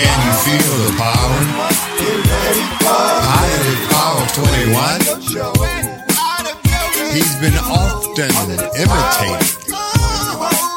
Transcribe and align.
Can 0.00 0.18
you 0.24 0.32
feel 0.44 0.74
the 0.80 0.92
power? 0.96 1.40
Positive 2.80 3.82
Power 3.92 4.24
21. 4.32 5.00
He's 7.12 7.34
been 7.36 7.58
often 7.60 8.32
imitated, 8.80 9.44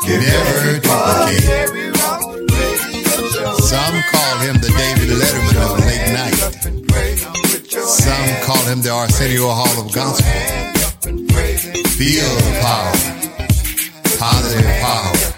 never 0.04 0.82
duplicated. 0.82 1.72
Some 3.64 3.96
call 4.12 4.36
him 4.44 4.56
the 4.60 4.72
David 4.76 5.10
Letterman 5.16 5.58
of 5.64 5.80
late 5.88 6.08
night. 6.12 6.40
Some 7.86 8.32
call 8.44 8.64
him 8.66 8.80
the 8.82 8.90
Arsenio 8.92 9.48
Hall 9.48 9.78
of 9.80 9.94
Gospel. 9.94 10.32
Feel 11.96 12.30
the 12.36 12.54
power. 12.62 12.96
Positive 14.20 14.68
power. 14.82 15.34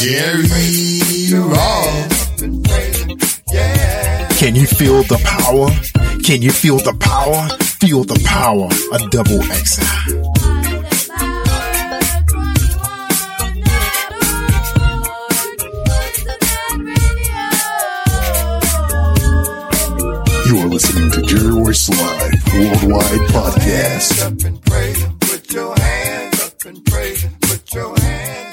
Jerry 0.00 0.97
Can 4.38 4.54
you 4.54 4.66
feel 4.66 5.02
the 5.02 5.20
power? 5.24 5.68
Can 6.22 6.42
you 6.42 6.52
feel 6.52 6.78
the 6.78 6.94
power? 7.00 7.48
Feel 7.80 8.04
the 8.04 8.18
power 8.24 8.66
of 8.92 9.10
double 9.10 9.42
XI. 9.42 9.82
You 20.46 20.58
are 20.60 20.68
listening 20.68 21.10
to 21.10 21.22
Jerry 21.22 21.50
Royce 21.50 21.88
Live 21.88 22.32
Worldwide 22.54 23.28
Podcast. 23.28 24.18
Put 25.20 25.52
your 25.52 25.74
hands 25.78 26.44
up 26.44 26.64
and 26.64 26.84
praise. 26.84 27.26
Put 27.40 27.74
your 27.74 27.98
hands 27.98 28.47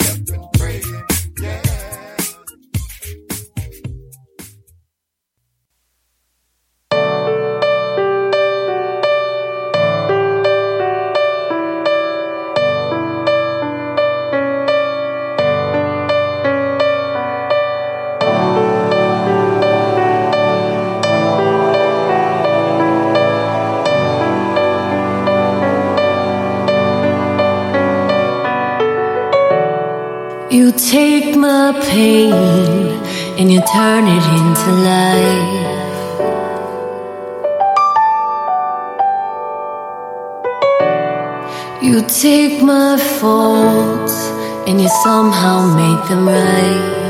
You 30.65 30.71
take 30.71 31.35
my 31.35 31.79
pain 31.91 32.33
and 33.37 33.53
you 33.53 33.61
turn 33.71 34.05
it 34.07 34.25
into 34.39 34.71
life. 34.91 35.83
You 41.83 42.01
take 42.07 42.63
my 42.63 42.97
faults 42.97 44.17
and 44.65 44.81
you 44.81 44.89
somehow 45.03 45.67
make 45.75 46.09
them 46.09 46.27
right. 46.27 47.04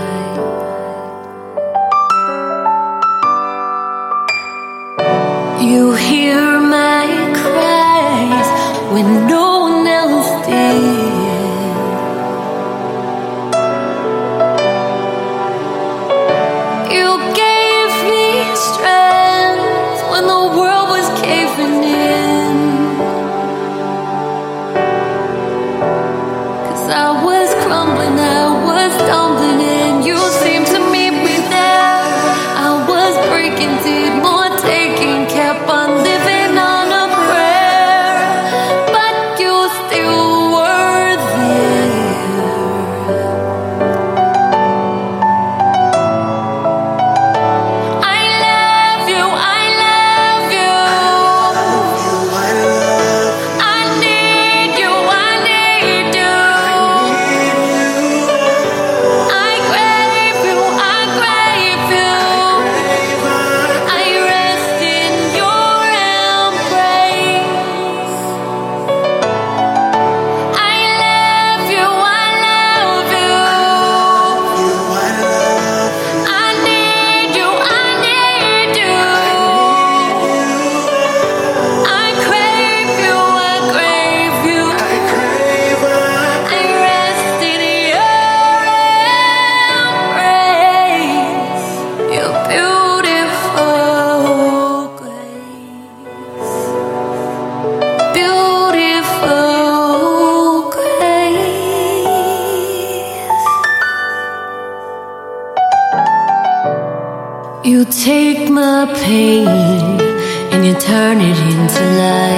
Turn 111.15 111.29
it 111.29 111.39
into 111.39 111.81
life. 111.97 112.34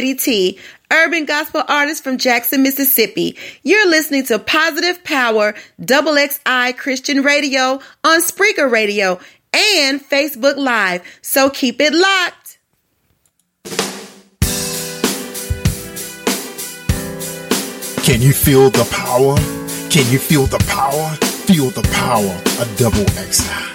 Lady 0.00 0.14
T, 0.14 0.58
urban 0.90 1.26
gospel 1.26 1.62
artist 1.68 2.02
from 2.02 2.16
Jackson, 2.16 2.62
Mississippi. 2.62 3.36
You're 3.62 3.86
listening 3.86 4.24
to 4.28 4.38
Positive 4.38 5.04
Power 5.04 5.54
Double 5.78 6.16
XI 6.16 6.72
Christian 6.72 7.22
Radio 7.22 7.80
on 8.02 8.22
Spreaker 8.22 8.70
Radio 8.70 9.20
and 9.52 10.00
Facebook 10.00 10.56
Live. 10.56 11.02
So 11.20 11.50
keep 11.50 11.82
it 11.82 11.92
locked. 11.92 12.58
Can 18.02 18.22
you 18.22 18.32
feel 18.32 18.70
the 18.70 18.88
power? 18.90 19.36
Can 19.90 20.10
you 20.10 20.18
feel 20.18 20.46
the 20.46 20.64
power? 20.66 21.14
Feel 21.44 21.68
the 21.68 21.86
power 21.92 22.40
of 22.58 22.76
double 22.78 23.06
XI. 23.22 23.69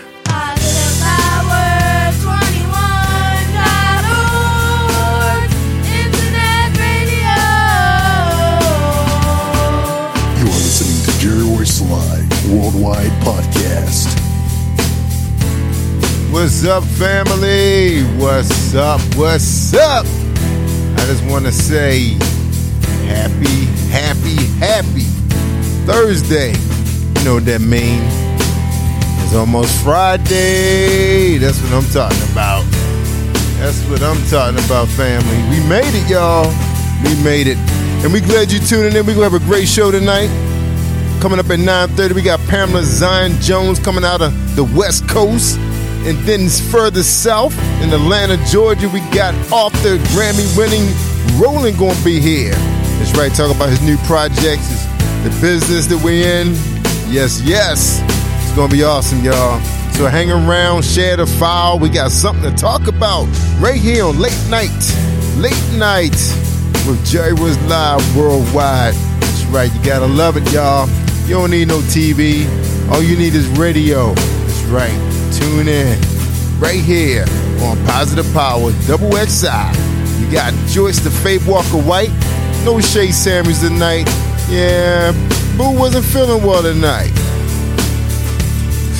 Worldwide 12.55 13.11
Podcast. 13.21 14.07
What's 16.31 16.63
up, 16.63 16.85
family? 16.85 18.03
What's 18.17 18.73
up? 18.73 19.01
What's 19.17 19.73
up? 19.73 20.05
I 20.05 21.03
just 21.05 21.25
want 21.25 21.43
to 21.45 21.51
say 21.51 22.13
happy, 23.11 23.65
happy, 23.91 24.37
happy 24.57 25.03
Thursday. 25.85 26.53
You 27.19 27.25
know 27.25 27.33
what 27.35 27.45
that 27.45 27.59
means? 27.59 28.13
It's 29.25 29.35
almost 29.35 29.83
Friday. 29.83 31.37
That's 31.37 31.61
what 31.61 31.73
I'm 31.73 31.91
talking 31.91 32.31
about. 32.31 32.63
That's 33.59 33.83
what 33.89 34.01
I'm 34.01 34.23
talking 34.29 34.63
about, 34.63 34.87
family. 34.87 35.37
We 35.49 35.61
made 35.67 35.93
it, 35.93 36.09
y'all. 36.09 36.47
We 37.03 37.21
made 37.21 37.47
it. 37.47 37.57
And 38.05 38.13
we 38.13 38.21
glad 38.21 38.49
you 38.49 38.59
tuning 38.59 38.95
in. 38.95 39.05
We're 39.05 39.13
going 39.13 39.29
to 39.29 39.37
have 39.37 39.41
a 39.41 39.45
great 39.45 39.67
show 39.67 39.91
tonight. 39.91 40.44
Coming 41.25 41.39
up 41.39 41.49
at 41.49 41.57
9.30, 41.57 42.11
we 42.11 42.21
got 42.21 42.39
Pamela 42.41 42.83
Zion 42.83 43.31
Jones 43.41 43.79
coming 43.79 44.03
out 44.03 44.21
of 44.21 44.55
the 44.55 44.63
West 44.63 45.09
Coast. 45.09 45.57
And 46.05 46.15
then 46.19 46.47
further 46.69 47.01
south 47.01 47.57
in 47.81 47.91
Atlanta, 47.91 48.37
Georgia, 48.45 48.87
we 48.87 48.99
got 49.09 49.33
author, 49.51 49.97
Grammy-winning 50.13 50.85
Roland 51.41 51.79
going 51.79 51.95
to 51.95 52.05
be 52.05 52.19
here. 52.19 52.51
That's 52.51 53.17
right, 53.17 53.33
talk 53.33 53.49
about 53.49 53.69
his 53.69 53.81
new 53.81 53.97
projects, 54.05 54.69
his, 54.69 54.85
the 55.23 55.35
business 55.41 55.87
that 55.87 55.99
we're 56.03 56.41
in. 56.41 56.49
Yes, 57.11 57.41
yes. 57.41 58.03
It's 58.43 58.55
to 58.55 58.67
be 58.67 58.83
awesome, 58.83 59.23
y'all. 59.23 59.59
So 59.93 60.05
hang 60.05 60.29
around, 60.29 60.85
share 60.85 61.17
the 61.17 61.25
file. 61.25 61.79
We 61.79 61.89
got 61.89 62.11
something 62.11 62.43
to 62.43 62.55
talk 62.55 62.85
about 62.85 63.25
right 63.59 63.81
here 63.81 64.05
on 64.05 64.19
Late 64.19 64.45
Night. 64.51 64.69
Late 65.37 65.73
Night 65.73 66.13
with 66.85 67.03
Jerry 67.03 67.33
was 67.33 67.57
live 67.63 68.15
worldwide. 68.15 68.93
That's 68.93 69.43
right, 69.45 69.73
you 69.73 69.83
gotta 69.83 70.05
love 70.05 70.37
it, 70.37 70.53
y'all. 70.53 70.87
You 71.25 71.33
don't 71.33 71.49
need 71.49 71.69
no 71.69 71.79
TV. 71.79 72.45
All 72.91 73.01
you 73.01 73.17
need 73.17 73.33
is 73.33 73.47
radio. 73.57 74.13
That's 74.13 74.61
right. 74.65 74.93
Tune 75.33 75.67
in 75.67 75.99
right 76.59 76.79
here 76.79 77.25
on 77.63 77.83
Positive 77.87 78.31
Power 78.31 78.71
Double 78.85 79.11
XI. 79.11 79.47
You 80.21 80.31
got 80.31 80.53
Joyce 80.67 80.99
the 80.99 81.09
Faith 81.09 81.47
Walker 81.47 81.81
White. 81.81 82.11
No 82.63 82.79
Shay 82.79 83.09
Samuels 83.11 83.61
tonight. 83.61 84.05
Yeah, 84.47 85.13
Boo 85.57 85.75
wasn't 85.75 86.05
feeling 86.05 86.43
well 86.43 86.61
tonight. 86.61 87.09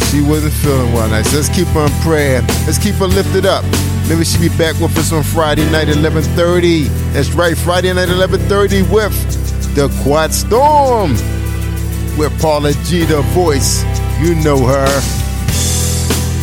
She 0.09 0.23
wasn't 0.23 0.53
feeling 0.53 0.93
well 0.93 1.05
tonight. 1.05 1.27
So 1.27 1.37
let's 1.37 1.49
keep 1.49 1.67
her 1.67 1.85
in 1.85 1.91
prayer. 2.01 2.41
Let's 2.65 2.79
keep 2.79 2.95
her 2.95 3.05
lifted 3.05 3.45
up. 3.45 3.63
Maybe 4.09 4.25
she'll 4.25 4.41
be 4.41 4.49
back 4.57 4.73
with 4.81 4.97
us 4.97 5.11
on 5.13 5.21
Friday 5.21 5.69
night, 5.69 5.89
11:30. 5.89 6.87
That's 7.13 7.33
right, 7.33 7.55
Friday 7.55 7.93
night, 7.93 8.09
11:30 8.09 8.81
with 8.89 9.13
the 9.75 9.89
Quad 10.01 10.33
Storm 10.33 11.15
with 12.17 12.39
Paula 12.41 12.73
G, 12.83 13.05
the 13.05 13.21
voice. 13.33 13.83
You 14.19 14.35
know 14.35 14.65
her. 14.65 14.87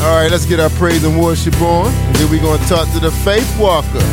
All 0.02 0.16
right, 0.16 0.30
let's 0.30 0.46
get 0.46 0.60
our 0.60 0.70
praise 0.70 1.04
and 1.04 1.18
worship 1.20 1.60
on. 1.60 1.92
And 1.92 2.16
then 2.16 2.30
we're 2.30 2.42
going 2.42 2.60
to 2.60 2.68
talk 2.68 2.90
to 2.92 3.00
the 3.00 3.10
Faith 3.10 3.58
Walker. 3.58 4.04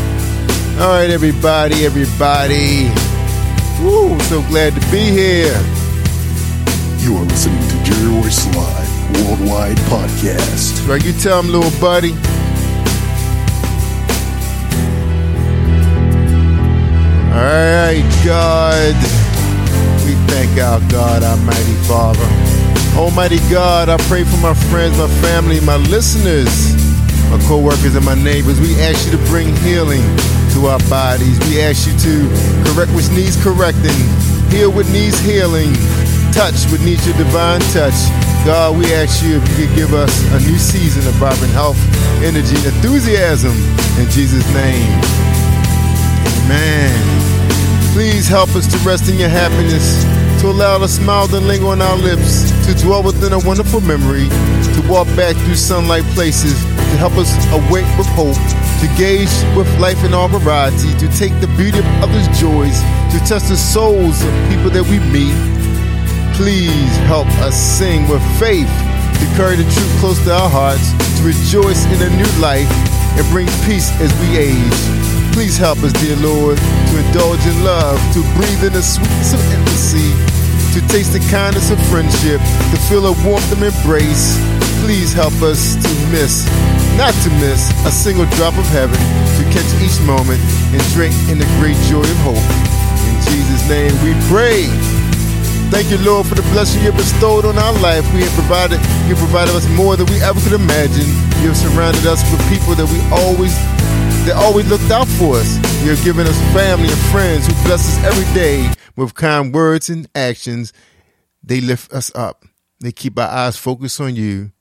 All 0.82 0.90
right, 0.90 1.10
everybody, 1.10 1.86
everybody. 1.86 2.90
Woo, 3.82 4.20
so 4.22 4.42
glad 4.44 4.74
to 4.76 4.82
be 4.92 5.00
here. 5.00 5.60
You 7.00 7.18
are 7.18 7.26
listening 7.26 7.68
to 7.70 7.84
Jerry 7.84 8.22
Royce 8.22 8.46
Live 8.56 9.26
Worldwide 9.26 9.78
Podcast. 9.90 10.88
Right, 10.88 11.04
you 11.04 11.14
tell 11.14 11.40
him, 11.40 11.50
little 11.50 11.72
buddy. 11.80 12.12
All 17.32 17.46
right, 17.46 18.04
God. 18.24 19.09
Thank 20.30 20.62
our 20.62 20.80
God, 20.92 21.24
Almighty 21.24 21.74
Father. 21.90 22.26
Almighty 22.98 23.40
God, 23.50 23.90
I 23.90 23.98
pray 24.06 24.24
for 24.24 24.38
my 24.38 24.54
friends, 24.54 24.98
my 24.98 25.08
family, 25.22 25.60
my 25.62 25.78
listeners, 25.78 26.76
my 27.32 27.40
co-workers, 27.48 27.96
and 27.96 28.06
my 28.06 28.16
neighbors. 28.16 28.60
We 28.60 28.76
ask 28.80 29.06
you 29.06 29.18
to 29.18 29.24
bring 29.26 29.56
healing 29.58 30.04
to 30.54 30.68
our 30.68 30.80
bodies. 30.90 31.40
We 31.50 31.62
ask 31.62 31.88
you 31.88 31.98
to 31.98 32.14
correct 32.70 32.92
what 32.94 33.10
needs 33.12 33.42
correcting, 33.42 33.98
heal 34.54 34.72
what 34.72 34.88
needs 34.90 35.20
healing, 35.20 35.74
touch 36.32 36.70
what 36.70 36.82
needs 36.82 37.06
your 37.08 37.18
divine 37.18 37.62
touch. 37.74 37.98
God, 38.46 38.78
we 38.78 38.94
ask 38.94 39.24
you 39.24 39.38
if 39.38 39.44
you 39.50 39.66
could 39.66 39.76
give 39.76 39.94
us 39.94 40.14
a 40.32 40.40
new 40.46 40.58
season 40.58 41.08
of 41.08 41.14
vibrant 41.16 41.54
health, 41.54 41.80
energy, 42.24 42.56
enthusiasm 42.68 43.56
in 43.98 44.10
Jesus' 44.10 44.46
name. 44.54 44.94
Amen. 46.46 47.39
Please 47.94 48.28
help 48.28 48.56
us 48.56 48.68
to 48.68 48.78
rest 48.88 49.10
in 49.10 49.18
your 49.18 49.30
happiness, 49.30 50.04
to 50.42 50.48
allow 50.48 50.78
the 50.78 50.88
smile 50.88 51.28
to 51.28 51.40
linger 51.40 51.68
on 51.68 51.82
our 51.82 51.98
lips, 51.98 52.52
to 52.66 52.74
dwell 52.76 53.04
within 53.04 53.34
a 53.34 53.40
wonderful 53.40 53.82
memory, 53.82 54.30
to 54.30 54.82
walk 54.88 55.08
back 55.18 55.36
through 55.36 55.56
sunlight 55.56 56.04
places, 56.14 56.54
to 56.64 56.96
help 57.02 57.14
us 57.18 57.34
awake 57.52 57.90
with 57.98 58.08
hope, 58.14 58.38
to 58.80 58.88
gauge 58.96 59.34
with 59.58 59.68
life 59.80 60.02
in 60.06 60.14
all 60.14 60.30
variety, 60.30 60.94
to 60.98 61.10
take 61.18 61.34
the 61.42 61.50
beauty 61.58 61.80
of 61.80 61.86
others' 62.00 62.30
joys, 62.40 62.80
to 63.12 63.18
touch 63.26 63.50
the 63.50 63.58
souls 63.58 64.22
of 64.22 64.32
people 64.48 64.70
that 64.70 64.86
we 64.86 65.00
meet. 65.10 65.36
Please 66.38 66.96
help 67.10 67.28
us 67.42 67.58
sing 67.58 68.08
with 68.08 68.24
faith, 68.40 68.70
to 69.20 69.26
carry 69.36 69.58
the 69.58 69.68
truth 69.74 69.94
close 70.00 70.24
to 70.24 70.32
our 70.32 70.50
hearts, 70.50 70.94
to 71.18 71.26
rejoice 71.26 71.84
in 71.90 72.00
a 72.06 72.10
new 72.16 72.32
life, 72.40 72.70
and 73.18 73.28
bring 73.34 73.48
peace 73.66 73.92
as 74.00 74.14
we 74.22 74.38
age. 74.38 74.99
Please 75.40 75.56
help 75.56 75.80
us, 75.88 75.96
dear 76.04 76.20
Lord, 76.20 76.58
to 76.60 76.94
indulge 77.00 77.40
in 77.48 77.64
love, 77.64 77.96
to 78.12 78.20
breathe 78.36 78.60
in 78.60 78.76
the 78.76 78.84
sweetness 78.84 79.32
of 79.32 79.40
intimacy, 79.48 80.12
to 80.76 80.84
taste 80.92 81.16
the 81.16 81.24
kindness 81.32 81.72
of 81.72 81.80
friendship, 81.88 82.44
to 82.44 82.78
feel 82.92 83.08
a 83.08 83.16
warmth 83.24 83.48
of 83.48 83.64
embrace. 83.64 84.36
Please 84.84 85.16
help 85.16 85.32
us 85.40 85.80
to 85.80 85.92
miss, 86.12 86.44
not 87.00 87.16
to 87.24 87.32
miss, 87.40 87.72
a 87.88 87.92
single 87.92 88.28
drop 88.36 88.52
of 88.60 88.68
heaven, 88.76 89.00
to 89.40 89.44
catch 89.48 89.64
each 89.80 89.96
moment 90.04 90.44
and 90.76 90.84
drink 90.92 91.16
in 91.32 91.40
the 91.40 91.48
great 91.56 91.80
joy 91.88 92.04
of 92.04 92.20
hope. 92.20 92.48
In 93.08 93.16
Jesus' 93.32 93.64
name 93.72 93.96
we 94.04 94.12
pray. 94.28 94.68
Thank 95.72 95.88
you, 95.88 96.04
Lord, 96.04 96.28
for 96.28 96.36
the 96.36 96.44
blessing 96.52 96.84
you 96.84 96.92
bestowed 96.92 97.48
on 97.48 97.56
our 97.56 97.80
life. 97.80 98.04
We 98.12 98.28
have 98.28 98.36
provided, 98.36 98.84
you 99.08 99.16
provided 99.16 99.56
us 99.56 99.64
more 99.72 99.96
than 99.96 100.12
we 100.12 100.20
ever 100.20 100.44
could 100.44 100.60
imagine. 100.60 101.08
You 101.40 101.56
have 101.56 101.58
surrounded 101.64 102.04
us 102.04 102.28
with 102.28 102.44
people 102.52 102.76
that 102.76 102.92
we 102.92 103.00
always, 103.08 103.56
that 104.30 104.38
always 104.38 104.70
looked 104.70 104.92
out 104.92 105.08
for 105.08 105.38
us. 105.38 105.84
You're 105.84 105.96
giving 106.04 106.28
us 106.28 106.40
family 106.54 106.88
and 106.88 106.98
friends 107.10 107.48
who 107.48 107.54
bless 107.64 107.98
us 107.98 108.04
every 108.06 108.32
day 108.36 108.72
with 108.96 109.16
kind 109.16 109.52
words 109.52 109.90
and 109.90 110.08
actions. 110.14 110.72
They 111.42 111.62
lift 111.62 111.92
us 111.92 112.14
up. 112.14 112.46
They 112.80 112.92
keep 112.92 113.18
our 113.18 113.28
eyes 113.28 113.58
focused 113.58 114.00
on 114.00 114.16
you 114.16 114.52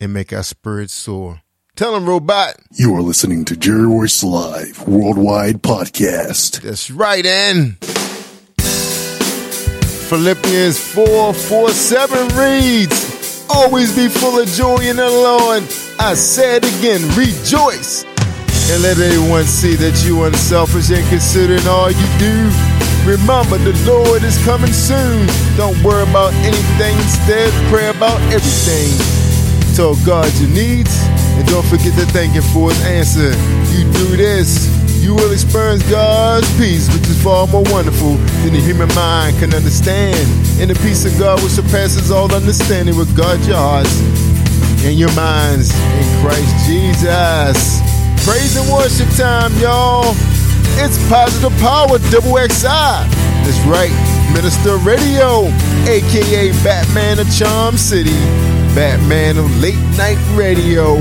and 0.00 0.14
make 0.14 0.32
our 0.32 0.42
spirits 0.42 0.94
soar. 0.94 1.42
Tell 1.76 1.92
them, 1.92 2.08
Robot. 2.08 2.54
You 2.72 2.94
are 2.96 3.02
listening 3.02 3.44
to 3.46 3.56
Jerry 3.56 3.86
Royce 3.86 4.24
Live 4.24 4.88
Worldwide 4.88 5.62
Podcast. 5.62 6.62
That's 6.62 6.90
right, 6.90 7.26
and 7.26 7.76
Philippians 10.08 10.78
4 10.78 11.34
4 11.34 11.70
7 11.70 12.28
reads, 12.38 13.46
Always 13.50 13.94
be 13.94 14.08
full 14.08 14.40
of 14.40 14.48
joy 14.48 14.78
in 14.78 14.96
the 14.96 15.10
Lord. 15.10 15.64
I 15.98 16.14
say 16.14 16.56
it 16.56 16.78
again, 16.78 17.02
rejoice. 17.14 18.06
And 18.70 18.82
let 18.82 18.98
everyone 18.98 19.44
see 19.44 19.74
that 19.76 20.04
you 20.06 20.22
are 20.22 20.28
unselfish 20.28 20.90
and 20.90 21.06
considering 21.08 21.66
all 21.66 21.90
you 21.90 22.08
do. 22.18 22.36
Remember, 23.02 23.58
the 23.58 23.74
Lord 23.82 24.22
is 24.22 24.38
coming 24.46 24.72
soon. 24.72 25.26
Don't 25.56 25.74
worry 25.82 26.06
about 26.06 26.32
anything, 26.46 26.94
instead, 27.02 27.50
pray 27.66 27.90
about 27.90 28.20
everything. 28.30 28.94
Tell 29.74 29.96
God 30.06 30.30
your 30.38 30.50
needs, 30.50 30.94
and 31.34 31.46
don't 31.48 31.66
forget 31.66 31.92
to 31.98 32.06
thank 32.14 32.34
Him 32.34 32.44
for 32.54 32.70
His 32.70 32.80
answer. 32.84 33.34
You 33.74 33.90
do 33.92 34.16
this, 34.16 34.70
you 35.02 35.14
will 35.14 35.32
experience 35.32 35.82
God's 35.90 36.46
peace, 36.56 36.86
which 36.94 37.08
is 37.10 37.20
far 37.22 37.48
more 37.48 37.64
wonderful 37.66 38.14
than 38.46 38.54
the 38.54 38.60
human 38.60 38.88
mind 38.94 39.36
can 39.38 39.52
understand. 39.52 40.16
And 40.62 40.70
the 40.70 40.78
peace 40.86 41.04
of 41.04 41.18
God 41.18 41.42
which 41.42 41.52
surpasses 41.52 42.10
all 42.12 42.32
understanding 42.32 42.96
will 42.96 43.10
guard 43.16 43.40
your 43.40 43.56
hearts 43.56 44.00
and 44.86 44.96
your 44.96 45.12
minds 45.14 45.74
in 45.74 46.06
Christ 46.22 46.54
Jesus. 46.66 48.01
Praise 48.24 48.56
and 48.56 48.70
worship 48.72 49.08
time, 49.16 49.52
y'all. 49.58 50.14
It's 50.78 50.96
Positive 51.08 51.52
Power 51.58 51.98
Double 52.10 52.38
XI. 52.38 52.70
That's 53.42 53.58
right, 53.66 53.92
Minister 54.32 54.76
Radio, 54.78 55.50
aka 55.90 56.52
Batman 56.62 57.18
of 57.18 57.28
Charm 57.34 57.76
City, 57.76 58.18
Batman 58.74 59.38
of 59.38 59.50
Late 59.58 59.82
Night 59.98 60.18
Radio. 60.34 60.96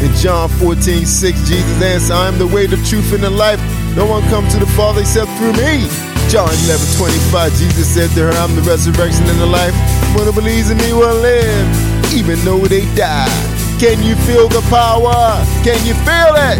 In 0.00 0.12
John 0.16 0.48
14, 0.48 1.06
6, 1.06 1.48
Jesus 1.48 1.82
answered, 1.82 2.14
I 2.14 2.26
am 2.26 2.38
the 2.38 2.46
way, 2.46 2.66
the 2.66 2.80
truth, 2.88 3.12
and 3.12 3.22
the 3.22 3.30
life. 3.30 3.60
No 3.94 4.06
one 4.06 4.22
comes 4.30 4.52
to 4.54 4.58
the 4.58 4.66
Father 4.74 5.02
except 5.02 5.30
through 5.38 5.52
me. 5.52 5.86
John 6.28 6.50
11, 6.66 6.98
25, 6.98 7.52
Jesus 7.54 7.86
said 7.86 8.10
to 8.16 8.26
her, 8.26 8.32
I'm 8.32 8.56
the 8.56 8.62
resurrection 8.62 9.28
and 9.28 9.38
the 9.38 9.46
life. 9.46 9.74
One 10.16 10.24
who 10.24 10.32
believes 10.32 10.70
in 10.70 10.78
me 10.78 10.92
will 10.92 11.14
live, 11.20 12.12
even 12.12 12.40
though 12.40 12.66
they 12.66 12.82
die. 12.96 13.61
Can 13.82 13.98
you 14.04 14.14
feel 14.14 14.46
the 14.46 14.60
power? 14.70 15.42
Can 15.64 15.84
you 15.84 15.94
feel 16.06 16.36
it? 16.38 16.56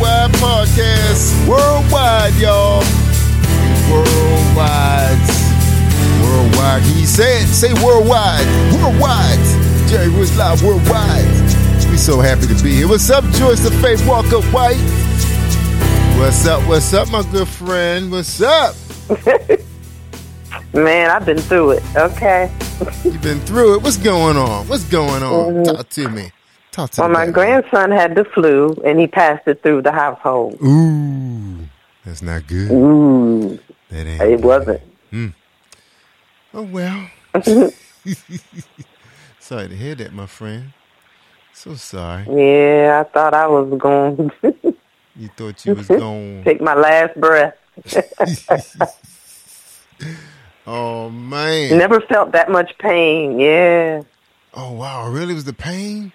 Worldwide 0.00 0.30
podcast. 0.40 1.46
Worldwide, 1.46 2.34
y'all. 2.36 2.80
Worldwide. 3.92 5.18
Worldwide. 6.22 6.82
Can 6.82 6.98
you 6.98 7.06
say 7.06 7.74
worldwide. 7.84 8.46
Worldwide. 8.72 9.38
Jerry 9.90 10.08
Woods 10.08 10.34
Live 10.38 10.62
Worldwide. 10.62 11.26
We 11.90 11.98
so 11.98 12.18
happy 12.18 12.46
to 12.46 12.64
be 12.64 12.76
here. 12.76 12.88
What's 12.88 13.10
up, 13.10 13.24
Joyce 13.34 13.60
the 13.60 13.70
Faith 13.82 14.06
Walker 14.08 14.40
White? 14.52 14.80
What's 16.18 16.46
up? 16.46 16.66
What's 16.66 16.94
up, 16.94 17.10
my 17.10 17.22
good 17.30 17.48
friend? 17.48 18.10
What's 18.10 18.40
up? 18.40 18.74
Man, 20.72 21.10
I've 21.10 21.26
been 21.26 21.38
through 21.38 21.72
it. 21.72 21.82
Okay. 21.96 22.50
You've 23.04 23.20
been 23.20 23.40
through 23.40 23.74
it. 23.74 23.82
What's 23.82 23.98
going 23.98 24.38
on? 24.38 24.66
What's 24.66 24.84
going 24.84 25.22
on? 25.22 25.54
Mhm. 25.56 25.64
Talk 25.64 25.88
to 25.90 26.08
me. 26.08 26.32
Talk 26.80 26.90
to 26.92 27.00
Well, 27.02 27.10
my 27.10 27.26
grandson 27.30 27.90
had 27.90 28.14
the 28.14 28.24
flu, 28.24 28.70
and 28.86 28.98
he 28.98 29.06
passed 29.06 29.46
it 29.46 29.62
through 29.62 29.82
the 29.82 29.92
household. 29.92 30.58
Ooh, 30.64 31.58
that's 32.06 32.22
not 32.22 32.46
good. 32.46 32.70
Ooh, 32.70 33.58
That 33.90 34.06
ain't. 34.06 34.22
it 34.22 34.40
wasn't. 34.40 34.80
Mm. 35.12 35.34
Oh 36.54 36.62
well. 36.62 37.10
sorry 39.38 39.68
to 39.68 39.76
hear 39.76 39.94
that, 39.96 40.14
my 40.14 40.24
friend. 40.24 40.72
So 41.52 41.74
sorry. 41.74 42.22
Yeah, 42.30 43.04
I 43.04 43.12
thought 43.12 43.34
I 43.34 43.46
was 43.46 43.78
going 43.78 44.30
You 45.16 45.28
thought 45.36 45.66
you 45.66 45.74
was 45.74 45.86
going. 45.88 46.44
take 46.44 46.62
my 46.62 46.74
last 46.74 47.14
breath. 47.20 47.56
Oh 50.66 51.10
man. 51.10 51.76
Never 51.76 52.00
felt 52.00 52.32
that 52.32 52.50
much 52.50 52.72
pain. 52.78 53.38
Yeah. 53.38 54.02
Oh 54.54 54.72
wow, 54.72 55.08
really 55.10 55.34
was 55.34 55.44
the 55.44 55.52
pain? 55.52 56.12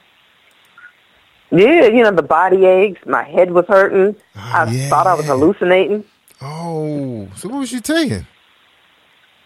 Yeah, 1.55 1.85
you 1.85 2.03
know, 2.03 2.11
the 2.11 2.21
body 2.23 2.65
aches. 2.65 2.99
My 3.05 3.23
head 3.23 3.51
was 3.51 3.65
hurting. 3.67 4.15
Oh, 4.35 4.39
I 4.39 4.89
thought 4.89 5.07
I 5.07 5.13
was 5.13 5.25
hallucinating. 5.25 6.03
Oh, 6.41 7.29
so 7.35 7.47
what 7.49 7.59
was 7.59 7.71
you 7.71 7.79
taking? 7.79 8.27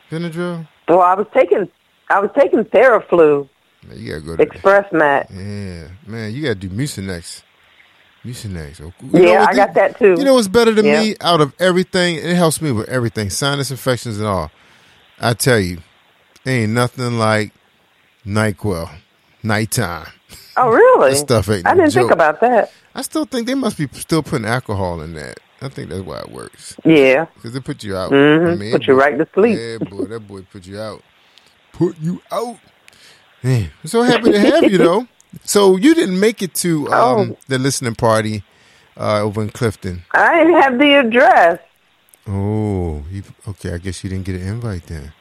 Benadryl? 0.10 0.68
Well, 0.88 1.02
I 1.02 1.14
was 1.14 1.28
taking, 1.34 1.70
I 2.10 2.20
was 2.20 2.32
taking 2.36 2.64
Theraflu, 2.66 3.48
Man, 3.88 3.98
you 4.00 4.10
gotta 4.12 4.22
go 4.26 4.36
to. 4.36 4.42
Express 4.42 4.92
Mat. 4.92 5.28
Yeah, 5.32 5.90
man, 6.08 6.34
you 6.34 6.42
gotta 6.42 6.56
do 6.56 6.70
Mucinex. 6.70 7.44
Mucinex. 8.26 8.82
Oh, 8.82 8.92
you 9.18 9.28
Yeah, 9.30 9.46
I 9.48 9.54
got 9.54 9.74
that 9.76 9.98
too. 9.98 10.16
You 10.18 10.26
know 10.26 10.34
what's 10.34 10.48
better 10.50 10.72
than 10.72 10.86
Yeah. 10.86 11.02
me 11.02 11.16
out 11.22 11.40
of 11.42 11.54
everything? 11.60 12.16
It 12.16 12.36
helps 12.36 12.62
me 12.62 12.72
with 12.72 12.90
everything, 12.90 13.30
sinus 13.30 13.72
infections 13.72 14.18
and 14.18 14.28
all. 14.28 14.52
I 15.20 15.34
tell 15.34 15.60
you, 15.60 15.78
ain't 16.46 16.74
nothing 16.74 17.18
like 17.20 17.54
NyQuil, 18.26 18.90
nighttime. 19.44 20.08
Oh, 20.58 20.70
really? 20.70 21.12
That 21.12 21.18
stuff 21.18 21.50
ain't 21.50 21.66
I 21.68 21.74
no 21.74 21.84
didn't 21.84 21.94
think 21.94 22.12
about 22.12 22.42
that. 22.42 22.72
I 22.96 23.02
still 23.02 23.26
think 23.26 23.48
they 23.48 23.56
must 23.56 23.78
be 23.78 23.88
still 23.94 24.24
putting 24.24 24.46
alcohol 24.48 25.02
in 25.02 25.14
that. 25.14 25.40
I 25.62 25.70
think 25.70 25.90
that's 25.90 26.02
why 26.04 26.20
it 26.20 26.32
works. 26.32 26.76
Yeah. 26.86 27.26
Because 27.36 27.56
it 27.56 27.64
put 27.64 27.84
you 27.84 27.96
out. 27.96 28.12
Mhm, 28.12 28.52
I 28.54 28.56
mean, 28.56 28.72
put 28.72 28.88
you 28.88 28.94
boy- 28.96 29.00
right 29.00 29.18
to 29.18 29.28
sleep. 29.34 29.60
Yeah, 29.60 29.78
boy, 29.90 30.06
that 30.06 30.20
boy 30.22 30.42
put 30.52 30.66
you 30.66 30.80
out. 30.80 31.02
Put 31.74 31.98
you 32.00 32.22
out. 32.32 32.58
Man, 33.44 33.70
I'm 33.84 33.88
so 33.88 34.02
happy 34.04 34.32
to 34.32 34.40
have 34.40 34.64
you 34.72 34.78
though. 34.90 35.08
So 35.44 35.76
you 35.78 35.94
didn't 35.94 36.20
make 36.20 36.42
it 36.42 36.54
to 36.56 36.88
um, 36.92 37.32
Oh. 37.32 37.38
the 37.48 37.60
listening 37.60 37.96
party 37.96 38.44
uh, 38.98 39.22
over 39.22 39.42
in 39.42 39.50
Clifton. 39.50 40.04
I 40.12 40.40
didn't 40.44 40.62
have 40.62 40.80
the 40.80 40.94
address. 40.96 41.60
Oh, 42.28 43.04
you, 43.12 43.24
okay. 43.48 43.74
I 43.74 43.78
guess 43.78 44.04
you 44.04 44.10
didn't 44.10 44.26
get 44.26 44.36
an 44.42 44.48
invite 44.48 44.88
then. 44.88 45.14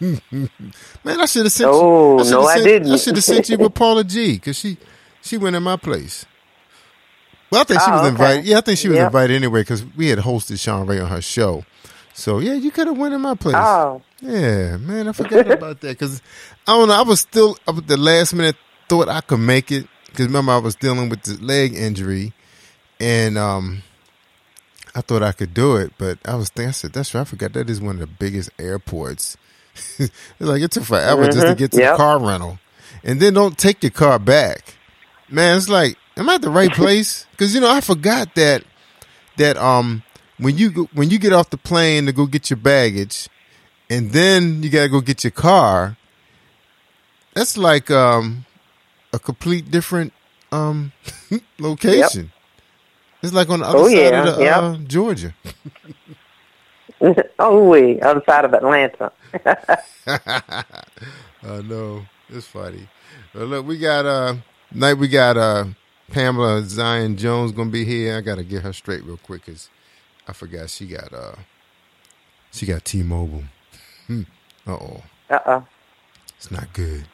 Man, 0.00 1.20
I 1.20 1.26
should 1.26 1.44
have 1.44 1.52
sent 1.52 1.70
Oh, 1.72 2.22
you. 2.24 2.30
no, 2.30 2.44
I 2.44 2.54
sent- 2.54 2.64
didn't. 2.66 2.92
I 2.92 2.96
should 2.96 3.16
have 3.16 3.24
sent 3.24 3.48
you 3.48 3.58
with 3.58 3.74
Paula 3.74 4.04
G 4.04 4.34
because 4.34 4.58
she 4.58 4.76
she 5.22 5.36
went 5.36 5.56
in 5.56 5.62
my 5.62 5.76
place. 5.76 6.24
Well, 7.50 7.62
I 7.62 7.64
think 7.64 7.80
she 7.80 7.86
Oh, 7.88 7.92
was 7.92 8.00
okay. 8.02 8.08
invited. 8.10 8.44
Yeah, 8.44 8.58
I 8.58 8.60
think 8.60 8.78
she 8.78 8.88
was 8.88 8.96
Yep. 8.98 9.06
invited 9.06 9.34
anyway 9.36 9.62
because 9.62 9.84
we 9.96 10.08
had 10.08 10.18
hosted 10.18 10.60
Sean 10.60 10.86
Ray 10.86 11.00
on 11.00 11.08
her 11.08 11.22
show. 11.22 11.64
So 12.14 12.38
yeah, 12.40 12.54
you 12.54 12.70
could 12.70 12.86
have 12.88 12.98
went 12.98 13.14
in 13.14 13.20
my 13.20 13.34
place. 13.34 13.54
Oh. 13.56 14.02
Yeah, 14.20 14.76
man, 14.78 15.08
I 15.08 15.12
forgot 15.12 15.50
about 15.50 15.80
that 15.80 15.98
because 15.98 16.20
I 16.66 16.72
don't 16.76 16.88
know. 16.88 16.94
I 16.94 17.02
was 17.02 17.20
still 17.20 17.56
up 17.66 17.78
at 17.78 17.86
the 17.86 17.96
last 17.96 18.34
minute 18.34 18.56
thought 18.88 19.08
I 19.08 19.20
could 19.20 19.38
make 19.40 19.70
it 19.72 19.86
because 20.06 20.26
remember 20.26 20.52
I 20.52 20.58
was 20.58 20.74
dealing 20.74 21.08
with 21.08 21.22
the 21.22 21.34
leg 21.44 21.74
injury, 21.74 22.32
and 23.00 23.38
um, 23.38 23.82
I 24.94 25.00
thought 25.02 25.22
I 25.22 25.32
could 25.32 25.54
do 25.54 25.76
it, 25.76 25.92
but 25.98 26.18
I 26.24 26.34
was 26.34 26.48
thinking 26.50 26.68
I 26.70 26.72
said 26.72 26.92
that's 26.92 27.14
right. 27.14 27.20
I 27.20 27.24
forgot 27.24 27.52
that 27.52 27.70
is 27.70 27.80
one 27.80 27.96
of 27.96 28.00
the 28.00 28.06
biggest 28.08 28.50
airports. 28.58 29.36
It's 29.98 30.10
like 30.40 30.62
it 30.62 30.70
took 30.70 30.84
forever 30.84 31.28
just 31.28 31.46
to 31.46 31.54
Mhm, 31.54 31.58
get 31.58 31.72
to 31.72 31.80
yep. 31.80 31.92
the 31.92 31.96
car 31.96 32.18
rental, 32.18 32.58
and 33.04 33.20
then 33.20 33.34
don't 33.34 33.56
take 33.58 33.82
your 33.82 33.90
car 33.90 34.18
back. 34.18 34.76
Man, 35.28 35.56
it's 35.56 35.68
like 35.68 35.96
am 36.16 36.28
I 36.28 36.34
at 36.34 36.42
the 36.42 36.50
right 36.50 36.72
place? 36.82 37.26
Because 37.32 37.54
you 37.54 37.60
know 37.60 37.70
I 37.70 37.80
forgot 37.80 38.34
that 38.34 38.64
that 39.36 39.56
um 39.56 40.02
when 40.38 40.56
you 40.58 40.88
when 40.92 41.10
you 41.10 41.18
get 41.18 41.32
off 41.32 41.50
the 41.50 41.58
plane 41.58 42.06
to 42.06 42.12
go 42.12 42.26
get 42.26 42.50
your 42.50 42.56
baggage, 42.56 43.28
and 43.90 44.10
then 44.12 44.62
you 44.62 44.70
gotta 44.70 44.88
go 44.88 45.00
get 45.00 45.24
your 45.24 45.30
car. 45.32 45.96
That's 47.34 47.56
like 47.56 47.90
um 47.90 48.44
a 49.12 49.18
complete 49.18 49.70
different 49.70 50.12
um 50.52 50.92
location. 51.58 52.32
It's 53.22 53.32
like 53.32 53.48
on 53.50 53.60
the 53.60 53.66
other 53.66 53.82
Oh, 53.82 53.86
side 53.86 54.14
yeah, 54.14 54.24
of 54.28 54.36
the 54.36 54.42
yep. 54.42 54.58
uh, 54.58 54.76
Georgia. 54.86 55.34
oh, 57.38 57.68
we 57.68 58.00
other 58.00 58.22
side 58.26 58.44
of 58.44 58.54
Atlanta. 58.54 59.12
I 60.06 60.64
know 61.62 62.04
it's 62.28 62.46
funny. 62.46 62.88
Well, 63.34 63.46
look, 63.46 63.66
we 63.66 63.78
got 63.78 64.06
uh 64.06 64.34
night. 64.72 64.94
We 64.94 65.08
got 65.08 65.36
uh 65.36 65.66
Pamela 66.10 66.62
Zion 66.62 67.16
Jones 67.16 67.52
gonna 67.52 67.70
be 67.70 67.84
here. 67.84 68.16
I 68.16 68.20
gotta 68.20 68.44
get 68.44 68.62
her 68.62 68.72
straight 68.72 69.04
real 69.04 69.18
quick 69.18 69.44
because 69.46 69.68
I 70.26 70.32
forgot 70.32 70.70
she 70.70 70.86
got 70.86 71.12
uh 71.12 71.34
she 72.50 72.66
got 72.66 72.84
T-Mobile. 72.84 73.44
Uh 74.10 74.22
oh, 74.68 75.02
Uh 75.30 75.38
oh. 75.46 75.66
it's 76.36 76.50
not 76.50 76.72
good. 76.72 77.04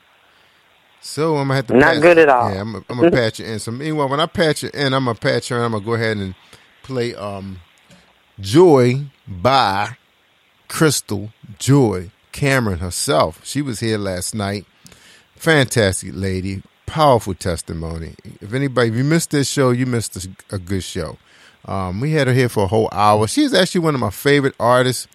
So 1.01 1.37
I'm 1.37 1.49
gonna 1.49 1.57
have 1.57 1.67
to 1.67 1.75
Not 1.75 1.95
patch- 1.95 2.03
good 2.03 2.19
at 2.19 2.29
all. 2.29 2.51
Yeah, 2.53 2.61
I'm, 2.61 2.73
gonna- 2.73 2.85
I'm 2.89 2.97
gonna 2.99 3.11
patch 3.13 3.41
it 3.41 3.49
in. 3.49 3.59
So 3.59 3.71
meanwhile, 3.73 4.09
when 4.09 4.21
I 4.21 4.27
patch 4.27 4.65
it 4.65 4.75
in, 4.75 4.95
I'm 4.95 5.05
gonna 5.05 5.19
patch 5.19 5.49
her. 5.49 5.57
and 5.57 5.65
I'm 5.67 5.73
gonna 5.73 5.85
go 5.85 5.95
ahead 5.95 6.17
and 6.17 6.35
play 6.83 7.15
um 7.15 7.61
Joy 8.41 9.05
by 9.27 9.97
Crystal 10.69 11.31
Joy 11.59 12.11
Cameron 12.33 12.81
herself. 12.81 13.41
She 13.45 13.63
was 13.63 13.81
here 13.81 13.99
last 13.99 14.35
night. 14.35 14.67
Fantastic 15.37 16.11
lady, 16.15 16.63
powerful 16.87 17.35
testimony. 17.35 18.15
If 18.41 18.53
anybody, 18.53 18.89
if 18.89 18.97
you 18.97 19.05
missed 19.05 19.31
this 19.31 19.49
show, 19.49 19.71
you 19.71 19.87
missed 19.87 20.17
a, 20.17 20.29
a 20.57 20.59
good 20.59 20.83
show. 20.83 21.19
Um, 21.67 22.01
we 22.01 22.13
had 22.13 22.27
her 22.27 22.33
here 22.33 22.49
for 22.49 22.65
a 22.65 22.69
whole 22.69 22.89
hour. 22.93 23.27
She's 23.27 23.55
actually 23.55 23.83
one 23.83 23.95
of 23.95 24.01
my 24.01 24.11
favorite 24.11 24.55
artists. 24.59 25.07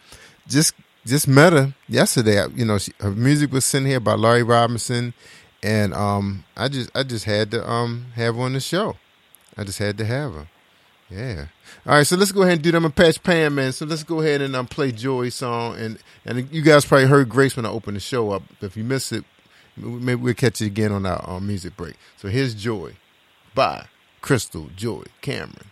Just 0.48 0.74
just 1.06 1.28
met 1.28 1.54
her 1.54 1.74
yesterday. 1.88 2.44
You 2.56 2.66
know, 2.66 2.78
she, 2.78 2.92
her 3.00 3.12
music 3.12 3.52
was 3.52 3.66
sent 3.66 3.86
here 3.86 4.00
by 4.00 4.14
Laurie 4.14 4.44
Robinson, 4.44 5.14
and 5.62 5.94
um, 5.94 6.44
I 6.56 6.68
just 6.68 6.90
I 6.96 7.04
just 7.04 7.26
had 7.26 7.52
to 7.52 7.70
um 7.70 8.08
have 8.16 8.36
her 8.36 8.42
on 8.42 8.54
the 8.54 8.60
show. 8.60 8.96
I 9.58 9.64
just 9.64 9.80
had 9.80 9.98
to 9.98 10.06
have 10.06 10.34
her. 10.34 10.48
Yeah. 11.10 11.48
All 11.86 11.96
right, 11.96 12.06
so 12.06 12.16
let's 12.16 12.32
go 12.32 12.44
ahead 12.44 12.54
and 12.54 12.62
do 12.62 12.72
them 12.72 12.86
a 12.86 12.90
patch 12.90 13.22
pan, 13.24 13.56
man. 13.56 13.72
So 13.72 13.86
let's 13.86 14.04
go 14.04 14.22
ahead 14.22 14.42
and 14.42 14.56
um, 14.56 14.68
play 14.68 14.92
Joy's 14.92 15.36
song, 15.36 15.76
and 15.78 15.98
and 16.26 16.52
you 16.52 16.62
guys 16.62 16.86
probably 16.86 17.08
heard 17.08 17.30
Grace 17.30 17.56
when 17.56 17.66
I 17.66 17.70
opened 17.70 17.98
the 17.98 18.02
show 18.02 18.32
up. 18.32 18.44
If 18.62 18.78
you 18.78 18.84
missed 18.84 19.12
it, 19.12 19.24
maybe 19.76 20.22
we'll 20.22 20.34
catch 20.36 20.62
it 20.62 20.68
again 20.68 20.92
on 20.92 21.06
our 21.06 21.40
music 21.42 21.76
break. 21.76 21.96
So 22.18 22.28
here's 22.28 22.54
Joy 22.54 22.96
by 23.56 23.88
Crystal 24.22 24.70
Joy 24.76 25.04
Cameron. 25.22 25.70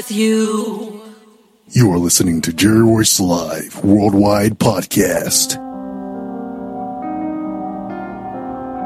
With 0.00 0.10
you. 0.10 1.02
You 1.68 1.92
are 1.92 1.98
listening 1.98 2.40
to 2.42 2.54
Jerry 2.54 2.82
Royce 2.82 3.20
Live 3.20 3.84
Worldwide 3.84 4.58
Podcast. 4.58 5.56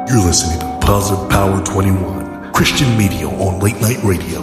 You're 0.08 0.24
listening 0.26 0.58
to 0.58 0.78
Positive 0.84 1.30
Power 1.30 1.64
21, 1.64 2.52
Christian 2.52 2.98
media 2.98 3.28
on 3.28 3.60
late 3.60 3.80
night 3.80 4.02
radio. 4.02 4.42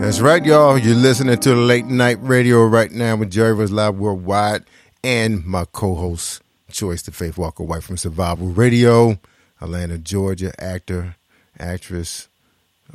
That's 0.00 0.20
right, 0.20 0.42
y'all. 0.42 0.78
You're 0.78 0.96
listening 0.96 1.38
to 1.38 1.50
the 1.50 1.56
late 1.56 1.84
night 1.84 2.16
radio 2.22 2.64
right 2.64 2.90
now 2.90 3.16
with 3.16 3.30
Jerry 3.30 3.52
Royce 3.52 3.70
Live 3.72 3.96
Worldwide 3.96 4.64
and 5.02 5.44
my 5.44 5.66
co-host, 5.70 6.40
Joyce 6.70 7.02
the 7.02 7.12
Faith 7.12 7.36
Walker 7.36 7.62
White 7.62 7.82
from 7.82 7.98
Survival 7.98 8.46
Radio, 8.46 9.20
Atlanta, 9.60 9.98
Georgia, 9.98 10.58
actor, 10.58 11.16
actress, 11.58 12.30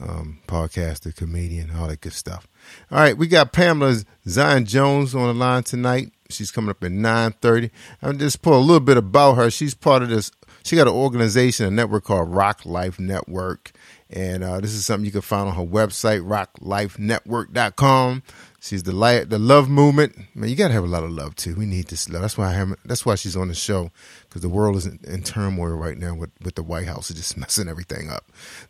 um, 0.02 0.40
podcaster, 0.48 1.16
comedian, 1.16 1.72
all 1.72 1.88
that 1.88 2.02
good 2.02 2.14
stuff. 2.14 2.48
All 2.92 3.00
right, 3.00 3.18
we 3.18 3.28
got 3.28 3.54
Pamela 3.54 3.98
Zion 4.28 4.66
Jones 4.66 5.16
on 5.16 5.28
the 5.28 5.34
line 5.34 5.64
tonight. 5.64 6.12
She's 6.30 6.52
coming 6.52 6.70
up 6.70 6.84
at 6.84 6.92
nine 6.92 7.34
thirty. 7.42 7.72
I'm 8.02 8.20
just 8.20 8.42
pull 8.42 8.58
a 8.58 8.60
little 8.60 8.80
bit 8.80 8.98
about 8.98 9.36
her. 9.36 9.50
She's 9.50 9.74
part 9.74 10.04
of 10.04 10.10
this. 10.10 10.32
She 10.64 10.76
got 10.76 10.88
an 10.88 10.94
organization, 10.94 11.66
a 11.66 11.72
network 11.72 12.04
called 12.04 12.30
Rock 12.30 12.66
Life 12.66 13.00
Network, 13.00 13.72
and 14.10 14.44
uh, 14.44 14.60
this 14.60 14.74
is 14.74 14.86
something 14.86 15.06
you 15.06 15.12
can 15.12 15.22
find 15.22 15.50
on 15.50 15.56
her 15.56 15.64
website, 15.64 16.22
rocklifenetwork.com. 16.22 18.24
She's 18.62 18.84
the 18.84 18.92
light, 18.92 19.30
the 19.30 19.40
love 19.40 19.70
movement. 19.70 20.18
Man, 20.36 20.50
you 20.50 20.56
gotta 20.58 20.74
have 20.74 20.84
a 20.84 20.88
lot 20.88 21.04
of 21.04 21.12
love 21.12 21.36
too. 21.36 21.56
We 21.56 21.66
need 21.66 21.88
this 21.88 22.10
love. 22.10 22.22
That's 22.22 22.38
why 22.38 22.50
I 22.50 22.54
have, 22.54 22.76
that's 22.84 23.06
why 23.06 23.16
she's 23.16 23.38
on 23.38 23.48
the 23.48 23.56
show 23.56 23.90
because 24.24 24.42
the 24.42 24.50
world 24.50 24.76
is 24.76 24.86
in, 24.86 25.00
in 25.06 25.24
turmoil 25.24 25.76
right 25.76 25.98
now 25.98 26.14
with 26.14 26.32
with 26.44 26.56
the 26.56 26.64
White 26.64 26.86
House. 26.86 27.08
Just 27.08 27.38
messing 27.38 27.70
everything 27.70 28.10
up. 28.10 28.26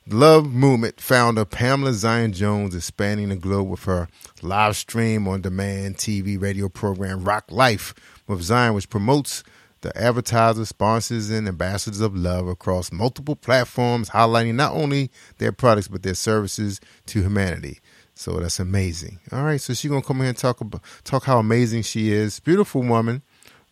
Love 0.08 0.46
movement 0.54 1.02
founder 1.02 1.44
Pamela 1.44 1.94
Zion 1.94 2.34
Jones 2.34 2.76
is 2.76 2.86
spanning 2.86 3.30
the 3.30 3.36
globe 3.36 3.68
with 3.68 3.84
her 3.86 4.08
live 4.44 4.76
stream 4.76 5.28
on 5.28 5.42
demand 5.42 5.98
TV 5.98 6.40
radio 6.40 6.70
program 6.70 7.24
Rock 7.24 7.46
Life 7.50 7.96
with 8.28 8.44
Zion, 8.44 8.76
which 8.76 8.90
promotes 8.90 9.44
the 9.82 9.98
advertisers, 9.98 10.70
sponsors, 10.70 11.30
and 11.30 11.48
ambassadors 11.48 12.02
of 12.02 12.16
love 12.16 12.48
across 12.48 12.92
multiple 12.92 13.36
platforms, 13.36 14.10
highlighting 14.10 14.56
not 14.56 14.74
only 14.74 15.10
their 15.38 15.52
products 15.52 15.88
but 15.88 16.04
their 16.04 16.14
services 16.14 16.80
to 17.08 17.22
humanity. 17.22 17.80
So 18.20 18.34
that's 18.34 18.60
amazing. 18.60 19.20
All 19.32 19.44
right, 19.44 19.62
so 19.62 19.74
she's 19.74 19.90
gonna 19.90 20.02
come 20.02 20.18
here 20.18 20.28
and 20.28 20.38
talk 20.38 20.60
about 20.60 20.82
talk 21.06 21.24
how 21.24 21.40
amazing 21.40 21.84
she 21.84 22.12
is. 22.12 22.42
Beautiful 22.42 22.84
woman. 22.84 23.22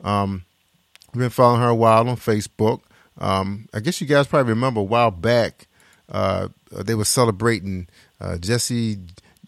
Um, 0.01 0.45
been 1.13 1.29
following 1.29 1.59
her 1.59 1.67
a 1.67 1.75
while 1.75 2.07
on 2.07 2.15
Facebook. 2.15 2.79
Um, 3.17 3.67
I 3.73 3.81
guess 3.81 3.99
you 3.99 4.07
guys 4.07 4.25
probably 4.25 4.53
remember 4.53 4.79
a 4.79 4.83
while 4.83 5.11
back 5.11 5.67
uh, 6.09 6.47
they 6.71 6.95
were 6.95 7.03
celebrating 7.03 7.89
uh, 8.21 8.37
Jesse 8.37 8.99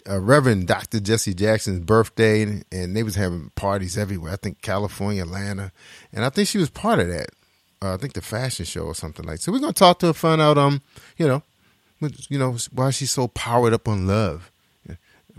uh, 0.10 0.20
Reverend 0.20 0.68
Dr. 0.68 1.00
Jesse 1.00 1.34
Jackson's 1.34 1.80
birthday, 1.80 2.62
and, 2.70 2.94
they 2.94 3.04
was 3.04 3.16
having 3.16 3.52
parties 3.56 3.98
everywhere. 3.98 4.34
I 4.34 4.36
think 4.36 4.62
California, 4.62 5.24
Atlanta, 5.24 5.72
and 6.12 6.26
I 6.26 6.30
think 6.30 6.50
she 6.50 6.58
was 6.58 6.70
part 6.70 7.00
of 7.00 7.08
that. 7.08 7.30
Uh, 7.82 7.94
I 7.94 7.98
think 7.98 8.14
the 8.14 8.22
fashion 8.22 8.66
show 8.66 8.82
or 8.82 8.96
something 8.96 9.26
like. 9.26 9.38
That. 9.38 9.44
So 9.44 9.54
we're 9.54 9.60
gonna 9.60 9.72
talk 9.72 10.00
to 10.00 10.08
her, 10.08 10.14
find 10.14 10.42
out, 10.42 10.58
um, 10.58 10.82
you 11.16 11.26
know, 11.26 11.42
you 12.02 12.38
know 12.38 12.58
why 12.74 12.90
she's 12.90 13.12
so 13.12 13.30
powered 13.30 13.72
up 13.72 13.88
on 13.88 14.06
love. 14.06 14.52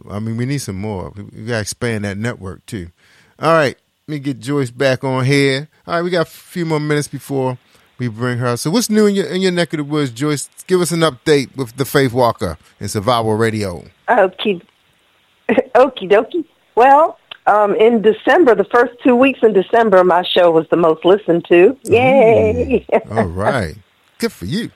I 0.08 0.18
mean, 0.18 0.36
we 0.36 0.46
need 0.46 0.58
some 0.58 0.76
more. 0.76 1.12
We 1.16 1.44
gotta 1.44 1.60
expand 1.60 2.04
that 2.04 2.16
network 2.18 2.64
too. 2.66 2.90
All 3.38 3.52
right, 3.52 3.76
let 4.06 4.12
me 4.12 4.18
get 4.18 4.40
Joyce 4.40 4.70
back 4.70 5.04
on 5.04 5.24
here. 5.24 5.68
All 5.86 5.94
right, 5.94 6.02
we 6.02 6.10
got 6.10 6.26
a 6.26 6.30
few 6.30 6.66
more 6.66 6.80
minutes 6.80 7.08
before 7.08 7.58
we 7.98 8.08
bring 8.08 8.38
her. 8.38 8.56
So, 8.56 8.70
what's 8.70 8.90
new 8.90 9.06
in 9.06 9.14
your 9.14 9.26
in 9.26 9.40
your 9.40 9.52
neck 9.52 9.72
of 9.72 9.78
the 9.78 9.84
woods, 9.84 10.10
Joyce? 10.10 10.48
Give 10.66 10.80
us 10.80 10.90
an 10.90 11.00
update 11.00 11.54
with 11.56 11.76
the 11.76 11.84
Faith 11.84 12.12
Walker 12.12 12.58
and 12.80 12.90
Survival 12.90 13.34
Radio. 13.36 13.84
Okie, 14.08 14.62
okie 15.48 16.10
dokie. 16.10 16.44
Well, 16.74 17.18
um, 17.46 17.74
in 17.76 18.02
December, 18.02 18.54
the 18.54 18.64
first 18.64 18.94
two 19.04 19.14
weeks 19.14 19.40
in 19.42 19.52
December, 19.52 20.02
my 20.02 20.22
show 20.22 20.50
was 20.50 20.66
the 20.70 20.76
most 20.76 21.04
listened 21.04 21.44
to. 21.48 21.76
Yay! 21.84 22.86
Ooh, 22.94 22.98
all 23.10 23.26
right, 23.26 23.76
good 24.18 24.32
for 24.32 24.46
you. 24.46 24.70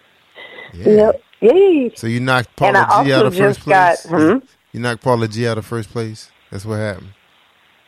Yeah. 0.72 0.88
Yep. 0.88 1.22
Yay! 1.40 1.92
So 1.96 2.06
you 2.06 2.20
knocked 2.20 2.54
Paula 2.56 3.02
G 3.04 3.12
out 3.12 3.26
of 3.26 3.36
first 3.36 3.60
place. 3.60 4.06
Got, 4.06 4.20
hmm? 4.20 4.38
You 4.74 4.80
knocked 4.80 5.04
Paula 5.04 5.28
G 5.28 5.46
out 5.46 5.56
of 5.56 5.64
first 5.64 5.90
place. 5.90 6.32
That's 6.50 6.64
what 6.64 6.80
happened. 6.80 7.14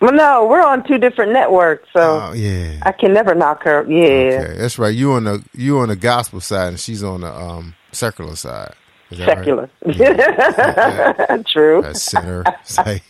Well, 0.01 0.13
no, 0.13 0.47
we're 0.47 0.63
on 0.63 0.87
two 0.87 0.99
different 0.99 1.33
networks, 1.33 1.89
so 1.93 2.29
oh, 2.29 2.33
yeah, 2.33 2.79
I 2.83 2.93
can 2.93 3.13
never 3.13 3.35
knock 3.35 3.65
her. 3.65 3.85
Yeah, 3.91 4.41
okay. 4.41 4.57
that's 4.57 4.79
right. 4.79 4.95
You 4.95 5.15
on 5.15 5.25
the 5.25 5.45
you 5.53 5.79
on 5.79 5.89
the 5.89 5.97
gospel 5.97 6.41
side, 6.41 6.69
and 6.69 6.79
she's 6.79 7.03
on 7.03 7.23
the 7.23 7.35
um, 7.35 7.75
secular 7.91 8.37
side. 8.37 8.75
secular, 9.13 9.69
right? 9.85 9.97
yeah. 9.97 11.43
true. 11.49 11.83
That 11.83 11.97
sinner, 11.97 12.45
like 12.79 13.03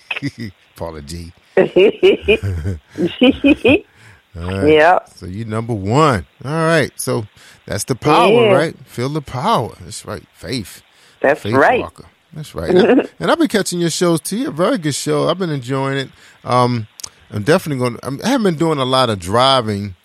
Paula 0.77 1.03
G. 1.03 1.35
right. 1.57 2.81
Yeah. 4.35 5.05
So 5.17 5.27
you 5.27 5.45
number 5.45 5.75
one. 5.75 6.27
All 6.43 6.51
right. 6.51 6.99
So 6.99 7.27
that's 7.67 7.85
the 7.85 7.95
power, 7.95 8.31
yeah. 8.31 8.53
right? 8.53 8.79
Feel 8.87 9.11
the 9.11 9.21
power. 9.21 9.75
That's 9.81 10.07
right. 10.07 10.25
Faith. 10.33 10.81
That's 11.21 11.43
Faith 11.43 11.53
right. 11.53 11.81
Walker. 11.81 12.07
That's 12.37 12.55
right. 12.55 12.71
and, 13.19 13.31
I've 13.31 13.39
been 13.39 13.49
catching 13.49 13.81
your 13.81 13.91
shows 13.91 14.21
too. 14.21 14.37
You're 14.37 14.51
a 14.51 14.55
very 14.55 14.79
good 14.79 14.95
show. 14.95 15.29
I've 15.29 15.39
been 15.39 15.51
enjoying 15.51 15.97
it. 15.97 16.11
Um, 16.45 16.87
I'm 17.31 17.43
definitely 17.43 17.79
going. 17.79 17.97
to 17.97 18.25
I 18.25 18.29
haven't 18.29 18.45
been 18.45 18.57
doing 18.57 18.79
a 18.79 18.85
lot 18.85 19.09
of 19.11 19.19
driving. 19.19 19.97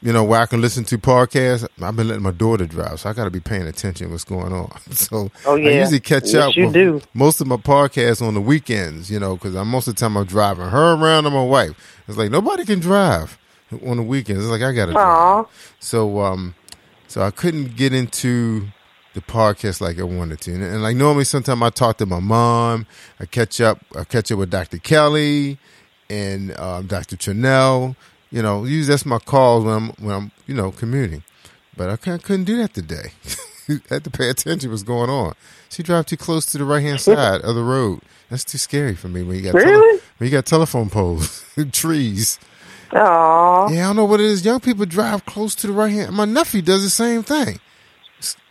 You 0.00 0.12
know 0.12 0.22
where 0.22 0.40
I 0.40 0.46
can 0.46 0.60
listen 0.60 0.84
to 0.84 0.98
podcasts. 0.98 1.66
I've 1.82 1.96
been 1.96 2.06
letting 2.06 2.22
my 2.22 2.30
daughter 2.30 2.66
drive, 2.66 3.00
so 3.00 3.10
I 3.10 3.14
got 3.14 3.24
to 3.24 3.30
be 3.30 3.40
paying 3.40 3.66
attention 3.66 4.10
what's 4.10 4.24
going 4.24 4.52
on. 4.52 4.70
So 4.92 5.32
oh, 5.44 5.56
yeah. 5.56 5.70
I 5.70 5.72
usually 5.80 6.00
catch 6.00 6.26
yes, 6.26 6.36
up 6.36 6.56
you 6.56 6.66
with 6.66 6.74
do. 6.74 7.00
most 7.12 7.40
of 7.40 7.48
my 7.48 7.56
podcasts 7.56 8.24
on 8.24 8.34
the 8.34 8.40
weekends. 8.40 9.10
You 9.10 9.18
know, 9.18 9.34
because 9.34 9.56
I'm 9.56 9.68
most 9.68 9.88
of 9.88 9.96
the 9.96 10.00
time 10.00 10.16
I'm 10.16 10.26
driving 10.26 10.68
her 10.68 10.94
around 10.94 11.26
and 11.26 11.34
my 11.34 11.42
wife. 11.44 11.72
It's 12.06 12.16
like 12.16 12.30
nobody 12.30 12.64
can 12.64 12.78
drive 12.78 13.36
on 13.84 13.96
the 13.96 14.04
weekends. 14.04 14.44
It's 14.44 14.50
like 14.50 14.62
I 14.62 14.72
got 14.72 14.86
to 14.86 14.92
drive. 14.92 15.46
So 15.80 16.20
um, 16.20 16.54
so 17.08 17.22
I 17.22 17.32
couldn't 17.32 17.74
get 17.74 17.92
into 17.92 18.68
the 19.16 19.22
podcast 19.22 19.80
like 19.80 19.98
I 19.98 20.02
wanted 20.02 20.42
to. 20.42 20.52
And, 20.52 20.62
and, 20.62 20.82
like 20.82 20.94
normally, 20.94 21.24
sometimes 21.24 21.62
I 21.62 21.70
talk 21.70 21.96
to 21.96 22.06
my 22.06 22.20
mom. 22.20 22.86
I 23.18 23.24
catch 23.24 23.62
up. 23.62 23.80
I 23.96 24.04
catch 24.04 24.30
up 24.30 24.38
with 24.38 24.50
Dr. 24.50 24.78
Kelly 24.78 25.58
and 26.10 26.56
um, 26.58 26.86
Dr. 26.86 27.16
Chanel. 27.18 27.96
You 28.30 28.42
know, 28.42 28.64
usually 28.64 28.92
that's 28.92 29.06
my 29.06 29.18
calls 29.18 29.64
when 29.64 29.74
I'm 29.74 29.88
when 29.98 30.14
I'm 30.14 30.32
you 30.46 30.54
know 30.54 30.70
commuting. 30.70 31.24
But 31.76 31.88
I 31.88 31.96
couldn't, 31.96 32.24
couldn't 32.24 32.44
do 32.44 32.58
that 32.58 32.74
today. 32.74 33.12
I 33.68 33.80
had 33.88 34.04
to 34.04 34.10
pay 34.10 34.28
attention 34.28 34.70
what's 34.70 34.82
going 34.82 35.10
on. 35.10 35.34
She 35.70 35.82
drive 35.82 36.06
too 36.06 36.16
close 36.16 36.46
to 36.46 36.58
the 36.58 36.64
right 36.64 36.82
hand 36.82 37.00
side 37.00 37.40
of 37.40 37.54
the 37.54 37.62
road. 37.62 38.00
That's 38.30 38.44
too 38.44 38.58
scary 38.58 38.94
for 38.94 39.08
me 39.08 39.22
when 39.22 39.36
you 39.36 39.42
got 39.42 39.54
really? 39.54 39.70
tele- 39.70 40.00
when 40.18 40.30
you 40.30 40.36
got 40.36 40.44
telephone 40.44 40.90
poles, 40.90 41.42
trees. 41.72 42.38
Aww. 42.90 43.74
Yeah, 43.74 43.84
I 43.84 43.86
don't 43.88 43.96
know 43.96 44.04
what 44.04 44.20
it 44.20 44.26
is. 44.26 44.44
Young 44.44 44.60
people 44.60 44.84
drive 44.84 45.24
close 45.24 45.54
to 45.56 45.66
the 45.66 45.72
right 45.72 45.92
hand. 45.92 46.14
My 46.14 46.26
nephew 46.26 46.62
does 46.62 46.82
the 46.84 46.90
same 46.90 47.22
thing. 47.22 47.60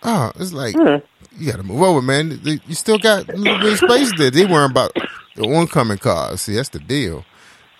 Oh, 0.03 0.31
it's 0.35 0.53
like 0.53 0.75
Hmm. 0.75 0.97
you 1.37 1.51
got 1.51 1.57
to 1.57 1.63
move 1.63 1.81
over, 1.81 2.01
man. 2.01 2.39
You 2.43 2.75
still 2.75 2.97
got 2.99 3.29
a 3.29 3.35
little 3.35 3.59
bit 3.59 3.73
of 3.73 3.79
space 3.79 4.11
there. 4.17 4.31
They 4.31 4.45
worrying 4.45 4.71
about 4.71 4.93
the 5.35 5.43
oncoming 5.43 5.97
cars. 5.97 6.41
See, 6.41 6.55
that's 6.55 6.69
the 6.69 6.79
deal. 6.79 7.25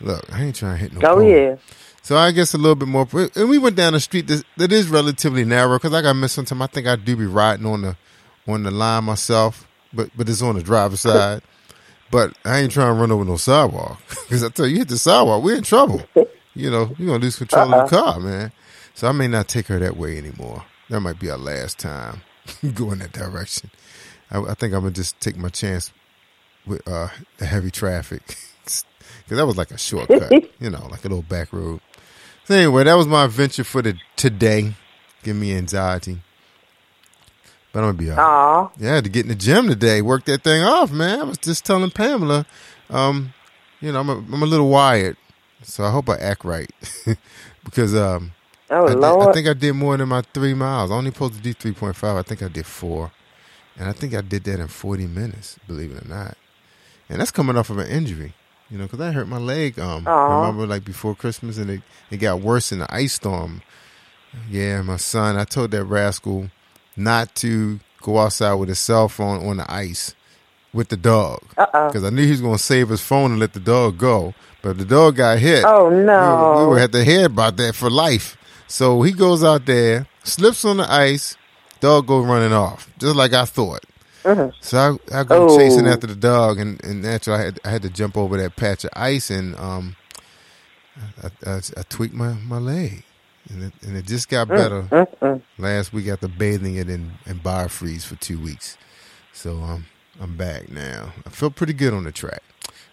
Look, 0.01 0.25
I 0.33 0.43
ain't 0.43 0.55
trying 0.55 0.73
to 0.73 0.77
hit 0.81 0.93
no. 0.93 0.99
Oh 1.07 1.15
pole. 1.15 1.23
yeah. 1.23 1.55
So 2.01 2.17
I 2.17 2.31
guess 2.31 2.53
a 2.53 2.57
little 2.57 2.75
bit 2.75 2.87
more. 2.87 3.07
And 3.35 3.49
we 3.49 3.57
went 3.57 3.75
down 3.75 3.95
a 3.95 3.99
street 3.99 4.27
that, 4.27 4.43
that 4.57 4.71
is 4.71 4.89
relatively 4.89 5.43
narrow 5.45 5.77
because 5.77 5.91
like 5.91 6.05
I 6.05 6.13
miss 6.13 6.33
sometimes 6.33 6.61
I 6.61 6.67
think 6.67 6.87
I 6.87 6.95
do 6.95 7.15
be 7.15 7.25
riding 7.25 7.65
on 7.65 7.81
the 7.81 7.97
on 8.47 8.63
the 8.63 8.71
line 8.71 9.05
myself, 9.05 9.67
but 9.93 10.09
but 10.15 10.27
it's 10.29 10.41
on 10.41 10.55
the 10.55 10.63
driver's 10.63 10.99
side. 11.01 11.41
But 12.11 12.37
I 12.45 12.59
ain't 12.59 12.71
trying 12.71 12.93
to 12.93 12.99
run 13.01 13.11
over 13.11 13.25
no 13.25 13.37
sidewalk 13.37 13.99
because 14.09 14.43
I 14.43 14.49
tell 14.49 14.67
you, 14.67 14.73
you 14.73 14.77
hit 14.79 14.89
the 14.89 14.97
sidewalk, 14.97 15.43
we're 15.43 15.55
in 15.57 15.63
trouble. 15.63 16.01
You 16.57 16.71
know, 16.71 16.95
you're 16.97 17.07
gonna 17.09 17.19
lose 17.19 17.35
control 17.35 17.65
uh-huh. 17.73 17.83
of 17.83 17.89
the 17.89 17.97
car, 18.01 18.19
man. 18.21 18.49
So 18.93 19.09
I 19.09 19.11
may 19.11 19.27
not 19.27 19.49
take 19.49 19.67
her 19.67 19.77
that 19.79 19.97
way 19.97 20.17
anymore. 20.17 20.63
That 20.89 20.99
might 20.99 21.19
be 21.19 21.29
our 21.29 21.37
last 21.37 21.79
time 21.79 22.21
going 22.73 22.99
that 22.99 23.11
direction. 23.11 23.71
I, 24.29 24.39
I, 24.39 24.53
think 24.53 24.73
I'm 24.73 24.81
gonna 24.81 24.91
just 24.91 25.19
take 25.19 25.37
my 25.37 25.49
chance 25.49 25.91
with 26.65 26.87
uh, 26.87 27.09
the 27.37 27.45
heavy 27.45 27.71
traffic 27.71 28.21
because 28.63 28.83
that 29.29 29.45
was 29.45 29.57
like 29.57 29.71
a 29.71 29.77
shortcut, 29.77 30.31
you 30.59 30.69
know, 30.69 30.87
like 30.91 31.05
a 31.05 31.07
little 31.07 31.23
back 31.23 31.51
road. 31.53 31.81
So 32.45 32.55
anyway, 32.55 32.83
that 32.83 32.93
was 32.93 33.07
my 33.07 33.25
adventure 33.25 33.63
for 33.63 33.81
the 33.81 33.97
today. 34.15 34.73
Give 35.23 35.35
me 35.35 35.55
anxiety. 35.55 36.19
But 37.71 37.79
I'm 37.79 37.85
gonna 37.87 37.97
be 37.97 38.11
all 38.11 38.17
right. 38.17 38.69
Yeah, 38.77 39.01
to 39.01 39.09
get 39.09 39.25
in 39.25 39.29
the 39.29 39.35
gym 39.35 39.67
today, 39.67 40.01
work 40.01 40.25
that 40.25 40.43
thing 40.43 40.63
off, 40.63 40.91
man. 40.91 41.19
I 41.19 41.23
was 41.23 41.37
just 41.37 41.65
telling 41.65 41.91
Pamela, 41.91 42.45
um, 42.89 43.33
you 43.81 43.91
know, 43.91 43.99
I'm 43.99 44.09
a, 44.09 44.17
I'm 44.17 44.43
a 44.43 44.45
little 44.45 44.69
wired, 44.69 45.17
so 45.63 45.83
I 45.83 45.91
hope 45.91 46.07
I 46.07 46.15
act 46.15 46.45
right 46.45 46.71
because 47.65 47.93
um, 47.95 48.31
oh 48.69 48.87
I, 48.87 48.93
Lord. 48.93 49.19
Did, 49.21 49.29
I 49.29 49.33
think 49.33 49.47
I 49.47 49.53
did 49.53 49.73
more 49.73 49.97
than 49.97 50.09
my 50.09 50.21
three 50.21 50.53
miles. 50.53 50.91
I 50.91 50.95
only 50.95 51.11
supposed 51.11 51.35
to 51.35 51.41
do 51.41 51.53
three 51.53 51.73
point 51.73 51.95
five. 51.95 52.17
I 52.17 52.21
think 52.21 52.41
I 52.43 52.47
did 52.47 52.65
four, 52.65 53.11
and 53.77 53.87
I 53.89 53.93
think 53.93 54.13
I 54.13 54.21
did 54.21 54.43
that 54.45 54.59
in 54.59 54.67
forty 54.67 55.07
minutes. 55.07 55.59
Believe 55.67 55.91
it 55.91 56.05
or 56.05 56.07
not, 56.07 56.37
and 57.09 57.19
that's 57.19 57.31
coming 57.31 57.57
off 57.57 57.69
of 57.69 57.77
an 57.77 57.87
injury. 57.87 58.33
You 58.69 58.79
know, 58.79 58.85
because 58.85 59.01
I 59.01 59.11
hurt 59.11 59.27
my 59.27 59.37
leg. 59.37 59.77
Um, 59.77 60.05
Aww. 60.05 60.41
remember 60.41 60.65
like 60.65 60.83
before 60.83 61.15
Christmas, 61.15 61.57
and 61.57 61.69
it 61.69 61.81
it 62.09 62.17
got 62.17 62.41
worse 62.41 62.71
in 62.71 62.79
the 62.79 62.93
ice 62.93 63.13
storm. 63.13 63.61
Yeah, 64.49 64.81
my 64.81 64.97
son. 64.97 65.37
I 65.37 65.43
told 65.43 65.71
that 65.71 65.83
rascal 65.85 66.49
not 66.95 67.35
to 67.35 67.79
go 68.01 68.19
outside 68.19 68.53
with 68.53 68.69
his 68.69 68.79
cell 68.79 69.09
phone 69.09 69.45
on 69.47 69.57
the 69.57 69.71
ice 69.71 70.13
with 70.73 70.89
the 70.89 70.97
dog 70.97 71.39
because 71.55 72.03
I 72.03 72.09
knew 72.09 72.23
he 72.23 72.31
was 72.31 72.41
going 72.41 72.57
to 72.57 72.63
save 72.63 72.89
his 72.89 73.01
phone 73.01 73.31
and 73.31 73.39
let 73.39 73.53
the 73.53 73.59
dog 73.59 73.97
go. 73.97 74.33
But 74.61 74.71
if 74.71 74.77
the 74.79 74.85
dog 74.85 75.15
got 75.15 75.39
hit, 75.39 75.63
oh 75.65 75.89
no, 75.89 76.55
we, 76.57 76.63
we 76.63 76.69
would 76.71 76.81
have 76.81 76.91
to 76.91 77.03
hear 77.03 77.25
about 77.25 77.57
that 77.57 77.75
for 77.75 77.89
life. 77.89 78.37
So 78.67 79.01
he 79.03 79.11
goes 79.13 79.43
out 79.43 79.65
there, 79.65 80.07
slips 80.23 80.65
on 80.65 80.77
the 80.77 80.91
ice, 80.91 81.37
dog 81.81 82.07
goes 82.07 82.25
running 82.25 82.53
off, 82.53 82.89
just 82.99 83.15
like 83.15 83.33
I 83.33 83.45
thought. 83.45 83.85
Mm-hmm. 84.25 84.49
So 84.61 84.99
I, 85.11 85.19
I 85.19 85.23
go 85.23 85.45
Oh. 85.45 85.47
chasing 85.47 85.87
after 85.87 86.07
the 86.07 86.15
dog, 86.15 86.59
and, 86.59 86.83
and 86.83 87.01
naturally 87.01 87.39
I 87.39 87.45
had, 87.45 87.59
I 87.65 87.69
had 87.71 87.81
to 87.83 87.89
jump 87.89 88.17
over 88.17 88.37
that 88.37 88.55
patch 88.55 88.83
of 88.85 88.91
ice, 88.95 89.29
and 89.29 89.55
um, 89.57 89.95
I, 91.23 91.29
I, 91.49 91.57
I 91.77 91.83
tweaked 91.89 92.15
my, 92.15 92.33
my 92.33 92.57
leg, 92.57 93.03
and 93.49 93.63
it, 93.63 93.73
and 93.83 93.97
it 93.97 94.05
just 94.07 94.29
got 94.29 94.53
better 94.53 94.91
Mm-mm. 94.91 95.41
last 95.57 95.93
week 95.93 96.07
after 96.07 96.27
bathing 96.27 96.75
it 96.75 96.89
in, 96.89 97.13
in 97.25 97.39
biofreeze 97.39 98.05
for 98.05 98.15
two 98.15 98.39
weeks. 98.39 98.77
So 99.33 99.57
um, 99.61 99.85
I'm 100.19 100.37
back 100.37 100.69
now. 100.69 101.13
I 101.25 101.29
feel 101.29 101.51
pretty 101.51 101.73
good 101.73 101.93
on 101.93 102.05
the 102.05 102.11
track. 102.11 102.43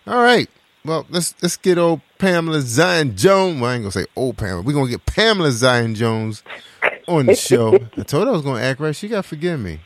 All 0.06 0.22
right. 0.22 0.50
Well, 0.84 1.06
let's 1.10 1.34
let's 1.40 1.56
get 1.56 1.78
old 1.78 2.00
Pamela 2.18 2.60
Zion 2.60 3.16
Jones. 3.16 3.60
Well, 3.60 3.70
I 3.70 3.74
ain't 3.74 3.84
gonna 3.84 3.92
say 3.92 4.06
old 4.16 4.36
Pamela. 4.36 4.62
We're 4.62 4.72
gonna 4.72 4.90
get 4.90 5.06
Pamela 5.06 5.52
Zion 5.52 5.94
Jones 5.94 6.42
on 7.06 7.26
the 7.26 7.36
show. 7.36 7.74
I 7.96 8.02
told 8.02 8.26
her 8.26 8.30
I 8.30 8.32
was 8.32 8.42
gonna 8.42 8.60
act 8.62 8.80
right. 8.80 8.94
She 8.94 9.06
gotta 9.06 9.22
forgive 9.22 9.60
me. 9.60 9.78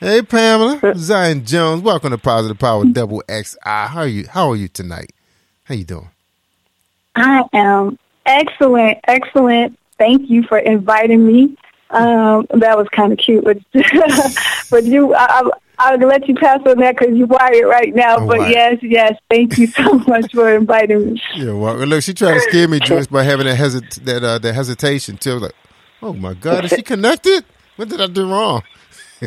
Hey 0.00 0.22
Pamela 0.22 0.94
Zion 0.96 1.44
Jones, 1.44 1.82
welcome 1.82 2.10
to 2.10 2.18
Positive 2.18 2.58
Power 2.58 2.86
Double 2.86 3.22
XI. 3.30 3.56
How 3.62 4.00
are 4.00 4.06
you? 4.06 4.26
How 4.26 4.50
are 4.50 4.56
you 4.56 4.68
tonight? 4.68 5.12
How 5.64 5.74
you 5.74 5.84
doing? 5.84 6.10
I 7.14 7.44
am 7.52 7.98
excellent, 8.24 8.98
excellent. 9.04 9.78
Thank 9.98 10.30
you 10.30 10.44
for 10.44 10.58
inviting 10.58 11.26
me. 11.26 11.56
Um, 11.90 12.46
that 12.50 12.76
was 12.76 12.88
kind 12.88 13.12
of 13.12 13.18
cute, 13.18 13.44
but 13.44 13.58
but 14.70 14.84
you, 14.84 15.14
I, 15.14 15.24
I, 15.24 15.50
I'll 15.78 15.98
let 15.98 16.26
you 16.26 16.34
pass 16.34 16.60
on 16.66 16.78
that 16.78 16.96
because 16.96 17.14
you're 17.16 17.26
wired 17.26 17.66
right 17.66 17.94
now. 17.94 18.16
I'm 18.16 18.26
but 18.26 18.38
wired. 18.38 18.52
yes, 18.52 18.78
yes, 18.82 19.18
thank 19.30 19.58
you 19.58 19.66
so 19.66 19.98
much 20.06 20.32
for 20.32 20.54
inviting 20.54 21.12
me. 21.12 21.22
Yeah, 21.34 21.52
well, 21.52 21.74
look, 21.76 22.02
she 22.02 22.14
tried 22.14 22.34
to 22.34 22.40
scare 22.40 22.66
me, 22.68 22.80
Joyce, 22.80 23.06
by 23.06 23.22
having 23.22 23.46
that 23.46 23.58
hesit- 23.58 24.04
that 24.04 24.24
uh, 24.24 24.38
that 24.38 24.54
hesitation. 24.54 25.16
Too. 25.18 25.38
Like, 25.38 25.54
oh 26.02 26.14
my 26.14 26.34
god, 26.34 26.64
is 26.64 26.70
she 26.70 26.82
connected? 26.82 27.44
What 27.76 27.88
did 27.88 28.00
I 28.00 28.06
do 28.06 28.30
wrong? 28.30 28.62
she 29.20 29.26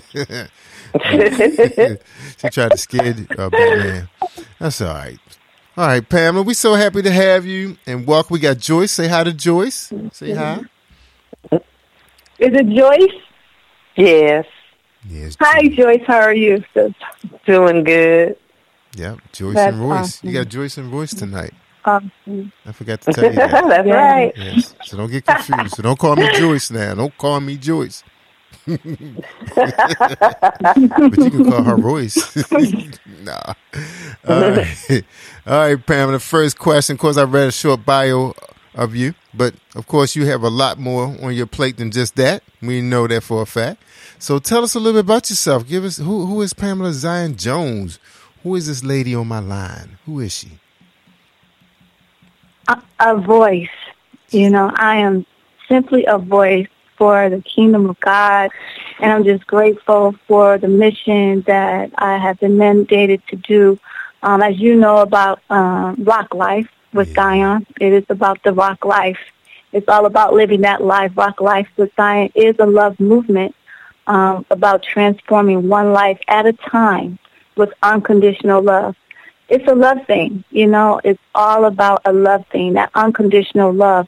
tried 2.50 2.72
to 2.72 2.78
scare 2.78 3.16
uh, 3.38 3.50
Batman. 3.50 4.10
That's 4.58 4.82
all 4.82 4.94
right. 4.94 5.20
All 5.78 5.88
right, 5.88 6.08
Pamela, 6.08 6.44
we're 6.44 6.54
so 6.56 6.74
happy 6.74 7.02
to 7.04 7.12
have 7.12 7.46
you 7.46 7.78
and 7.86 8.06
welcome. 8.06 8.34
We 8.34 8.40
got 8.40 8.58
Joyce. 8.58 8.92
Say 8.92 9.08
hi 9.08 9.24
to 9.24 9.32
Joyce. 9.32 9.94
Say 10.12 10.34
hi. 10.34 10.62
Is 11.52 11.62
it 12.40 12.70
Joyce? 12.70 13.22
Yes. 13.96 14.46
Yes. 15.08 15.36
Hi, 15.40 15.68
Joyce. 15.70 16.04
How 16.06 16.20
are 16.20 16.34
you? 16.34 16.64
sis? 16.74 16.94
Doing 17.46 17.84
good. 17.84 18.38
Yeah, 18.96 19.16
Joyce 19.32 19.56
That's 19.56 19.74
and 19.74 19.82
Royce. 19.90 20.00
awesome. 20.00 20.30
You 20.30 20.36
got 20.36 20.50
Joyce 20.50 20.78
and 20.78 20.92
Royce 20.92 21.14
tonight. 21.14 21.54
Um, 21.86 22.12
I 22.66 22.72
forgot 22.72 23.02
to 23.02 23.14
tell 23.14 23.24
you 23.24 23.32
that. 23.34 23.52
That's 23.70 23.88
right. 23.88 24.34
Yes. 24.36 24.76
So 24.86 24.98
don't 24.98 25.10
get 25.10 25.26
confused. 25.26 25.76
So 25.76 25.84
don't 25.84 25.98
call 25.98 26.16
me 26.16 26.30
Joyce 26.34 26.72
now. 26.72 26.96
Don't 26.96 27.18
call 27.18 27.40
me 27.40 27.58
Joyce. 27.58 28.04
but 28.66 28.84
you 28.86 29.16
can 31.32 31.46
call 31.50 31.64
her 31.64 31.78
Royce. 31.78 32.36
nah. 33.24 33.54
All 34.28 34.42
right. 34.52 35.06
All 35.48 35.76
right, 35.76 35.86
The 35.88 36.20
First 36.22 36.60
question. 36.60 36.96
Of 36.96 37.00
course, 37.00 37.18
I 37.18 37.24
read 37.24 37.48
a 37.48 37.52
short 37.52 37.86
bio 37.86 38.34
of 38.76 38.96
you, 38.96 39.14
but 39.34 39.54
of 39.76 39.88
course, 39.88 40.16
you 40.16 40.26
have 40.26 40.44
a 40.44 40.50
lot 40.50 40.78
more 40.78 41.16
on 41.22 41.34
your 41.34 41.48
plate 41.48 41.78
than 41.78 41.92
just 41.92 42.16
that. 42.18 42.44
We 42.62 42.82
know 42.82 43.08
that 43.08 43.24
for 43.24 43.42
a 43.42 43.46
fact. 43.46 43.82
So 44.20 44.38
tell 44.38 44.64
us 44.64 44.76
a 44.76 44.80
little 44.80 45.02
bit 45.02 45.06
about 45.06 45.30
yourself. 45.30 45.68
Give 45.68 45.84
us 45.84 45.98
who 45.98 46.26
who 46.26 46.42
is 46.42 46.54
Pamela 46.54 46.94
Zion 46.94 47.36
Jones? 47.36 48.00
Who 48.44 48.56
is 48.56 48.68
this 48.68 48.84
lady 48.84 49.16
on 49.16 49.28
my 49.28 49.40
line? 49.40 49.98
Who 50.06 50.20
is 50.20 50.34
she? 50.34 50.60
a, 52.70 52.82
a 53.00 53.18
voice. 53.18 53.68
You 54.32 54.50
know, 54.50 54.72
I 54.76 54.98
am 54.98 55.26
simply 55.68 56.06
a 56.06 56.18
voice 56.18 56.68
for 56.98 57.30
the 57.30 57.42
kingdom 57.42 57.90
of 57.90 58.00
God, 58.00 58.52
and 59.00 59.12
I'm 59.12 59.24
just 59.24 59.48
grateful 59.48 60.14
for 60.28 60.58
the 60.58 60.68
mission 60.68 61.42
that 61.48 61.92
I 61.98 62.18
have 62.18 62.40
been 62.40 62.58
mandated 62.58 63.26
to 63.28 63.36
do. 63.36 63.80
Um, 64.22 64.42
as 64.42 64.60
you 64.60 64.76
know 64.76 64.98
about 64.98 65.42
um, 65.50 66.04
Rock 66.04 66.34
Life 66.34 66.70
with 66.94 67.14
Zion, 67.14 67.66
it 67.80 67.94
is 67.94 68.06
about 68.10 68.44
the 68.44 68.54
Rock 68.54 68.86
Life. 68.86 69.20
It's 69.72 69.88
all 69.88 70.06
about 70.06 70.34
living 70.34 70.62
that 70.62 70.82
life. 70.84 71.12
Rock 71.16 71.40
Life 71.42 71.70
with 71.78 71.92
Zion 71.96 72.32
is 72.36 72.56
a 72.60 72.66
love 72.66 73.00
movement 73.00 73.56
um, 74.10 74.46
about 74.52 74.84
transforming 74.84 75.70
one 75.70 75.94
life 75.94 76.20
at 76.28 76.46
a 76.46 76.54
time 76.54 77.18
with 77.56 77.72
unconditional 77.82 78.62
love 78.62 78.96
it's 79.50 79.68
a 79.68 79.76
love 79.76 80.06
thing. 80.06 80.44
You 80.52 80.68
know, 80.68 81.02
it's 81.04 81.22
all 81.34 81.66
about 81.66 82.02
a 82.06 82.14
love 82.14 82.46
thing, 82.52 82.74
that 82.74 82.92
unconditional 82.94 83.74
love. 83.74 84.08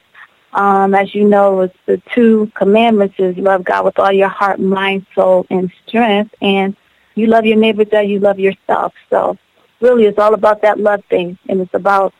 Um, 0.53 0.93
as 0.93 1.15
you 1.15 1.27
know, 1.27 1.61
it's 1.61 1.77
the 1.85 2.01
two 2.13 2.51
commandments 2.55 3.15
is 3.17 3.37
love 3.37 3.63
God 3.63 3.85
with 3.85 3.97
all 3.97 4.11
your 4.11 4.29
heart, 4.29 4.59
mind, 4.59 5.05
soul, 5.15 5.45
and 5.49 5.71
strength, 5.87 6.35
and 6.41 6.75
you 7.15 7.27
love 7.27 7.45
your 7.45 7.57
neighbor 7.57 7.85
as 7.93 8.07
you 8.07 8.19
love 8.19 8.37
yourself. 8.37 8.93
So 9.09 9.37
really 9.79 10.05
it's 10.05 10.19
all 10.19 10.33
about 10.33 10.61
that 10.61 10.79
love 10.79 11.03
thing, 11.09 11.37
and 11.49 11.61
it's 11.61 11.73
about 11.73 12.13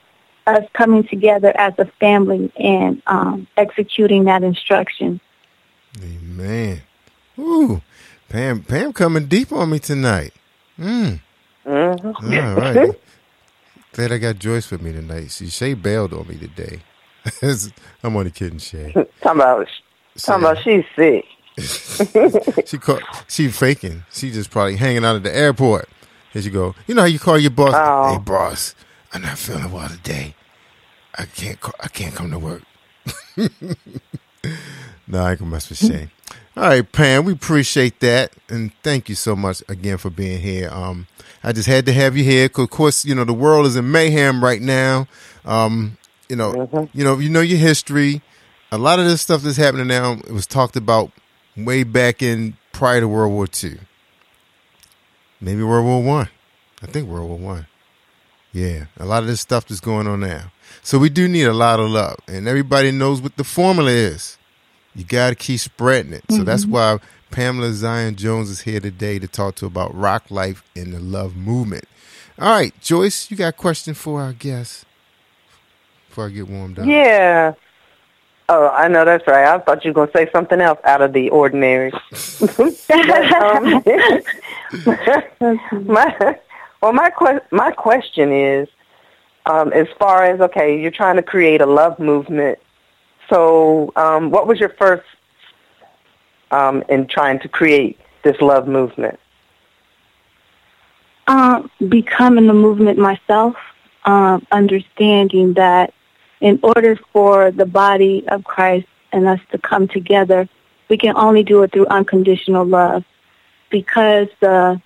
us 0.48 0.66
coming 0.74 1.04
together 1.04 1.54
as 1.56 1.74
a 1.78 1.86
family 2.00 2.52
and 2.58 3.02
um, 3.06 3.48
executing 3.58 4.24
that 4.26 4.44
instruction. 4.44 5.20
Man. 6.00 6.82
Ooh. 7.42 7.82
Pam 8.30 8.62
Pam 8.64 8.94
coming 8.94 9.26
deep 9.26 9.52
on 9.52 9.70
me 9.70 9.80
tonight. 9.80 10.34
Mm. 10.80 11.20
Mm-hmm. 11.66 12.34
All 12.34 12.56
right. 12.56 13.00
Glad 13.94 14.12
I 14.14 14.18
got 14.20 14.40
Joyce 14.40 14.72
with 14.72 14.82
me 14.82 14.94
tonight. 14.94 15.32
See, 15.32 15.50
Shay 15.50 15.74
bailed 15.74 16.14
on 16.14 16.28
me 16.28 16.38
today. 16.38 16.80
I'm 18.04 18.16
only 18.16 18.32
kidding, 18.32 18.58
Shay. 18.60 18.94
Talking 18.94 19.42
about, 19.42 19.68
talking 20.18 20.44
about 20.44 20.64
she's 20.64 20.86
sick. 20.96 21.26
she 22.68 22.78
call, 22.78 23.00
she 23.28 23.50
faking. 23.50 24.06
She 24.12 24.32
just 24.32 24.50
probably 24.50 24.78
hanging 24.78 25.04
out 25.04 25.18
at 25.18 25.24
the 25.24 25.36
airport. 25.36 25.90
Here 26.32 26.42
you 26.42 26.52
go. 26.52 26.74
You 26.88 26.96
know 26.96 27.02
how 27.02 27.08
you 27.08 27.20
call 27.20 27.38
your 27.38 27.52
boss? 27.52 27.74
Oh. 27.76 28.14
Hey, 28.14 28.20
boss, 28.20 28.74
I'm 29.12 29.24
not 29.24 29.38
feeling 29.38 29.70
well 29.72 29.90
today. 29.90 30.36
I 31.16 31.26
can't. 31.26 31.60
Call, 31.60 31.76
I 31.82 31.90
can't 31.90 32.16
come 32.16 32.32
to 32.32 32.40
work. 32.40 32.64
no, 35.08 35.22
I 35.24 35.36
can 35.36 35.50
mess 35.50 35.68
with 35.68 35.80
Shay. 35.80 36.10
All 36.62 36.68
right, 36.68 36.92
Pam, 36.92 37.26
we 37.26 37.34
appreciate 37.34 38.02
that, 38.02 38.34
and 38.48 38.72
thank 38.84 39.10
you 39.10 39.16
so 39.16 39.36
much 39.36 39.64
again 39.68 39.98
for 39.98 40.12
being 40.12 40.40
here. 40.40 40.70
Um, 40.70 41.08
I 41.44 41.54
just 41.54 41.68
had 41.68 41.88
to 41.88 41.92
have 41.92 42.16
you 42.16 42.24
here 42.24 42.50
because, 42.50 42.66
Of 42.66 42.70
course, 42.70 43.04
you 43.04 43.16
know 43.16 43.24
the 43.24 43.34
world 43.34 43.66
is 43.66 43.76
in 43.76 43.90
mayhem 43.92 44.44
right 44.44 44.62
now. 44.62 45.08
Um, 45.44 45.98
you 46.30 46.36
know, 46.36 46.88
you 46.94 47.04
know, 47.04 47.18
you 47.18 47.30
know 47.30 47.42
your 47.42 47.58
history. 47.58 48.22
A 48.72 48.78
lot 48.78 49.00
of 49.00 49.06
this 49.06 49.24
stuff 49.24 49.42
that's 49.42 49.58
happening 49.58 49.88
now 49.88 50.12
it 50.12 50.30
was 50.30 50.46
talked 50.46 50.76
about 50.76 51.12
way 51.58 51.82
back 51.82 52.22
in 52.22 52.56
prior 52.74 53.00
to 53.00 53.08
World 53.08 53.32
War 53.32 53.48
II. 53.64 53.80
Maybe 55.42 55.64
World 55.64 55.86
War 55.88 56.04
One. 56.04 56.30
I. 56.84 56.86
think 56.86 57.10
World 57.10 57.28
War 57.28 57.40
One. 57.40 57.68
Yeah, 58.54 58.86
a 59.00 59.06
lot 59.06 59.24
of 59.24 59.28
this 59.28 59.42
stuff 59.42 59.66
that's 59.66 59.82
going 59.82 60.06
on 60.06 60.20
now. 60.20 60.52
So 60.84 61.00
we 61.00 61.10
do 61.10 61.28
need 61.28 61.46
a 61.46 61.54
lot 61.54 61.80
of 61.80 61.90
love, 61.90 62.18
and 62.28 62.48
everybody 62.48 62.92
knows 62.92 63.20
what 63.20 63.38
the 63.38 63.44
formula 63.44 63.90
is. 63.90 64.38
You 64.96 65.04
got 65.06 65.30
to 65.30 65.36
keep 65.36 65.60
spreading 65.60 66.14
it. 66.14 66.24
So 66.30 66.44
that's 66.44 66.66
why 66.66 67.00
Pamela 67.32 67.72
Zion 67.72 68.16
Jones 68.16 68.50
is 68.50 68.62
here 68.62 68.80
today 68.80 69.20
to 69.20 69.28
talk 69.28 69.56
to 69.56 69.66
about 69.66 69.96
rock 69.96 70.30
life 70.30 70.64
and 70.76 70.94
the 70.94 71.00
love 71.00 71.36
movement. 71.36 71.86
All 72.38 72.54
right, 72.54 72.74
Joyce, 72.82 73.32
you 73.32 73.38
got 73.38 73.50
a 73.50 73.54
question 73.54 73.94
for 73.94 74.22
our 74.22 74.34
guest 74.34 74.86
before 76.08 76.26
I 76.26 76.30
get 76.30 76.48
warmed 76.48 76.80
up? 76.80 76.86
Yeah. 76.86 77.54
Oh, 78.50 78.68
I 78.68 78.90
know 78.90 79.06
that's 79.06 79.26
right. 79.28 79.46
I 79.46 79.60
thought 79.60 79.86
you 79.86 79.92
were 79.92 79.94
going 79.94 80.08
to 80.10 80.14
say 80.14 80.30
something 80.34 80.60
else 80.60 80.80
out 80.84 81.02
of 81.02 81.14
the 81.14 81.30
ordinary. 81.30 81.92
But, 81.92 82.90
um, 83.42 83.84
my, 85.86 86.38
well, 86.82 86.92
my 86.92 87.12
que- 87.12 87.40
my 87.52 87.72
question 87.72 88.34
is, 88.34 88.68
um, 89.46 89.72
as 89.72 89.88
far 89.98 90.26
as 90.26 90.42
okay, 90.42 90.80
you're 90.80 90.92
trying 90.92 91.16
to 91.16 91.24
create 91.24 91.62
a 91.62 91.66
love 91.66 91.98
movement. 91.98 92.60
So, 93.32 93.92
um, 93.96 94.30
what 94.30 94.46
was 94.46 94.60
your 94.60 94.70
first 94.70 95.08
um, 96.52 96.84
in 96.90 97.08
trying 97.08 97.40
to 97.40 97.48
create 97.48 97.98
this 98.24 98.40
love 98.42 98.68
movement? 98.68 99.20
um, 101.32 101.72
becoming 101.88 102.48
the 102.48 102.54
movement 102.54 102.98
myself, 102.98 103.56
um, 104.06 104.46
understanding 104.52 105.54
that 105.54 105.94
in 106.42 106.60
order 106.62 106.98
for 107.14 107.52
the 107.52 107.66
body 107.66 108.28
of 108.28 108.44
Christ 108.44 108.88
and 109.14 109.28
us 109.28 109.40
to 109.52 109.58
come 109.58 109.88
together, 109.88 110.50
we 110.90 110.98
can 110.98 111.16
only 111.16 111.44
do 111.44 111.64
it 111.64 111.72
through 111.72 111.88
unconditional 111.88 112.66
love 112.66 113.06
because 113.70 114.28
the, 114.42 114.82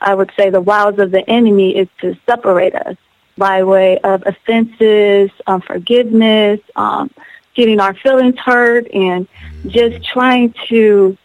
I 0.00 0.14
would 0.14 0.30
say 0.36 0.50
the 0.50 0.60
wiles 0.60 0.98
of 0.98 1.12
the 1.12 1.28
enemy 1.30 1.76
is 1.76 1.88
to 2.02 2.14
separate 2.26 2.74
us 2.74 2.96
by 3.38 3.62
way 3.62 3.98
of 4.00 4.22
offenses, 4.26 5.30
unforgiveness, 5.46 6.60
um, 6.76 7.10
getting 7.54 7.80
our 7.80 7.94
feelings 7.94 8.38
hurt, 8.38 8.88
and 8.92 9.26
just 9.66 10.04
trying 10.04 10.54
to 10.68 11.16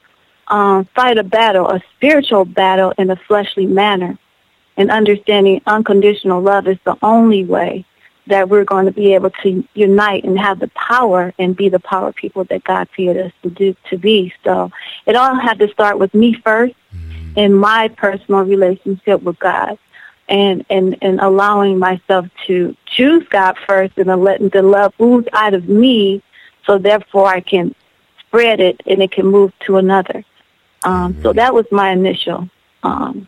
um, 0.48 0.86
fight 0.96 1.18
a 1.18 1.24
battle, 1.24 1.70
a 1.70 1.82
spiritual 1.96 2.46
battle 2.46 2.94
in 2.98 3.10
a 3.10 3.16
fleshly 3.16 3.66
manner. 3.66 4.18
And 4.78 4.92
understanding 4.92 5.62
unconditional 5.66 6.42
love 6.42 6.68
is 6.68 6.78
the 6.84 6.98
only 7.02 7.46
way 7.46 7.86
that 8.28 8.50
we're 8.50 8.66
going 8.66 8.86
to 8.86 8.92
be 8.92 9.14
able 9.14 9.30
to 9.30 9.64
unite 9.74 10.24
and 10.24 10.38
have 10.38 10.60
the 10.60 10.68
power 10.70 11.34
and 11.38 11.56
be 11.56 11.70
the 11.70 11.80
power 11.80 12.12
people 12.12 12.44
that 12.46 12.64
God 12.64 12.90
created 12.92 13.28
us 13.28 13.32
to 13.44 13.50
do 13.50 13.76
to 13.90 13.98
be. 13.98 14.34
So 14.44 14.72
it 15.06 15.16
all 15.16 15.36
had 15.36 15.60
to 15.60 15.68
start 15.70 16.00
with 16.00 16.14
me 16.14 16.34
first 16.34 16.76
in 17.36 17.54
my 17.54 17.90
personal 17.90 18.42
relationship 18.42 19.22
with 19.22 19.38
God 19.40 19.78
and, 20.28 20.66
and, 20.70 20.98
and 21.02 21.20
allowing 21.20 21.78
myself 21.78 22.28
to 22.48 22.76
choose 22.86 23.28
God 23.30 23.58
first 23.68 23.98
and 23.98 24.10
then 24.10 24.24
letting 24.24 24.50
the 24.50 24.62
love 24.62 24.94
ooze 25.00 25.26
out 25.34 25.54
of 25.54 25.70
me 25.70 26.24
so 26.66 26.78
therefore 26.78 27.28
I 27.28 27.42
can 27.42 27.76
spread 28.20 28.60
it 28.60 28.82
and 28.86 29.02
it 29.02 29.12
can 29.12 29.28
move 29.28 29.54
to 29.62 29.78
another. 29.78 30.24
Um, 30.84 31.18
so 31.24 31.34
that 31.34 31.54
was 31.54 31.66
my 31.72 31.92
initial 31.92 32.50
um, 32.84 33.28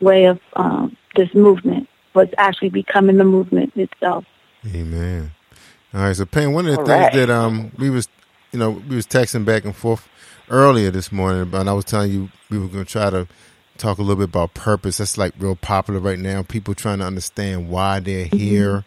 way 0.00 0.26
of 0.26 0.40
um, 0.54 0.96
this 1.16 1.32
movement 1.34 1.88
was 2.14 2.28
actually 2.36 2.68
becoming 2.68 3.16
the 3.16 3.24
movement 3.24 3.74
itself. 3.76 4.24
Amen. 4.74 5.30
All 5.94 6.02
right, 6.02 6.16
so 6.16 6.26
Pam, 6.26 6.52
one 6.52 6.66
of 6.66 6.72
the 6.72 6.80
All 6.80 6.86
things 6.86 7.04
right. 7.04 7.12
that 7.12 7.30
um 7.30 7.70
we 7.78 7.90
was 7.90 8.08
you 8.52 8.58
know 8.58 8.70
we 8.70 8.96
was 8.96 9.06
texting 9.06 9.44
back 9.44 9.64
and 9.64 9.74
forth 9.74 10.08
earlier 10.48 10.90
this 10.90 11.12
morning, 11.12 11.46
but 11.50 11.66
I 11.68 11.72
was 11.72 11.84
telling 11.84 12.12
you 12.12 12.30
we 12.50 12.58
were 12.58 12.68
going 12.68 12.84
to 12.84 12.90
try 12.90 13.10
to 13.10 13.26
talk 13.82 13.98
a 13.98 14.02
little 14.02 14.16
bit 14.16 14.30
about 14.30 14.54
purpose. 14.54 14.98
That's 14.98 15.18
like 15.18 15.34
real 15.38 15.56
popular 15.56 16.00
right 16.00 16.18
now. 16.18 16.42
People 16.42 16.74
trying 16.74 16.98
to 16.98 17.04
understand 17.04 17.68
why 17.68 18.00
they're 18.00 18.26
here. 18.26 18.84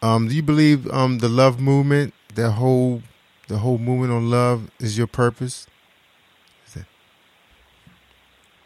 Um, 0.00 0.28
do 0.28 0.34
you 0.34 0.42
believe 0.42 0.90
um 0.90 1.18
the 1.18 1.28
love 1.28 1.60
movement, 1.60 2.14
that 2.34 2.52
whole 2.52 3.02
the 3.48 3.58
whole 3.58 3.78
movement 3.78 4.12
on 4.12 4.30
love, 4.30 4.70
is 4.80 4.98
your 4.98 5.06
purpose? 5.06 5.66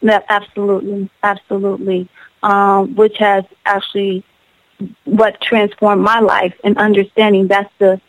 No, 0.01 0.21
absolutely, 0.29 1.09
absolutely. 1.23 2.07
Um, 2.43 2.95
which 2.95 3.17
has 3.17 3.43
actually 3.65 4.23
what 5.05 5.41
transformed 5.41 6.03
my 6.03 6.19
life 6.19 6.53
and 6.63 6.77
understanding 6.77 7.47
that's 7.47 7.73
the 7.79 7.99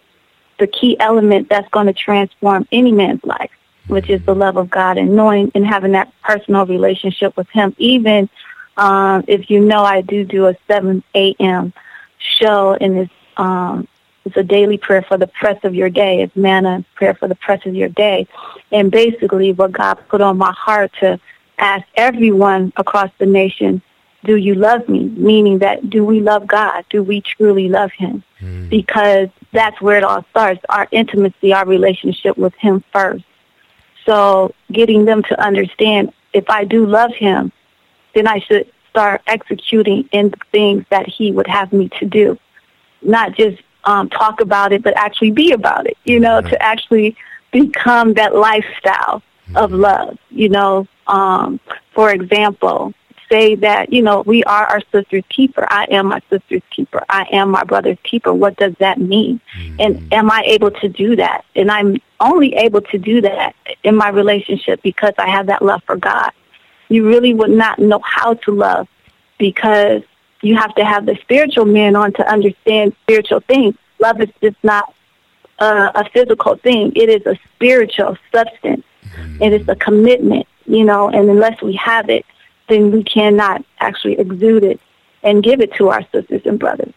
the 0.59 0.67
key 0.67 0.99
element 1.01 1.49
that's 1.49 1.69
going 1.71 1.87
to 1.87 1.93
transform 1.93 2.67
any 2.73 2.93
man's 2.93 3.25
life, 3.25 3.51
which 3.89 4.09
is 4.09 4.23
the 4.25 4.35
love 4.35 4.57
of 4.57 4.71
God 4.71 4.99
and 4.99 5.17
knowing 5.17 5.51
and 5.55 5.67
having 5.67 5.93
that 5.93 6.13
personal 6.23 6.67
relationship 6.67 7.37
with 7.37 7.49
Him. 7.51 7.75
Even 7.79 8.29
um, 8.77 9.25
if 9.27 9.51
you 9.51 9.61
know, 9.61 9.83
I 9.83 10.03
do 10.03 10.25
do 10.25 10.47
a 10.47 10.55
seven 10.69 11.03
a.m. 11.15 11.73
show, 12.19 12.75
and 12.81 12.99
it's 12.99 13.13
um, 13.37 13.89
it's 14.25 14.37
a 14.37 14.45
daily 14.45 14.79
prayer 14.79 15.03
for 15.03 15.17
the 15.17 15.27
press 15.27 15.59
of 15.65 15.75
your 15.75 15.91
day. 15.91 16.23
It's 16.23 16.37
manna 16.37 16.85
prayer 16.95 17.15
for 17.15 17.29
the 17.29 17.35
press 17.35 17.67
of 17.67 17.75
your 17.75 17.89
day, 17.89 18.29
and 18.71 18.91
basically 18.91 19.53
what 19.53 19.73
God 19.73 19.95
put 20.09 20.21
on 20.21 20.39
my 20.39 20.53
heart 20.53 20.93
to 21.01 21.19
ask 21.59 21.85
everyone 21.97 22.73
across 22.77 23.11
the 23.19 23.27
nation, 23.27 23.83
do 24.23 24.37
you 24.37 24.55
love 24.55 24.89
me? 24.89 25.05
Meaning 25.09 25.59
that 25.59 25.91
do 25.91 26.05
we 26.05 26.21
love 26.21 26.47
God? 26.47 26.85
Do 26.91 27.03
we 27.03 27.21
truly 27.21 27.69
love 27.69 27.91
Him? 27.93 28.23
Because 28.69 29.29
that's 29.53 29.81
where 29.81 29.97
it 29.97 30.05
all 30.05 30.25
starts, 30.31 30.61
our 30.69 30.87
intimacy, 30.93 31.53
our 31.53 31.67
relationship 31.67 32.37
with 32.37 32.55
Him 32.55 32.85
first. 32.93 33.25
So 34.09 34.55
getting 34.73 35.05
them 35.05 35.23
to 35.25 35.39
understand 35.39 36.15
if 36.33 36.49
I 36.49 36.65
do 36.65 36.87
love 36.87 37.13
Him, 37.15 37.53
then 38.15 38.27
I 38.27 38.39
should 38.39 38.73
start 38.89 39.21
executing 39.27 40.09
in 40.13 40.31
the 40.31 40.39
things 40.51 40.87
that 40.89 41.07
He 41.07 41.31
would 41.31 41.47
have 41.47 41.75
me 41.75 41.91
to 41.99 42.07
do. 42.07 42.39
Not 43.03 43.35
just 43.35 43.63
um, 43.85 44.09
talk 44.09 44.41
about 44.41 44.73
it, 44.73 44.83
but 44.83 44.97
actually 44.97 45.33
be 45.33 45.53
about 45.53 45.87
it, 45.87 45.99
you 46.05 46.21
know, 46.21 46.41
to 46.41 46.63
actually 46.63 47.17
become 47.53 48.15
that 48.15 48.35
lifestyle 48.35 49.23
of 49.55 49.73
love, 49.73 50.19
you 50.31 50.49
know. 50.49 50.89
Um, 51.07 51.61
for 51.93 52.11
example, 52.11 52.95
say 53.29 53.55
that, 53.57 53.93
you 53.93 54.03
know, 54.03 54.23
we 54.23 54.43
are 54.45 54.67
our 54.67 54.81
sister's 54.93 55.25
keeper. 55.29 55.67
I 55.69 55.87
am 55.91 56.07
my 56.07 56.21
sister's 56.31 56.63
keeper. 56.71 57.05
I 57.09 57.27
am 57.33 57.51
my 57.51 57.65
brother's 57.65 57.99
keeper. 58.03 58.33
What 58.33 58.57
does 58.57 58.75
that 58.79 58.99
mean? 58.99 59.41
And 59.79 60.13
am 60.13 60.31
I 60.31 60.43
able 60.47 60.71
to 60.71 60.89
do 60.89 61.17
that? 61.17 61.45
And 61.55 61.71
I'm 61.71 61.97
only 62.21 62.55
able 62.55 62.81
to 62.83 62.99
do 62.99 63.21
that 63.23 63.55
in 63.85 63.97
my 63.97 64.09
relationship 64.09 64.83
because 64.83 65.15
I 65.19 65.29
have 65.29 65.47
that 65.47 65.63
love 65.63 65.83
for 65.85 65.97
God. 65.97 66.33
You 66.89 67.07
really 67.07 67.35
would 67.35 67.51
not 67.51 67.79
know 67.79 68.01
how 68.03 68.35
to 68.35 68.51
love 68.53 68.89
because 69.39 70.03
you 70.43 70.57
have 70.57 70.75
to 70.77 70.85
have 70.85 71.07
the 71.07 71.17
spiritual 71.17 71.65
man 71.65 71.97
on 71.97 72.13
to 72.15 72.31
understand 72.31 72.95
spiritual 73.03 73.41
things. 73.41 73.75
Love 73.99 74.21
is 74.21 74.31
just 74.41 74.57
not 74.63 74.95
uh, 75.59 75.91
a 75.95 76.09
physical 76.11 76.57
thing. 76.57 76.93
It 76.95 77.09
is 77.09 77.27
a 77.27 77.39
spiritual 77.55 78.17
substance. 78.33 78.85
It 79.41 79.53
is 79.53 79.69
a 79.69 79.77
commitment, 79.77 80.47
you 80.67 80.85
know, 80.85 81.09
and 81.09 81.29
unless 81.29 81.61
we 81.61 81.75
have 81.75 82.09
it, 82.09 82.25
then 82.69 82.91
we 82.91 83.03
cannot 83.03 83.65
actually 83.81 84.19
exude 84.19 84.65
it 84.65 84.81
and 85.23 85.43
give 85.43 85.61
it 85.61 85.75
to 85.75 85.89
our 85.89 86.03
sisters 86.13 86.43
and 86.45 86.59
brothers. 86.59 86.93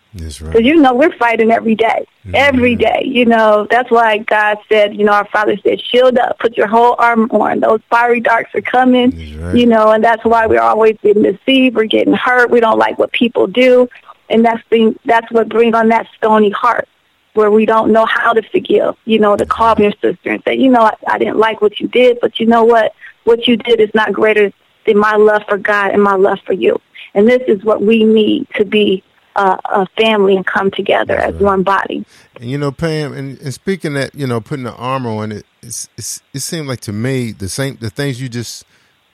Because, 0.51 0.61
you 0.61 0.75
know, 0.75 0.93
we're 0.93 1.15
fighting 1.17 1.51
every 1.51 1.73
day. 1.73 2.05
Mm-hmm. 2.25 2.35
Every 2.35 2.75
day, 2.75 3.03
you 3.05 3.25
know. 3.25 3.65
That's 3.69 3.89
why 3.89 4.19
God 4.19 4.59
said, 4.69 4.95
you 4.95 5.05
know, 5.05 5.13
our 5.13 5.25
Father 5.25 5.57
said, 5.57 5.81
shield 5.81 6.17
up, 6.19 6.37
put 6.37 6.55
your 6.55 6.67
whole 6.67 6.95
armor 6.99 7.27
on. 7.31 7.61
Those 7.61 7.81
fiery 7.89 8.19
darts 8.19 8.53
are 8.53 8.61
coming, 8.61 9.11
you 9.55 9.65
know, 9.65 9.89
and 9.89 10.03
that's 10.03 10.23
why 10.23 10.45
we're 10.45 10.61
always 10.61 10.97
getting 11.01 11.23
deceived. 11.23 11.75
We're 11.75 11.85
getting 11.85 12.13
hurt. 12.13 12.51
We 12.51 12.59
don't 12.59 12.77
like 12.77 12.99
what 12.99 13.11
people 13.11 13.47
do. 13.47 13.89
And 14.29 14.45
that's, 14.45 14.61
being, 14.69 14.97
that's 15.05 15.29
what 15.31 15.49
brings 15.49 15.73
on 15.73 15.89
that 15.89 16.07
stony 16.15 16.51
heart 16.51 16.87
where 17.33 17.49
we 17.49 17.65
don't 17.65 17.91
know 17.91 18.05
how 18.05 18.33
to 18.33 18.41
forgive, 18.43 18.95
you 19.05 19.17
know, 19.17 19.35
to 19.35 19.45
call 19.45 19.79
your 19.79 19.93
sister 19.93 20.29
and 20.29 20.43
say, 20.43 20.55
you 20.55 20.69
know, 20.69 20.81
I, 20.81 20.95
I 21.07 21.17
didn't 21.17 21.37
like 21.37 21.61
what 21.61 21.79
you 21.79 21.87
did, 21.87 22.19
but 22.21 22.39
you 22.39 22.45
know 22.45 22.65
what? 22.65 22.93
What 23.23 23.47
you 23.47 23.55
did 23.57 23.79
is 23.79 23.89
not 23.93 24.11
greater 24.11 24.51
than 24.85 24.97
my 24.97 25.15
love 25.15 25.43
for 25.47 25.57
God 25.57 25.91
and 25.91 26.01
my 26.01 26.15
love 26.15 26.39
for 26.45 26.53
you. 26.53 26.79
And 27.13 27.27
this 27.27 27.41
is 27.47 27.63
what 27.63 27.81
we 27.81 28.03
need 28.03 28.47
to 28.55 28.65
be 28.65 29.03
uh, 29.35 29.57
a 29.65 29.85
family 29.97 30.35
and 30.35 30.45
come 30.45 30.71
together 30.71 31.17
as 31.17 31.35
one 31.35 31.63
body. 31.63 32.05
And 32.39 32.49
you 32.49 32.57
know, 32.57 32.71
Pam, 32.71 33.13
and, 33.13 33.39
and 33.39 33.53
speaking 33.53 33.93
that, 33.93 34.13
you 34.15 34.27
know, 34.27 34.41
putting 34.41 34.65
the 34.65 34.73
armor 34.73 35.09
on 35.09 35.31
it, 35.31 35.45
it's, 35.61 35.89
it's, 35.97 36.21
it 36.33 36.39
seemed 36.39 36.67
like 36.67 36.81
to 36.81 36.93
me 36.93 37.31
the 37.31 37.49
same 37.49 37.77
the 37.77 37.89
things 37.89 38.21
you 38.21 38.29
just 38.29 38.65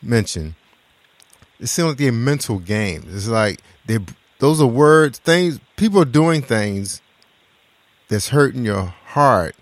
mentioned. 0.01 0.55
It 1.59 1.67
seemed 1.67 1.89
like 1.89 1.97
they're 1.97 2.11
mental 2.11 2.59
games. 2.59 3.13
It's 3.13 3.27
like 3.27 3.61
they 3.85 3.99
those 4.39 4.61
are 4.61 4.67
words, 4.67 5.19
things 5.19 5.59
people 5.75 6.01
are 6.01 6.05
doing 6.05 6.41
things 6.41 7.01
that's 8.07 8.29
hurting 8.29 8.63
your 8.63 8.85
heart, 8.85 9.55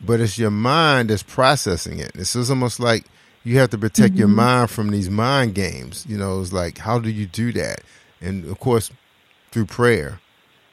but 0.00 0.20
it's 0.20 0.38
your 0.38 0.50
mind 0.50 1.10
that's 1.10 1.22
processing 1.22 1.98
it. 1.98 2.12
It's 2.14 2.34
almost 2.50 2.80
like 2.80 3.04
you 3.44 3.58
have 3.58 3.70
to 3.70 3.78
protect 3.78 4.14
your 4.16 4.28
Mhm. 4.28 4.34
mind 4.34 4.70
from 4.70 4.90
these 4.90 5.10
mind 5.10 5.54
games. 5.54 6.04
You 6.08 6.18
know, 6.18 6.40
it's 6.40 6.52
like 6.52 6.78
how 6.78 6.98
do 6.98 7.10
you 7.10 7.26
do 7.26 7.52
that? 7.52 7.80
And 8.20 8.44
of 8.46 8.58
course, 8.60 8.90
through 9.50 9.66
prayer. 9.66 10.20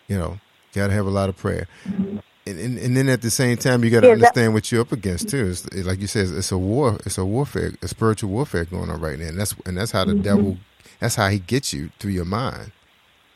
You 0.08 0.18
know, 0.18 0.40
got 0.74 0.88
to 0.88 0.94
have 0.94 1.06
a 1.06 1.12
lot 1.12 1.30
of 1.30 1.38
prayer. 1.38 1.68
And, 2.48 2.60
and 2.60 2.78
and 2.80 2.98
then 2.98 3.10
at 3.10 3.22
the 3.22 3.30
same 3.30 3.58
time, 3.58 3.84
you 3.84 3.92
got 3.92 4.02
to 4.02 4.08
Yeah, 4.08 4.16
that- 4.16 4.22
understand 4.22 4.54
what 4.56 4.72
you're 4.72 4.82
up 4.82 4.92
against 4.92 5.30
too. 5.30 5.48
It's, 5.48 5.66
it- 5.68 5.86
like 5.86 6.00
you 6.02 6.08
said, 6.08 6.28
it's 6.30 6.52
a 6.52 6.58
war. 6.58 6.98
It's 7.06 7.18
a 7.20 7.26
warfare, 7.26 7.74
a 7.82 7.88
spiritual 7.88 8.32
warfare 8.32 8.66
going 8.66 8.90
on 8.90 9.00
right 9.02 9.20
now. 9.20 9.28
And 9.28 9.40
that's 9.40 9.56
and 9.66 9.78
that's 9.78 9.92
how 9.92 10.06
the 10.06 10.14
Mhm. 10.14 10.24
devil. 10.24 10.58
That's 11.00 11.16
how 11.16 11.30
he 11.30 11.40
gets 11.40 11.74
you 11.74 11.92
through 12.00 12.12
your 12.12 12.26
mind. 12.26 12.72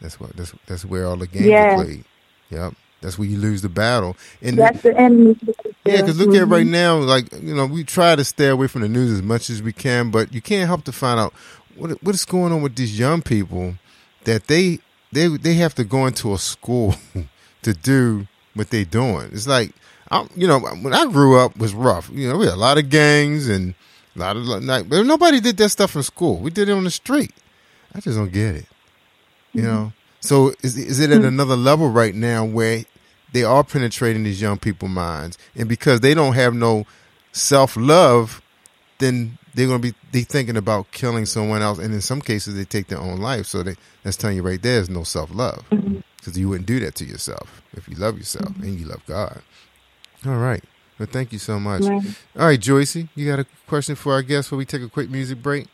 That's 0.02 0.20
what 0.20 0.36
that's 0.36 0.54
that's 0.68 0.86
where 0.86 1.06
all 1.08 1.18
the 1.18 1.28
games 1.28 1.46
Yeah. 1.46 1.76
are 1.80 1.84
played. 1.86 2.06
Yep. 2.50 2.74
That's 3.02 3.20
where 3.20 3.28
you 3.28 3.38
lose 3.38 3.62
the 3.62 3.70
battle. 3.70 4.16
And 4.42 4.58
That's 4.58 4.82
the 4.82 4.98
enemy. 4.98 5.38
Yeah, 5.86 6.02
because 6.02 6.20
look 6.20 6.36
at 6.36 6.48
right 6.48 6.64
mm-hmm. 6.64 6.72
now, 6.72 6.98
like 6.98 7.32
you 7.34 7.54
know, 7.54 7.66
we 7.66 7.84
try 7.84 8.16
to 8.16 8.24
stay 8.24 8.48
away 8.48 8.68
from 8.68 8.82
the 8.82 8.90
news 8.90 9.12
as 9.12 9.22
much 9.22 9.50
as 9.50 9.62
we 9.62 9.74
can, 9.74 10.12
but 10.12 10.34
you 10.34 10.42
can't 10.42 10.68
help 10.68 10.84
to 10.86 10.92
find 10.92 11.20
out 11.20 11.34
what 11.76 12.02
what 12.04 12.16
is 12.16 12.26
going 12.26 12.54
on 12.54 12.62
with 12.62 12.76
these 12.76 12.98
young 12.98 13.22
people 13.22 13.76
that 14.24 14.48
they 14.48 14.80
they 15.12 15.28
they 15.28 15.56
have 15.56 15.76
to 15.76 15.84
go 15.84 16.06
into 16.06 16.34
a 16.34 16.38
school 16.38 16.96
to 17.62 17.74
do 17.74 18.28
what 18.54 18.70
they're 18.70 18.86
doing. 18.86 19.30
It's 19.34 19.48
like 19.48 19.74
I, 20.10 20.28
you 20.36 20.48
know, 20.48 20.60
when 20.60 20.94
I 20.94 21.06
grew 21.08 21.40
up 21.40 21.58
was 21.58 21.74
rough. 21.74 22.10
You 22.14 22.30
know, 22.30 22.38
we 22.38 22.46
had 22.46 22.56
a 22.56 22.58
lot 22.58 22.78
of 22.78 22.90
gangs 22.90 23.50
and 23.50 23.74
a 24.16 24.20
lot 24.20 24.38
of 24.38 24.46
like, 24.46 24.88
but 24.88 25.04
nobody 25.04 25.40
did 25.40 25.58
that 25.58 25.70
stuff 25.70 25.96
in 25.96 26.04
school. 26.04 26.38
We 26.38 26.52
did 26.52 26.70
it 26.70 26.74
on 26.74 26.84
the 26.84 26.92
street. 26.92 27.34
I 27.94 28.00
just 28.00 28.18
don't 28.18 28.32
get 28.32 28.56
it. 28.56 28.66
You 29.54 29.62
mm-hmm. 29.62 29.72
know. 29.72 29.94
So 30.20 30.54
is 30.62 30.78
is 30.78 31.00
it 31.00 31.12
at 31.12 31.18
mm-hmm. 31.18 31.28
another 31.28 31.58
level 31.58 31.90
right 31.90 32.16
now 32.16 32.46
where 32.46 32.86
they 33.34 33.44
are 33.44 33.64
penetrating 33.64 34.24
these 34.24 34.42
young 34.42 34.58
people's 34.58 34.92
minds, 34.92 35.38
and 35.56 35.68
because 35.68 36.00
they 36.00 36.14
don't 36.14 36.34
have 36.34 36.54
no 36.54 36.86
self 37.34 37.76
love, 37.76 38.42
then 39.00 39.38
they're 39.54 39.68
gonna 39.68 39.80
be 39.80 39.94
they 40.12 40.22
thinking 40.22 40.56
about 40.56 40.92
killing 40.92 41.26
someone 41.26 41.62
else, 41.62 41.80
and 41.80 41.94
in 41.94 42.02
some 42.02 42.22
cases 42.22 42.56
they 42.56 42.64
take 42.64 42.88
their 42.88 43.00
own 43.00 43.18
life. 43.20 43.46
So 43.46 43.64
they, 43.64 43.76
that's 44.04 44.16
telling 44.16 44.38
you 44.38 44.44
right 44.44 44.62
there 44.62 44.80
is 44.80 44.90
no 44.90 45.04
self 45.04 45.34
love 45.34 45.66
because 45.70 45.84
mm-hmm. 45.84 46.40
you 46.40 46.50
wouldn't 46.50 46.68
do 46.68 46.80
that 46.80 46.96
to 46.96 47.06
yourself 47.06 47.62
if 47.74 47.90
you 47.90 47.96
love 47.96 48.18
yourself 48.18 48.50
mm-hmm. 48.50 48.64
and 48.64 48.80
you 48.80 48.86
love 48.86 49.06
God. 49.06 49.42
All 50.26 50.38
right. 50.38 50.64
Well, 51.00 51.10
thank 51.12 51.34
you 51.34 51.40
so 51.40 51.60
much. 51.60 51.82
Right. 51.82 52.06
All 52.38 52.46
right, 52.46 52.60
Joyce, 52.60 52.96
you 52.96 53.28
got 53.28 53.40
a 53.40 53.46
question 53.68 53.96
for 53.96 54.14
our 54.14 54.22
guest 54.22 54.48
before 54.48 54.60
we 54.60 54.66
take 54.66 54.84
a 54.84 54.90
quick 54.90 55.10
music 55.10 55.42
break? 55.42 55.68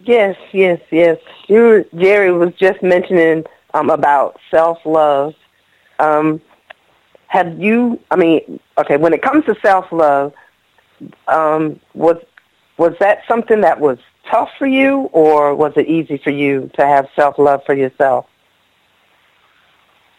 Yes, 0.00 0.36
yes, 0.52 0.80
yes. 0.90 1.18
You, 1.46 1.86
Jerry 1.96 2.32
was 2.32 2.52
just 2.54 2.82
mentioning 2.82 3.44
um, 3.76 3.90
about 3.90 4.40
self 4.50 4.78
love. 4.84 5.34
Um, 5.98 6.40
have 7.28 7.60
you? 7.60 8.00
I 8.10 8.16
mean, 8.16 8.60
okay. 8.78 8.96
When 8.96 9.12
it 9.12 9.22
comes 9.22 9.44
to 9.46 9.56
self 9.62 9.90
love, 9.92 10.32
um, 11.28 11.80
was 11.94 12.16
was 12.78 12.94
that 13.00 13.22
something 13.28 13.60
that 13.60 13.80
was 13.80 13.98
tough 14.30 14.50
for 14.58 14.66
you, 14.66 15.10
or 15.12 15.54
was 15.54 15.72
it 15.76 15.86
easy 15.86 16.16
for 16.16 16.30
you 16.30 16.70
to 16.78 16.86
have 16.86 17.08
self 17.14 17.38
love 17.38 17.64
for 17.64 17.74
yourself? 17.74 18.26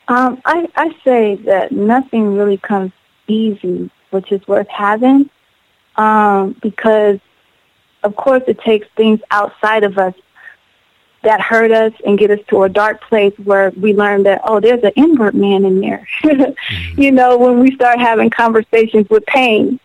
Um, 0.07 0.41
I, 0.45 0.67
I 0.75 0.95
say 1.03 1.35
that 1.45 1.71
nothing 1.71 2.35
really 2.35 2.57
comes 2.57 2.93
easy, 3.27 3.89
which 4.11 4.31
is 4.31 4.47
worth 4.47 4.69
having, 4.69 5.29
um, 5.97 6.55
because 6.61 7.19
of 8.03 8.15
course 8.15 8.43
it 8.47 8.59
takes 8.61 8.87
things 8.95 9.19
outside 9.31 9.83
of 9.83 9.97
us 9.97 10.13
that 11.27 11.41
hurt 11.41 11.71
us 11.71 11.91
and 12.05 12.17
get 12.17 12.31
us 12.31 12.39
to 12.47 12.63
a 12.63 12.69
dark 12.69 13.01
place 13.01 13.33
where 13.43 13.71
we 13.71 13.93
learn 13.93 14.23
that, 14.23 14.39
oh, 14.45 14.61
there's 14.61 14.81
an 14.81 14.93
inward 14.95 15.35
man 15.35 15.65
in 15.65 15.81
there. 15.81 16.07
you 16.95 17.11
know, 17.11 17.37
when 17.37 17.59
we 17.59 17.75
start 17.75 17.99
having 17.99 18.29
conversations 18.29 19.09
with 19.09 19.25
pain 19.25 19.77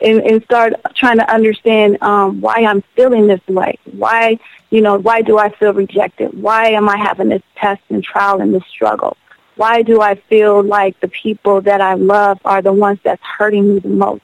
and, 0.00 0.20
and 0.20 0.44
start 0.44 0.74
trying 0.94 1.18
to 1.18 1.28
understand 1.28 2.00
um, 2.02 2.40
why 2.40 2.64
I'm 2.64 2.82
feeling 2.94 3.26
this 3.26 3.44
way. 3.48 3.80
Why, 3.96 4.38
you 4.70 4.80
know, 4.80 4.96
why 4.96 5.22
do 5.22 5.38
I 5.38 5.50
feel 5.50 5.72
rejected? 5.72 6.40
Why 6.40 6.68
am 6.68 6.88
I 6.88 6.96
having 6.96 7.30
this 7.30 7.42
test 7.56 7.82
and 7.88 8.04
trial 8.04 8.40
and 8.40 8.54
this 8.54 8.64
struggle? 8.68 9.16
Why 9.56 9.82
do 9.82 10.00
I 10.00 10.14
feel 10.14 10.62
like 10.62 11.00
the 11.00 11.08
people 11.08 11.62
that 11.62 11.80
I 11.80 11.94
love 11.94 12.38
are 12.44 12.62
the 12.62 12.72
ones 12.72 13.00
that's 13.02 13.22
hurting 13.24 13.74
me 13.74 13.80
the 13.80 13.88
most? 13.88 14.22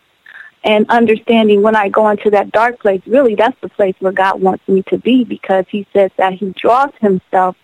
And 0.64 0.88
understanding 0.88 1.62
when 1.62 1.74
I 1.74 1.88
go 1.88 2.08
into 2.08 2.30
that 2.30 2.52
dark 2.52 2.78
place, 2.78 3.02
really 3.06 3.34
that's 3.34 3.60
the 3.60 3.68
place 3.68 3.96
where 3.98 4.12
God 4.12 4.40
wants 4.40 4.66
me 4.68 4.82
to 4.84 4.98
be 4.98 5.24
because 5.24 5.64
he 5.68 5.86
says 5.92 6.10
that 6.16 6.34
he 6.34 6.50
draws 6.50 6.92
himself 7.00 7.56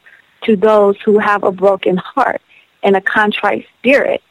to 0.43 0.57
those 0.57 1.01
who 1.03 1.19
have 1.19 1.45
a 1.45 1.53
broken 1.53 1.97
heart 1.97 2.43
and 2.83 2.97
a 2.97 3.01
contrite 3.01 3.67
spirit, 3.79 4.23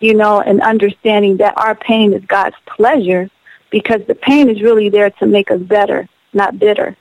you 0.00 0.14
know, 0.14 0.40
and 0.40 0.60
understanding 0.60 1.36
that 1.38 1.56
our 1.56 1.74
pain 1.74 2.12
is 2.12 2.24
God's 2.24 2.56
pleasure 2.66 3.30
because 3.70 4.04
the 4.06 4.14
pain 4.14 4.48
is 4.48 4.62
really 4.62 4.88
there 4.88 5.10
to 5.10 5.26
make 5.26 5.50
us 5.50 5.60
better, 5.60 6.08
not 6.32 6.58
bitter. 6.58 6.96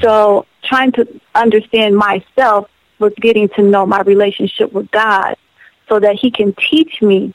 So 0.00 0.46
trying 0.62 0.92
to 0.92 1.20
understand 1.34 1.96
myself 1.96 2.68
was 2.98 3.12
getting 3.20 3.48
to 3.50 3.62
know 3.62 3.86
my 3.86 4.00
relationship 4.02 4.72
with 4.72 4.90
God 4.90 5.36
so 5.88 6.00
that 6.00 6.16
he 6.16 6.30
can 6.30 6.54
teach 6.54 7.00
me 7.02 7.34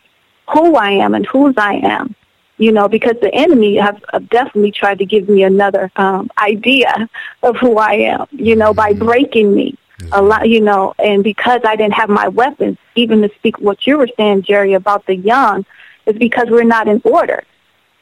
who 0.49 0.75
I 0.75 0.91
am 0.91 1.13
and 1.13 1.25
whose 1.25 1.55
I 1.57 1.75
am. 1.75 2.15
You 2.59 2.71
know, 2.73 2.87
because 2.87 3.15
the 3.21 3.33
enemy 3.33 3.77
have, 3.77 4.03
have 4.11 4.29
definitely 4.29 4.71
tried 4.71 4.99
to 4.99 5.05
give 5.05 5.29
me 5.29 5.43
another 5.43 5.89
um, 5.95 6.29
idea 6.37 7.09
of 7.41 7.55
who 7.55 7.77
I 7.77 7.93
am, 7.93 8.27
you 8.31 8.55
know, 8.55 8.73
by 8.73 8.93
breaking 8.93 9.55
me 9.55 9.77
a 10.11 10.21
lot, 10.21 10.47
you 10.49 10.61
know, 10.61 10.93
and 10.99 11.23
because 11.23 11.61
I 11.65 11.75
didn't 11.75 11.93
have 11.93 12.09
my 12.09 12.27
weapons, 12.27 12.77
even 12.95 13.21
to 13.21 13.29
speak 13.35 13.59
what 13.59 13.87
you 13.87 13.97
were 13.97 14.09
saying, 14.17 14.43
Jerry, 14.43 14.73
about 14.73 15.05
the 15.05 15.15
young, 15.15 15.65
is 16.05 16.17
because 16.17 16.49
we're 16.49 16.63
not 16.63 16.87
in 16.87 17.01
order. 17.03 17.43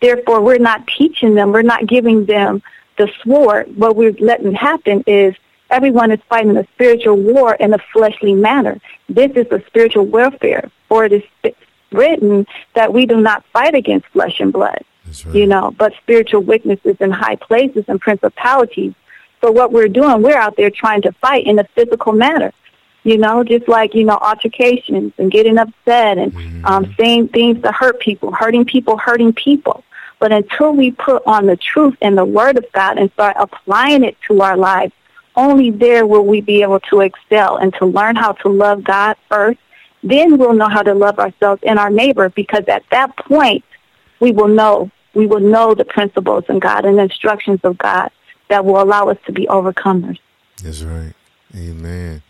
Therefore, 0.01 0.41
we're 0.41 0.57
not 0.57 0.87
teaching 0.87 1.35
them, 1.35 1.51
we're 1.51 1.61
not 1.61 1.87
giving 1.87 2.25
them 2.25 2.61
the 2.97 3.11
sword. 3.23 3.75
What 3.77 3.95
we're 3.95 4.15
letting 4.19 4.53
happen 4.53 5.03
is 5.07 5.35
everyone 5.69 6.11
is 6.11 6.19
fighting 6.29 6.57
a 6.57 6.65
spiritual 6.73 7.17
war 7.17 7.55
in 7.55 7.73
a 7.73 7.79
fleshly 7.93 8.33
manner. 8.33 8.79
This 9.09 9.31
is 9.35 9.47
a 9.51 9.63
spiritual 9.67 10.05
warfare, 10.05 10.71
for 10.87 11.05
it 11.05 11.13
is 11.13 11.23
written 11.91 12.45
that 12.75 12.93
we 12.93 13.05
do 13.05 13.19
not 13.21 13.45
fight 13.53 13.75
against 13.75 14.07
flesh 14.07 14.39
and 14.39 14.51
blood, 14.53 14.83
you 15.33 15.45
know, 15.47 15.71
but 15.77 15.93
spiritual 16.01 16.41
witnesses 16.41 16.97
in 16.99 17.11
high 17.11 17.35
places 17.37 17.85
and 17.87 17.99
principalities. 18.01 18.93
So 19.41 19.51
what 19.51 19.71
we're 19.71 19.87
doing, 19.87 20.21
we're 20.21 20.37
out 20.37 20.55
there 20.57 20.69
trying 20.71 21.03
to 21.03 21.11
fight 21.13 21.45
in 21.45 21.59
a 21.59 21.63
physical 21.75 22.11
manner, 22.13 22.51
you 23.03 23.17
know, 23.17 23.43
just 23.43 23.67
like, 23.67 23.93
you 23.93 24.03
know, 24.03 24.17
altercations 24.17 25.13
and 25.17 25.31
getting 25.31 25.57
upset 25.57 26.17
and 26.17 26.65
um, 26.65 26.93
saying 26.99 27.29
things 27.29 27.61
to 27.61 27.71
hurt 27.71 27.99
people, 27.99 28.31
hurting 28.31 28.65
people, 28.65 28.97
hurting 28.97 29.33
people. 29.33 29.83
But 30.19 30.31
until 30.31 30.73
we 30.73 30.91
put 30.91 31.21
on 31.27 31.45
the 31.45 31.55
truth 31.55 31.95
and 32.01 32.17
the 32.17 32.25
word 32.25 32.57
of 32.57 32.65
God 32.73 32.97
and 32.97 33.11
start 33.11 33.37
applying 33.39 34.03
it 34.03 34.17
to 34.27 34.41
our 34.41 34.57
lives, 34.57 34.91
only 35.35 35.69
there 35.69 36.05
will 36.05 36.25
we 36.25 36.41
be 36.41 36.63
able 36.63 36.79
to 36.89 37.01
excel 37.01 37.57
and 37.57 37.73
to 37.75 37.85
learn 37.85 38.15
how 38.15 38.31
to 38.31 38.49
love 38.49 38.83
God 38.83 39.15
first. 39.29 39.59
Then 40.03 40.37
we'll 40.37 40.53
know 40.53 40.69
how 40.69 40.83
to 40.83 40.93
love 40.93 41.19
ourselves 41.19 41.61
and 41.65 41.79
our 41.79 41.89
neighbor 41.89 42.29
because 42.29 42.63
at 42.67 42.83
that 42.91 43.15
point 43.17 43.63
we 44.19 44.31
will 44.31 44.47
know 44.47 44.91
we 45.13 45.25
will 45.25 45.39
know 45.39 45.73
the 45.73 45.85
principles 45.85 46.43
and 46.47 46.61
God 46.61 46.85
and 46.85 46.99
the 46.99 47.03
instructions 47.03 47.59
of 47.63 47.77
God 47.77 48.11
that 48.49 48.63
will 48.63 48.81
allow 48.81 49.09
us 49.09 49.17
to 49.25 49.31
be 49.31 49.47
overcomers. 49.47 50.19
That's 50.63 50.83
right. 50.83 51.13
Amen. 51.55 52.21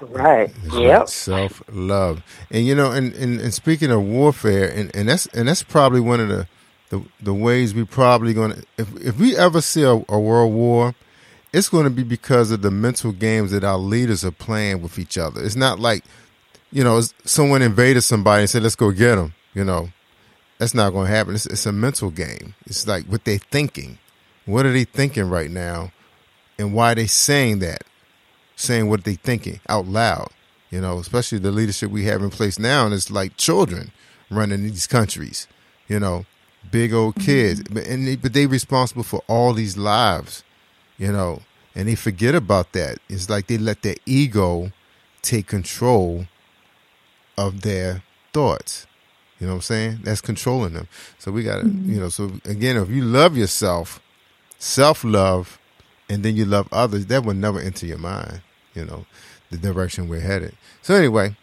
Right. 0.00 0.52
That's 0.62 0.76
Yep. 0.76 1.08
Self 1.08 1.62
love, 1.72 2.22
and 2.50 2.66
you 2.66 2.74
know, 2.74 2.92
and, 2.92 3.14
and, 3.14 3.40
and 3.40 3.54
speaking 3.54 3.90
of 3.90 4.02
warfare, 4.02 4.70
and, 4.70 4.94
and 4.94 5.08
that's 5.08 5.26
and 5.28 5.48
that's 5.48 5.62
probably 5.62 6.00
one 6.00 6.20
of 6.20 6.28
the 6.28 6.46
the, 6.90 7.02
the 7.20 7.34
ways 7.34 7.74
we 7.74 7.84
probably 7.84 8.34
going 8.34 8.52
to 8.52 8.64
if 8.76 8.94
if 9.04 9.18
we 9.18 9.36
ever 9.36 9.60
see 9.60 9.82
a, 9.82 10.02
a 10.08 10.20
world 10.20 10.52
war, 10.52 10.94
it's 11.52 11.68
going 11.68 11.84
to 11.84 11.90
be 11.90 12.02
because 12.02 12.50
of 12.50 12.62
the 12.62 12.70
mental 12.70 13.12
games 13.12 13.50
that 13.52 13.64
our 13.64 13.78
leaders 13.78 14.24
are 14.24 14.30
playing 14.30 14.82
with 14.82 14.98
each 14.98 15.16
other. 15.16 15.42
It's 15.42 15.56
not 15.56 15.80
like 15.80 16.04
you 16.76 16.84
know 16.84 17.00
someone 17.24 17.62
invaded 17.62 18.02
somebody 18.02 18.42
and 18.42 18.50
said 18.50 18.62
let's 18.62 18.76
go 18.76 18.90
get 18.90 19.16
them. 19.16 19.34
You 19.54 19.64
know, 19.64 19.88
that's 20.58 20.74
not 20.74 20.90
going 20.90 21.06
to 21.06 21.12
happen. 21.12 21.34
It's, 21.34 21.46
it's 21.46 21.66
a 21.66 21.72
mental 21.72 22.10
game. 22.10 22.54
It's 22.66 22.86
like 22.86 23.06
what 23.06 23.24
they're 23.24 23.38
thinking. 23.38 23.98
What 24.44 24.66
are 24.66 24.72
they 24.72 24.84
thinking 24.84 25.28
right 25.30 25.50
now, 25.50 25.92
and 26.58 26.74
why 26.74 26.92
are 26.92 26.94
they 26.94 27.06
saying 27.06 27.60
that? 27.60 27.82
saying 28.56 28.88
what 28.88 29.04
they're 29.04 29.14
thinking 29.14 29.60
out 29.68 29.86
loud. 29.86 30.30
You 30.70 30.80
know, 30.80 30.98
especially 30.98 31.38
the 31.38 31.52
leadership 31.52 31.90
we 31.90 32.04
have 32.04 32.22
in 32.22 32.30
place 32.30 32.58
now, 32.58 32.84
and 32.84 32.94
it's 32.94 33.10
like 33.10 33.36
children 33.36 33.92
running 34.30 34.64
these 34.64 34.86
countries. 34.86 35.46
You 35.86 36.00
know, 36.00 36.26
big 36.70 36.92
old 36.92 37.14
mm-hmm. 37.14 37.24
kids, 37.24 37.62
but 37.70 37.86
and 37.86 38.08
they, 38.08 38.16
but 38.16 38.32
they 38.32 38.46
responsible 38.46 39.04
for 39.04 39.22
all 39.28 39.52
these 39.52 39.76
lives. 39.76 40.42
You 40.98 41.12
know, 41.12 41.42
and 41.74 41.86
they 41.86 41.94
forget 41.94 42.34
about 42.34 42.72
that. 42.72 42.98
It's 43.08 43.30
like 43.30 43.46
they 43.46 43.58
let 43.58 43.82
their 43.82 43.96
ego 44.06 44.72
take 45.22 45.46
control 45.46 46.26
of 47.36 47.62
their 47.62 48.02
thoughts. 48.32 48.86
You 49.38 49.46
know 49.46 49.54
what 49.54 49.56
I'm 49.56 49.62
saying? 49.62 49.98
That's 50.02 50.20
controlling 50.20 50.72
them. 50.72 50.88
So 51.18 51.30
we 51.30 51.42
got 51.42 51.58
to, 51.58 51.64
mm-hmm. 51.64 51.92
you 51.92 52.00
know, 52.00 52.08
so 52.08 52.32
again, 52.44 52.76
if 52.76 52.88
you 52.88 53.02
love 53.02 53.36
yourself, 53.36 54.00
self 54.58 55.04
love, 55.04 55.58
and 56.08 56.22
then 56.22 56.36
you 56.36 56.44
love 56.44 56.68
others, 56.72 57.06
that 57.06 57.24
will 57.24 57.34
never 57.34 57.60
enter 57.60 57.86
your 57.86 57.98
mind, 57.98 58.40
you 58.74 58.84
know, 58.84 59.04
the 59.50 59.58
direction 59.58 60.08
we're 60.08 60.20
headed. 60.20 60.54
So 60.80 60.94
anyway, 60.94 61.36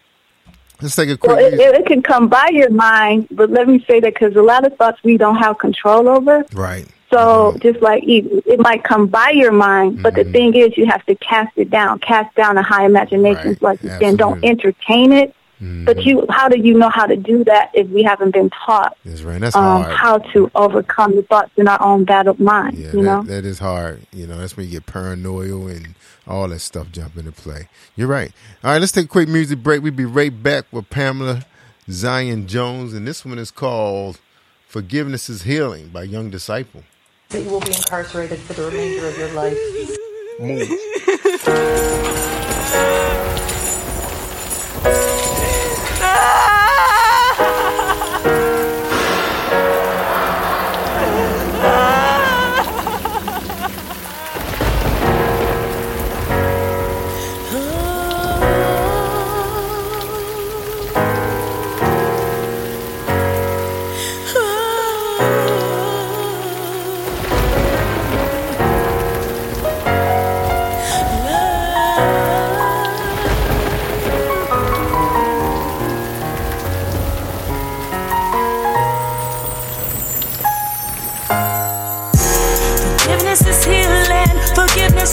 let's 0.82 0.96
take 0.96 1.10
a 1.10 1.18
quick 1.18 1.36
Well, 1.36 1.46
it, 1.46 1.60
it, 1.60 1.86
can 1.86 2.02
come 2.02 2.28
by 2.28 2.50
your 2.52 2.72
mind, 2.72 3.28
but 3.30 3.52
let 3.52 3.68
me 3.68 3.84
say 3.88 4.00
that 4.00 4.14
because 4.14 4.36
a 4.36 4.42
lot 4.42 4.66
of 4.66 4.76
thoughts 4.78 5.04
we 5.04 5.18
don't 5.18 5.38
have 5.38 5.60
control 5.60 6.08
over. 6.08 6.46
Right. 6.54 6.88
So 7.12 7.52
mm-hmm. 7.52 7.60
just 7.60 7.82
like 7.82 8.04
it, 8.04 8.44
it 8.48 8.60
might 8.60 8.84
come 8.84 9.06
by 9.06 9.30
your 9.30 9.52
mind, 9.52 10.02
but 10.02 10.16
the 10.16 10.24
mm-hmm. 10.24 10.32
thing 10.32 10.56
is, 10.56 10.76
you 10.78 10.88
have 10.88 11.06
to 11.06 11.14
cast 11.16 11.56
it 11.58 11.70
down. 11.70 12.00
Cast 12.00 12.36
down 12.36 12.56
the 12.56 12.64
high 12.64 12.86
imaginations, 12.86 13.62
like 13.62 13.84
you 13.84 13.90
said. 13.90 14.18
Don't 14.18 14.44
entertain 14.44 15.12
it. 15.12 15.36
But 15.60 16.04
you, 16.04 16.26
how 16.30 16.50
do 16.50 16.60
you 16.60 16.74
know 16.74 16.90
how 16.90 17.06
to 17.06 17.16
do 17.16 17.44
that 17.46 17.72
if 17.74 17.88
we 17.88 18.04
haven't 18.04 18.32
been 18.32 18.50
taught 18.50 18.98
That's 19.06 19.22
right. 19.22 19.40
That's 19.40 19.56
um, 19.56 19.84
hard. 19.84 19.96
how 19.96 20.18
to 20.18 20.52
overcome 20.56 21.16
the 21.16 21.24
thoughts 21.24 21.52
in 21.56 21.70
our 21.70 21.82
own 21.82 22.04
battled 22.04 22.40
mind? 22.40 22.78
Yeah, 22.78 22.88
you 22.88 22.92
that, 22.92 23.02
know. 23.04 23.24
that 23.24 23.46
is 23.46 23.60
hard. 23.60 24.02
You 24.12 24.28
know, 24.28 24.40
that's 24.40 24.58
when 24.58 24.66
you 24.66 24.72
get 24.74 24.86
paranoid 24.86 25.78
and 25.84 25.96
all 26.28 26.50
that 26.50 26.60
stuff 26.60 26.92
jump 26.92 27.16
into 27.16 27.32
play. 27.32 27.70
You're 27.96 28.10
right. 28.10 28.34
All 28.64 28.72
right, 28.72 28.80
let's 28.80 28.92
take 28.92 29.06
a 29.06 29.08
quick 29.08 29.30
music 29.30 29.64
break. 29.64 29.82
We'll 29.82 29.94
be 29.94 30.04
right 30.04 30.44
back 30.44 30.66
with 30.72 30.90
Pamela 30.90 31.46
Zion 31.90 32.48
Jones, 32.48 32.94
and 32.94 33.08
this 33.08 33.24
one 33.24 33.40
is 33.40 33.52
called 33.52 34.20
"Forgiveness 34.68 35.30
is 35.30 35.44
Healing" 35.44 35.90
by 35.90 36.04
Young 36.04 36.30
Disciple. 36.30 36.84
that 37.30 37.42
you 37.42 37.50
will 37.50 37.62
be 37.62 37.74
incarcerated 37.74 38.40
for 38.40 38.54
the 38.54 38.66
remainder 38.66 39.08
of 39.08 39.18
your 39.18 39.32
life. 39.32 39.58
Forgiveness 46.24 46.63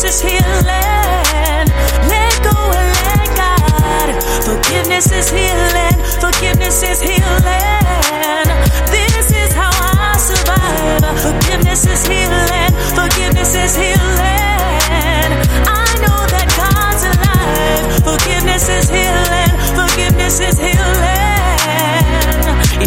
Forgiveness 0.00 0.22
is 0.24 0.30
healing. 0.32 1.68
Let 2.08 2.32
go 2.42 2.56
and 2.72 2.88
let 3.04 3.28
God. 3.36 4.16
Forgiveness 4.48 5.12
is 5.12 5.28
healing. 5.28 5.92
Forgiveness 6.18 6.82
is 6.82 7.02
healing. 7.02 8.48
This 8.88 9.30
is 9.30 9.52
how 9.52 9.68
I 9.68 10.16
survive. 10.16 11.04
Forgiveness 11.20 11.84
is 11.84 12.06
healing. 12.06 12.72
Forgiveness 12.96 13.54
is 13.54 13.76
healing. 13.76 15.36
I 15.68 15.84
know 16.00 16.24
that 16.32 16.48
God's 16.56 17.04
alive. 17.04 18.00
Forgiveness 18.00 18.70
is 18.70 18.88
healing. 18.88 19.52
Forgiveness 19.76 20.40
is 20.40 20.56
healing. 20.58 20.80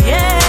Yeah. 0.01 0.43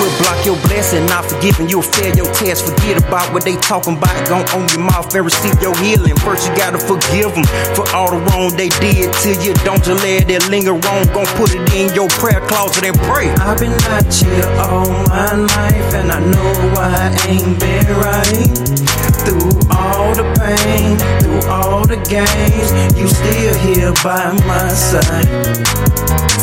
Will 0.00 0.12
block 0.20 0.44
your 0.44 0.56
blessing. 0.68 1.06
Not 1.06 1.24
forgiving 1.24 1.68
you'll 1.68 1.82
fail 1.82 2.14
your 2.16 2.30
test. 2.34 2.64
Forget 2.64 3.02
about 3.02 3.32
what 3.32 3.44
they 3.44 3.56
talking 3.56 3.96
about. 3.96 4.16
Go 4.28 4.44
on 4.56 4.68
your 4.68 4.84
mouth 4.84 5.14
and 5.14 5.24
receive 5.24 5.60
your 5.62 5.76
healing. 5.78 6.16
First 6.16 6.48
you 6.48 6.56
gotta 6.56 6.78
forgive 6.78 7.34
them 7.34 7.44
for 7.74 7.88
all 7.94 8.10
the 8.10 8.20
wrong 8.30 8.54
they 8.56 8.68
did 8.80 9.12
to 9.24 9.30
you. 9.42 9.54
Don't 9.64 9.86
you 9.86 9.94
let 9.94 10.30
it 10.30 10.48
linger 10.48 10.74
on. 10.74 11.06
Gon' 11.14 11.26
put 11.40 11.54
it 11.54 11.64
in 11.72 11.94
your 11.94 12.08
prayer 12.20 12.40
closet 12.46 12.84
and 12.84 12.98
pray. 13.08 13.28
I've 13.40 13.58
been 13.58 13.72
out 13.72 14.12
here 14.12 14.48
all 14.60 14.90
my 15.08 15.32
life 15.32 15.94
and 15.94 16.12
I 16.12 16.20
know 16.20 16.52
I 16.76 17.16
ain't 17.28 17.58
been 17.58 17.86
right. 17.96 19.05
Through 19.26 19.58
all 19.74 20.14
the 20.14 20.22
pain, 20.38 20.94
through 21.18 21.50
all 21.50 21.82
the 21.84 21.98
games, 22.06 22.70
you 22.94 23.08
still 23.10 23.54
here 23.58 23.92
by 24.06 24.30
my 24.46 24.68
side. 24.70 25.26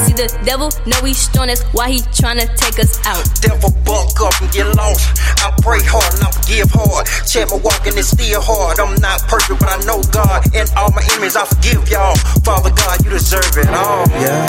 See 0.03 0.11
the 0.11 0.27
devil 0.43 0.67
know 0.85 0.99
he's 0.99 1.17
strong, 1.17 1.47
that's 1.47 1.63
why 1.71 1.89
he 1.89 1.99
tryna 2.11 2.51
take 2.59 2.83
us 2.83 2.99
out. 3.07 3.23
Devil 3.39 3.71
buck 3.87 4.19
up 4.19 4.35
and 4.41 4.51
get 4.51 4.67
lost. 4.75 5.15
I 5.39 5.55
pray 5.63 5.79
hard 5.79 6.11
and 6.11 6.27
I 6.27 6.31
forgive 6.35 6.75
hard. 6.75 7.07
Check 7.23 7.55
my 7.55 7.63
walking 7.63 7.95
is 7.95 8.09
still 8.11 8.41
hard. 8.43 8.77
I'm 8.79 8.99
not 8.99 9.23
perfect, 9.31 9.61
but 9.61 9.71
I 9.71 9.79
know 9.87 10.03
God. 10.11 10.43
And 10.53 10.69
all 10.75 10.91
my 10.91 11.07
enemies, 11.15 11.37
I 11.37 11.45
forgive 11.45 11.87
y'all. 11.87 12.19
Father 12.43 12.75
God, 12.75 12.99
you 13.05 13.11
deserve 13.11 13.55
it 13.63 13.71
all. 13.71 14.03
Yeah. 14.19 14.43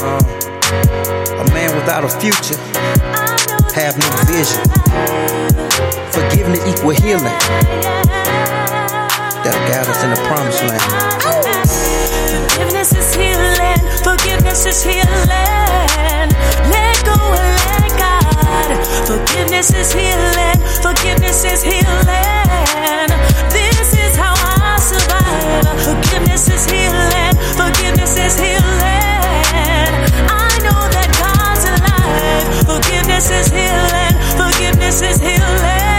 Uh, 0.00 1.44
a 1.44 1.52
man 1.52 1.76
without 1.76 2.04
a 2.04 2.08
future, 2.08 2.56
have 3.76 4.00
no 4.00 4.08
vision. 4.24 5.67
Forgiveness 6.18 6.66
equal 6.66 6.90
healing. 6.98 7.38
That'll 9.46 9.62
guide 9.70 9.86
us 9.86 10.02
in 10.02 10.10
the 10.10 10.18
promised 10.26 10.64
land. 10.66 10.82
Forgiveness 12.42 12.90
is 12.92 13.14
healing. 13.14 13.78
Forgiveness 14.02 14.66
is 14.66 14.82
healing. 14.82 16.28
Let 16.74 16.96
go 17.06 17.14
and 17.14 17.54
let 17.70 17.94
God. 17.94 18.66
Forgiveness 19.06 19.70
is 19.70 19.92
healing. 19.92 20.58
Forgiveness 20.82 21.44
is 21.44 21.62
healing. 21.62 21.86
This 23.54 23.94
is 23.94 24.16
how 24.16 24.34
I 24.34 24.74
survive. 24.82 25.70
Forgiveness 25.86 26.50
is 26.50 26.66
healing. 26.66 27.30
Forgiveness 27.54 28.18
is 28.18 28.34
healing. 28.34 29.94
I 30.26 30.50
know 30.66 30.82
that 30.82 31.14
God's 31.14 31.62
alive. 31.62 32.66
Forgiveness 32.66 33.30
is 33.30 33.46
healing. 33.54 34.18
Forgiveness 34.34 35.00
is 35.00 35.20
healing. 35.22 35.97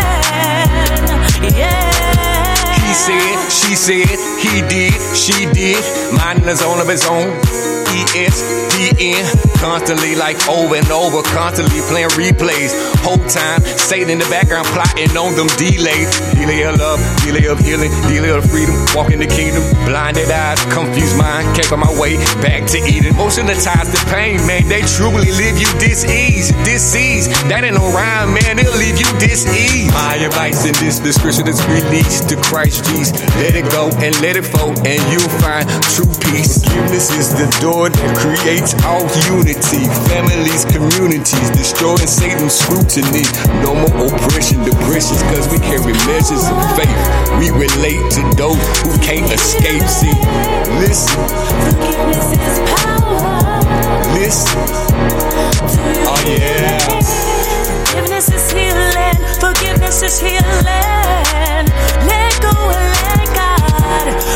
Yeah. 1.42 2.76
He 2.86 2.94
said, 2.94 3.50
she 3.50 3.76
said, 3.76 4.20
he 4.40 4.62
did, 4.68 4.94
she 5.16 5.46
did. 5.54 5.84
Mine 6.14 6.44
is 6.50 6.62
on 6.62 6.80
of 6.82 6.88
his 6.88 7.06
own. 7.06 7.79
ESPN, 7.90 9.26
constantly 9.60 10.16
like 10.16 10.38
over 10.48 10.76
and 10.76 10.90
over, 10.92 11.22
constantly 11.34 11.82
playing 11.90 12.10
replays. 12.14 12.72
Whole 13.02 13.22
time, 13.28 13.62
Satan 13.78 14.10
in 14.10 14.20
the 14.20 14.30
background 14.30 14.68
plotting 14.74 15.16
on 15.18 15.36
them 15.36 15.50
delays. 15.58 16.10
Delay 16.34 16.64
of 16.64 16.78
love, 16.78 17.00
delay 17.24 17.48
of 17.48 17.60
healing, 17.60 17.92
delay 18.08 18.30
of 18.30 18.46
freedom, 18.50 18.76
walk 18.94 19.12
in 19.12 19.20
the 19.20 19.28
kingdom. 19.28 19.64
Blinded 19.86 20.30
eyes, 20.30 20.60
confused 20.74 21.18
mind, 21.18 21.48
can't 21.56 21.68
find 21.68 21.82
my 21.82 21.94
way 22.00 22.18
back 22.42 22.68
to 22.70 22.78
Eden. 22.84 23.16
Of 23.20 23.36
the 23.36 24.04
pain, 24.10 24.38
man, 24.48 24.68
they 24.68 24.82
truly 24.98 25.32
leave 25.32 25.58
you 25.58 25.70
dis-ease, 25.80 26.52
dis-ease. 26.66 27.28
That 27.50 27.64
ain't 27.64 27.76
no 27.76 27.86
rhyme, 27.94 28.34
man, 28.34 28.58
they'll 28.58 28.76
leave 28.78 29.00
you 29.00 29.08
dis-ease. 29.20 29.92
My 29.94 30.16
advice 30.16 30.66
in 30.66 30.74
this 30.82 31.00
description 31.00 31.48
is 31.48 31.62
release 31.68 32.22
to 32.26 32.36
Christ 32.50 32.86
Jesus. 32.90 33.14
Let 33.38 33.56
it 33.56 33.70
go 33.72 33.90
and 34.02 34.14
let 34.22 34.36
it 34.36 34.46
flow, 34.46 34.74
and 34.86 35.00
you'll 35.12 35.34
find 35.40 35.70
true 35.94 36.10
peace. 36.30 36.64
Forgiveness 36.64 37.10
is 37.16 37.30
the 37.34 37.48
door 37.62 37.79
that 37.88 38.12
creates 38.20 38.76
all 38.84 39.08
unity. 39.32 39.88
Families, 40.12 40.66
communities, 40.68 41.48
destroying 41.56 42.04
Satan's 42.04 42.60
scrutiny. 42.60 43.24
No 43.64 43.72
more 43.72 44.12
oppression, 44.12 44.60
depressions, 44.68 45.24
cause 45.32 45.48
we 45.48 45.60
carry 45.64 45.96
measures 46.04 46.44
of 46.44 46.60
faith. 46.76 46.92
We 47.40 47.48
relate 47.56 48.04
to 48.20 48.22
those 48.36 48.60
who 48.84 48.92
can't 49.00 49.32
escape. 49.32 49.86
See, 49.88 50.12
listen. 50.84 51.16
Listen. 54.18 54.60
Oh, 56.04 56.20
yeah. 56.28 56.84
Forgiveness 57.88 58.28
is 58.28 58.52
healing. 58.52 59.18
Forgiveness 59.40 60.02
is 60.04 60.20
healing. 60.20 61.64
Let 62.04 62.34
go 62.44 62.52
and 62.52 62.92
let 62.92 63.28
God. 63.36 63.49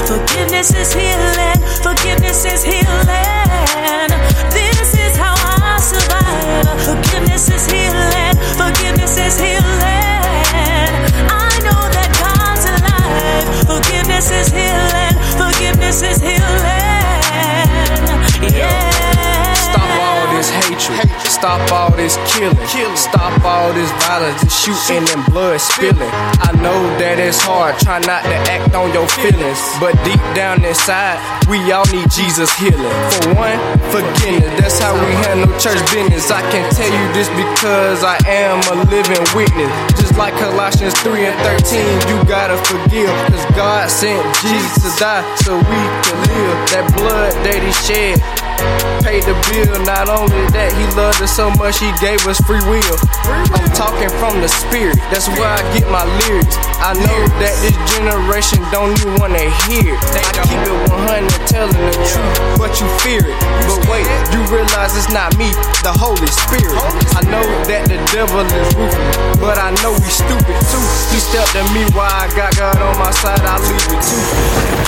Forgiveness 0.07 0.73
is 0.73 0.93
healing. 0.93 1.59
Forgiveness 1.81 2.45
is 2.45 2.63
healing. 2.63 4.09
This 4.49 4.93
is 4.95 5.15
how 5.17 5.35
I 5.37 5.77
survive. 5.79 6.65
Forgiveness 6.81 7.49
is 7.49 7.65
healing. 7.71 8.35
Forgiveness 8.57 9.17
is 9.17 9.39
healing. 9.39 10.93
I 11.29 11.53
know 11.65 11.81
that 11.95 12.09
God's 12.21 12.65
alive. 12.73 13.45
Forgiveness 13.69 14.31
is 14.31 14.49
healing. 14.49 15.15
Forgiveness 15.37 16.01
is 16.01 16.19
healing. 16.21 16.93
Yeah. 18.57 19.32
Stop 19.73 19.89
all 20.05 20.37
this 20.37 20.49
hatred. 20.53 21.09
Stop 21.25 21.71
all 21.71 21.91
this 21.97 22.15
killing. 22.29 22.55
Stop 22.95 23.43
all 23.43 23.73
this 23.73 23.89
violence, 24.05 24.41
this 24.41 24.53
shooting 24.53 25.01
and 25.09 25.25
blood 25.25 25.59
spilling. 25.59 26.13
I 26.45 26.53
know 26.61 26.77
that 27.01 27.17
it's 27.17 27.41
hard, 27.41 27.73
try 27.81 27.97
not 28.05 28.21
to 28.21 28.37
act 28.53 28.75
on 28.77 28.93
your 28.93 29.09
feelings. 29.09 29.57
But 29.81 29.97
deep 30.05 30.21
down 30.37 30.63
inside, 30.63 31.17
we 31.49 31.57
all 31.73 31.89
need 31.89 32.05
Jesus 32.13 32.53
healing. 32.53 32.93
For 33.17 33.33
one, 33.33 33.57
forgiveness. 33.89 34.53
That's 34.61 34.77
how 34.77 34.93
we 34.93 35.09
handle 35.25 35.49
church 35.57 35.81
business. 35.89 36.29
I 36.29 36.45
can 36.53 36.69
tell 36.69 36.91
you 36.93 37.05
this 37.17 37.33
because 37.33 38.05
I 38.05 38.21
am 38.29 38.61
a 38.69 38.85
living 38.85 39.25
witness. 39.33 39.73
Just 39.97 40.17
like 40.21 40.37
Colossians 40.37 40.93
3 41.01 41.33
and 41.33 41.37
13, 41.65 41.81
you 42.13 42.21
gotta 42.29 42.61
forgive. 42.69 43.09
Cause 43.33 43.45
God 43.57 43.89
sent 43.89 44.21
Jesus 44.45 44.85
to 44.85 44.89
die 45.01 45.25
so 45.41 45.57
we 45.57 45.81
could 46.05 46.19
live. 46.29 46.57
That 46.69 46.85
blood 46.93 47.33
that 47.41 47.57
he 47.57 47.73
shed 47.81 48.21
paid 49.03 49.23
the 49.23 49.35
bill. 49.51 49.75
Not 49.83 50.09
only 50.09 50.47
that, 50.55 50.71
he 50.73 50.85
loved 50.95 51.21
us 51.21 51.35
so 51.35 51.51
much, 51.59 51.79
he 51.79 51.91
gave 51.99 52.23
us 52.25 52.39
free 52.47 52.63
will. 52.65 52.97
I'm 53.27 53.67
talking 53.75 54.09
from 54.17 54.39
the 54.39 54.49
spirit. 54.49 54.97
That's 55.11 55.27
where 55.35 55.49
I 55.49 55.61
get 55.75 55.85
my 55.91 56.03
lyrics. 56.25 56.55
I 56.79 56.95
know 56.95 57.19
that 57.43 57.53
this 57.61 57.75
generation 57.93 58.63
don't 58.71 58.95
even 58.99 59.19
wanna 59.19 59.45
hear. 59.67 59.95
I 59.95 60.31
keep 60.47 60.59
it 60.59 60.75
100 60.89 61.29
telling 61.47 61.75
the 61.75 61.95
truth, 62.07 62.35
but 62.57 62.71
you 62.79 62.87
fear 63.03 63.23
it. 63.23 63.37
But 63.67 63.83
wait, 63.91 64.07
you 64.31 64.39
realize 64.49 64.95
it's 64.95 65.11
not 65.11 65.35
me, 65.37 65.51
the 65.83 65.93
Holy 65.93 66.27
Spirit. 66.27 66.79
I 67.15 67.21
know 67.27 67.43
that 67.67 67.87
the 67.87 67.99
devil 68.11 68.43
is 68.43 68.67
ruthless, 68.75 69.37
but 69.39 69.57
I 69.59 69.75
know 69.83 69.93
he's 69.99 70.19
stupid 70.19 70.57
too. 70.71 70.85
He 71.11 71.19
stepped 71.19 71.55
at 71.55 71.67
me 71.75 71.85
while 71.91 72.11
I 72.11 72.27
got 72.35 72.55
God 72.55 72.77
on 72.79 72.97
my 72.97 73.11
side, 73.11 73.41
I 73.43 73.59
leave 73.59 73.87
it 73.91 74.01
too. 74.01 74.23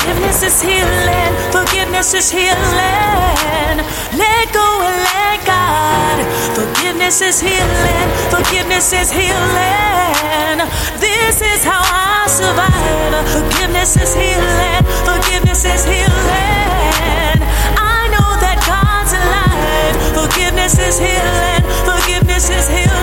Forgiveness 0.06 0.44
is 0.44 0.62
healing. 0.62 1.32
Forgiveness 1.52 2.14
is 2.14 2.32
healing. 2.32 3.65
Let 4.14 4.54
go 4.54 4.68
and 4.88 4.98
let 5.10 5.46
God. 5.46 6.18
Forgiveness 6.54 7.22
is 7.22 7.40
healing. 7.42 8.08
Forgiveness 8.30 8.94
is 8.94 9.12
healing. 9.12 10.58
This 11.00 11.42
is 11.42 11.64
how 11.64 11.82
I 11.82 12.28
survive. 12.28 13.26
Forgiveness 13.36 13.98
is 13.98 14.14
healing. 14.14 14.84
Forgiveness 15.04 15.66
is 15.66 15.84
healing. 15.86 17.40
I 17.78 18.08
know 18.14 18.30
that 18.46 18.58
God's 18.70 19.14
alive. 19.18 19.96
Forgiveness 20.14 20.78
is 20.80 20.98
healing. 21.00 21.64
Forgiveness 21.90 22.50
is 22.50 22.68
healing. 22.70 22.96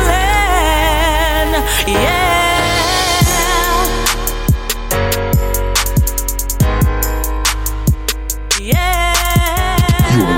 Yeah. 1.86 2.41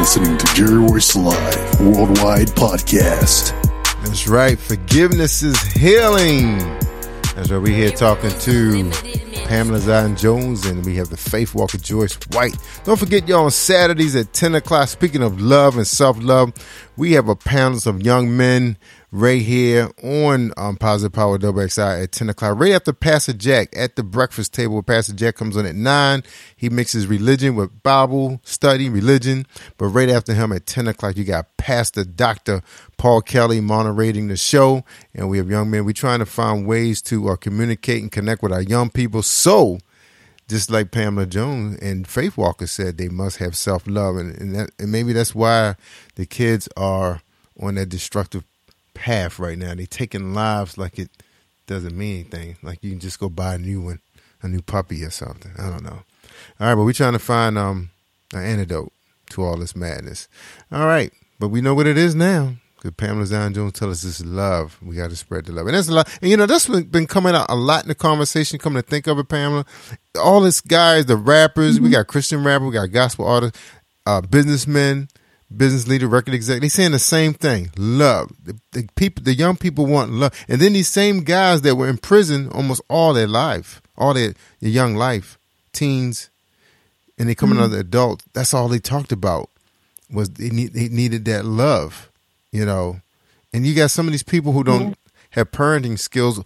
Listening 0.05 0.37
to 0.37 0.47
Jerry 0.55 0.77
Royce 0.77 1.17
Live 1.17 1.81
Worldwide 1.81 2.49
Podcast. 2.49 3.59
That's 4.05 4.29
right. 4.29 4.59
Forgiveness 4.59 5.43
is 5.43 5.59
healing. 5.73 6.59
That's 7.35 7.51
right. 7.51 7.57
We're 7.57 7.75
here 7.75 7.91
talking 7.91 8.29
to 8.29 8.91
Pamela 9.47 9.79
Zion 9.79 10.15
Jones 10.15 10.67
and 10.67 10.85
we 10.85 10.97
have 10.97 11.09
the 11.09 11.17
Faith 11.17 11.55
Walker 11.55 11.79
Joyce 11.79 12.19
White. 12.33 12.55
Don't 12.85 12.99
forget, 12.99 13.27
y'all, 13.27 13.47
on 13.47 13.51
Saturdays 13.51 14.15
at 14.15 14.35
10 14.35 14.57
o'clock, 14.57 14.89
speaking 14.89 15.23
of 15.23 15.41
love 15.41 15.79
and 15.79 15.87
self 15.87 16.23
love, 16.23 16.53
we 16.99 17.13
have 17.13 17.31
a 17.31 17.35
panel 17.35 17.79
of 17.87 18.03
young 18.03 18.37
men 18.37 18.77
right 19.15 19.43
here 19.43 19.89
on 20.03 20.53
um, 20.57 20.77
Positive 20.77 21.13
Power 21.13 21.39
WXI 21.39 22.03
at 22.03 22.11
10 22.11 22.31
o'clock, 22.31 22.59
right 22.59 22.73
after 22.73 22.93
Pastor 22.93 23.33
Jack 23.33 23.69
at 23.77 23.95
the 23.95 24.03
breakfast 24.03 24.53
table. 24.53 24.83
Pastor 24.83 25.13
Jack 25.13 25.37
comes 25.37 25.57
on 25.57 25.65
at 25.67 25.77
9. 25.77 26.25
He 26.57 26.69
mixes 26.69 27.07
religion 27.07 27.55
with 27.55 27.85
Bible 27.85 28.41
study, 28.43 28.91
religion. 28.91 29.47
But 29.79 29.87
right 29.87 30.09
after 30.09 30.35
him 30.35 30.51
at 30.51 30.67
10 30.67 30.89
o'clock, 30.89 31.17
you 31.17 31.23
got 31.23 31.57
Pastor 31.57 32.03
Dr. 32.03 32.63
Paul 32.99 33.23
Kelly 33.23 33.61
moderating 33.61 34.27
the 34.27 34.37
show. 34.37 34.85
And 35.15 35.29
we 35.29 35.39
have 35.39 35.49
young 35.49 35.71
men. 35.71 35.85
We're 35.85 35.93
trying 35.93 36.19
to 36.19 36.27
find 36.27 36.67
ways 36.67 37.01
to 37.03 37.29
uh, 37.29 37.37
communicate 37.37 38.03
and 38.03 38.11
connect 38.11 38.43
with 38.43 38.53
our 38.53 38.63
young 38.63 38.91
people. 38.91 39.23
So, 39.23 39.79
just 40.49 40.71
like 40.71 40.91
Pamela 40.91 41.27
Jones 41.27 41.79
and 41.79 42.09
Faith 42.09 42.37
Walker 42.37 42.67
said, 42.67 42.99
they 42.99 43.09
must 43.09 43.37
have 43.37 43.57
self 43.57 43.87
love. 43.87 44.17
And, 44.17 44.37
and, 44.41 44.71
and 44.77 44.91
maybe 44.91 45.13
that's 45.13 45.37
why 45.37 45.77
the 46.17 46.27
kids 46.27 46.69
are 46.77 47.23
on 47.61 47.77
that 47.77 47.89
destructive 47.89 48.43
path 48.95 49.39
right 49.39 49.59
now. 49.59 49.75
They 49.75 49.87
taking 49.87 50.35
lives 50.35 50.79
like 50.79 50.99
it 50.99 51.11
doesn't 51.67 51.97
mean 51.97 52.21
anything. 52.21 52.57
Like 52.63 52.83
you 52.83 52.91
can 52.91 53.01
just 53.01 53.21
go 53.21 53.29
buy 53.29 53.55
a 53.55 53.59
new 53.59 53.83
one, 53.83 54.01
a 54.43 54.49
new 54.49 54.63
puppy 54.63 55.05
or 55.05 55.11
something. 55.11 55.53
I 55.59 55.69
don't 55.69 55.85
know. 55.85 56.03
All 56.61 56.69
right, 56.69 56.75
but 56.75 56.85
we're 56.85 56.93
trying 56.93 57.13
to 57.13 57.19
find 57.19 57.59
um 57.59 57.91
an 58.33 58.45
antidote 58.45 58.93
to 59.31 59.43
all 59.43 59.57
this 59.57 59.77
madness. 59.77 60.29
All 60.73 60.87
right, 60.87 61.13
but 61.39 61.49
we 61.49 61.61
know 61.61 61.75
what 61.75 61.87
it 61.87 61.99
is 61.99 62.15
now. 62.15 62.55
Because 62.77 62.97
Pamela 62.97 63.25
Zion 63.25 63.55
Jones 63.55 63.73
tell 63.73 63.91
us 63.91 64.03
this 64.03 64.21
is 64.21 64.27
love. 64.27 64.79
We 64.83 64.97
got 64.97 65.09
to 65.09 65.17
spread 65.17 65.47
the 65.47 65.53
love, 65.53 65.67
and 65.67 65.75
that's 65.75 65.89
a 65.89 65.93
lot. 65.93 66.19
And 66.21 66.31
you 66.31 66.37
know 66.37 66.45
that's 66.45 66.67
been, 66.67 66.85
been 66.85 67.07
coming 67.07 67.35
out 67.35 67.47
a 67.49 67.55
lot 67.55 67.83
in 67.83 67.89
the 67.89 67.95
conversation. 67.95 68.59
Coming 68.59 68.83
to 68.83 68.89
think 68.89 69.07
of 69.07 69.19
it, 69.19 69.29
Pamela, 69.29 69.65
all 70.21 70.43
this 70.43 70.61
guys, 70.61 71.07
the 71.07 71.17
rappers, 71.17 71.81
we 71.81 71.89
got 71.89 72.09
Christian 72.09 72.45
rapper, 72.45 72.67
we 72.67 72.73
got 72.73 72.93
gospel 72.93 73.27
artists, 73.27 73.59
uh, 74.05 74.21
businessmen, 74.21 75.09
business 75.57 75.87
leader, 75.87 76.07
record 76.09 76.35
exec. 76.35 76.61
They 76.61 76.69
saying 76.69 76.93
the 76.93 76.99
same 76.99 77.35
thing: 77.35 77.71
love. 77.77 78.31
The, 78.45 78.59
the 78.73 78.89
people, 78.97 79.23
the 79.25 79.35
young 79.35 79.57
people 79.57 79.87
want 79.87 80.11
love, 80.13 80.33
and 80.49 80.61
then 80.61 80.73
these 80.73 80.89
same 80.89 81.21
guys 81.25 81.63
that 81.63 81.77
were 81.77 81.89
in 81.89 81.99
prison 81.99 82.49
almost 82.51 82.83
all 82.89 83.13
their 83.15 83.27
life, 83.29 83.81
all 83.97 84.15
their, 84.15 84.35
their 84.61 84.71
young 84.71 84.95
life, 84.97 85.39
teens, 85.73 86.31
and 87.19 87.29
they 87.29 87.35
coming 87.35 87.59
Mhm. 87.59 87.63
out 87.63 87.73
as 87.73 87.79
adults. 87.79 88.25
That's 88.33 88.53
all 88.55 88.69
they 88.69 88.79
talked 88.81 89.13
about 89.13 89.51
was 90.11 90.31
they 90.31 90.51
need 90.51 90.73
they 90.75 90.89
needed 90.89 91.25
that 91.27 91.45
love, 91.45 92.11
you 92.53 92.65
know. 92.67 93.01
And 93.53 93.67
you 93.67 93.75
got 93.75 93.91
some 93.91 94.07
of 94.07 94.13
these 94.13 94.23
people 94.25 94.53
who 94.53 94.65
don't 94.65 94.97
have 95.31 95.51
parenting 95.53 95.99
skills, 95.99 96.41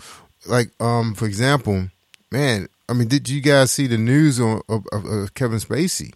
like 0.46 0.70
um, 0.80 1.14
for 1.14 1.26
example, 1.26 1.88
man. 2.30 2.68
I 2.90 2.94
mean, 2.94 3.08
did 3.08 3.28
you 3.28 3.42
guys 3.42 3.70
see 3.70 3.86
the 3.86 3.98
news 3.98 4.40
on 4.40 4.62
of, 4.68 4.86
of, 4.92 5.04
of 5.04 5.34
Kevin 5.34 5.58
Spacey? 5.58 6.12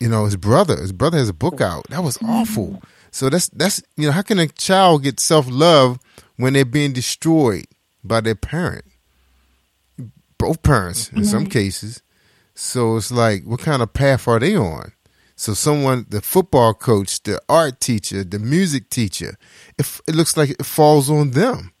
You 0.00 0.08
know, 0.08 0.24
his 0.24 0.36
brother. 0.36 0.76
His 0.80 0.92
brother 0.92 1.18
has 1.18 1.28
a 1.28 1.32
book 1.34 1.60
out. 1.60 1.86
That 1.90 2.02
was 2.02 2.18
awful. 2.22 2.82
So 3.10 3.30
that's 3.30 3.48
that's 3.48 3.82
you 3.96 4.06
know, 4.06 4.12
how 4.12 4.22
can 4.22 4.38
a 4.38 4.48
child 4.48 5.02
get 5.04 5.20
self 5.20 5.46
love 5.48 5.98
when 6.36 6.52
they're 6.52 6.64
being 6.64 6.92
destroyed 6.92 7.66
by 8.02 8.20
their 8.20 8.34
parent? 8.34 8.84
Both 10.38 10.62
parents 10.62 11.10
in 11.12 11.24
some 11.24 11.46
Mhm. 11.46 11.50
cases. 11.50 12.02
So 12.54 12.96
it's 12.96 13.10
like, 13.10 13.44
what 13.44 13.60
kind 13.60 13.82
of 13.82 13.92
path 13.92 14.28
are 14.28 14.38
they 14.38 14.56
on? 14.56 14.92
So 15.36 15.54
someone, 15.54 16.06
the 16.08 16.20
football 16.20 16.74
coach, 16.74 17.22
the 17.22 17.40
art 17.48 17.80
teacher, 17.80 18.22
the 18.22 18.38
music 18.38 18.90
teacher, 18.90 19.36
it, 19.78 19.86
it 20.06 20.14
looks 20.14 20.36
like 20.36 20.50
it 20.50 20.64
falls 20.66 21.10
on 21.10 21.32
them 21.32 21.72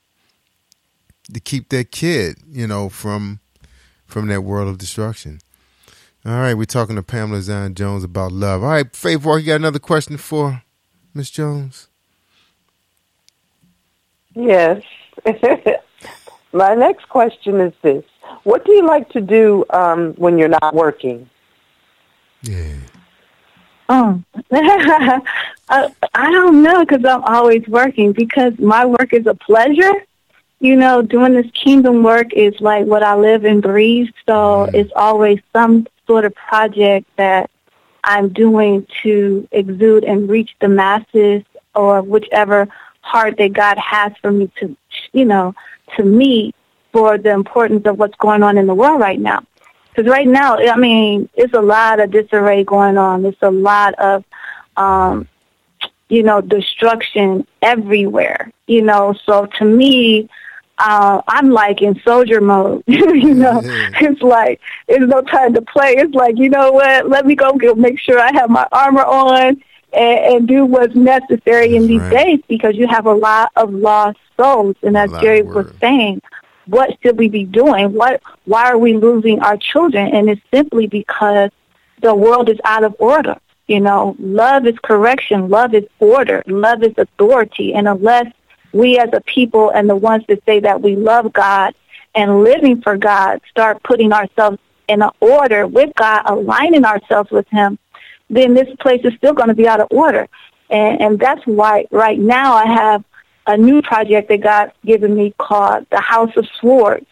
to 1.32 1.40
keep 1.40 1.68
their 1.68 1.84
kid, 1.84 2.38
you 2.50 2.66
know, 2.66 2.88
from 2.88 3.40
from 4.06 4.28
that 4.28 4.42
world 4.42 4.68
of 4.68 4.78
destruction. 4.78 5.40
All 6.26 6.40
right, 6.40 6.54
we're 6.54 6.64
talking 6.64 6.96
to 6.96 7.02
Pamela 7.02 7.42
Zion 7.42 7.74
Jones 7.74 8.02
about 8.02 8.32
love. 8.32 8.62
All 8.62 8.70
right, 8.70 8.96
Faith 8.96 9.26
Walker, 9.26 9.40
you 9.40 9.46
got 9.48 9.56
another 9.56 9.78
question 9.78 10.16
for 10.16 10.62
Miss 11.12 11.28
Jones? 11.28 11.88
Yes. 14.34 14.82
My 16.54 16.74
next 16.74 17.10
question 17.10 17.60
is 17.60 17.74
this: 17.82 18.04
What 18.44 18.64
do 18.64 18.72
you 18.72 18.86
like 18.86 19.10
to 19.10 19.20
do 19.20 19.66
um, 19.68 20.14
when 20.14 20.38
you're 20.38 20.48
not 20.48 20.74
working? 20.74 21.28
Yeah. 22.40 22.76
Oh, 23.90 24.22
I, 24.50 25.20
I 26.14 26.30
don't 26.30 26.62
know 26.62 26.86
because 26.86 27.04
I'm 27.04 27.22
always 27.24 27.68
working 27.68 28.12
because 28.12 28.58
my 28.58 28.86
work 28.86 29.12
is 29.12 29.26
a 29.26 29.34
pleasure. 29.34 29.92
You 30.60 30.76
know, 30.76 31.02
doing 31.02 31.34
this 31.34 31.50
kingdom 31.50 32.02
work 32.02 32.32
is 32.32 32.58
like 32.60 32.86
what 32.86 33.02
I 33.02 33.14
live 33.14 33.44
and 33.44 33.60
breathe. 33.60 34.08
So 34.24 34.64
it's 34.72 34.92
always 34.96 35.40
some 35.52 35.86
sort 36.06 36.24
of 36.24 36.34
project 36.34 37.06
that 37.16 37.50
I'm 38.02 38.28
doing 38.28 38.86
to 39.02 39.48
exude 39.50 40.04
and 40.04 40.28
reach 40.28 40.54
the 40.60 40.68
masses 40.68 41.42
or 41.74 42.02
whichever 42.02 42.68
heart 43.00 43.36
that 43.38 43.52
God 43.52 43.78
has 43.78 44.12
for 44.20 44.30
me 44.30 44.50
to, 44.60 44.76
you 45.12 45.24
know, 45.24 45.54
to 45.96 46.04
meet 46.04 46.54
for 46.92 47.18
the 47.18 47.30
importance 47.30 47.86
of 47.86 47.98
what's 47.98 48.16
going 48.16 48.42
on 48.42 48.56
in 48.56 48.66
the 48.66 48.74
world 48.74 49.00
right 49.00 49.18
now. 49.18 49.44
Because 49.88 50.10
right 50.10 50.26
now, 50.26 50.56
I 50.56 50.76
mean, 50.76 51.28
it's 51.34 51.54
a 51.54 51.60
lot 51.60 52.00
of 52.00 52.10
disarray 52.10 52.64
going 52.64 52.98
on. 52.98 53.24
It's 53.24 53.42
a 53.42 53.50
lot 53.50 53.94
of, 53.94 54.24
um, 54.76 55.28
you 56.08 56.22
know, 56.22 56.40
destruction 56.40 57.46
everywhere. 57.62 58.50
You 58.66 58.82
know, 58.82 59.14
so 59.24 59.46
to 59.58 59.64
me, 59.64 60.28
uh, 60.78 61.22
I'm 61.28 61.50
like 61.50 61.82
in 61.82 62.00
soldier 62.04 62.40
mode. 62.40 62.82
you 62.86 63.34
know, 63.34 63.60
it's 63.64 64.22
like 64.22 64.60
it's 64.88 65.04
no 65.06 65.22
time 65.22 65.54
to 65.54 65.62
play. 65.62 65.92
It's 65.96 66.14
like 66.14 66.36
you 66.38 66.48
know 66.50 66.72
what? 66.72 67.08
Let 67.08 67.26
me 67.26 67.34
go 67.34 67.52
get, 67.56 67.76
make 67.78 67.98
sure 67.98 68.18
I 68.18 68.32
have 68.32 68.50
my 68.50 68.66
armor 68.72 69.04
on 69.04 69.62
and, 69.92 70.18
and 70.34 70.48
do 70.48 70.64
what's 70.64 70.94
necessary 70.94 71.76
in 71.76 71.86
these 71.86 72.00
days 72.10 72.40
because 72.48 72.74
you 72.76 72.88
have 72.88 73.06
a 73.06 73.12
lot 73.14 73.52
of 73.56 73.72
lost 73.72 74.18
souls. 74.36 74.76
And 74.82 74.96
as 74.96 75.10
Jerry 75.22 75.42
was 75.42 75.66
saying, 75.80 76.20
what 76.66 76.90
should 77.02 77.18
we 77.18 77.28
be 77.28 77.44
doing? 77.44 77.92
What? 77.92 78.20
Why 78.44 78.70
are 78.70 78.78
we 78.78 78.94
losing 78.94 79.40
our 79.40 79.56
children? 79.56 80.14
And 80.14 80.28
it's 80.28 80.42
simply 80.52 80.86
because 80.86 81.50
the 82.00 82.14
world 82.14 82.48
is 82.48 82.58
out 82.64 82.84
of 82.84 82.96
order. 82.98 83.36
You 83.66 83.80
know, 83.80 84.14
love 84.18 84.66
is 84.66 84.78
correction. 84.82 85.48
Love 85.48 85.72
is 85.74 85.84
order. 85.98 86.42
Love 86.46 86.82
is 86.82 86.92
authority. 86.98 87.72
And 87.74 87.88
unless 87.88 88.26
we 88.74 88.98
as 88.98 89.08
a 89.12 89.20
people 89.20 89.70
and 89.70 89.88
the 89.88 89.96
ones 89.96 90.24
that 90.28 90.44
say 90.44 90.60
that 90.60 90.82
we 90.82 90.96
love 90.96 91.32
God 91.32 91.74
and 92.14 92.42
living 92.42 92.82
for 92.82 92.96
God 92.96 93.40
start 93.48 93.82
putting 93.82 94.12
ourselves 94.12 94.58
in 94.88 95.00
an 95.02 95.10
order 95.20 95.66
with 95.66 95.94
God, 95.94 96.22
aligning 96.26 96.84
ourselves 96.84 97.30
with 97.30 97.48
Him, 97.48 97.78
then 98.28 98.54
this 98.54 98.68
place 98.80 99.00
is 99.04 99.14
still 99.14 99.32
going 99.32 99.48
to 99.48 99.54
be 99.54 99.66
out 99.66 99.80
of 99.80 99.88
order. 99.90 100.28
And, 100.70 101.00
and 101.00 101.18
that's 101.18 101.46
why 101.46 101.86
right 101.90 102.18
now 102.18 102.54
I 102.54 102.66
have 102.66 103.04
a 103.46 103.56
new 103.56 103.82
project 103.82 104.28
that 104.28 104.40
God's 104.40 104.72
given 104.84 105.14
me 105.14 105.34
called 105.38 105.86
the 105.90 106.00
House 106.00 106.36
of 106.36 106.46
Swords. 106.60 107.06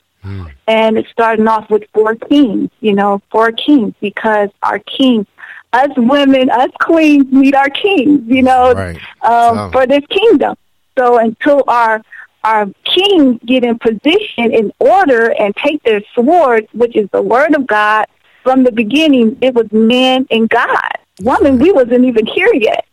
And 0.69 0.97
it's 0.97 1.11
starting 1.11 1.49
off 1.49 1.69
with 1.71 1.85
four 1.93 2.15
kings, 2.15 2.71
you 2.81 2.95
know, 2.95 3.21
four 3.31 3.51
kings, 3.53 3.95
because 4.01 4.49
our 4.63 4.79
kings, 4.79 5.27
us 5.73 5.91
women, 5.97 6.51
us 6.51 6.71
queens 6.81 7.27
need 7.33 7.55
our 7.55 7.69
kings, 7.69 8.23
you 8.27 8.43
know, 8.43 8.73
Right. 8.73 9.01
um, 9.23 9.73
for 9.73 9.87
this 9.87 10.05
kingdom. 10.09 10.57
So 10.99 11.19
until 11.19 11.65
our 11.69 12.03
our 12.45 12.67
kings 12.85 13.39
get 13.47 13.65
in 13.65 13.79
position 13.79 14.53
in 14.53 14.73
order 14.81 15.33
and 15.33 15.55
take 15.57 15.83
their 15.85 16.03
sword, 16.15 16.67
which 16.73 16.97
is 16.97 17.09
the 17.11 17.23
word 17.23 17.55
of 17.55 17.67
God, 17.69 18.07
from 18.43 18.65
the 18.65 18.73
beginning, 18.73 19.39
it 19.41 19.55
was 19.55 19.71
man 19.71 20.27
and 20.31 20.49
God. 20.49 20.99
Woman, 21.21 21.59
we 21.59 21.71
wasn't 21.71 22.05
even 22.05 22.27
here 22.27 22.53
yet. 22.53 22.85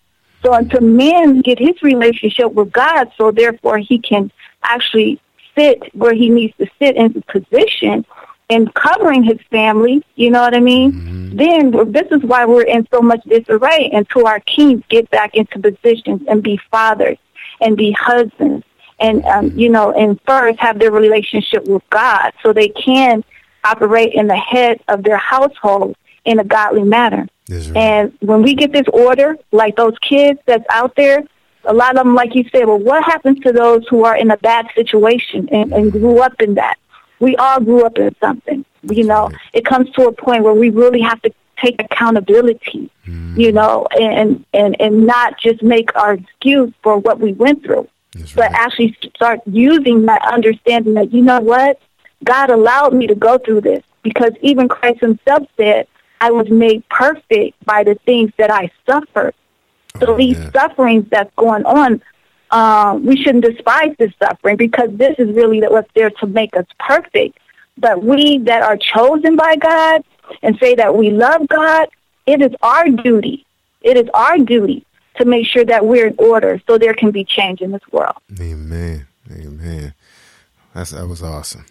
So 0.43 0.54
until 0.54 0.82
man 0.82 1.41
get 1.41 1.58
his 1.58 1.82
relationship 1.82 2.54
with 2.54 2.72
God, 2.72 3.12
so 3.18 3.32
therefore 3.32 3.80
he 3.80 4.00
can 4.00 4.32
actually 4.64 5.20
sit 5.58 5.95
where 5.95 6.14
he 6.14 6.30
needs 6.30 6.56
to 6.58 6.68
sit 6.80 6.95
in 6.95 7.14
the 7.14 7.22
position 7.22 8.06
and 8.50 8.74
covering 8.74 9.24
his 9.24 9.39
family, 9.52 10.04
you 10.16 10.30
know 10.32 10.41
what 10.41 10.56
I 10.56 10.60
mean? 10.60 10.91
Mm-hmm. 10.91 11.38
Then 11.38 11.91
this 11.91 12.08
is 12.12 12.24
why 12.24 12.45
we're 12.45 12.64
in 12.64 12.88
so 12.91 13.02
much 13.02 13.24
disarray 13.24 13.89
until 13.91 14.28
our 14.28 14.39
kings 14.41 14.84
get 14.89 15.10
back 15.10 15.36
into 15.36 15.60
positions 15.60 16.22
and 16.28 16.41
be 16.41 16.60
fathers 16.72 17.18
and 17.62 17.76
be 17.78 17.91
husbands 17.91 18.66
and, 18.99 19.24
um, 19.26 19.57
you 19.57 19.70
know, 19.70 19.91
and 19.91 20.20
first 20.28 20.60
have 20.60 20.80
their 20.80 20.91
relationship 20.91 21.66
with 21.66 21.84
God 21.89 22.34
so 22.43 22.53
they 22.53 22.70
can 22.70 23.24
operate 23.64 24.14
in 24.14 24.28
the 24.28 24.36
head 24.36 24.82
of 24.88 25.03
their 25.03 25.18
household 25.18 25.95
in 26.26 26.39
a 26.39 26.43
godly 26.43 26.84
manner. 26.84 27.28
Right. 27.49 27.76
And 27.76 28.18
when 28.20 28.43
we 28.43 28.53
get 28.53 28.72
this 28.72 28.88
order, 28.93 29.38
like 29.51 29.76
those 29.76 29.97
kids 29.99 30.39
that's 30.45 30.66
out 30.70 30.95
there, 30.95 31.24
a 31.66 31.74
lot 31.74 31.97
of 31.97 32.03
them, 32.03 32.16
like 32.16 32.36
you 32.36 32.45
said, 32.51 32.66
well, 32.66 32.80
what 32.80 33.03
happens 33.03 33.39
to 33.41 33.51
those 33.51 33.88
who 33.89 34.05
are 34.05 34.16
in 34.16 34.32
a 34.32 34.38
bad 34.38 34.68
situation 34.76 35.49
and, 35.51 35.74
and 35.74 35.91
grew 35.91 36.20
up 36.20 36.41
in 36.41 36.55
that? 36.55 36.78
We 37.20 37.36
all 37.36 37.60
grew 37.60 37.86
up 37.86 37.97
in 37.97 38.16
something. 38.22 38.64
You 38.84 39.03
know, 39.03 39.30
it 39.53 39.66
comes 39.66 39.89
to 39.91 40.07
a 40.07 40.12
point 40.12 40.43
where 40.43 40.53
we 40.53 40.70
really 40.70 41.01
have 41.01 41.22
to 41.24 41.32
take 41.62 41.82
accountability, 41.82 42.89
mm. 43.05 43.38
you 43.38 43.51
know, 43.51 43.88
and, 43.91 44.45
and, 44.53 44.80
and 44.80 45.05
not 45.05 45.39
just 45.39 45.62
make 45.64 45.95
our 45.95 46.14
excuse 46.14 46.74
for 46.84 46.97
what 46.97 47.20
we 47.20 47.34
went 47.34 47.64
through, 47.64 47.88
That's 48.14 48.34
but 48.34 48.51
right. 48.51 48.62
actually 48.62 48.97
start 49.16 49.41
using 49.45 50.05
that 50.05 50.22
understanding 50.26 50.93
that, 50.95 51.14
you 51.14 51.22
know 51.22 51.39
what, 51.39 51.80
God 52.24 52.49
allowed 52.49 52.93
me 52.93 53.07
to 53.07 53.16
go 53.16 53.38
through 53.38 53.62
this 53.62 53.84
because 54.03 54.32
even 54.41 54.68
Christ 54.68 55.01
himself 55.01 55.47
said, 55.57 55.88
I 56.22 56.32
was 56.32 56.49
made 56.49 56.88
perfect 56.89 57.64
by 57.66 57.84
the 57.84 57.95
things 58.05 58.32
that 58.38 58.51
I 58.51 58.72
suffered. 58.86 59.34
So 59.99 60.14
oh, 60.14 60.18
these 60.18 60.38
yeah. 60.38 60.51
sufferings 60.51 61.07
that's 61.10 61.34
going 61.36 61.66
on, 61.66 62.01
uh, 62.51 62.97
we 63.01 63.22
shouldn't 63.22 63.45
despise 63.45 63.95
this 63.97 64.12
suffering 64.22 64.57
because 64.57 64.89
this 64.93 65.16
is 65.18 65.30
really 65.36 65.62
what's 65.62 65.89
there 65.93 66.10
to 66.10 66.28
make 66.28 66.55
us 66.55 66.66
perfect. 66.80 67.38
But 67.78 68.03
we 68.03 68.39
that 68.39 68.62
are 68.62 68.76
chosen 68.76 69.36
by 69.36 69.55
God 69.55 70.03
and 70.41 70.57
say 70.59 70.75
that 70.75 70.95
we 70.95 71.11
love 71.11 71.47
God, 71.47 71.89
it 72.25 72.41
is 72.41 72.51
our 72.61 72.88
duty. 72.89 73.45
It 73.82 73.97
is 73.97 74.09
our 74.13 74.38
duty 74.38 74.86
to 75.15 75.25
make 75.25 75.47
sure 75.47 75.65
that 75.65 75.86
we're 75.86 76.07
in 76.07 76.15
order 76.17 76.61
so 76.67 76.77
there 76.77 76.93
can 76.93 77.11
be 77.11 77.23
change 77.23 77.61
in 77.61 77.71
this 77.71 77.82
world. 77.91 78.15
Amen. 78.39 79.07
Amen. 79.32 79.93
That's, 80.73 80.91
that 80.91 81.07
was 81.07 81.21
awesome. 81.21 81.65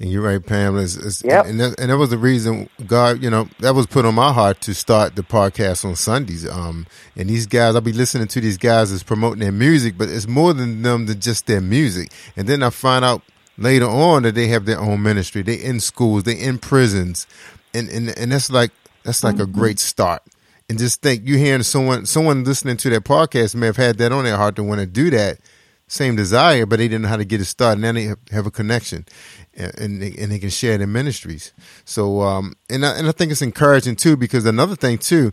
And 0.00 0.10
you're 0.10 0.22
right, 0.22 0.44
Pamela. 0.44 0.82
It's, 0.82 0.96
it's, 0.96 1.22
yep. 1.22 1.44
and, 1.44 1.60
that, 1.60 1.78
and 1.78 1.90
that 1.90 1.98
was 1.98 2.08
the 2.08 2.16
reason 2.16 2.70
God, 2.86 3.22
you 3.22 3.28
know, 3.28 3.48
that 3.58 3.74
was 3.74 3.86
put 3.86 4.06
on 4.06 4.14
my 4.14 4.32
heart 4.32 4.62
to 4.62 4.74
start 4.74 5.14
the 5.14 5.22
podcast 5.22 5.84
on 5.84 5.94
Sundays. 5.94 6.48
Um, 6.48 6.86
and 7.16 7.28
these 7.28 7.46
guys, 7.46 7.74
I'll 7.74 7.82
be 7.82 7.92
listening 7.92 8.26
to 8.28 8.40
these 8.40 8.56
guys 8.56 8.92
as 8.92 9.02
promoting 9.02 9.40
their 9.40 9.52
music, 9.52 9.98
but 9.98 10.08
it's 10.08 10.26
more 10.26 10.54
than 10.54 10.80
them 10.80 11.04
than 11.04 11.20
just 11.20 11.46
their 11.46 11.60
music. 11.60 12.12
And 12.34 12.48
then 12.48 12.62
I 12.62 12.70
find 12.70 13.04
out 13.04 13.20
later 13.58 13.84
on 13.84 14.22
that 14.22 14.34
they 14.34 14.48
have 14.48 14.64
their 14.64 14.80
own 14.80 15.02
ministry. 15.02 15.42
They're 15.42 15.60
in 15.60 15.80
schools, 15.80 16.22
They're 16.22 16.34
in 16.34 16.58
prisons, 16.58 17.26
and 17.74 17.88
and 17.88 18.16
and 18.18 18.32
that's 18.32 18.50
like 18.50 18.70
that's 19.04 19.24
like 19.24 19.34
mm-hmm. 19.34 19.42
a 19.44 19.46
great 19.46 19.78
start. 19.78 20.22
And 20.68 20.78
just 20.78 21.02
think, 21.02 21.26
you 21.26 21.36
hearing 21.36 21.64
someone 21.64 22.06
someone 22.06 22.44
listening 22.44 22.76
to 22.78 22.90
that 22.90 23.04
podcast 23.04 23.54
may 23.54 23.66
have 23.66 23.76
had 23.76 23.98
that 23.98 24.12
on 24.12 24.24
their 24.24 24.36
heart 24.36 24.56
to 24.56 24.62
want 24.62 24.80
to 24.80 24.86
do 24.86 25.10
that 25.10 25.38
same 25.88 26.14
desire, 26.14 26.66
but 26.66 26.78
they 26.78 26.86
didn't 26.86 27.02
know 27.02 27.08
how 27.08 27.16
to 27.16 27.24
get 27.24 27.40
it 27.40 27.46
started. 27.46 27.80
Now 27.80 27.92
they 27.92 28.14
have 28.30 28.46
a 28.46 28.50
connection, 28.50 29.04
and 29.54 30.00
they, 30.00 30.14
and 30.16 30.30
they 30.30 30.38
can 30.38 30.50
share 30.50 30.78
their 30.78 30.86
ministries. 30.86 31.52
So, 31.84 32.20
um, 32.20 32.54
and 32.70 32.86
I, 32.86 32.96
and 32.96 33.08
I 33.08 33.12
think 33.12 33.32
it's 33.32 33.42
encouraging 33.42 33.96
too 33.96 34.16
because 34.16 34.46
another 34.46 34.76
thing 34.76 34.98
too, 34.98 35.32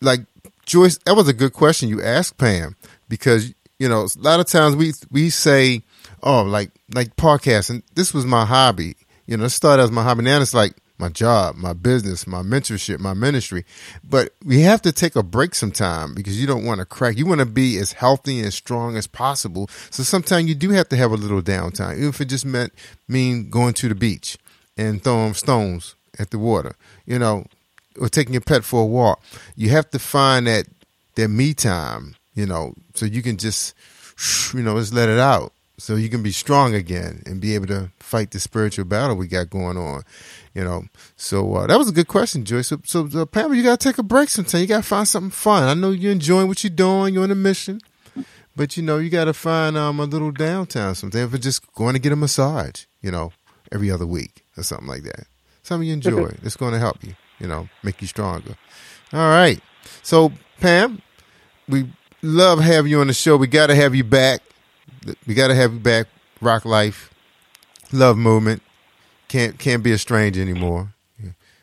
like 0.00 0.20
Joyce, 0.64 0.98
that 0.98 1.16
was 1.16 1.26
a 1.26 1.32
good 1.32 1.52
question 1.52 1.88
you 1.88 2.00
asked 2.00 2.38
Pam 2.38 2.76
because 3.08 3.52
you 3.80 3.88
know 3.88 4.02
a 4.02 4.20
lot 4.20 4.38
of 4.38 4.46
times 4.46 4.76
we 4.76 4.92
we 5.10 5.30
say, 5.30 5.82
oh, 6.22 6.42
like 6.42 6.70
like 6.94 7.16
podcasting. 7.16 7.82
This 7.94 8.14
was 8.14 8.24
my 8.24 8.44
hobby. 8.44 8.96
You 9.26 9.36
know, 9.36 9.44
it 9.44 9.50
started 9.50 9.82
as 9.82 9.90
my 9.90 10.04
hobby. 10.04 10.22
Now 10.22 10.40
it's 10.40 10.54
like 10.54 10.74
my 11.00 11.08
job, 11.08 11.56
my 11.56 11.72
business, 11.72 12.26
my 12.26 12.42
mentorship, 12.42 13.00
my 13.00 13.14
ministry. 13.14 13.64
But 14.08 14.34
we 14.44 14.60
have 14.60 14.82
to 14.82 14.92
take 14.92 15.16
a 15.16 15.22
break 15.22 15.54
sometime 15.54 16.14
because 16.14 16.40
you 16.40 16.46
don't 16.46 16.64
want 16.64 16.78
to 16.78 16.84
crack. 16.84 17.16
You 17.16 17.26
want 17.26 17.40
to 17.40 17.46
be 17.46 17.78
as 17.78 17.92
healthy 17.92 18.40
and 18.40 18.52
strong 18.52 18.96
as 18.96 19.06
possible. 19.06 19.68
So 19.90 20.02
sometimes 20.02 20.48
you 20.48 20.54
do 20.54 20.70
have 20.70 20.88
to 20.90 20.96
have 20.96 21.10
a 21.10 21.16
little 21.16 21.42
downtime, 21.42 21.96
even 21.96 22.10
if 22.10 22.20
it 22.20 22.26
just 22.26 22.44
meant 22.44 22.72
mean 23.08 23.50
going 23.50 23.74
to 23.74 23.88
the 23.88 23.94
beach 23.94 24.38
and 24.76 25.02
throwing 25.02 25.34
stones 25.34 25.96
at 26.18 26.30
the 26.30 26.38
water, 26.38 26.76
you 27.06 27.18
know, 27.18 27.46
or 27.98 28.08
taking 28.08 28.34
your 28.34 28.42
pet 28.42 28.62
for 28.62 28.82
a 28.82 28.86
walk. 28.86 29.22
You 29.56 29.70
have 29.70 29.90
to 29.90 29.98
find 29.98 30.46
that 30.46 30.66
that 31.16 31.28
me 31.28 31.54
time, 31.54 32.14
you 32.34 32.46
know, 32.46 32.74
so 32.94 33.06
you 33.06 33.22
can 33.22 33.36
just, 33.36 33.74
you 34.54 34.62
know, 34.62 34.78
just 34.78 34.94
let 34.94 35.08
it 35.08 35.18
out 35.18 35.52
so 35.80 35.96
you 35.96 36.10
can 36.10 36.22
be 36.22 36.30
strong 36.30 36.74
again 36.74 37.22
and 37.24 37.40
be 37.40 37.54
able 37.54 37.66
to 37.66 37.90
fight 37.98 38.30
the 38.30 38.38
spiritual 38.38 38.84
battle 38.84 39.16
we 39.16 39.26
got 39.26 39.48
going 39.48 39.78
on. 39.78 40.02
You 40.54 40.64
know, 40.64 40.84
so 41.16 41.54
uh, 41.54 41.66
that 41.68 41.78
was 41.78 41.88
a 41.88 41.92
good 41.92 42.08
question, 42.08 42.44
Joyce. 42.44 42.68
So, 42.68 42.80
so 42.84 43.08
uh, 43.14 43.24
Pamela, 43.24 43.54
you 43.54 43.62
got 43.62 43.78
to 43.78 43.88
take 43.88 43.98
a 43.98 44.02
break 44.02 44.28
sometime. 44.28 44.62
You 44.62 44.66
got 44.66 44.78
to 44.78 44.88
find 44.88 45.06
something 45.06 45.30
fun. 45.30 45.62
I 45.62 45.74
know 45.74 45.90
you're 45.90 46.10
enjoying 46.10 46.48
what 46.48 46.64
you're 46.64 46.70
doing. 46.72 47.14
You're 47.14 47.22
on 47.22 47.30
a 47.30 47.36
mission, 47.36 47.80
but 48.56 48.76
you 48.76 48.82
know 48.82 48.98
you 48.98 49.10
got 49.10 49.26
to 49.26 49.32
find 49.32 49.76
um, 49.76 50.00
a 50.00 50.04
little 50.04 50.32
downtime 50.32 50.96
sometime 50.96 51.30
for 51.30 51.38
just 51.38 51.72
going 51.74 51.92
to 51.94 52.00
get 52.00 52.10
a 52.10 52.16
massage. 52.16 52.86
You 53.00 53.12
know, 53.12 53.32
every 53.70 53.92
other 53.92 54.06
week 54.06 54.44
or 54.56 54.64
something 54.64 54.88
like 54.88 55.04
that. 55.04 55.26
Something 55.62 55.86
you 55.86 55.94
enjoy. 55.94 56.34
It's 56.42 56.56
going 56.56 56.72
to 56.72 56.80
help 56.80 57.04
you. 57.04 57.14
You 57.38 57.46
know, 57.46 57.68
make 57.84 58.00
you 58.02 58.08
stronger. 58.08 58.56
All 59.12 59.28
right. 59.28 59.60
So 60.02 60.32
Pam, 60.60 61.00
we 61.68 61.88
love 62.22 62.58
having 62.58 62.90
you 62.90 63.00
on 63.00 63.06
the 63.06 63.12
show. 63.12 63.36
We 63.36 63.46
got 63.46 63.68
to 63.68 63.76
have 63.76 63.94
you 63.94 64.04
back. 64.04 64.42
We 65.28 65.34
got 65.34 65.48
to 65.48 65.54
have 65.54 65.74
you 65.74 65.80
back. 65.80 66.08
Rock 66.40 66.64
life, 66.64 67.12
love 67.92 68.16
movement 68.16 68.62
can't 69.30 69.58
can't 69.58 69.82
be 69.82 69.92
a 69.92 69.98
stranger 69.98 70.42
anymore. 70.42 70.92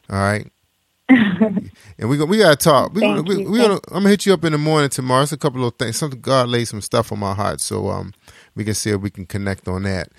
All 0.10 0.18
right. 0.18 0.50
and 1.10 2.10
we 2.10 2.18
go, 2.18 2.26
we 2.26 2.38
gotta 2.38 2.56
talk. 2.56 2.94
We, 2.94 3.02
gonna, 3.02 3.22
we, 3.22 3.46
we 3.46 3.60
gonna, 3.60 3.80
I'm 3.90 4.04
gonna 4.04 4.10
hit 4.10 4.26
you 4.26 4.34
up 4.34 4.46
in 4.46 4.54
the 4.54 4.58
morning 4.58 4.90
tomorrow. 4.90 5.24
It's 5.24 5.34
a 5.34 5.38
couple 5.38 5.66
of 5.68 5.76
things. 5.76 5.98
Something 5.98 6.22
God 6.22 6.48
laid 6.48 6.66
some 6.66 6.82
stuff 6.82 7.12
on 7.12 7.20
my 7.20 7.34
heart, 7.34 7.60
so 7.60 7.90
um, 7.90 8.14
we 8.56 8.64
can 8.64 8.74
see 8.74 8.92
if 8.92 9.02
we 9.02 9.10
can 9.10 9.26
connect 9.26 9.68
on 9.68 9.84
that. 9.84 10.10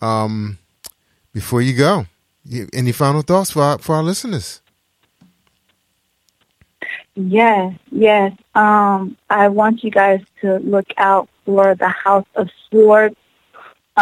Um, 0.00 0.58
before 1.32 1.62
you 1.62 1.76
go, 1.76 2.06
you, 2.44 2.68
any 2.72 2.90
final 2.90 3.22
thoughts 3.22 3.52
for 3.52 3.62
our, 3.62 3.78
for 3.78 3.94
our 3.96 4.02
listeners? 4.02 4.60
Yes, 7.14 7.74
yes. 7.90 8.32
Um, 8.54 9.16
I 9.30 9.48
want 9.48 9.84
you 9.84 9.90
guys 9.90 10.22
to 10.40 10.58
look 10.58 10.86
out 10.96 11.28
for 11.44 11.74
the 11.76 11.88
House 11.88 12.26
of 12.34 12.50
Swords. 12.68 13.16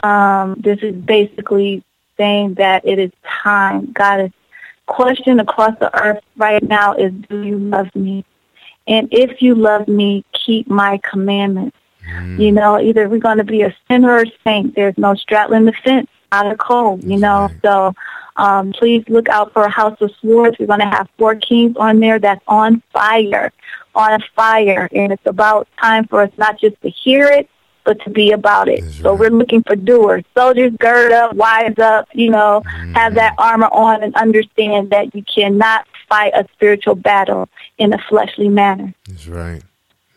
Um, 0.03 0.57
this 0.59 0.81
is 0.83 0.95
basically 0.95 1.85
saying 2.17 2.55
that 2.55 2.87
it 2.87 2.99
is 2.99 3.11
time. 3.25 3.93
God 3.93 4.21
is 4.21 4.31
question 4.87 5.41
across 5.41 5.79
the 5.79 5.95
earth 6.03 6.23
right 6.37 6.63
now 6.63 6.95
is, 6.95 7.13
do 7.29 7.43
you 7.43 7.59
love 7.59 7.95
me? 7.95 8.25
And 8.87 9.09
if 9.11 9.41
you 9.41 9.55
love 9.55 9.89
me, 9.89 10.25
keep 10.33 10.69
my 10.69 11.01
commandments. 11.03 11.77
Mm. 12.07 12.39
You 12.39 12.53
know, 12.53 12.79
either 12.79 13.09
we're 13.09 13.19
going 13.19 13.39
to 13.39 13.45
be 13.45 13.63
a 13.63 13.75
sinner 13.89 14.11
or 14.11 14.23
a 14.23 14.33
saint. 14.45 14.75
There's 14.75 14.99
no 14.99 15.15
straddling 15.15 15.65
the 15.65 15.73
fence, 15.73 16.11
out 16.33 16.51
of 16.51 16.59
cold, 16.59 17.03
you 17.05 17.17
know. 17.17 17.43
Right. 17.43 17.57
So 17.63 17.95
um, 18.37 18.73
please 18.73 19.05
look 19.09 19.29
out 19.29 19.53
for 19.53 19.63
a 19.63 19.71
House 19.71 19.99
of 20.01 20.11
Swords. 20.21 20.59
We're 20.59 20.67
going 20.67 20.81
to 20.81 20.87
have 20.87 21.09
four 21.17 21.35
kings 21.37 21.77
on 21.77 22.01
there 22.01 22.19
that's 22.19 22.45
on 22.47 22.83
fire, 22.93 23.53
on 23.95 24.23
fire. 24.37 24.89
And 24.93 25.13
it's 25.13 25.25
about 25.25 25.67
time 25.81 26.07
for 26.07 26.21
us 26.23 26.31
not 26.37 26.59
just 26.59 26.81
to 26.83 26.91
hear 26.91 27.27
it, 27.29 27.49
but 27.85 28.01
to 28.03 28.11
be 28.11 28.33
about 28.33 28.69
it. 28.69 28.83
That's 28.83 29.01
so 29.01 29.11
right. 29.11 29.21
we're 29.21 29.31
looking 29.31 29.63
for 29.63 29.77
doers. 29.77 30.25
Soldiers, 30.35 30.73
gird 30.79 31.13
up, 31.13 31.35
wise 31.35 31.79
up, 31.79 32.09
you 32.13 32.31
know, 32.31 32.63
mm-hmm. 32.67 32.95
have 32.95 33.15
that 33.15 33.35
armor 33.39 33.69
on 33.69 34.03
and 34.03 34.15
understand 34.15 34.91
that 34.91 35.15
you 35.15 35.23
cannot 35.23 35.87
fight 36.09 36.33
a 36.35 36.47
spiritual 36.53 36.95
battle 36.95 37.49
in 37.79 37.93
a 37.93 37.99
fleshly 38.09 38.49
manner. 38.49 38.95
That's 39.07 39.29
right. 39.29 39.63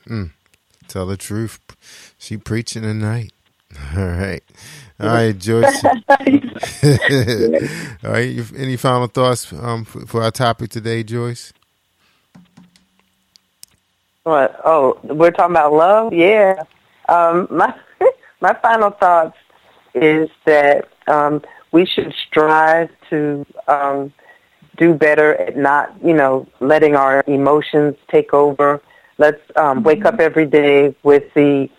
Mm. 0.07 0.31
Tell 0.87 1.05
the 1.05 1.17
truth. 1.17 1.59
She 2.17 2.37
preaching 2.37 2.83
tonight. 2.83 3.31
All 3.95 4.05
right. 4.05 4.43
All 4.99 5.09
right, 5.09 5.37
Joyce. 5.37 5.83
All 5.85 8.11
right. 8.11 8.51
Any 8.55 8.77
final 8.77 9.07
thoughts 9.07 9.53
um, 9.53 9.85
for, 9.85 10.05
for 10.07 10.23
our 10.23 10.31
topic 10.31 10.71
today, 10.71 11.03
Joyce? 11.03 11.53
What? 14.23 14.59
Oh, 14.65 14.99
we're 15.03 15.31
talking 15.31 15.55
about 15.55 15.73
love? 15.73 16.13
Yeah. 16.13 16.63
Um, 17.07 17.47
my 17.51 17.73
my 18.41 18.53
final 18.61 18.91
thoughts 18.91 19.37
is 19.93 20.29
that 20.45 20.89
um, 21.07 21.41
we 21.71 21.85
should 21.85 22.13
strive 22.27 22.89
to 23.09 23.45
um, 23.67 24.13
do 24.77 24.93
better 24.93 25.33
at 25.35 25.57
not, 25.57 25.95
you 26.03 26.13
know, 26.13 26.47
letting 26.59 26.95
our 26.95 27.23
emotions 27.25 27.95
take 28.11 28.33
over. 28.33 28.81
Let's 29.17 29.41
um, 29.55 29.81
wake 29.81 30.05
up 30.05 30.19
every 30.19 30.45
day 30.45 30.95
with 31.01 31.33
the 31.33 31.69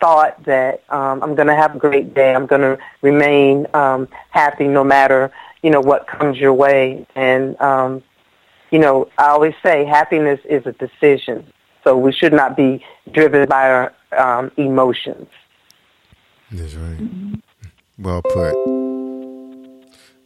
thought 0.00 0.42
that 0.44 0.84
um, 0.88 1.20
I'm 1.22 1.34
going 1.34 1.48
to 1.48 1.56
have 1.56 1.74
a 1.74 1.78
great 1.78 2.14
day. 2.14 2.32
I'm 2.32 2.46
going 2.46 2.60
to 2.60 2.78
remain 3.02 3.66
um, 3.74 4.06
happy 4.30 4.68
no 4.68 4.84
matter 4.84 5.32
you 5.64 5.70
know 5.70 5.80
what 5.80 6.06
comes 6.06 6.38
your 6.38 6.52
way. 6.52 7.06
And 7.16 7.58
um, 7.60 8.02
you 8.70 8.78
know, 8.78 9.08
I 9.18 9.28
always 9.28 9.54
say 9.62 9.84
happiness 9.84 10.38
is 10.44 10.64
a 10.66 10.72
decision. 10.72 11.50
So 11.82 11.96
we 11.96 12.12
should 12.12 12.32
not 12.32 12.56
be 12.56 12.84
driven 13.12 13.48
by 13.48 13.70
our 13.70 13.92
um, 14.18 14.50
emotions. 14.56 15.28
That's 16.50 16.74
right. 16.74 17.40
Well 17.98 18.22
put. 18.22 18.54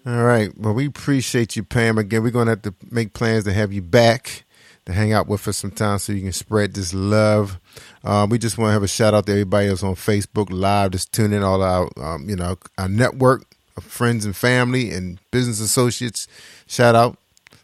All 0.07 0.25
right. 0.25 0.51
Well, 0.57 0.75
we 0.75 0.87
appreciate 0.87 1.57
you, 1.57 1.65
Pam. 1.65 1.99
Again, 1.99 2.23
we're 2.23 2.31
going 2.31 2.47
to 2.47 2.53
have 2.53 2.63
to 2.63 2.75
make 2.91 3.13
plans 3.13 3.45
to 3.45 3.53
have 3.53 3.73
you 3.73 3.83
back 3.83 4.45
to 4.87 4.95
hang 4.95 5.13
out 5.13 5.29
with 5.29 5.47
us 5.47 5.59
sometime 5.59 5.99
so 5.99 6.15
you 6.15 6.23
can 6.23 6.33
spread 6.33 6.73
this 6.73 6.95
love. 6.95 7.61
Um, 8.05 8.31
we 8.31 8.39
just 8.39 8.57
want 8.57 8.71
to 8.71 8.73
have 8.73 8.83
a 8.83 8.89
shout 8.89 9.13
out 9.13 9.27
to 9.27 9.33
everybody 9.33 9.69
else 9.69 9.83
on 9.83 9.95
Facebook 9.97 10.49
Live, 10.51 10.93
just 10.93 11.13
tune 11.13 11.35
in 11.35 11.43
all 11.43 11.63
our, 11.63 11.91
um, 11.99 12.29
you 12.29 12.37
know, 12.37 12.57
our 12.79 12.89
network 12.89 13.45
of 13.77 13.85
friends 13.85 14.25
and 14.25 14.35
family 14.35 14.91
and 14.91 15.21
business 15.31 15.61
associates. 15.61 16.27
Shout 16.67 16.95
out 16.95 17.19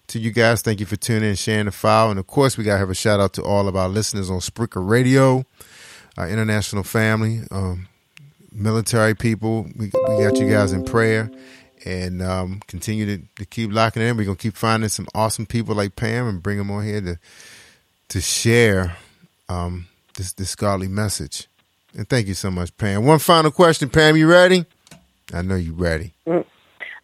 to 0.09 0.19
you 0.19 0.33
guys. 0.33 0.61
Thank 0.61 0.81
you 0.81 0.87
for 0.87 0.97
tuning 0.97 1.31
in, 1.31 1.37
sharing 1.37 1.65
the 1.65 1.73
file. 1.73 2.11
And 2.11 2.21
of 2.21 2.27
course, 2.27 2.59
we 2.59 2.65
got 2.65 2.75
to 2.75 2.79
have 2.79 2.91
a 2.91 2.95
shout 2.95 3.21
out 3.21 3.33
to 3.35 3.43
all 3.43 3.69
of 3.69 3.75
our 3.77 3.89
listeners 3.89 4.29
on 4.29 4.41
Spreaker 4.41 4.87
Radio, 4.87 5.47
our 6.17 6.29
international 6.29 6.83
family, 6.83 7.41
um, 7.51 7.89
military 8.53 9.15
people. 9.15 9.67
We, 9.77 9.87
we 9.87 10.25
got 10.25 10.39
you 10.39 10.49
guys 10.49 10.73
in 10.73 10.85
prayer 10.85 11.31
and 11.85 12.23
um, 12.23 12.61
continue 12.67 13.07
to, 13.07 13.23
to, 13.37 13.45
keep 13.45 13.73
locking 13.73 14.03
in. 14.03 14.17
We're 14.17 14.25
gonna 14.25 14.37
keep 14.37 14.55
finding 14.55 14.89
some 14.89 15.07
awesome 15.15 15.47
people 15.47 15.75
like 15.75 15.97
Pam 15.97 16.27
and 16.27 16.43
bring 16.43 16.59
them 16.59 16.71
on 16.71 16.85
here 16.85 17.01
to 17.01 17.19
to 18.09 18.21
share 18.21 18.97
um, 19.49 19.87
this 20.17 20.33
this 20.33 20.55
godly 20.55 20.89
message. 20.89 21.49
And 21.97 22.09
thank 22.09 22.27
you 22.27 22.35
so 22.35 22.51
much, 22.51 22.77
Pam. 22.77 23.05
One 23.05 23.19
final 23.19 23.51
question, 23.51 23.89
Pam. 23.89 24.17
You 24.17 24.29
ready? 24.29 24.65
I 25.33 25.43
know 25.43 25.57
you 25.57 25.75
ready. 25.75 26.13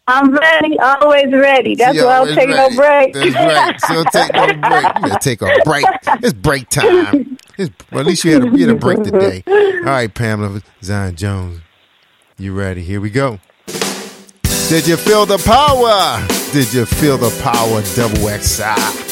I'm 0.07 0.31
ready, 0.31 0.77
always 0.79 1.31
ready. 1.31 1.75
That's 1.75 1.97
why 1.97 2.19
I 2.19 2.25
don't 2.25 2.35
take 2.35 2.49
no 2.49 2.69
break. 2.75 3.13
That's 3.13 3.35
right. 3.35 3.81
So 3.81 4.03
take 4.11 4.33
no 4.33 4.69
break. 4.69 5.19
Take 5.19 5.41
a 5.41 5.61
break. 5.63 5.85
It's 6.23 6.33
break 6.33 6.69
time. 6.69 7.37
Well, 7.91 8.01
at 8.01 8.05
least 8.05 8.23
you 8.23 8.33
had 8.33 8.43
a, 8.43 8.57
you 8.57 8.67
had 8.67 8.75
a 8.75 8.79
break 8.79 9.03
today. 9.03 9.43
All 9.47 9.83
right, 9.85 10.13
Pamela 10.13 10.61
Zion 10.81 11.15
Jones. 11.15 11.61
You 12.37 12.53
ready? 12.53 12.81
Here 12.81 13.01
we 13.01 13.09
go. 13.09 13.39
Did 14.69 14.87
you 14.87 14.97
feel 14.97 15.25
the 15.25 15.37
power? 15.37 16.25
Did 16.53 16.73
you 16.73 16.85
feel 16.85 17.17
the 17.17 17.29
power, 17.43 17.81
double 17.95 18.27
XI? 18.39 19.11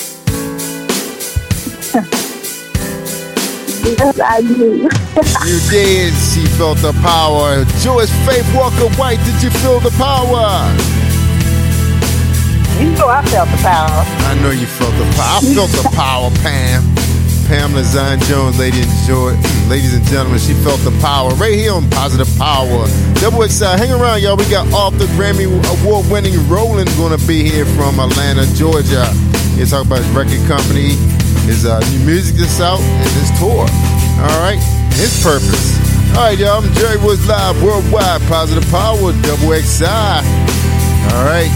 Yes, 3.97 4.19
I 4.19 4.41
do. 4.41 4.83
you 5.49 5.59
did. 5.69 6.13
She 6.13 6.45
felt 6.57 6.77
the 6.79 6.93
power. 7.01 7.65
Joyce 7.81 8.11
Faith 8.25 8.47
Walker 8.55 8.89
White, 8.95 9.19
did 9.25 9.43
you 9.43 9.49
feel 9.49 9.79
the 9.79 9.91
power? 9.91 10.75
You 12.79 12.91
know 12.91 13.09
I 13.09 13.25
felt 13.25 13.49
the 13.49 13.57
power. 13.57 13.89
I 13.89 14.39
know 14.41 14.51
you 14.51 14.65
felt 14.65 14.93
the 14.93 15.03
power. 15.15 15.39
I 15.41 15.53
felt 15.53 15.71
the 15.71 15.89
power, 15.93 16.29
Pam. 16.41 17.08
Pamela 17.49 17.83
Zion 17.83 18.19
Jones, 18.29 18.59
ladies 18.59 18.85
and, 18.85 19.69
ladies 19.69 19.95
and 19.95 20.05
gentlemen, 20.05 20.37
she 20.37 20.53
felt 20.61 20.79
the 20.85 20.93
power 21.01 21.33
right 21.41 21.57
here 21.57 21.73
on 21.73 21.89
Positive 21.89 22.29
Power. 22.37 22.85
Double 23.17 23.41
excited. 23.41 23.81
Hang 23.81 23.91
around, 23.91 24.21
y'all. 24.21 24.37
We 24.37 24.45
got 24.53 24.71
Arthur 24.71 25.09
Grammy 25.17 25.49
Award 25.49 26.05
winning 26.11 26.37
Rowland 26.47 26.93
going 26.95 27.17
to 27.17 27.27
be 27.27 27.41
here 27.41 27.65
from 27.73 27.99
Atlanta, 27.99 28.45
Georgia. 28.53 29.09
He's 29.57 29.71
talking 29.73 29.89
about 29.89 30.05
his 30.05 30.13
record 30.13 30.45
company, 30.45 30.93
his 31.49 31.65
uh, 31.65 31.81
new 31.89 32.05
music 32.05 32.37
that's 32.37 32.61
out, 32.61 32.79
and 32.81 33.09
his 33.17 33.33
tour. 33.41 33.65
All 33.65 34.37
right, 34.45 34.61
his 34.93 35.17
purpose. 35.25 35.73
All 36.13 36.29
right, 36.29 36.37
y'all. 36.37 36.61
I'm 36.61 36.71
Jerry 36.77 37.01
Woods 37.01 37.27
Live 37.27 37.57
Worldwide, 37.63 38.21
Positive 38.29 38.69
Power, 38.69 39.09
Double 39.25 39.57
XI. 39.57 39.89
All 39.89 41.25
right. 41.25 41.49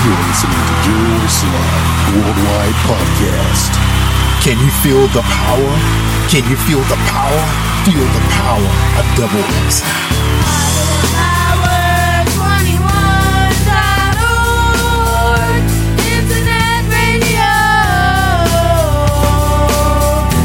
You're 0.00 0.16
listening 0.16 0.56
to 0.56 0.92
Woods 1.12 1.44
Live 1.44 2.16
Worldwide 2.16 2.78
Podcast. 2.88 3.72
Can 4.42 4.58
you 4.64 4.70
feel 4.80 5.06
the 5.08 5.20
power? 5.20 5.76
Can 6.30 6.48
you 6.48 6.56
feel 6.56 6.80
the 6.88 6.96
power? 7.04 7.44
Feel 7.84 8.08
the 8.08 8.24
power 8.32 8.70
of 8.96 9.04
Double 9.14 9.44
XI. 9.68 9.84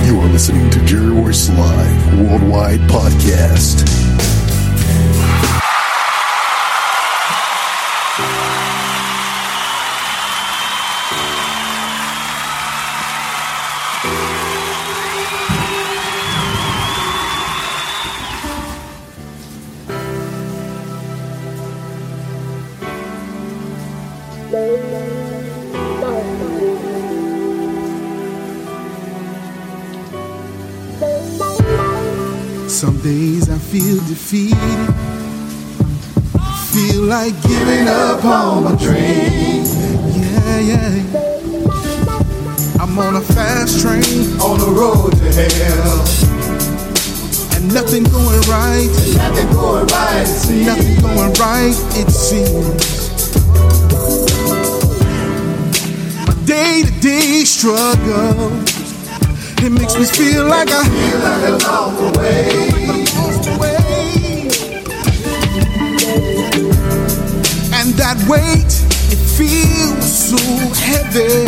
You 0.05 0.19
are 0.19 0.27
listening 0.27 0.69
to 0.69 0.83
Jerry 0.85 1.07
Royce 1.07 1.49
Live 1.51 2.19
Worldwide 2.19 2.81
Podcast. 2.89 3.85
Feel 33.80 33.99
defeated. 34.07 34.55
I 36.39 36.55
Feel 36.71 37.01
like 37.03 37.34
giving 37.43 37.89
up 37.89 38.23
on 38.23 38.63
my 38.63 38.76
dreams. 38.76 39.76
Yeah, 40.15 40.59
yeah. 40.71 41.03
I'm 42.80 42.97
on 42.97 43.17
a 43.17 43.21
fast 43.21 43.82
train 43.82 44.39
on 44.39 44.59
the 44.59 44.71
road 44.71 45.11
to 45.11 45.30
hell. 45.36 46.05
And 47.55 47.73
nothing 47.73 48.03
going 48.05 48.41
right. 48.47 48.88
Nothing 49.17 49.51
going 49.51 49.88
right. 49.88 50.23
It 50.23 50.28
seems. 50.28 50.67
Nothing 50.67 51.01
going 51.01 51.34
right, 51.34 51.76
it 51.99 52.11
seems. 52.11 53.15
My 56.28 56.34
day 56.45 56.84
to 56.86 56.91
day 57.01 57.43
struggle. 57.43 58.51
It 59.65 59.71
makes 59.71 59.95
me 59.97 60.05
feel 60.05 60.45
like 60.45 60.69
I 60.71 60.84
feel 60.88 61.19
like 61.19 61.43
I'm 61.43 61.57
lost 61.59 62.17
away. 62.17 62.69
And 62.69 62.74
that 67.97 68.17
weight, 68.27 68.71
it 69.11 69.21
feels 69.37 70.03
so 70.03 70.37
heavy. 70.75 71.47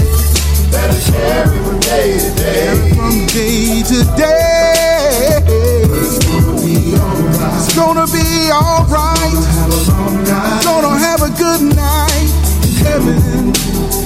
That 0.71 0.91
I 0.91 0.99
carry 1.11 1.59
from 1.63 1.79
day 1.79 2.19
to 2.19 2.31
day. 2.35 2.91
From 2.95 3.15
day 3.27 3.83
to 3.83 3.99
day. 4.15 5.43
It's 5.99 6.23
gonna 6.25 6.55
be 6.63 6.95
alright. 6.95 7.59
It's 7.59 7.75
gonna 7.75 8.07
be 8.07 8.51
alright. 8.51 9.37
Gonna 10.63 10.99
have 10.99 11.21
a 11.21 11.31
good 11.35 11.61
night 11.75 12.31
in 12.63 12.73
heaven. 12.85 13.53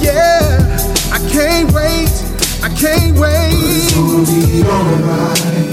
Yeah, 0.02 0.66
I 1.12 1.18
can't 1.30 1.70
wait. 1.72 2.10
I 2.62 2.68
can't 2.74 3.18
wait. 3.18 3.54
But 3.54 3.70
It's 3.70 3.94
gonna 3.94 4.26
be 4.26 4.62
alright. 4.66 5.68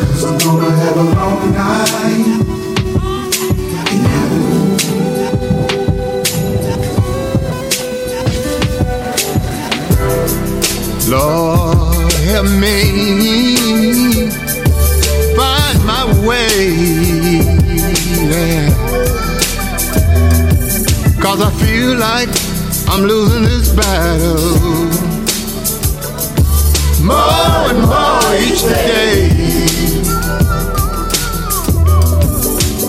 Cause 0.00 0.24
I'm 0.24 0.38
gonna 0.38 0.70
have 0.70 0.96
a 0.96 1.02
long 1.02 1.52
night. 1.52 2.59
Lord, 11.10 12.12
help 12.30 12.46
me 12.46 13.56
find 15.34 15.84
my 15.84 16.04
way. 16.24 16.70
Yeah. 18.30 18.70
Cause 21.20 21.40
I 21.42 21.50
feel 21.58 21.96
like 21.96 22.28
I'm 22.88 23.02
losing 23.02 23.42
this 23.42 23.74
battle 23.74 24.54
more 27.02 27.70
and 27.70 27.82
more 27.90 28.34
each 28.46 28.62
day. 28.62 29.30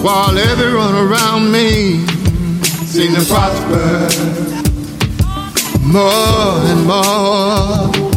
While 0.03 0.37
everyone 0.37 0.93
around 0.93 1.51
me 1.51 2.05
seems 2.85 3.17
to 3.17 3.33
prosper 3.33 4.61
more 5.91 6.61
and 6.71 6.85
more. 6.85 8.10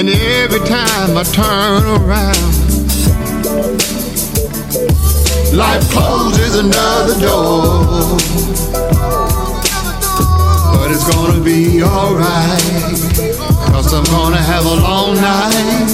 And 0.00 0.08
every 0.08 0.60
time 0.60 1.14
I 1.14 1.24
turn 1.24 1.84
around, 1.84 2.54
life 5.54 5.90
closes 5.90 6.58
another 6.58 7.20
door. 7.20 8.16
But 10.72 10.90
it's 10.90 11.04
gonna 11.04 11.40
be 11.44 11.82
alright. 11.82 12.62
Cause 13.74 13.92
I'm 13.92 14.04
gonna 14.04 14.38
have 14.38 14.64
a 14.64 14.76
long 14.80 15.16
night 15.16 15.90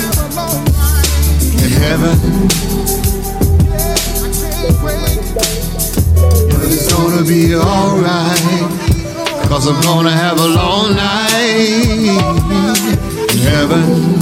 in 1.65 1.71
heaven. 1.83 2.17
But 6.53 6.71
it's 6.71 6.87
gonna 6.93 7.25
be 7.25 7.57
alright. 7.57 8.69
Cause 9.49 9.67
I'm 9.67 9.81
gonna 9.83 10.13
have 10.13 10.39
a 10.39 10.47
long 10.47 10.95
night 10.95 13.06
heaven. 13.47 14.17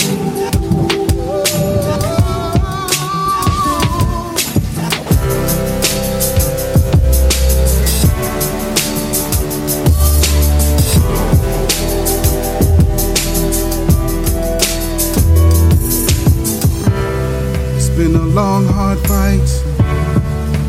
It's 17.77 17.89
been 17.89 18.14
a 18.14 18.18
long, 18.18 18.66
hard 18.66 18.99
fight. 19.07 19.41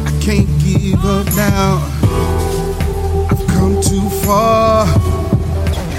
I 0.05 0.19
can't 0.21 0.47
give 0.63 1.03
up 1.05 1.27
now. 1.35 1.81
I've 3.29 3.47
come 3.47 3.81
too 3.81 4.09
far. 4.25 4.85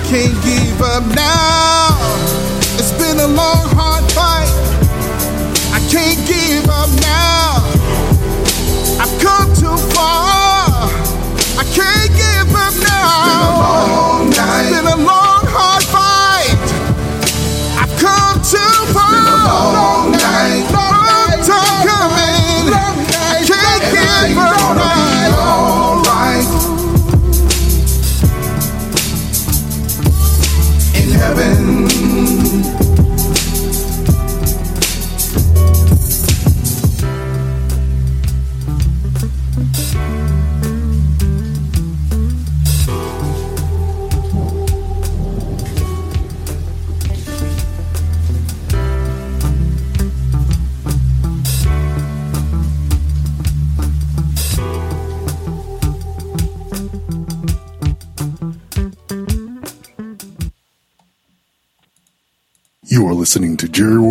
Can't 0.08 0.36
give 0.44 0.80
up 0.82 1.04
now. 1.14 2.45
Been 3.16 3.30
a 3.30 3.34
long, 3.34 3.64
hard 3.70 4.04
fight. 4.12 4.52
I 5.72 5.80
can't 5.88 6.20
give 6.28 6.68
up 6.68 6.90
now. 7.00 7.64
I've 9.00 9.18
come 9.22 9.54
too 9.54 9.74
far. 9.94 10.84
I 11.56 11.64
can't 11.72 12.12
give 12.12 12.54
up 12.54 12.74
now. 12.82 13.55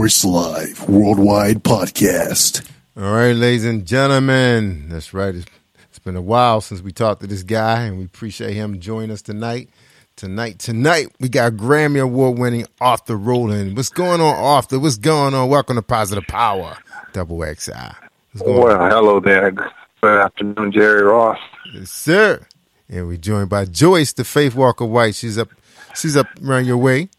To 0.07 0.27
Live 0.27 0.87
Worldwide 0.87 1.63
Podcast. 1.63 2.69
All 2.95 3.11
right, 3.11 3.31
ladies 3.35 3.65
and 3.65 3.85
gentlemen. 3.87 4.87
That's 4.89 5.15
right. 5.15 5.33
It's, 5.33 5.47
it's 5.89 5.97
been 5.97 6.15
a 6.15 6.21
while 6.21 6.61
since 6.61 6.81
we 6.83 6.91
talked 6.91 7.21
to 7.21 7.27
this 7.27 7.41
guy, 7.41 7.85
and 7.85 7.97
we 7.97 8.05
appreciate 8.05 8.53
him 8.53 8.79
joining 8.79 9.09
us 9.09 9.23
tonight. 9.23 9.69
Tonight, 10.15 10.59
tonight, 10.59 11.07
we 11.19 11.27
got 11.27 11.53
Grammy 11.53 11.99
Award 12.01 12.37
winning 12.37 12.67
Arthur 12.79 13.15
Rowland. 13.17 13.75
What's 13.75 13.89
going 13.89 14.21
on, 14.21 14.35
Arthur? 14.35 14.77
What's 14.79 14.97
going 14.97 15.33
on? 15.33 15.49
Welcome 15.49 15.75
to 15.77 15.81
Positive 15.81 16.25
Power, 16.27 16.77
Double 17.11 17.41
XI. 17.43 17.71
What's 17.71 18.45
going 18.45 18.61
Well, 18.61 18.79
on? 18.79 18.91
hello 18.91 19.19
there. 19.19 19.49
Good 19.51 20.19
afternoon, 20.21 20.71
Jerry 20.71 21.01
Ross. 21.01 21.39
Yes, 21.73 21.89
sir. 21.89 22.45
And 22.89 23.07
we're 23.07 23.17
joined 23.17 23.49
by 23.49 23.65
Joyce, 23.65 24.13
the 24.13 24.23
Faith 24.23 24.53
Walker 24.53 24.85
White. 24.85 25.15
She's 25.15 25.39
up 25.39 25.49
she's 25.95 26.15
up 26.15 26.27
around 26.45 26.65
your 26.65 26.77
way. 26.77 27.09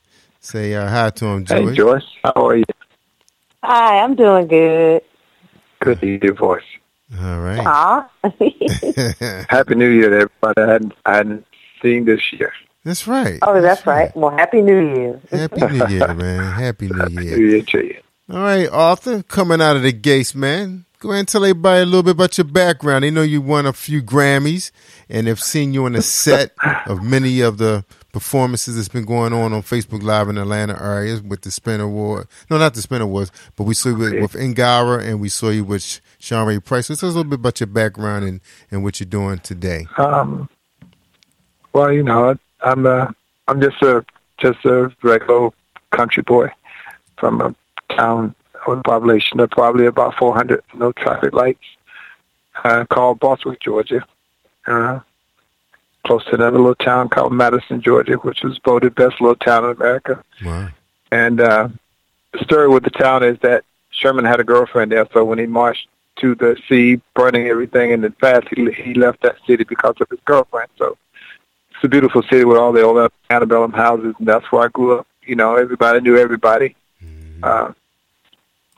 Say 0.47 0.77
uh, 0.77 0.89
hi 0.89 1.11
to 1.11 1.27
him, 1.27 1.45
Joyce. 1.45 1.71
Hey, 1.71 1.75
Joyce. 1.75 2.07
How 2.23 2.47
are 2.47 2.57
you? 2.57 2.65
Hi, 3.65 3.99
I'm 3.99 4.15
doing 4.15 4.47
good. 4.47 5.03
Good 5.81 5.99
to 5.99 6.07
hear 6.07 6.21
your 6.23 6.35
voice. 6.35 6.63
All 7.21 7.41
right. 7.41 7.67
Aw. 7.67 8.09
Happy 9.49 9.75
New 9.75 9.89
Year, 9.89 10.09
to 10.09 10.17
everybody. 10.17 10.63
I 10.63 10.73
hadn't, 10.73 10.93
I 11.05 11.17
hadn't 11.17 11.47
seen 11.83 12.05
this 12.05 12.33
year. 12.33 12.53
That's 12.85 13.09
right. 13.09 13.41
oh, 13.43 13.61
that's 13.61 13.85
right. 13.89 14.17
Well, 14.17 14.31
Happy 14.31 14.63
New 14.63 14.95
Year. 14.95 15.21
Happy 15.33 15.63
New 15.63 15.87
Year, 15.89 16.15
man. 16.15 16.53
Happy 16.53 16.91
New 16.91 17.23
Year. 17.23 17.37
New 17.39 17.47
Year 17.47 17.63
to 17.63 17.85
you. 17.85 18.01
All 18.31 18.39
right, 18.39 18.69
Arthur, 18.69 19.25
coming 19.25 19.61
out 19.61 19.75
of 19.75 19.83
the 19.83 19.91
gates, 19.91 20.33
man. 20.33 20.85
Go 21.01 21.11
ahead 21.11 21.19
and 21.19 21.29
tell 21.29 21.45
everybody 21.45 21.83
a 21.83 21.87
little 21.87 22.05
bit 22.05 22.13
about 22.13 22.39
your 22.39 22.45
background. 22.45 23.03
They 23.03 23.11
know 23.11 23.23
you 23.23 23.41
won 23.41 23.67
a 23.67 23.73
few 23.73 24.01
Grammys 24.01 24.71
and 25.09 25.27
have 25.27 25.41
seen 25.41 25.75
you 25.75 25.87
on 25.87 25.95
the 25.95 26.03
set 26.03 26.53
of 26.87 27.03
many 27.03 27.41
of 27.41 27.59
the 27.59 27.85
performances 28.17 28.77
that's 28.77 28.89
been 28.89 29.05
going 29.05 29.35
on 29.35 29.53
on 29.53 29.61
Facebook 29.61 30.03
Live 30.03 30.31
in 30.31 30.39
Atlanta 30.39 30.83
areas 30.83 31.21
with 31.21 31.43
the 31.43 31.51
Spin 31.51 31.83
Award. 31.83 32.27
No, 32.49 32.57
not 32.57 32.73
the 32.73 32.81
Spin 32.81 33.03
Awards, 33.03 33.31
but 33.57 33.65
we 33.65 33.75
saw 33.75 33.91
you 33.91 33.97
with, 33.97 34.15
with 34.15 34.33
Ngara 34.33 35.07
and 35.07 35.21
we 35.21 35.29
saw 35.29 35.51
you 35.51 35.65
with 35.65 36.01
Sean 36.19 36.47
Ray 36.47 36.59
Price. 36.59 36.87
So 36.87 36.95
tell 36.95 37.11
us 37.11 37.15
a 37.15 37.19
little 37.19 37.29
bit 37.29 37.41
about 37.41 37.61
your 37.61 37.67
background 37.67 38.25
and, 38.25 38.41
and 38.71 38.83
what 38.83 39.01
you're 39.01 39.07
doing 39.07 39.39
today. 39.41 39.87
Um, 39.99 40.49
well, 41.75 41.93
you 41.93 42.03
know, 42.03 42.39
I'm 42.63 42.87
uh, 42.87 43.09
I'm 43.49 43.61
just 43.61 43.83
a 43.83 44.03
just 44.39 44.65
a 44.65 44.91
regular 45.03 45.51
country 45.91 46.23
boy 46.23 46.49
from 47.19 47.43
a 47.43 47.55
town 47.95 48.35
with 48.67 48.79
a 48.79 48.83
population 48.83 49.41
of 49.41 49.51
probably 49.51 49.85
about 49.85 50.17
400, 50.17 50.63
no 50.73 50.93
traffic 50.93 51.35
lights, 51.35 51.61
uh, 52.65 52.87
called 52.87 53.21
Bostwick, 53.21 53.61
Georgia. 53.61 54.07
Uh, 54.67 55.01
close 56.07 56.25
to 56.27 56.35
another 56.35 56.59
little 56.59 56.75
town 56.77 57.09
called 57.09 57.33
Madison, 57.33 57.81
Georgia, 57.81 58.15
which 58.15 58.43
was 58.43 58.59
voted 58.65 58.95
best 58.95 59.21
little 59.21 59.37
town 59.37 59.65
in 59.65 59.71
America. 59.73 60.23
Wow. 60.45 60.69
And 61.11 61.41
uh, 61.41 61.69
the 62.33 62.45
story 62.45 62.69
with 62.69 62.85
the 62.85 62.91
town 62.91 63.23
is 63.25 63.39
that 63.41 63.65
Sherman 63.91 64.25
had 64.25 64.41
a 64.41 64.45
girlfriend 64.45 64.93
there, 64.93 65.07
so 65.13 65.25
when 65.25 65.39
he 65.39 65.47
marched 65.47 65.89
to 66.21 66.35
the 66.35 66.57
sea, 66.69 67.01
burning 67.15 67.49
everything 67.49 67.91
in 67.91 68.01
the 68.01 68.11
fast, 68.13 68.47
he, 68.55 68.71
he 68.73 68.95
left 68.95 69.23
that 69.23 69.37
city 69.47 69.65
because 69.65 69.97
of 70.01 70.09
his 70.09 70.21
girlfriend. 70.25 70.71
So 70.79 70.97
it's 71.75 71.85
a 71.85 71.89
beautiful 71.89 72.23
city 72.23 72.45
with 72.45 72.57
all 72.57 72.73
the 72.73 72.83
old 72.83 73.11
antebellum 73.29 73.73
houses, 73.73 74.15
and 74.19 74.27
that's 74.27 74.51
where 74.51 74.63
I 74.63 74.69
grew 74.69 74.99
up. 74.99 75.07
You 75.27 75.35
know, 75.35 75.57
everybody 75.57 76.01
knew 76.01 76.17
everybody. 76.17 76.77
Uh, 77.43 77.73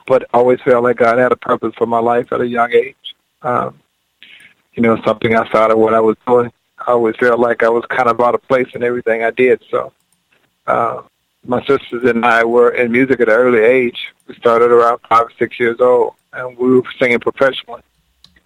but 0.05 0.27
always 0.33 0.59
felt 0.61 0.83
like 0.83 0.97
God 0.97 1.17
had 1.19 1.31
a 1.31 1.37
purpose 1.37 1.73
for 1.77 1.85
my 1.85 1.99
life 1.99 2.33
at 2.33 2.41
a 2.41 2.47
young 2.47 2.73
age. 2.73 2.95
Um, 3.41 3.79
you 4.73 4.81
know, 4.81 4.99
something 5.05 5.33
outside 5.33 5.71
of 5.71 5.77
what 5.77 5.93
I 5.93 5.99
was 5.99 6.17
doing. 6.25 6.51
I 6.87 6.91
always 6.91 7.15
felt 7.17 7.39
like 7.39 7.63
I 7.63 7.69
was 7.69 7.85
kind 7.89 8.09
of 8.09 8.19
out 8.21 8.35
of 8.35 8.41
place 8.43 8.67
in 8.73 8.83
everything 8.83 9.23
I 9.23 9.31
did. 9.31 9.63
So, 9.69 9.91
uh, 10.67 11.01
my 11.45 11.63
sisters 11.65 12.03
and 12.03 12.25
I 12.25 12.43
were 12.43 12.69
in 12.71 12.91
music 12.91 13.19
at 13.19 13.29
an 13.29 13.35
early 13.35 13.59
age. 13.59 14.13
We 14.27 14.35
started 14.35 14.71
around 14.71 14.99
five 15.07 15.27
or 15.27 15.31
six 15.37 15.59
years 15.59 15.79
old, 15.79 16.13
and 16.33 16.57
we 16.57 16.75
were 16.75 16.83
singing 16.99 17.19
professionally 17.19 17.81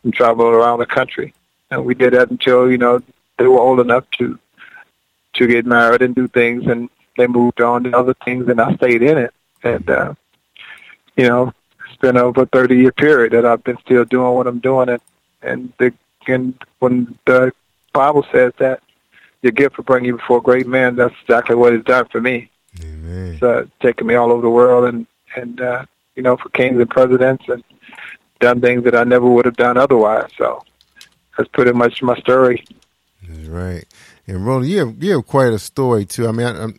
and 0.03 0.13
traveled 0.13 0.53
around 0.53 0.79
the 0.79 0.85
country. 0.85 1.33
And 1.71 1.85
we 1.85 1.95
did 1.95 2.13
that 2.13 2.29
until 2.29 2.69
you 2.69 2.77
know 2.77 3.01
they 3.37 3.47
were 3.47 3.59
old 3.59 3.79
enough 3.79 4.05
to 4.19 4.39
to 5.33 5.47
get 5.47 5.65
married 5.65 6.01
and 6.01 6.13
do 6.13 6.27
things, 6.27 6.67
and 6.67 6.89
they 7.17 7.27
moved 7.27 7.61
on 7.61 7.83
to 7.83 7.97
other 7.97 8.13
things, 8.25 8.47
and 8.47 8.61
I 8.61 8.75
stayed 8.75 9.01
in 9.01 9.17
it. 9.17 9.33
And 9.63 9.89
uh, 9.89 10.13
you 11.17 11.27
know, 11.27 11.53
it's 11.87 11.97
been 11.97 12.17
over 12.17 12.43
a 12.43 12.45
thirty 12.45 12.77
year 12.77 12.91
period 12.91 13.33
that 13.33 13.45
I've 13.45 13.63
been 13.63 13.79
still 13.79 14.05
doing 14.05 14.33
what 14.33 14.47
I'm 14.47 14.59
doing, 14.59 14.89
and 14.89 15.01
and 15.41 15.73
the 15.79 15.93
and 16.27 16.53
when 16.79 17.17
the 17.25 17.51
Bible 17.93 18.25
says 18.31 18.53
that 18.57 18.81
your 19.41 19.51
gift 19.51 19.77
will 19.77 19.83
bring 19.83 20.05
you 20.05 20.17
before 20.17 20.41
great 20.41 20.67
men, 20.67 20.95
that's 20.95 21.15
exactly 21.21 21.55
what 21.55 21.73
it's 21.73 21.85
done 21.85 22.05
for 22.11 22.21
me. 22.21 22.49
Amen. 22.81 23.33
It's 23.33 23.43
uh, 23.43 23.65
taken 23.81 24.07
me 24.07 24.15
all 24.15 24.31
over 24.31 24.41
the 24.41 24.49
world, 24.49 24.85
and 24.85 25.05
and 25.35 25.61
uh, 25.61 25.85
you 26.15 26.23
know, 26.23 26.37
for 26.37 26.49
kings 26.49 26.79
and 26.79 26.89
presidents, 26.89 27.43
and 27.47 27.63
done 28.39 28.61
things 28.61 28.83
that 28.83 28.95
I 28.95 29.03
never 29.03 29.25
would 29.25 29.45
have 29.45 29.57
done 29.57 29.77
otherwise. 29.77 30.29
So 30.37 30.63
that's 31.37 31.49
pretty 31.49 31.71
much 31.71 32.01
my 32.01 32.17
story. 32.17 32.65
That's 33.27 33.47
right. 33.47 33.85
And 34.25 34.45
Rowland, 34.45 34.69
you 34.69 34.79
have, 34.79 35.03
you 35.03 35.11
have 35.15 35.27
quite 35.27 35.51
a 35.51 35.59
story 35.59 36.05
too. 36.05 36.27
I 36.27 36.31
mean, 36.31 36.47
I, 36.47 36.63
I'm 36.63 36.77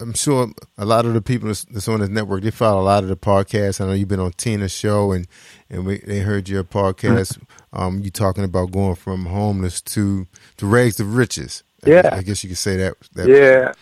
I'm 0.00 0.12
sure 0.14 0.48
a 0.76 0.84
lot 0.84 1.06
of 1.06 1.14
the 1.14 1.22
people 1.22 1.46
that's, 1.48 1.88
on 1.88 2.00
this 2.00 2.08
network 2.08 2.42
they 2.42 2.50
follow 2.50 2.80
a 2.80 2.84
lot 2.84 3.02
of 3.04 3.08
the 3.08 3.16
podcasts. 3.16 3.80
I 3.80 3.86
know 3.86 3.92
you've 3.92 4.08
been 4.08 4.20
on 4.20 4.32
Tina's 4.32 4.72
show, 4.72 5.12
and 5.12 5.26
and 5.70 5.86
we, 5.86 5.98
they 5.98 6.20
heard 6.20 6.48
your 6.48 6.64
podcast. 6.64 7.40
Um, 7.72 8.00
you 8.00 8.10
talking 8.10 8.44
about 8.44 8.72
going 8.72 8.96
from 8.96 9.26
homeless 9.26 9.80
to 9.82 10.26
to 10.58 10.66
rags 10.66 10.96
to 10.96 11.04
riches. 11.04 11.62
I- 11.84 11.90
Yeah. 11.90 12.10
I, 12.12 12.22
guess 12.22 12.42
you 12.44 12.48
could 12.50 12.58
say 12.58 12.76
that. 12.76 12.94
that 13.14 13.28
Yeah. 13.28 13.72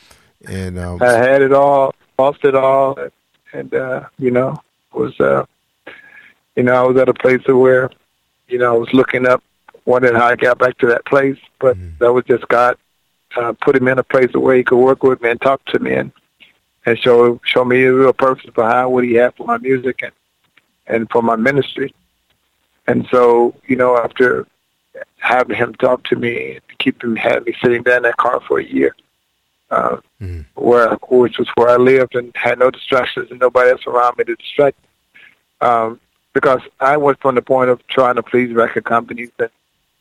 And 0.46 0.78
um, 0.78 1.02
I 1.02 1.12
had 1.12 1.42
it 1.42 1.52
all, 1.52 1.94
lost 2.18 2.44
it 2.44 2.54
all, 2.54 2.96
and 3.52 3.74
uh, 3.74 4.04
you 4.18 4.30
know, 4.30 4.56
was 4.92 5.18
uh, 5.20 5.44
you 6.56 6.62
know, 6.62 6.74
I 6.74 6.86
was 6.86 6.96
at 6.96 7.08
a 7.08 7.14
place 7.14 7.42
where, 7.46 7.90
you 8.48 8.58
know, 8.58 8.74
I 8.74 8.78
was 8.78 8.92
looking 8.92 9.26
up, 9.26 9.42
wondering 9.84 10.14
how 10.14 10.26
I 10.28 10.36
got 10.36 10.58
back 10.58 10.78
to 10.78 10.86
that 10.86 11.04
place, 11.06 11.38
but 11.58 11.76
that 11.98 12.12
was 12.12 12.24
just 12.24 12.46
God 12.48 12.76
uh, 13.36 13.52
put 13.60 13.76
him 13.76 13.88
in 13.88 13.98
a 13.98 14.02
place 14.04 14.32
where 14.34 14.56
he 14.56 14.64
could 14.64 14.78
work 14.78 15.02
with 15.02 15.20
me 15.22 15.30
and 15.30 15.40
talk 15.40 15.64
to 15.66 15.78
me, 15.78 15.94
and 15.94 16.12
and 16.86 16.98
show 16.98 17.40
show 17.44 17.64
me 17.64 17.82
the 17.84 17.94
real 17.94 18.12
purpose 18.12 18.50
behind 18.54 18.90
what 18.92 19.04
he 19.04 19.14
had 19.14 19.34
for 19.36 19.46
my 19.46 19.58
music 19.58 20.02
and 20.02 20.12
and 20.86 21.10
for 21.10 21.22
my 21.22 21.36
ministry. 21.36 21.94
And 22.86 23.06
so, 23.10 23.54
you 23.66 23.76
know, 23.76 23.96
after 23.96 24.46
having 25.18 25.56
him 25.56 25.74
talk 25.74 26.02
to 26.04 26.16
me, 26.16 26.52
and 26.54 26.78
keep 26.78 27.02
him 27.04 27.14
had 27.16 27.44
me 27.44 27.54
sitting 27.62 27.82
there 27.84 27.98
in 27.98 28.02
that 28.02 28.16
car 28.16 28.40
for 28.46 28.58
a 28.58 28.64
year, 28.64 28.94
uh, 29.70 29.98
Mm-hmm. 30.20 30.40
where 30.60 30.96
which 31.08 31.38
was 31.38 31.48
where 31.54 31.70
I 31.70 31.76
lived 31.76 32.14
and 32.14 32.30
had 32.34 32.58
no 32.58 32.70
distractions 32.70 33.30
and 33.30 33.40
nobody 33.40 33.70
else 33.70 33.86
around 33.86 34.18
me 34.18 34.24
to 34.24 34.34
distract. 34.36 34.76
me. 34.82 34.88
Um, 35.66 36.00
because 36.32 36.60
I 36.78 36.96
was 36.96 37.16
from 37.20 37.34
the 37.34 37.42
point 37.42 37.70
of 37.70 37.84
trying 37.88 38.16
to 38.16 38.22
please 38.22 38.52
record 38.54 38.84
companies 38.84 39.30
and 39.38 39.50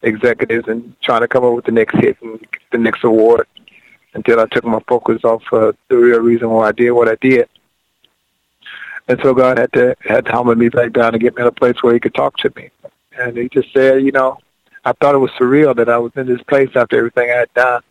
executives 0.01 0.67
and 0.67 0.95
trying 1.01 1.21
to 1.21 1.27
come 1.27 1.43
up 1.43 1.53
with 1.53 1.65
the 1.65 1.71
next 1.71 1.95
hit 1.95 2.17
and 2.21 2.45
the 2.71 2.77
next 2.77 3.03
award 3.03 3.47
until 4.13 4.39
I 4.39 4.45
took 4.45 4.63
my 4.63 4.79
focus 4.87 5.23
off 5.23 5.43
uh, 5.51 5.71
the 5.89 5.97
real 5.97 6.19
reason 6.19 6.49
why 6.49 6.69
I 6.69 6.71
did 6.71 6.91
what 6.91 7.09
I 7.09 7.15
did. 7.15 7.47
And 9.07 9.19
so 9.23 9.33
God 9.33 9.57
had 9.57 9.73
to 9.73 9.95
had 10.01 10.25
to 10.25 10.31
humble 10.31 10.55
me 10.55 10.69
back 10.69 10.93
down 10.93 11.13
and 11.13 11.21
get 11.21 11.35
me 11.35 11.41
in 11.41 11.47
a 11.47 11.51
place 11.51 11.81
where 11.81 11.93
He 11.93 11.99
could 11.99 12.13
talk 12.13 12.37
to 12.37 12.53
me. 12.55 12.69
And 13.17 13.37
He 13.37 13.49
just 13.49 13.73
said, 13.73 14.03
you 14.03 14.11
know, 14.11 14.37
I 14.85 14.93
thought 14.93 15.15
it 15.15 15.19
was 15.19 15.31
surreal 15.31 15.75
that 15.75 15.89
I 15.89 15.97
was 15.97 16.11
in 16.15 16.27
this 16.27 16.41
place 16.43 16.69
after 16.75 16.97
everything 16.97 17.29
I 17.29 17.37
had 17.37 17.53
done. 17.53 17.81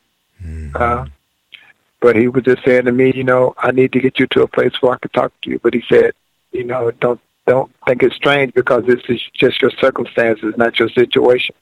Uh, 0.75 1.07
but 2.01 2.15
He 2.15 2.29
was 2.29 2.45
just 2.45 2.65
saying 2.65 2.85
to 2.85 2.93
me, 2.93 3.13
you 3.15 3.25
know, 3.25 3.55
I 3.59 3.73
need 3.73 3.93
to 3.93 4.01
get 4.01 4.21
you 4.21 4.29
to 4.29 4.43
a 4.43 4.49
place 4.49 4.73
where 4.81 4.93
I 4.93 4.99
could 4.99 5.13
talk 5.13 5.33
to 5.43 5.51
you. 5.51 5.59
But 5.59 5.75
He 5.75 5.83
said, 5.89 6.13
you 6.53 6.65
know, 6.65 6.91
don't 6.93 7.21
don't 7.47 7.73
think 7.87 8.03
it's 8.03 8.15
strange 8.15 8.53
because 8.55 8.85
this 8.85 9.01
is 9.09 9.21
just 9.33 9.61
your 9.61 9.71
circumstances, 9.73 10.55
not 10.57 10.79
your 10.79 10.91
situation. 10.91 11.55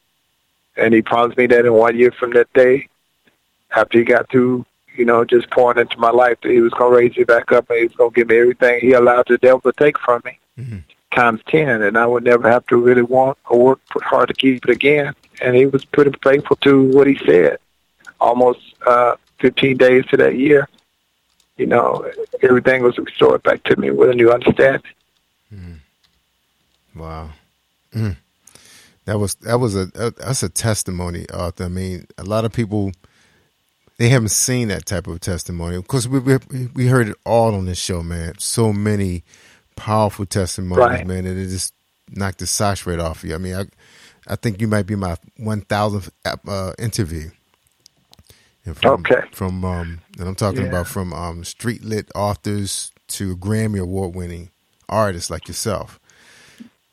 And 0.76 0.94
He 0.94 1.02
promised 1.02 1.38
me 1.38 1.46
that 1.46 1.66
in 1.66 1.72
one 1.72 1.96
year 1.96 2.12
from 2.12 2.32
that 2.32 2.52
day, 2.52 2.88
after 3.74 3.98
He 3.98 4.04
got 4.04 4.30
through 4.30 4.66
you 4.96 5.04
know, 5.04 5.24
just 5.24 5.50
pouring 5.50 5.78
into 5.78 5.98
my 5.98 6.10
life 6.10 6.38
that 6.42 6.50
he 6.50 6.60
was 6.60 6.72
going 6.72 6.90
to 6.90 6.96
raise 6.96 7.16
me 7.16 7.24
back 7.24 7.52
up 7.52 7.68
and 7.70 7.78
he 7.78 7.84
was 7.84 7.94
going 7.96 8.10
to 8.10 8.14
give 8.14 8.28
me 8.28 8.38
everything 8.38 8.80
he 8.80 8.92
allowed 8.92 9.26
the 9.28 9.38
devil 9.38 9.60
to 9.60 9.72
take 9.72 9.98
from 9.98 10.22
me 10.24 10.38
times 11.14 11.40
10. 11.48 11.82
And 11.82 11.98
I 11.98 12.06
would 12.06 12.24
never 12.24 12.48
have 12.48 12.66
to 12.68 12.76
really 12.76 13.02
want 13.02 13.38
or 13.48 13.58
work 13.58 13.80
hard 13.96 14.28
to 14.28 14.34
keep 14.34 14.64
it 14.64 14.70
again. 14.70 15.14
And 15.42 15.54
he 15.54 15.66
was 15.66 15.84
pretty 15.84 16.12
faithful 16.22 16.56
to 16.56 16.84
what 16.90 17.06
he 17.06 17.18
said. 17.26 17.58
Almost 18.20 18.60
uh, 18.86 19.16
15 19.38 19.76
days 19.76 20.06
to 20.06 20.16
that 20.16 20.36
year, 20.36 20.68
you 21.56 21.66
know, 21.66 22.10
everything 22.42 22.82
was 22.82 22.96
restored 22.96 23.42
back 23.42 23.62
to 23.64 23.76
me 23.76 23.90
with 23.90 24.10
a 24.10 24.14
new 24.14 24.32
understanding. 24.32 24.82
Wow. 26.94 27.30
Mm. 27.92 28.16
That 29.06 29.18
was 29.20 29.36
that 29.36 29.60
was 29.60 29.76
a, 29.76 29.90
a 29.96 30.12
that's 30.12 30.44
a 30.44 30.50
testimony, 30.50 31.26
Arthur. 31.30 31.66
I 31.66 31.68
mean, 31.68 32.06
a 32.18 32.24
lot 32.24 32.46
of 32.46 32.52
people 32.52 32.92
they 33.98 34.10
haven't 34.10 34.30
seen 34.30 34.68
that 34.68 34.86
type 34.86 35.06
of 35.08 35.20
testimony. 35.20 35.76
Of 35.76 35.88
course, 35.88 36.06
we 36.08 36.20
we, 36.20 36.38
we 36.74 36.86
heard 36.88 37.08
it 37.08 37.16
all 37.26 37.54
on 37.54 37.66
this 37.66 37.78
show, 37.78 38.02
man. 38.02 38.34
So 38.38 38.72
many 38.72 39.24
powerful 39.76 40.26
testimonies, 40.26 41.02
Right. 41.02 41.04
man, 41.04 41.24
that 41.24 41.36
it 41.38 41.48
just 41.48 41.74
knocked 42.10 42.40
the 42.40 42.46
socks 42.48 42.86
right 42.86 43.00
off 43.00 43.24
you. 43.24 43.34
I 43.34 43.38
mean, 43.38 43.56
I 43.56 43.64
I 44.28 44.36
think 44.36 44.60
you 44.60 44.68
might 44.68 44.86
be 44.86 44.96
my 44.96 45.16
one 45.38 45.62
thousandth 45.62 46.10
uh, 46.48 46.72
interview. 46.78 47.30
And 48.66 48.76
from, 48.78 49.10
Okay. 49.10 49.22
From 49.32 49.64
um, 49.64 50.00
and 50.18 50.28
I'm 50.28 50.36
talking 50.36 50.64
Yeah. 50.64 50.68
about 50.68 50.88
from 50.88 51.12
um, 51.14 51.44
street 51.44 51.84
lit 51.84 52.10
authors 52.14 52.92
to 53.08 53.36
Grammy 53.36 53.80
award 53.80 54.14
winning 54.14 54.50
artists 54.88 55.30
like 55.30 55.48
yourself. 55.48 56.00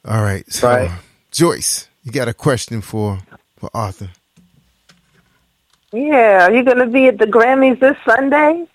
All 0.05 0.21
right, 0.23 0.51
so 0.51 0.67
Right. 0.67 0.91
Joyce, 1.31 1.89
you 2.03 2.11
got 2.11 2.27
a 2.27 2.33
question 2.33 2.81
for 2.81 3.19
for 3.57 3.69
Arthur? 3.73 4.09
Yeah, 5.91 6.45
are 6.47 6.53
you 6.53 6.63
going 6.63 6.79
to 6.79 6.87
be 6.87 7.07
at 7.07 7.19
the 7.19 7.25
Grammys 7.25 7.79
this 7.79 7.95
Sunday? 8.05 8.65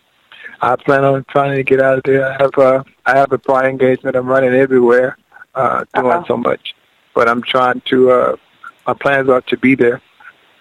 I 0.60 0.76
plan 0.76 1.04
on 1.04 1.24
trying 1.28 1.56
to 1.56 1.62
get 1.62 1.80
out 1.80 1.98
of 1.98 2.04
there. 2.04 2.26
I 2.32 2.36
have 2.42 2.56
a 2.58 2.84
I 3.06 3.16
have 3.16 3.32
a 3.32 3.38
prior 3.38 3.68
engagement. 3.68 4.16
I'm 4.16 4.26
running 4.26 4.52
everywhere, 4.54 5.16
uh, 5.54 5.84
doing 5.94 6.06
Uh-huh. 6.12 6.24
so 6.26 6.36
much, 6.36 6.74
but 7.14 7.28
I'm 7.28 7.42
trying 7.42 7.80
to. 7.86 8.10
Uh, 8.10 8.36
my 8.86 8.94
plans 8.94 9.28
are 9.28 9.40
to 9.42 9.56
be 9.56 9.74
there. 9.74 10.00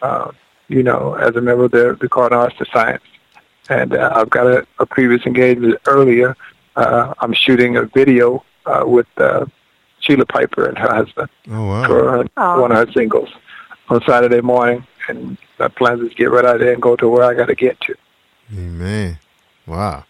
Uh, 0.01 0.31
you 0.67 0.83
know, 0.83 1.13
as 1.15 1.35
a 1.35 1.41
member 1.41 1.65
of 1.65 1.71
the 1.71 1.95
Recording 1.95 2.37
Arts 2.37 2.55
and 2.59 2.67
Science, 2.73 3.03
and 3.69 3.93
uh, 3.95 4.11
I've 4.15 4.29
got 4.29 4.45
a, 4.47 4.67
a 4.79 4.85
previous 4.85 5.25
engagement 5.25 5.75
earlier. 5.87 6.35
Uh, 6.75 7.13
I'm 7.19 7.33
shooting 7.33 7.77
a 7.77 7.83
video 7.85 8.43
uh, 8.65 8.83
with 8.85 9.07
uh, 9.17 9.45
Sheila 10.07 10.25
Piper 10.25 10.65
and 10.65 10.77
her 10.77 10.93
husband 10.93 11.29
Oh 11.51 11.65
wow! 11.65 11.87
for 11.87 12.11
her, 12.11 12.59
one 12.61 12.71
of 12.71 12.87
her 12.87 12.91
singles 12.93 13.29
on 13.89 14.01
Saturday 14.07 14.41
morning, 14.41 14.85
and 15.09 15.37
my 15.59 15.67
plans 15.67 16.01
is 16.01 16.09
to 16.11 16.15
get 16.15 16.31
right 16.31 16.45
out 16.45 16.59
there 16.59 16.71
and 16.73 16.81
go 16.81 16.95
to 16.95 17.09
where 17.09 17.23
I 17.23 17.33
got 17.33 17.47
to 17.47 17.55
get 17.55 17.79
to. 17.81 17.95
Amen. 18.53 19.19
Wow. 19.65 20.05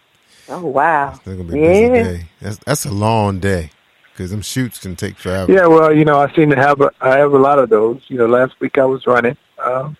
Oh, 0.48 0.64
wow. 0.64 1.10
That's 1.10 1.18
gonna 1.26 1.44
be 1.44 1.58
a 1.64 1.68
busy 1.68 1.88
day. 1.88 2.24
That's 2.40 2.58
that's 2.58 2.84
a 2.86 2.92
long 2.92 3.40
day 3.40 3.70
because 4.12 4.30
them 4.30 4.42
shoots 4.42 4.78
can 4.78 4.96
take 4.96 5.16
forever. 5.16 5.52
Yeah, 5.52 5.66
well, 5.66 5.92
you 5.92 6.04
know, 6.04 6.18
I 6.20 6.32
seem 6.34 6.50
to 6.50 6.56
have 6.56 6.80
a, 6.80 6.90
I 7.00 7.18
have 7.18 7.32
a 7.32 7.38
lot 7.38 7.58
of 7.58 7.68
those. 7.70 8.00
You 8.08 8.18
know, 8.18 8.26
last 8.26 8.58
week 8.60 8.78
I 8.78 8.84
was 8.84 9.06
running 9.06 9.36
um, 9.64 9.96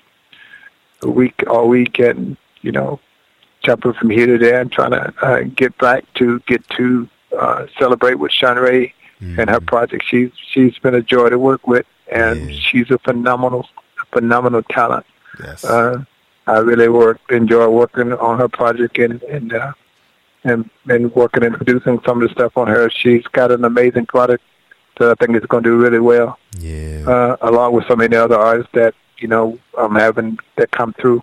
a 1.02 1.10
week 1.10 1.42
all 1.48 1.68
week, 1.68 1.98
and 1.98 2.36
you 2.62 2.72
know, 2.72 3.00
jumping 3.62 3.92
from 3.94 4.10
here 4.10 4.26
to 4.26 4.38
there 4.38 4.60
and 4.60 4.72
trying 4.72 4.92
to 4.92 5.12
uh, 5.22 5.40
get 5.54 5.76
back 5.78 6.04
to 6.14 6.40
get 6.46 6.66
to 6.70 7.08
uh, 7.38 7.66
celebrate 7.78 8.14
with 8.14 8.32
Sean 8.32 8.56
Ray 8.56 8.94
and 9.20 9.50
her 9.50 9.60
project. 9.60 10.04
She's 10.06 10.30
she's 10.50 10.78
been 10.78 10.94
a 10.94 11.02
joy 11.02 11.28
to 11.30 11.38
work 11.38 11.66
with, 11.66 11.86
and 12.10 12.54
she's 12.54 12.90
a 12.90 12.98
phenomenal 12.98 13.68
phenomenal 14.12 14.62
talent. 14.64 15.06
Yes. 15.40 15.64
Uh, 15.64 16.04
I 16.46 16.58
really 16.58 16.88
work 16.88 17.20
enjoy 17.30 17.68
working 17.68 18.12
on 18.12 18.38
her 18.38 18.48
project 18.48 18.98
and 18.98 19.22
and 19.24 19.52
uh, 19.52 19.72
and 20.44 20.70
and 20.88 21.14
working 21.14 21.44
and 21.44 21.54
producing 21.54 22.00
some 22.04 22.22
of 22.22 22.28
the 22.28 22.34
stuff 22.34 22.56
on 22.56 22.66
her. 22.68 22.88
She's 22.90 23.24
got 23.24 23.50
an 23.50 23.64
amazing 23.64 24.06
product 24.06 24.42
that 24.98 25.10
I 25.10 25.14
think 25.14 25.36
is 25.36 25.46
going 25.46 25.62
to 25.64 25.70
do 25.70 25.76
really 25.76 26.00
well. 26.00 26.38
Yeah. 26.58 27.04
Uh, 27.06 27.36
along 27.42 27.74
with 27.74 27.86
so 27.86 27.96
many 27.96 28.16
other 28.16 28.36
artists 28.36 28.72
that 28.74 28.94
you 29.18 29.28
know 29.28 29.58
I'm 29.76 29.94
having 29.94 30.38
that 30.56 30.70
come 30.70 30.92
through. 30.94 31.22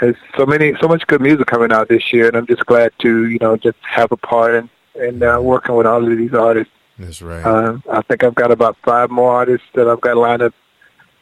There's 0.00 0.16
so 0.34 0.46
many, 0.46 0.74
so 0.80 0.88
much 0.88 1.06
good 1.06 1.20
music 1.20 1.46
coming 1.46 1.72
out 1.72 1.88
this 1.88 2.10
year, 2.10 2.28
and 2.28 2.36
I'm 2.36 2.46
just 2.46 2.64
glad 2.64 2.92
to 3.00 3.28
you 3.28 3.38
know 3.40 3.56
just 3.56 3.78
have 3.82 4.10
a 4.12 4.16
part 4.16 4.54
in 4.54 4.70
in 4.94 5.22
uh, 5.22 5.40
working 5.40 5.74
with 5.74 5.86
all 5.86 6.02
of 6.02 6.16
these 6.16 6.34
artists. 6.34 6.72
That's 7.00 7.22
right. 7.22 7.44
Um, 7.44 7.82
I 7.90 8.02
think 8.02 8.22
I've 8.22 8.34
got 8.34 8.50
about 8.50 8.76
five 8.84 9.10
more 9.10 9.32
artists 9.32 9.66
that 9.74 9.88
I've 9.88 10.00
got 10.00 10.16
lined 10.16 10.42
up 10.42 10.52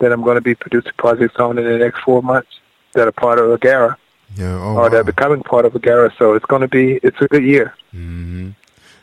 that 0.00 0.12
I'm 0.12 0.22
going 0.22 0.34
to 0.34 0.40
be 0.40 0.54
producing 0.54 0.92
projects 0.98 1.36
on 1.36 1.56
in 1.56 1.64
the 1.64 1.78
next 1.78 2.00
four 2.00 2.22
months 2.22 2.60
that 2.94 3.06
are 3.06 3.12
part 3.12 3.38
of 3.38 3.58
Agara 3.58 3.96
yeah. 4.36 4.58
Oh, 4.60 4.76
or 4.76 4.90
that 4.90 4.96
are 4.96 5.04
becoming 5.04 5.42
part 5.42 5.64
of 5.64 5.72
Agara. 5.74 6.10
So 6.18 6.34
it's 6.34 6.44
going 6.44 6.62
to 6.62 6.68
be 6.68 6.94
it's 7.02 7.20
a 7.20 7.28
good 7.28 7.44
year. 7.44 7.74
hmm 7.92 8.50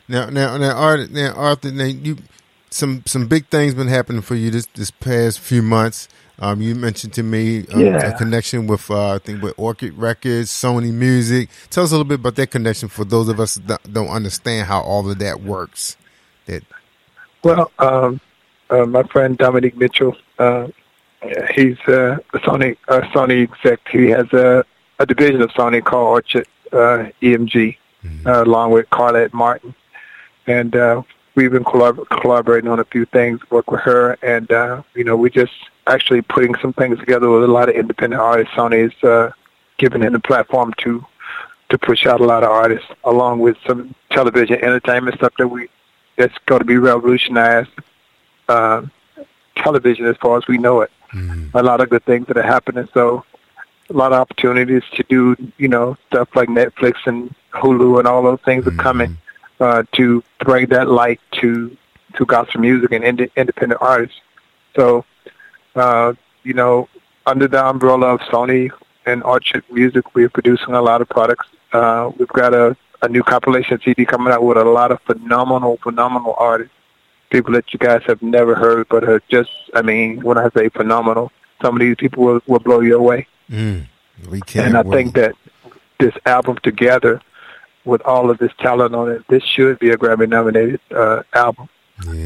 Now, 0.08 0.28
now, 0.28 0.56
now, 0.56 0.76
Arthur, 0.76 1.08
now, 1.10 1.32
Arthur, 1.32 1.72
now 1.72 1.84
you 1.84 2.18
some 2.70 3.02
some 3.06 3.26
big 3.26 3.46
things 3.46 3.74
been 3.74 3.88
happening 3.88 4.22
for 4.22 4.34
you 4.34 4.50
this 4.50 4.66
this 4.74 4.90
past 4.90 5.40
few 5.40 5.62
months. 5.62 6.08
Um, 6.38 6.60
you 6.60 6.74
mentioned 6.74 7.14
to 7.14 7.22
me 7.22 7.66
um, 7.68 7.80
Yeah. 7.80 8.08
a 8.08 8.12
connection 8.12 8.66
with 8.66 8.90
uh, 8.90 9.14
I 9.14 9.18
think 9.18 9.42
with 9.42 9.54
Orchard 9.56 9.94
Records, 9.96 10.50
Sony 10.50 10.92
Music. 10.92 11.48
Tell 11.70 11.84
us 11.84 11.90
a 11.90 11.94
little 11.94 12.04
bit 12.04 12.20
about 12.20 12.36
that 12.36 12.50
connection 12.50 12.88
for 12.90 13.04
those 13.04 13.28
of 13.28 13.40
us 13.40 13.54
that 13.54 13.90
don't 13.90 14.08
understand 14.08 14.66
how 14.66 14.82
all 14.82 15.10
of 15.10 15.18
that 15.18 15.40
works. 15.40 15.96
That 16.46 16.62
Well, 17.42 17.70
um, 17.78 18.20
uh, 18.70 18.86
my 18.86 19.02
friend 19.04 19.36
Dominique 19.36 19.76
Mitchell, 19.76 20.16
uh, 20.38 20.68
he's 21.54 21.78
uh, 21.86 22.18
a 22.32 22.38
Sony 22.38 22.76
uh, 22.88 23.00
Sony 23.12 23.42
exec. 23.42 23.80
He 23.88 24.08
has 24.10 24.32
a, 24.32 24.64
a 24.98 25.06
division 25.06 25.42
of 25.42 25.50
Sony 25.50 25.82
called 25.84 26.08
Orchard 26.08 26.46
uh, 26.72 27.10
EMG, 27.22 27.76
uh, 28.26 28.44
along 28.44 28.72
with 28.72 28.88
Carlette 28.90 29.32
Martin, 29.32 29.74
and 30.46 30.74
uh, 30.76 31.02
we've 31.34 31.52
been 31.52 31.64
collab- 31.64 32.08
collaborating 32.20 32.70
on 32.70 32.80
a 32.80 32.84
few 32.84 33.04
things. 33.06 33.40
Work 33.50 33.70
with 33.70 33.80
her, 33.82 34.18
and 34.22 34.50
uh, 34.50 34.82
you 34.94 35.04
know, 35.04 35.16
we 35.16 35.30
just 35.30 35.52
actually 35.86 36.22
putting 36.22 36.54
some 36.56 36.72
things 36.72 36.98
together 36.98 37.30
with 37.30 37.44
a 37.44 37.48
lot 37.48 37.68
of 37.68 37.76
independent 37.76 38.20
artists. 38.20 38.54
Sony 38.54 38.86
is 38.88 39.04
uh, 39.04 39.30
giving 39.78 40.02
him 40.02 40.12
the 40.12 40.20
platform 40.20 40.72
to 40.78 41.04
to 41.68 41.78
push 41.78 42.06
out 42.06 42.20
a 42.20 42.24
lot 42.24 42.44
of 42.44 42.50
artists, 42.50 42.88
along 43.04 43.40
with 43.40 43.56
some 43.66 43.94
television 44.10 44.56
entertainment 44.62 45.16
stuff 45.16 45.32
that 45.38 45.48
we 45.48 45.68
that's 46.16 46.36
going 46.46 46.60
to 46.60 46.64
be 46.64 46.76
revolutionized 46.78 47.70
uh, 48.48 48.82
television 49.56 50.06
as 50.06 50.16
far 50.18 50.36
as 50.38 50.46
we 50.46 50.58
know 50.58 50.80
it. 50.80 50.90
A 51.54 51.62
lot 51.62 51.80
of 51.80 51.88
good 51.88 52.04
things 52.04 52.26
that 52.26 52.36
are 52.36 52.42
happening. 52.42 52.88
So 52.92 53.24
a 53.88 53.92
lot 53.92 54.12
of 54.12 54.20
opportunities 54.20 54.82
to 54.94 55.02
do, 55.08 55.36
you 55.56 55.68
know, 55.68 55.96
stuff 56.08 56.28
like 56.34 56.48
Netflix 56.48 56.94
and 57.06 57.34
Hulu 57.52 57.98
and 57.98 58.08
all 58.08 58.22
those 58.22 58.40
things 58.44 58.66
are 58.66 58.70
coming 58.72 59.16
uh, 59.60 59.84
to 59.92 60.22
bring 60.40 60.66
that 60.66 60.88
light 60.88 61.20
to 61.40 61.76
to 62.14 62.24
gospel 62.26 62.60
music 62.60 62.92
and 62.92 63.04
ind- 63.04 63.30
independent 63.36 63.80
artists. 63.80 64.20
So, 64.74 65.04
uh, 65.74 66.14
you 66.44 66.54
know, 66.54 66.88
under 67.26 67.46
the 67.48 67.64
umbrella 67.64 68.14
of 68.14 68.20
Sony 68.20 68.70
and 69.04 69.22
Orchard 69.22 69.64
Music, 69.70 70.14
we're 70.14 70.30
producing 70.30 70.74
a 70.74 70.82
lot 70.82 71.00
of 71.02 71.08
products. 71.08 71.46
Uh, 71.72 72.10
we've 72.18 72.28
got 72.28 72.54
a, 72.54 72.76
a 73.02 73.08
new 73.08 73.22
compilation 73.22 73.80
CD 73.84 74.04
coming 74.04 74.32
out 74.32 74.42
with 74.42 74.56
a 74.56 74.64
lot 74.64 74.90
of 74.90 75.00
phenomenal, 75.02 75.78
phenomenal 75.82 76.34
artists. 76.38 76.72
People 77.30 77.52
that 77.54 77.72
you 77.72 77.78
guys 77.78 78.02
have 78.06 78.22
never 78.22 78.54
heard, 78.54 78.88
but 78.88 79.04
are 79.04 79.20
just, 79.28 79.50
I 79.74 79.82
mean, 79.82 80.22
when 80.22 80.38
I 80.38 80.48
say 80.50 80.68
phenomenal, 80.68 81.32
some 81.60 81.74
of 81.74 81.80
these 81.80 81.96
people 81.96 82.24
will, 82.24 82.40
will 82.46 82.60
blow 82.60 82.80
you 82.80 82.96
away. 82.96 83.26
mm, 83.50 83.86
we 84.30 84.40
can't. 84.42 84.68
And 84.68 84.76
I 84.76 84.82
wait. 84.82 84.96
think 84.96 85.14
that 85.16 85.34
this 85.98 86.14
album 86.24 86.58
together 86.62 87.20
with 87.84 88.00
all 88.02 88.30
of 88.30 88.38
this 88.38 88.52
talent 88.58 88.94
on 88.94 89.10
it, 89.10 89.26
this 89.28 89.42
should 89.42 89.78
be 89.78 89.90
a 89.90 89.96
Grammy 89.96 90.28
nominated 90.28 90.80
uh, 90.94 91.22
album. 91.32 91.68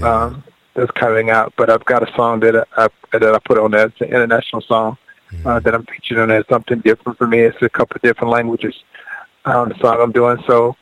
Um, 0.02 0.44
that's 0.74 0.90
coming 0.92 1.30
out, 1.30 1.52
but 1.56 1.68
I've 1.68 1.84
got 1.84 2.08
a 2.08 2.12
song 2.14 2.40
that 2.40 2.66
I, 2.76 2.88
that 3.12 3.22
I 3.22 3.38
put 3.38 3.58
on 3.58 3.72
there. 3.72 3.86
It's 3.86 4.00
an 4.00 4.08
international 4.08 4.62
song 4.62 4.96
uh, 5.44 5.60
that 5.60 5.74
I'm 5.74 5.84
featured 5.86 6.18
on 6.18 6.28
there. 6.28 6.44
Something 6.48 6.80
different 6.80 7.18
for 7.18 7.26
me. 7.26 7.40
It's 7.40 7.60
a 7.62 7.68
couple 7.68 7.96
of 7.96 8.02
different 8.02 8.30
languages 8.30 8.74
on 9.44 9.68
the 9.68 9.78
song 9.80 9.98
I'm 10.00 10.12
doing. 10.12 10.38
So 10.46 10.76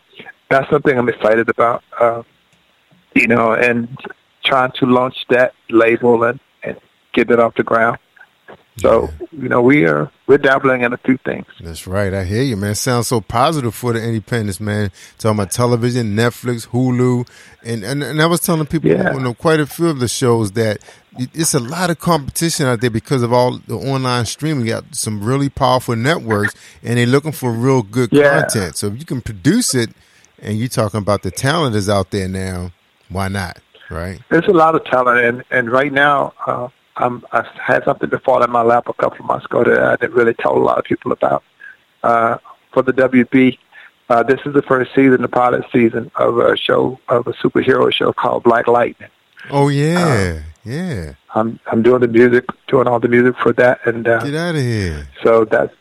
that's 0.51 0.69
something 0.71 0.97
I'm 0.99 1.09
excited 1.09 1.49
about. 1.49 1.83
Uh, 1.99 2.23
you 3.15 3.27
know, 3.27 3.53
and 3.53 3.89
trying 4.45 4.73
to 4.73 4.87
launch 4.87 5.27
that 5.31 5.55
label 5.71 6.25
and, 6.25 6.41
and 6.63 6.79
get 7.13 7.31
it 7.31 7.41
off 7.41 7.55
the 7.55 7.63
ground. 7.63 7.99
So 8.79 9.09
you 9.33 9.49
know, 9.49 9.61
we 9.61 9.87
are 9.87 10.11
we're 10.29 10.39
dabbling 10.39 10.83
in 10.83 10.93
a 10.93 10.97
few 10.99 11.17
things. 11.25 11.47
That's 11.61 11.87
right. 11.89 12.15
I 12.15 12.23
hear 12.25 12.43
you, 12.43 12.57
man. 12.57 12.77
Sounds 12.77 13.09
so 13.09 13.21
positive 13.21 13.75
for 13.75 13.93
the 13.93 14.01
independence, 14.03 14.61
man. 14.61 14.93
Talking 15.19 15.39
about 15.41 15.51
television, 15.51 16.15
Netflix, 16.15 16.69
Hulu, 16.69 17.29
and 17.65 17.83
and, 17.83 18.05
and 18.05 18.23
I 18.23 18.27
was 18.27 18.39
telling 18.41 18.67
people, 18.67 18.91
Yeah. 18.91 19.15
you 19.15 19.21
know, 19.21 19.35
quite 19.35 19.59
a 19.59 19.67
few 19.67 19.89
of 19.89 19.99
the 19.99 20.07
shows 20.07 20.53
that 20.53 20.79
it's 21.35 21.55
a 21.55 21.59
lot 21.59 21.91
of 21.91 21.99
competition 21.99 22.67
out 22.67 22.81
there 22.81 22.91
because 22.91 23.23
of 23.25 23.33
all 23.33 23.59
the 23.67 23.75
online 23.75 24.25
streaming. 24.27 24.65
You 24.67 24.75
got 24.75 24.95
some 24.95 25.25
really 25.25 25.49
powerful 25.49 25.97
networks, 25.97 26.55
and 26.85 26.99
they're 26.99 27.07
looking 27.07 27.33
for 27.33 27.51
real 27.51 27.83
good 27.83 28.11
Yeah. 28.13 28.43
content. 28.43 28.77
So 28.77 28.87
if 28.87 28.99
you 29.01 29.05
can 29.05 29.21
produce 29.23 29.75
it, 29.75 29.91
and 30.41 30.57
you're 30.57 30.69
talking 30.69 30.99
about 30.99 31.23
the 31.23 31.33
talent 31.33 31.75
is 31.75 31.89
out 31.89 32.13
there 32.13 32.29
now, 32.29 32.71
why 33.09 33.27
not? 33.27 33.59
Right? 33.91 34.21
There's 34.29 34.47
a 34.47 34.53
lot 34.53 34.77
of 34.77 34.85
talent, 34.85 35.19
and 35.25 35.45
and 35.51 35.73
right 35.73 35.93
now, 35.93 36.33
uh, 36.47 36.69
I'm, 36.99 37.25
I 37.33 37.47
had 37.65 37.85
something 37.85 38.11
to 38.11 38.19
fall 38.19 38.43
in 38.43 38.51
my 38.51 38.63
lap 38.63 38.89
a 38.89 38.93
couple 38.95 39.21
of 39.21 39.25
months 39.27 39.47
ago 39.47 39.65
that 39.65 39.81
I 39.83 39.97
didn't 39.97 40.15
really 40.15 40.35
tell 40.35 40.57
a 40.57 40.59
lot 40.59 40.79
of 40.79 40.85
people 40.85 41.13
about. 41.13 41.43
Uh, 42.03 42.39
for 42.73 42.83
the 42.83 42.93
WB, 42.93 43.59
uh, 44.09 44.23
this 44.23 44.41
is 44.47 44.55
the 44.55 44.63
first 44.63 44.95
season, 44.95 45.23
the 45.23 45.29
pilot 45.29 45.65
season 45.73 46.11
of 46.17 46.39
a 46.39 46.57
show 46.57 46.99
of 47.09 47.27
a 47.27 47.33
superhero 47.35 47.93
show 47.93 48.13
called 48.13 48.43
Black 48.43 48.67
Lightning. 48.67 49.11
Oh 49.51 49.69
yeah, 49.69 50.41
yeah. 50.65 51.13
I'm 51.35 51.59
I'm 51.71 51.83
doing 51.83 52.01
the 52.01 52.09
music, 52.09 52.45
doing 52.67 52.87
all 52.89 53.01
the 53.01 53.09
music 53.09 53.37
for 53.43 53.53
that, 53.55 53.81
and 53.87 54.07
uh, 54.09 54.25
Get 54.25 54.35
out 54.35 54.55
of 54.57 54.61
here. 54.61 55.09
so 55.23 55.45
that's 55.45 55.73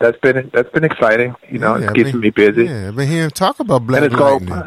that's 0.00 0.18
been 0.18 0.50
that's 0.52 0.70
been 0.70 0.84
exciting. 0.84 1.34
You 1.50 1.58
know, 1.58 1.76
Yeah, 1.76 1.84
it's 1.86 1.92
keeping 1.94 2.20
me 2.20 2.30
busy. 2.30 2.64
Yeah, 2.66 2.88
I've 2.88 2.96
been 2.96 3.08
hearing 3.08 3.30
talk 3.30 3.60
about 3.60 3.86
Black 3.86 4.02
and 4.02 4.12
it's 4.12 4.20
Lightning. 4.20 4.62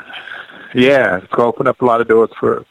yeah, 0.73 1.17
it's 1.17 1.27
going 1.27 1.45
to 1.51 1.55
open 1.55 1.67
up 1.67 1.81
a 1.81 1.85
lot 1.85 2.01
of 2.01 2.07
doors 2.07 2.29
for 2.39 2.65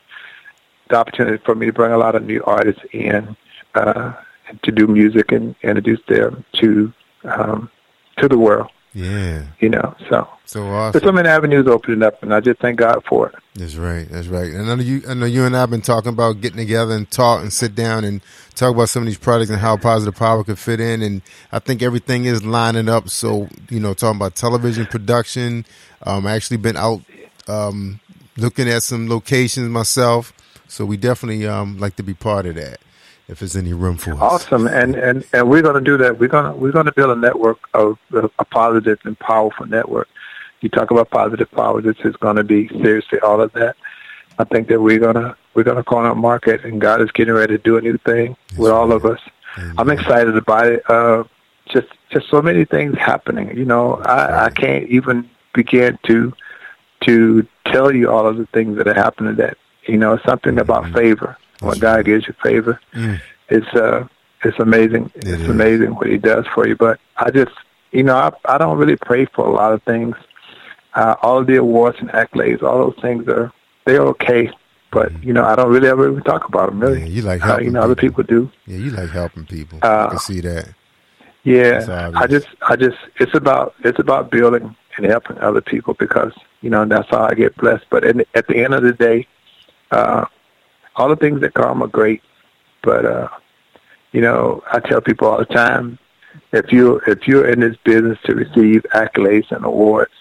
the 0.89 0.97
opportunity 0.97 1.43
for 1.45 1.55
me 1.55 1.67
to 1.67 1.73
bring 1.73 1.93
a 1.93 1.99
lot 1.99 2.15
of 2.15 2.25
new 2.25 2.43
artists 2.45 2.83
in 2.93 3.37
uh, 3.75 4.13
to 4.63 4.73
do 4.73 4.87
music 4.87 5.33
and 5.33 5.55
introduce 5.63 6.01
them 6.09 6.45
to 6.55 6.93
um, 7.25 7.71
to 8.19 8.29
the 8.29 8.39
world. 8.39 8.71
Yeah. 8.95 9.45
You 9.61 9.69
know, 9.69 9.95
so 10.09 10.27
So 10.47 10.67
awesome. 10.69 10.93
there's 10.93 11.05
so 11.05 11.13
many 11.13 11.29
avenues 11.29 11.67
opening 11.67 12.03
up, 12.03 12.21
and 12.23 12.35
I 12.35 12.41
just 12.41 12.59
thank 12.61 12.79
God 12.79 13.05
for 13.07 13.29
it. 13.29 13.35
That's 13.55 13.77
right. 13.77 14.09
That's 14.09 14.29
right. 14.29 14.51
And 14.51 14.71
I 14.71 14.75
know 14.75 14.83
you. 14.83 15.03
I 15.09 15.15
know 15.15 15.27
you 15.27 15.45
and 15.45 15.55
I 15.55 15.61
have 15.61 15.71
been 15.71 15.83
talking 15.83 16.09
about 16.09 16.41
getting 16.41 16.57
together 16.57 16.95
and 16.95 17.09
talk 17.11 17.43
and 17.43 17.53
sit 17.53 17.75
down 17.75 18.05
and 18.05 18.23
talk 18.55 18.75
about 18.75 18.89
some 18.89 19.03
of 19.03 19.07
these 19.07 19.19
projects 19.19 19.51
and 19.51 19.61
how 19.61 19.77
positive 19.77 20.17
power 20.17 20.43
could 20.43 20.59
fit 20.59 20.81
in. 20.81 21.03
And 21.03 21.23
I 21.53 21.59
think 21.59 21.83
everything 21.83 22.25
is 22.25 22.45
lining 22.45 22.89
up. 22.89 23.09
So 23.11 23.49
you 23.69 23.79
know, 23.79 23.95
talking 23.95 24.17
about 24.17 24.35
television 24.37 24.87
production. 24.87 25.67
Um, 26.03 26.27
I 26.27 26.33
actually 26.35 26.57
been 26.57 26.77
out 26.77 27.03
um, 27.47 28.01
looking 28.37 28.69
at 28.69 28.83
some 28.83 29.09
locations 29.09 29.69
myself. 29.69 30.33
So 30.69 30.85
we 30.85 30.97
definitely 30.97 31.47
um, 31.47 31.79
like 31.79 31.97
to 31.97 32.03
be 32.03 32.15
part 32.15 32.47
of 32.47 32.55
that. 32.57 32.79
If 33.27 33.41
there's 33.41 33.57
any 33.57 33.75
room 33.75 33.99
for 33.99 34.13
us. 34.13 34.21
Awesome, 34.21 34.67
and 34.67 34.95
and 34.95 35.23
and 35.35 35.51
we're 35.51 35.61
going 35.61 35.75
to 35.75 35.83
do 35.83 35.99
that. 35.99 36.19
We're 36.19 36.29
going 36.29 36.51
to 36.51 36.59
we're 36.59 36.73
going 36.73 36.87
to 36.87 36.93
build 36.93 37.11
a 37.11 37.21
network 37.21 37.59
of 37.75 37.99
a 38.15 38.45
positive 38.47 38.99
and 39.05 39.19
powerful 39.19 39.67
network. 39.67 40.09
You 40.63 40.71
talk 40.71 40.91
about 40.91 41.11
positive 41.11 41.51
power. 41.51 41.83
This 41.83 41.99
is 42.05 42.17
going 42.17 42.37
to 42.37 42.45
be 42.45 42.69
seriously 42.69 43.21
all 43.21 43.43
of 43.43 43.53
that. 43.53 43.77
I 44.39 44.45
think 44.45 44.69
that 44.69 44.81
we're 44.81 44.99
gonna 44.99 45.37
we're 45.55 45.65
gonna 45.65 45.83
corner 45.83 46.11
a 46.11 46.15
market, 46.15 46.65
and 46.65 46.81
God 46.81 47.03
is 47.03 47.11
getting 47.11 47.35
ready 47.35 47.57
to 47.57 47.63
do 47.63 47.77
a 47.77 47.81
new 47.81 47.99
thing 47.99 48.37
with 48.57 48.71
all 48.71 48.93
of 48.93 49.05
us. 49.05 49.21
I'm 49.77 49.91
excited 49.91 50.37
about 50.37 50.67
it. 50.67 50.89
Uh, 50.89 51.25
just 51.67 51.89
just 52.11 52.31
so 52.31 52.41
many 52.41 52.65
things 52.65 52.97
happening. 52.97 53.57
You 53.57 53.65
know, 53.65 53.97
I, 53.97 54.47
I 54.47 54.51
can't 54.51 54.89
even 54.89 55.29
begin 55.53 55.99
to 56.07 56.33
to 57.03 57.47
tell 57.67 57.95
you 57.95 58.11
all 58.11 58.27
of 58.27 58.37
the 58.37 58.47
things 58.47 58.77
that 58.79 58.87
are 58.87 58.95
happening. 58.95 59.37
That 59.37 59.59
you 59.89 59.97
know, 59.99 60.19
something 60.27 60.59
about 60.59 60.91
favor. 60.93 61.37
When 61.61 61.79
God 61.79 62.05
gives 62.05 62.27
you 62.29 62.35
favor, 62.43 62.79
Mm. 62.95 63.21
it's 63.49 63.67
uh 63.75 64.07
it's 64.45 64.59
amazing. 64.61 65.11
it's 65.17 65.49
amazing 65.49 65.95
what 65.97 66.07
He 66.07 66.19
does 66.19 66.47
for 66.55 66.69
you. 66.69 66.77
But 66.77 67.01
I 67.17 67.31
just 67.31 67.53
you 67.93 68.03
know 68.05 68.17
I 68.17 68.31
I 68.45 68.59
don't 68.59 68.79
really 68.79 68.97
pray 68.97 69.25
for 69.35 69.45
a 69.47 69.51
lot 69.51 69.73
of 69.73 69.83
things. 69.83 70.15
Uh, 70.95 71.15
all 71.23 71.45
the 71.45 71.57
awards 71.57 71.99
and 72.01 72.11
accolades, 72.11 72.63
all 72.63 72.79
those 72.79 73.01
things 73.03 73.27
are 73.29 73.53
they're 73.85 74.03
okay. 74.03 74.51
But 74.91 75.11
you 75.23 75.33
know 75.33 75.45
I 75.45 75.55
don't 75.57 75.71
really 75.71 75.89
ever 75.89 76.09
even 76.11 76.23
talk 76.23 76.45
about 76.49 76.71
them. 76.71 76.81
Really, 76.81 77.09
you 77.09 77.23
like 77.23 77.43
uh, 77.43 77.47
helping 77.49 77.67
you 77.67 77.73
know 77.73 77.83
other 77.83 77.97
people 77.97 78.23
do. 78.23 78.51
Yeah, 78.67 78.79
you 78.79 78.91
like 78.91 79.11
helping 79.11 79.45
people. 79.47 79.79
I 79.83 79.87
Uh, 79.89 80.09
can 80.11 80.19
see 80.19 80.41
that. 80.43 80.69
Yeah. 81.45 82.11
I 82.15 82.27
just, 82.27 82.47
I 82.69 82.77
just, 82.77 82.99
it's 83.17 83.35
about, 83.35 83.75
it's 83.83 83.99
about 83.99 84.31
building 84.31 84.75
and 84.97 85.07
helping 85.07 85.39
other 85.39 85.63
people 85.63 85.95
because 85.95 86.33
you 86.61 86.69
know 86.69 86.85
that's 86.85 87.09
how 87.09 87.25
I 87.25 87.35
get 87.35 87.57
blessed. 87.57 87.87
But 87.91 88.05
at 88.05 88.47
the 88.49 88.57
end 88.65 88.75
of 88.75 88.83
the 88.83 88.93
day, 88.93 89.27
uh, 89.91 90.25
all 90.97 91.09
the 91.09 91.17
things 91.17 91.41
that 91.41 91.55
come 91.55 91.83
are 91.83 91.89
great, 91.89 92.23
but 92.83 93.05
uh, 93.05 93.29
you 94.13 94.21
know, 94.21 94.63
I 94.73 94.81
tell 94.81 95.01
people 95.01 95.29
all 95.29 95.39
the 95.39 95.45
time, 95.45 95.99
if 96.53 96.73
you 96.73 97.01
if 97.07 97.27
you're 97.27 97.49
in 97.49 97.61
this 97.61 97.77
business 97.85 98.19
to 98.25 98.35
receive 98.35 98.85
accolades 98.95 99.51
and 99.51 99.65
awards, 99.65 100.13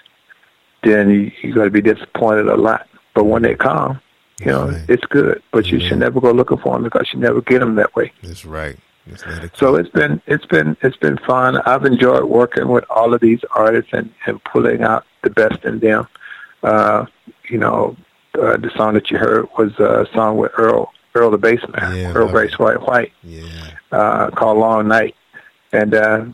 then 0.83 1.09
you, 1.09 1.31
you're 1.41 1.55
going 1.55 1.67
to 1.67 1.71
be 1.71 1.81
disappointed 1.81 2.47
a 2.47 2.55
lot. 2.55 2.87
But 3.13 3.25
when 3.25 3.41
they 3.41 3.55
come, 3.55 3.99
you 4.39 4.47
know, 4.47 4.69
it's 4.87 5.05
good. 5.05 5.41
But 5.51 5.67
you 5.71 5.79
should 5.79 5.99
never 5.99 6.21
go 6.21 6.31
looking 6.31 6.57
for 6.57 6.73
them 6.73 6.83
because 6.83 7.07
you 7.13 7.19
never 7.19 7.41
get 7.41 7.59
them 7.59 7.75
that 7.75 7.95
way. 7.95 8.11
That's 8.21 8.45
right. 8.45 8.77
Let 9.25 9.43
it 9.45 9.57
So 9.57 9.75
it's 9.75 9.89
been 9.89 10.21
it's 10.27 10.45
been 10.45 10.75
it's 10.81 10.97
been 10.97 11.17
fun. 11.19 11.57
I've 11.65 11.85
enjoyed 11.85 12.25
working 12.25 12.67
with 12.67 12.83
all 12.89 13.13
of 13.13 13.21
these 13.21 13.39
artists 13.55 13.91
and, 13.93 14.13
and 14.25 14.43
pulling 14.43 14.83
out 14.83 15.05
the 15.23 15.29
best 15.29 15.63
in 15.63 15.79
them. 15.79 16.07
Uh, 16.61 17.05
you 17.49 17.57
know, 17.57 17.95
uh, 18.37 18.57
the 18.57 18.71
song 18.75 18.93
that 18.93 19.09
you 19.11 19.17
heard 19.17 19.47
was 19.57 19.71
a 19.79 20.07
song 20.13 20.37
with 20.37 20.51
Earl 20.57 20.91
Earl 21.15 21.31
the 21.31 21.39
Bassman, 21.39 21.73
Earl 22.15 22.27
Grace 22.31 22.59
White 22.59 22.81
White, 22.81 23.11
uh, 23.91 24.29
called 24.31 24.57
Long 24.59 24.87
Night, 24.87 25.15
and 25.71 25.93
uh, 25.93 26.25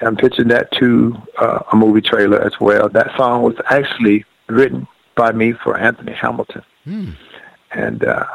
I'm 0.00 0.16
pitching 0.16 0.48
that 0.48 0.70
to 0.72 1.16
uh, 1.38 1.60
a 1.72 1.76
movie 1.76 2.00
trailer 2.00 2.40
as 2.42 2.58
well. 2.60 2.88
That 2.88 3.14
song 3.16 3.42
was 3.42 3.56
actually 3.70 4.24
written 4.48 4.86
by 5.14 5.32
me 5.32 5.52
for 5.52 5.76
Anthony 5.78 6.12
Hamilton. 6.12 6.62
And 7.72 8.04
uh 8.04 8.26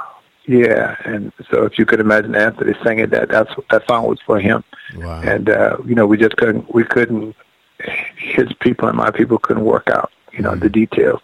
yeah, 0.48 0.96
and 1.04 1.34
so 1.52 1.66
if 1.66 1.78
you 1.78 1.86
could 1.86 2.00
imagine 2.00 2.34
Anthony 2.34 2.74
singing 2.82 3.10
that, 3.10 3.28
that's 3.28 3.54
that 3.70 3.86
song 3.86 4.08
was 4.08 4.20
for 4.26 4.40
him. 4.40 4.64
Wow. 4.96 5.22
And 5.22 5.50
uh, 5.50 5.78
you 5.86 5.94
know, 5.94 6.08
we 6.08 6.18
just 6.18 6.38
couldn't 6.38 6.74
we 6.74 6.86
couldn't 6.86 7.36
his 8.18 8.52
people 8.62 8.88
and 8.88 8.98
my 8.98 9.12
people 9.12 9.38
couldn't 9.38 9.66
work 9.66 9.90
out, 9.90 10.12
you 10.32 10.42
know, 10.42 10.56
the 10.56 10.70
details 10.70 11.22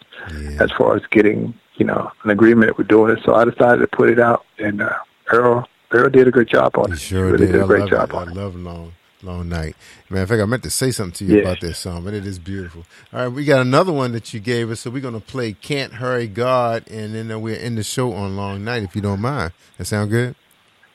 as 0.60 0.70
far 0.72 0.94
as 0.94 1.02
getting, 1.10 1.54
you 1.76 1.84
know, 1.84 2.10
an 2.24 2.30
agreement 2.30 2.76
with 2.78 2.88
doing 2.88 3.16
it. 3.16 3.22
So 3.24 3.34
I 3.34 3.44
decided 3.44 3.78
to 3.80 3.88
put 3.96 4.08
it 4.10 4.20
out 4.20 4.44
and 4.58 4.82
uh 4.82 4.92
Earl 5.32 5.68
Earl 5.90 6.10
did 6.10 6.28
a 6.28 6.30
good 6.30 6.48
job 6.48 6.76
on 6.76 6.92
it. 6.92 6.98
Sure 6.98 7.26
really 7.26 7.46
did. 7.46 7.52
did 7.52 7.62
I 7.62 7.66
great 7.66 7.88
job 7.90 8.10
it. 8.10 8.14
on 8.14 8.28
I 8.28 8.30
it. 8.32 8.34
love 8.36 8.54
Long 8.56 8.92
Long 9.22 9.48
Night. 9.48 9.74
Man, 10.10 10.20
in 10.22 10.26
fact, 10.26 10.42
I 10.42 10.44
meant 10.44 10.62
to 10.64 10.70
say 10.70 10.90
something 10.90 11.14
to 11.14 11.24
you 11.24 11.36
Yeah. 11.38 11.42
about 11.48 11.60
this 11.62 11.78
song, 11.78 12.04
but 12.04 12.12
it 12.12 12.26
is 12.26 12.38
beautiful. 12.38 12.84
All 13.12 13.20
right, 13.20 13.28
we 13.28 13.44
got 13.46 13.62
another 13.62 13.90
one 13.92 14.12
that 14.12 14.34
you 14.34 14.40
gave 14.40 14.70
us, 14.70 14.80
so 14.80 14.90
we're 14.90 15.00
gonna 15.00 15.18
play 15.20 15.52
"Can't 15.54 15.94
Hurry 15.94 16.26
God," 16.26 16.84
and 16.90 17.14
then 17.14 17.40
we're 17.40 17.56
in 17.56 17.74
the 17.76 17.82
show 17.82 18.12
on 18.12 18.36
Long 18.36 18.64
Night, 18.64 18.82
if 18.82 18.94
you 18.94 19.00
don't 19.00 19.20
mind. 19.22 19.52
That 19.78 19.86
sound 19.86 20.10
good? 20.10 20.34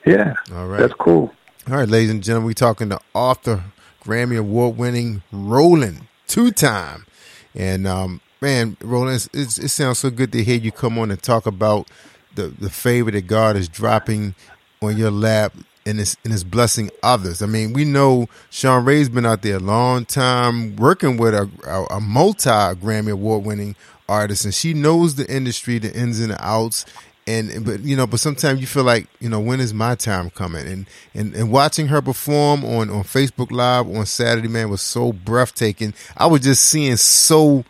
Yeah. 0.06 0.34
All 0.54 0.68
right. 0.68 0.78
That's 0.80 0.94
cool. 0.94 1.32
All 1.68 1.76
right, 1.76 1.88
ladies 1.88 2.10
and 2.10 2.22
gentlemen, 2.22 2.46
we're 2.46 2.52
talking 2.52 2.88
to 2.90 3.00
Arthur, 3.16 3.64
Grammy 4.04 4.38
Award 4.38 4.76
winning 4.76 5.22
Rowland, 5.32 6.06
two 6.28 6.52
time, 6.52 7.06
and 7.54 7.84
um, 7.86 8.20
man, 8.40 8.76
Rowland, 8.80 9.16
it's, 9.16 9.28
it's, 9.32 9.58
it 9.58 9.68
sounds 9.68 9.98
so 9.98 10.10
good 10.10 10.32
to 10.32 10.42
hear 10.42 10.58
you 10.58 10.72
come 10.72 10.98
on 10.98 11.10
and 11.10 11.22
talk 11.22 11.46
about 11.46 11.88
the 12.34 12.48
the 12.48 12.70
favor 12.70 13.10
that 13.10 13.26
God 13.26 13.56
is 13.56 13.68
dropping 13.68 14.34
on 14.80 14.96
your 14.96 15.10
lap 15.10 15.52
and 15.86 15.98
is 15.98 16.16
and 16.24 16.32
is 16.32 16.44
blessing 16.44 16.90
others. 17.02 17.42
I 17.42 17.46
mean, 17.46 17.72
we 17.72 17.84
know 17.84 18.28
Sean 18.50 18.84
Ray's 18.84 19.08
been 19.08 19.26
out 19.26 19.42
there 19.42 19.56
a 19.56 19.60
long 19.60 20.04
time 20.04 20.76
working 20.76 21.16
with 21.16 21.34
a, 21.34 21.50
a, 21.66 21.96
a 21.96 22.00
multi 22.00 22.48
Grammy 22.50 23.12
Award 23.12 23.44
winning 23.44 23.76
artist, 24.08 24.44
and 24.44 24.54
she 24.54 24.74
knows 24.74 25.14
the 25.16 25.28
industry, 25.32 25.78
the 25.78 25.94
ins 25.94 26.20
and 26.20 26.30
the 26.30 26.44
outs. 26.44 26.84
And 27.26 27.64
but 27.64 27.80
you 27.80 27.96
know, 27.96 28.06
but 28.06 28.20
sometimes 28.20 28.60
you 28.60 28.66
feel 28.66 28.84
like 28.84 29.06
you 29.20 29.28
know 29.28 29.40
when 29.40 29.60
is 29.60 29.74
my 29.74 29.94
time 29.94 30.30
coming? 30.30 30.66
And 30.66 30.86
and 31.14 31.34
and 31.34 31.52
watching 31.52 31.88
her 31.88 32.00
perform 32.00 32.64
on 32.64 32.90
on 32.90 33.02
Facebook 33.04 33.50
Live 33.50 33.88
on 33.88 34.06
Saturday, 34.06 34.48
man, 34.48 34.70
was 34.70 34.82
so 34.82 35.12
breathtaking. 35.12 35.94
I 36.16 36.26
was 36.26 36.40
just 36.40 36.64
seeing 36.64 36.96
so 36.96 37.64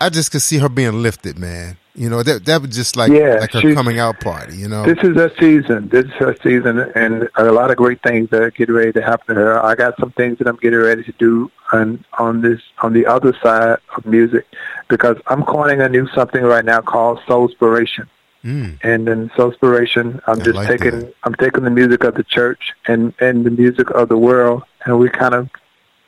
I 0.00 0.08
just 0.10 0.30
could 0.30 0.42
see 0.42 0.58
her 0.58 0.68
being 0.68 1.02
lifted, 1.02 1.38
man. 1.38 1.76
You 1.94 2.08
know, 2.08 2.22
that 2.22 2.44
that 2.44 2.62
was 2.62 2.76
just 2.76 2.96
like 2.96 3.10
Yeah, 3.10 3.38
like 3.40 3.52
her 3.52 3.60
she- 3.60 3.74
coming 3.74 3.98
out 3.98 4.20
party. 4.20 4.56
You 4.56 4.68
know, 4.68 4.84
This 4.84 4.98
is 5.02 5.16
her 5.16 5.32
season. 5.38 5.88
This 5.88 6.04
is 6.04 6.12
her 6.12 6.36
season, 6.42 6.78
and 6.94 7.28
a 7.34 7.50
lot 7.50 7.72
of 7.72 7.76
great 7.76 8.00
things 8.02 8.30
that 8.30 8.40
are 8.40 8.52
getting 8.52 8.74
ready 8.74 8.92
to 8.92 9.02
happen 9.02 9.34
to 9.34 9.40
her. 9.40 9.64
I 9.64 9.74
got 9.74 9.98
some 9.98 10.12
things 10.12 10.38
that 10.38 10.46
I'm 10.46 10.56
getting 10.56 10.78
ready 10.78 11.02
to 11.02 11.12
do 11.18 11.50
on 11.72 12.04
on 12.18 12.42
this 12.42 12.60
on 12.82 12.92
the 12.92 13.04
other 13.06 13.36
side 13.42 13.78
of 13.96 14.06
music, 14.06 14.46
because 14.88 15.16
I'm 15.26 15.42
coining 15.42 15.80
a 15.80 15.88
new 15.88 16.06
something 16.08 16.44
right 16.44 16.64
now 16.64 16.80
called 16.80 17.18
Soulspiration. 17.26 18.06
Mm. 18.44 18.78
And 18.84 19.08
in 19.08 19.30
Soulspiration, 19.30 20.20
I'm 20.28 20.40
just 20.40 20.54
like 20.54 20.68
taking 20.68 21.12
I'm 21.24 21.34
taking 21.34 21.64
the 21.64 21.70
music 21.70 22.04
of 22.04 22.14
the 22.14 22.22
church 22.22 22.74
and 22.86 23.12
and 23.18 23.44
the 23.44 23.50
music 23.50 23.90
of 23.90 24.08
the 24.08 24.16
world, 24.16 24.62
and 24.84 25.00
we 25.00 25.08
kind 25.08 25.34
of 25.34 25.50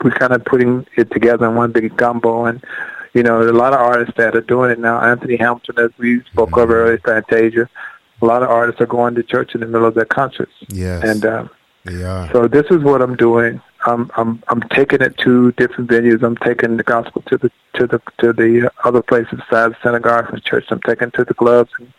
we 0.05 0.13
kind 0.13 0.33
of 0.33 0.45
putting 0.45 0.87
it 0.97 1.11
together 1.11 1.49
in 1.49 1.57
one 1.57 1.73
big 1.73 1.97
gumbo. 1.97 2.45
And 2.45 2.63
you 3.13 3.23
know, 3.23 3.43
a 3.43 3.51
lot 3.53 3.73
of 3.73 3.81
artists 3.81 4.15
that 4.17 4.37
are 4.37 4.41
doing 4.41 4.71
it 4.71 4.79
now. 4.79 5.01
Anthony 5.01 5.37
Hamilton, 5.37 5.79
as 5.79 5.91
we 5.99 6.23
spoke 6.25 6.57
of 6.57 6.71
earlier, 6.71 6.99
Fantasia. 6.99 7.69
A 8.23 8.27
lot 8.27 8.43
of 8.43 8.51
artists 8.51 8.81
are 8.81 8.87
going 8.87 9.15
to 9.15 9.23
church 9.23 9.55
in 9.55 9.61
the 9.61 9.67
middle 9.67 9.87
of 9.87 9.95
their 9.95 10.05
concerts. 10.05 10.53
Yes. 10.69 11.03
And 11.03 11.25
um, 11.25 11.51
are. 11.89 12.31
so 12.33 12.47
this 12.47 12.67
is 12.71 12.83
what 12.83 13.01
I'm 13.03 13.17
doing. 13.17 13.61
I'm 13.87 14.11
I'm 14.17 14.43
I'm 14.49 14.61
taking 14.69 15.01
it 15.01 15.17
to 15.19 15.53
different 15.53 15.91
venues. 15.91 16.23
I'm 16.23 16.37
taking 16.37 16.77
the 16.77 16.83
gospel 16.83 17.23
to 17.23 17.39
the 17.39 17.51
to 17.75 17.87
the 17.87 18.01
to 18.19 18.33
the 18.33 18.71
other 18.85 19.03
places 19.03 19.41
besides 19.49 19.75
the 19.75 19.77
synagogue 19.83 20.33
and 20.33 20.43
church. 20.45 20.67
I'm 20.71 20.83
taking 20.83 21.09
it 21.09 21.15
to 21.15 21.25
the 21.25 21.35
clubs 21.35 21.71
and, 21.79 21.93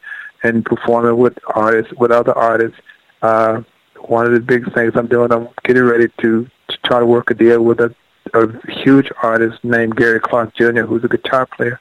and 0.44 0.66
performing 0.66 1.18
with 1.18 1.38
artists 1.56 1.92
with 1.98 2.12
other 2.12 2.38
artists. 2.38 2.78
Uh, 3.22 3.64
one 4.02 4.26
of 4.26 4.34
the 4.34 4.40
big 4.40 4.72
things 4.74 4.94
I'm 4.96 5.08
doing, 5.08 5.32
I'm 5.32 5.50
getting 5.64 5.84
ready 5.84 6.08
to 6.22 6.48
to 6.70 6.78
try 6.86 7.00
to 7.00 7.06
work 7.06 7.32
a 7.32 7.34
deal 7.34 7.64
with 7.64 7.80
a 7.80 7.96
a 8.34 8.72
huge 8.72 9.12
artist 9.22 9.64
named 9.64 9.96
Gary 9.96 10.20
Clark 10.20 10.56
Jr., 10.56 10.82
who's 10.82 11.04
a 11.04 11.08
guitar 11.08 11.46
player. 11.46 11.80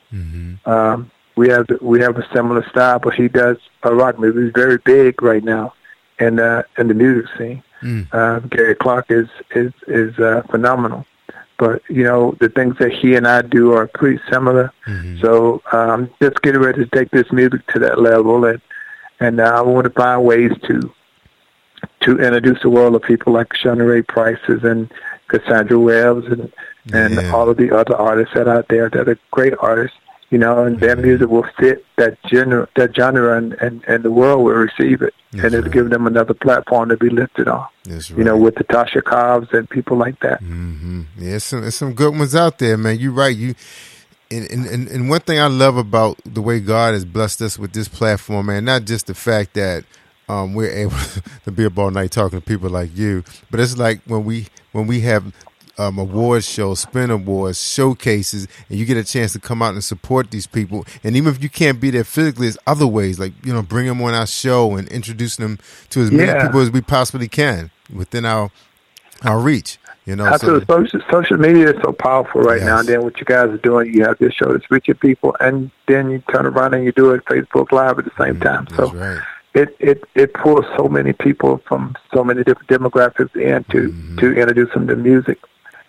Um, 0.67 1.11
we 1.37 1.49
have 1.49 1.67
we 1.81 2.01
have 2.01 2.17
a 2.19 2.27
similar 2.35 2.69
style, 2.69 2.99
but 2.99 3.15
he 3.15 3.29
does 3.29 3.57
a 3.83 3.95
rock 3.95 4.19
music. 4.19 4.43
He's 4.45 4.53
very 4.53 4.79
big 4.79 5.23
right 5.23 5.43
now 5.45 5.75
in 6.19 6.39
uh, 6.39 6.63
in 6.79 6.89
the 6.89 6.95
music 6.95 7.31
scene. 7.39 7.63
Uh, 8.13 8.41
Gary 8.41 8.75
Clark 8.75 9.07
is 9.11 9.29
is 9.55 9.73
is 9.87 10.19
uh, 10.19 10.43
phenomenal. 10.51 11.07
But 11.59 11.83
you 11.89 12.05
know 12.05 12.37
the 12.41 12.49
things 12.49 12.77
that 12.79 12.93
he 12.93 13.15
and 13.17 13.27
I 13.27 13.43
do 13.43 13.73
are 13.73 13.87
pretty 13.87 14.21
similar. 14.31 14.73
So 15.21 15.63
um, 15.73 16.11
just 16.21 16.41
getting 16.43 16.61
ready 16.61 16.85
to 16.85 16.91
take 16.91 17.11
this 17.11 17.31
music 17.33 17.67
to 17.69 17.79
that 17.81 18.01
level, 18.01 18.45
and 18.45 18.61
and 19.21 19.41
uh, 19.41 19.45
I 19.45 19.61
want 19.63 19.85
to 19.85 19.91
find 19.91 20.25
ways 20.25 20.53
to 20.69 20.93
to 22.01 22.19
introduce 22.19 22.61
the 22.63 22.71
world 22.71 22.95
of 22.95 23.03
people 23.03 23.33
like 23.33 23.55
Shawnee 23.57 23.83
Ray 23.83 24.03
Prices 24.03 24.65
and 24.65 24.91
Cassandra 25.31 25.79
Webbs 25.79 26.27
and 26.27 26.53
and 26.93 27.19
all 27.33 27.49
of 27.49 27.57
the 27.57 27.75
other 27.77 27.97
artists 27.97 28.35
that 28.35 28.49
are 28.49 28.59
out 28.59 28.69
there 28.69 28.89
that 28.91 29.09
are 29.09 29.19
great 29.31 29.55
artists, 29.61 29.97
you 30.31 30.39
know, 30.39 30.65
and 30.65 30.81
their 30.81 30.97
music 30.97 31.29
will 31.29 31.47
fit 31.59 31.85
that 31.97 32.19
genre, 32.29 32.69
that 32.77 32.95
genre, 32.95 33.37
and 33.37 33.53
and, 33.55 33.85
and 33.87 34.03
the 34.03 34.11
world 34.11 34.45
will 34.45 34.55
receive 34.55 35.03
it, 35.03 35.15
and 35.33 35.55
it'll 35.55 35.71
give 35.71 35.91
them 35.91 36.07
another 36.07 36.35
platform 36.35 36.89
to 36.89 36.97
be 36.97 37.09
lifted 37.11 37.49
on. 37.49 37.67
That's 37.85 38.11
You 38.11 38.25
know, 38.25 38.37
with 38.37 38.57
the 38.57 38.65
Tasha 38.65 39.03
Cobbs 39.03 39.49
and 39.53 39.69
people 39.71 39.97
like 39.97 40.19
that. 40.21 40.43
Mm-hmm. 40.43 41.03
Yeah, 41.19 41.37
it's 41.37 41.45
some, 41.45 41.71
some 41.71 41.95
good 41.95 42.17
ones 42.17 42.35
out 42.35 42.59
there, 42.59 42.77
man. 42.77 42.99
You're 42.99 43.13
right. 43.13 43.37
You 43.37 43.55
and 44.31 44.51
and 44.51 44.89
and 44.89 45.09
one 45.09 45.21
thing 45.21 45.39
I 45.39 45.47
love 45.47 45.77
about 45.77 46.19
the 46.25 46.43
way 46.43 46.61
God 46.61 46.95
has 46.95 47.05
blessed 47.05 47.43
us 47.43 47.59
with 47.59 47.73
this 47.73 47.89
platform, 47.89 48.47
man, 48.47 48.65
not 48.65 48.85
just 48.85 49.07
the 49.07 49.15
fact 49.15 49.55
that 49.55 49.85
um, 50.31 50.55
we're 50.55 50.71
able 50.71 50.97
to 51.45 51.51
be 51.51 51.65
up 51.67 51.77
all 51.79 51.91
night 51.91 52.13
talking 52.13 52.41
to 52.41 52.45
people 52.45 52.71
like 52.71 52.97
you, 52.97 53.25
but 53.51 53.61
it's 53.61 53.77
like 53.77 54.01
when 54.07 54.25
we 54.25 54.47
when 54.73 54.87
we 54.87 55.01
have 55.01 55.35
um, 55.79 55.99
awards 55.99 56.47
shows, 56.47 56.81
spin 56.81 57.11
awards, 57.11 57.61
showcases, 57.61 58.47
and 58.69 58.79
you 58.79 58.85
get 58.85 58.97
a 58.97 59.05
chance 59.05 59.33
to 59.33 59.41
come 59.41 59.63
out 59.63 59.73
and 59.73 59.83
support 59.83 60.31
these 60.31 60.47
people. 60.47 60.85
And 61.03 61.17
even 61.17 61.33
if 61.35 61.43
you 61.43 61.49
can't 61.49 61.81
be 61.81 61.91
there 61.91 62.05
physically, 62.05 62.47
there's 62.47 62.59
other 62.67 62.87
ways, 62.87 63.19
like 63.19 63.33
you 63.45 63.53
know, 63.53 63.63
bring 63.63 63.87
them 63.87 64.01
on 64.03 64.15
our 64.15 64.27
show 64.27 64.77
and 64.77 64.87
introducing 64.89 65.43
them 65.45 65.59
to 65.91 66.01
as 66.01 66.11
many 66.11 66.31
Yeah. 66.31 66.47
people 66.47 66.61
as 66.61 66.71
we 66.71 66.81
possibly 66.81 67.29
can 67.29 67.71
within 67.93 68.25
our 68.25 68.51
our 69.25 69.39
reach. 69.41 69.79
You 70.07 70.17
know, 70.17 70.37
so- 70.39 70.61
social, 70.61 71.01
social 71.11 71.37
media 71.37 71.71
is 71.71 71.83
so 71.83 71.93
powerful 71.93 72.41
right 72.41 72.63
now. 72.63 72.79
And 72.81 72.89
then 72.89 73.03
what 73.03 73.19
you 73.19 73.25
guys 73.25 73.49
are 73.51 73.59
doing, 73.59 73.93
you 73.95 74.03
have 74.05 74.19
this 74.19 74.33
show 74.35 74.51
that's 74.53 74.69
reaching 74.71 74.95
people, 74.97 75.37
and 75.41 75.71
then 75.87 76.11
you 76.11 76.23
turn 76.33 76.47
around 76.47 76.75
and 76.75 76.85
you 76.85 76.93
do 76.93 77.13
it 77.13 77.25
Facebook 77.27 77.71
Live 77.71 77.99
at 77.99 78.07
the 78.07 78.13
same 78.19 78.41
time. 78.41 78.67
So 78.77 78.87
it, 79.55 79.75
it 79.81 80.05
it 80.15 80.33
pulls 80.35 80.65
so 80.77 80.89
many 80.89 81.13
people 81.13 81.59
from 81.67 81.95
so 82.15 82.23
many 82.25 82.43
different 82.45 82.69
demographics 82.69 83.35
in 83.37 83.65
to 83.65 83.93
to 84.19 84.33
introduce 84.39 84.73
them 84.75 84.87
to 84.89 84.97
music, 84.97 85.39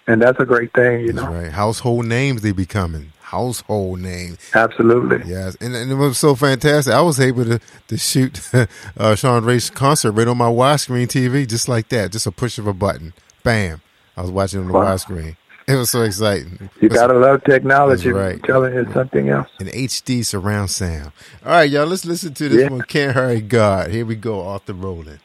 and 0.07 0.21
that's 0.21 0.39
a 0.39 0.45
great 0.45 0.73
thing. 0.73 1.01
You 1.05 1.13
know, 1.13 1.27
right? 1.31 1.51
Household 1.51 2.05
names 2.05 2.41
they 2.41 2.51
becoming 2.51 3.13
household 3.21 3.99
names. 4.01 4.38
Absolutely. 4.53 5.21
Yes, 5.25 5.55
and, 5.61 5.73
and 5.73 5.89
it 5.89 5.95
was 5.95 6.17
so 6.17 6.35
fantastic. 6.35 6.93
I 6.93 7.01
was 7.01 7.19
able 7.19 7.45
to 7.45 7.59
to 7.88 7.97
shoot 7.97 8.41
uh, 8.97 9.15
Sean 9.15 9.45
Ray's 9.45 9.69
concert 9.69 10.11
right 10.11 10.27
on 10.27 10.38
my 10.38 10.49
widescreen 10.49 11.07
TV, 11.07 11.47
just 11.47 11.67
like 11.69 11.89
that, 11.89 12.11
just 12.11 12.27
a 12.27 12.31
push 12.31 12.57
of 12.57 12.67
a 12.67 12.73
button, 12.73 13.13
bam. 13.43 13.81
I 14.17 14.21
was 14.21 14.31
watching 14.31 14.59
on 14.59 14.67
the 14.67 14.73
Wow. 14.73 14.85
widescreen. 14.93 15.38
It 15.67 15.75
was 15.75 15.89
so 15.89 16.01
exciting. 16.01 16.69
you 16.81 16.89
gotta 16.89 17.13
love 17.13 17.43
technology. 17.43 18.11
Right. 18.11 18.35
I'm 18.35 18.41
telling 18.41 18.73
you 18.73 18.88
something 18.93 19.29
else. 19.29 19.47
An 19.59 19.67
HD 19.67 20.25
surround 20.25 20.69
sound. 20.69 21.11
All 21.45 21.51
right, 21.53 21.69
y'all, 21.69 21.85
let's 21.85 22.03
listen 22.05 22.33
to 22.35 22.49
this 22.49 22.61
Yeah. 22.63 22.69
one. 22.69 22.81
Can't 22.81 23.13
hurry 23.15 23.41
God. 23.41 23.91
Here 23.91 24.05
we 24.05 24.15
go, 24.15 24.41
Arthur 24.45 24.73
Rowland. 24.73 25.19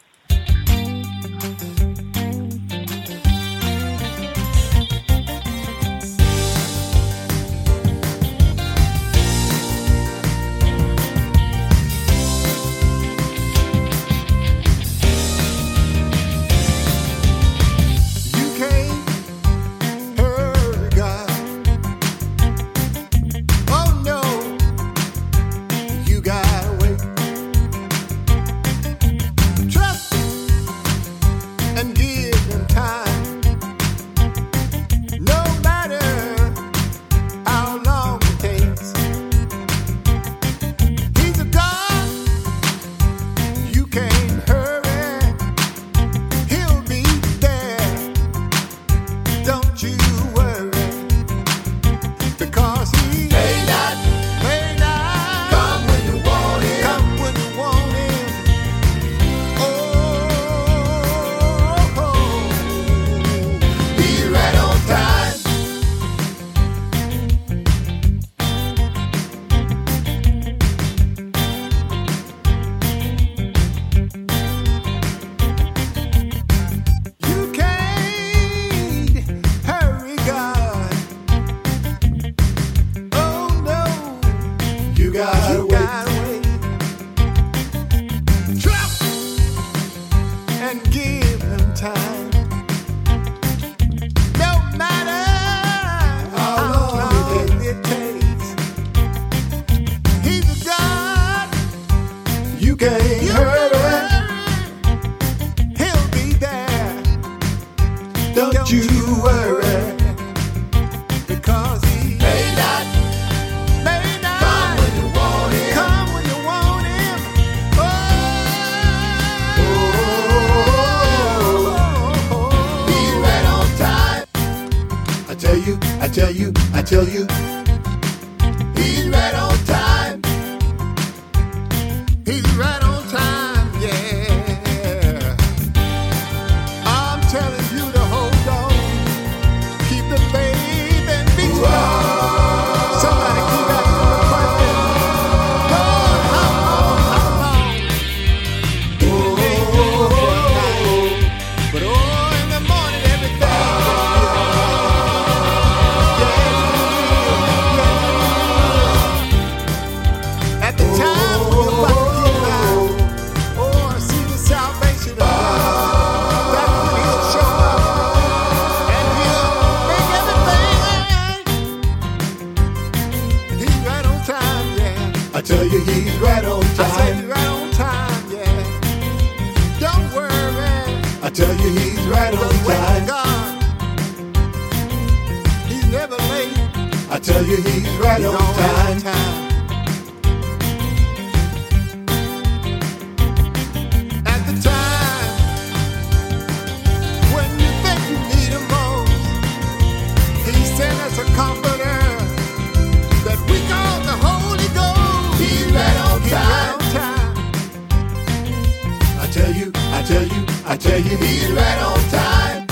I 210.76 210.78
tell 210.78 211.00
you 211.00 211.16
he's 211.16 211.50
right 211.52 211.78
on 211.78 211.98
time. 212.10 212.66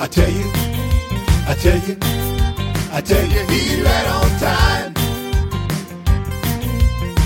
I 0.00 0.08
tell 0.08 0.28
you, 0.28 0.50
I 1.46 1.54
tell 1.54 1.78
you, 1.86 1.96
I 2.90 3.00
tell 3.00 3.24
you 3.24 3.46
he's 3.54 3.80
right 3.82 4.06
on 4.18 4.30
time. 4.42 4.92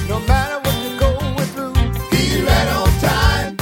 No 0.06 0.20
matter 0.28 0.58
what 0.60 0.76
you're 0.84 0.98
going 1.00 1.48
through, 1.56 1.72
He's 2.14 2.42
right 2.42 2.68
on 2.68 2.90
time. 3.00 3.56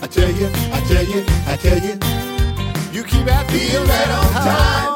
I 0.00 0.06
tell 0.06 0.30
you, 0.30 0.48
I 0.72 0.80
tell 0.88 1.04
you, 1.04 1.22
I 1.52 1.56
tell 1.60 1.78
you, 1.84 1.94
you 2.96 3.04
keep 3.04 3.26
asking 3.28 3.60
he's 3.60 3.76
right 3.76 4.10
on 4.16 4.32
time. 4.40 4.94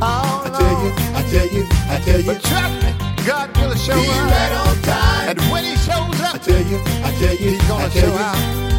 I 0.00 0.50
tell 0.56 0.84
you. 0.84 0.92
I 1.18 1.22
tell 1.32 1.48
you, 1.48 1.66
I 1.90 2.00
tell 2.04 2.20
you, 2.20 2.26
But 2.26 2.42
trust 2.44 2.74
me, 2.84 3.26
God 3.26 3.56
will 3.56 3.74
show 3.74 3.98
he's 3.98 4.08
up. 4.08 4.30
right 4.30 4.52
on 4.52 4.82
time. 4.82 5.28
And 5.30 5.40
when 5.50 5.64
he 5.64 5.74
shows 5.74 6.20
up, 6.22 6.36
I 6.36 6.38
tell 6.38 6.62
you, 6.62 6.78
I 7.02 7.10
tell 7.18 7.34
you, 7.34 7.50
he's 7.50 7.68
gonna 7.68 7.90
show 7.90 8.06
you, 8.06 8.12
out. 8.12 8.69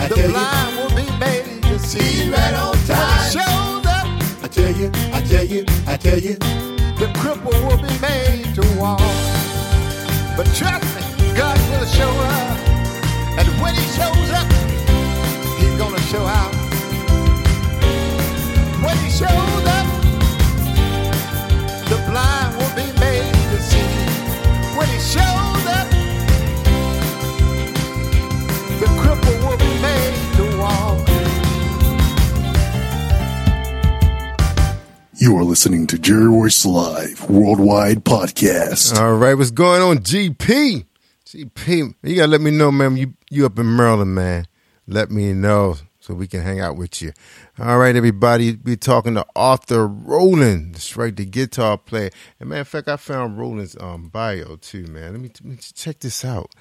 I 0.00 0.08
the 0.08 0.14
tell 0.14 0.26
you, 0.26 0.32
blind 0.32 0.76
will 0.76 0.96
be 0.96 1.06
made 1.18 1.62
to 1.64 1.78
see. 1.78 2.30
right 2.30 2.54
on 2.54 2.74
time. 2.86 3.30
shows 3.30 3.86
up, 3.86 4.06
I 4.42 4.48
tell 4.48 4.72
you, 4.72 4.90
I 5.12 5.20
tell 5.20 5.44
you, 5.44 5.64
I 5.86 5.96
tell 5.98 6.18
you, 6.18 6.34
the 7.00 7.08
cripple 7.20 7.52
will 7.66 7.76
be 7.76 7.94
made 8.00 8.54
to 8.54 8.62
walk. 8.80 9.00
But 10.36 10.46
trust 10.56 10.88
me, 10.96 11.02
God 11.36 11.58
will 11.70 11.86
show 11.86 12.08
up. 12.08 12.58
And 13.38 13.48
when 13.60 13.74
he 13.74 13.86
shows 13.98 14.30
up, 14.40 14.48
he's 15.58 15.76
gonna 15.76 16.00
show 16.12 16.24
out. 16.24 16.54
When 18.84 18.96
he 19.04 19.10
shows 19.10 19.66
up, 19.66 19.69
You 35.20 35.36
are 35.36 35.44
listening 35.44 35.86
to 35.88 35.98
Jerry 35.98 36.28
Royce 36.28 36.64
Live 36.64 37.28
Worldwide 37.28 38.06
Podcast. 38.06 38.98
All 38.98 39.16
right, 39.16 39.34
what's 39.34 39.50
going 39.50 39.82
on, 39.82 39.98
GP? 39.98 40.86
GP, 41.26 41.94
you 42.02 42.16
gotta 42.16 42.28
let 42.28 42.40
me 42.40 42.50
know, 42.50 42.72
man. 42.72 42.96
You 42.96 43.12
you 43.28 43.44
up 43.44 43.58
in 43.58 43.76
Maryland, 43.76 44.14
man. 44.14 44.46
Let 44.86 45.10
me 45.10 45.34
know 45.34 45.76
so 45.98 46.14
we 46.14 46.26
can 46.26 46.40
hang 46.40 46.60
out 46.60 46.78
with 46.78 47.02
you. 47.02 47.12
All 47.58 47.76
right, 47.76 47.94
everybody. 47.94 48.56
We're 48.64 48.76
talking 48.76 49.12
to 49.12 49.26
Arthur 49.36 49.86
Rowland. 49.86 50.76
That's 50.76 50.96
right, 50.96 51.14
the 51.14 51.26
guitar 51.26 51.76
player. 51.76 52.08
And 52.40 52.48
matter 52.48 52.62
of 52.62 52.68
fact, 52.68 52.88
I 52.88 52.96
found 52.96 53.38
Rowland's 53.38 53.76
um, 53.78 54.08
bio 54.08 54.56
too, 54.56 54.86
man. 54.86 55.12
Let 55.12 55.20
me, 55.20 55.30
let 55.44 55.44
me 55.44 55.58
check 55.60 56.00
this 56.00 56.24
out. 56.24 56.54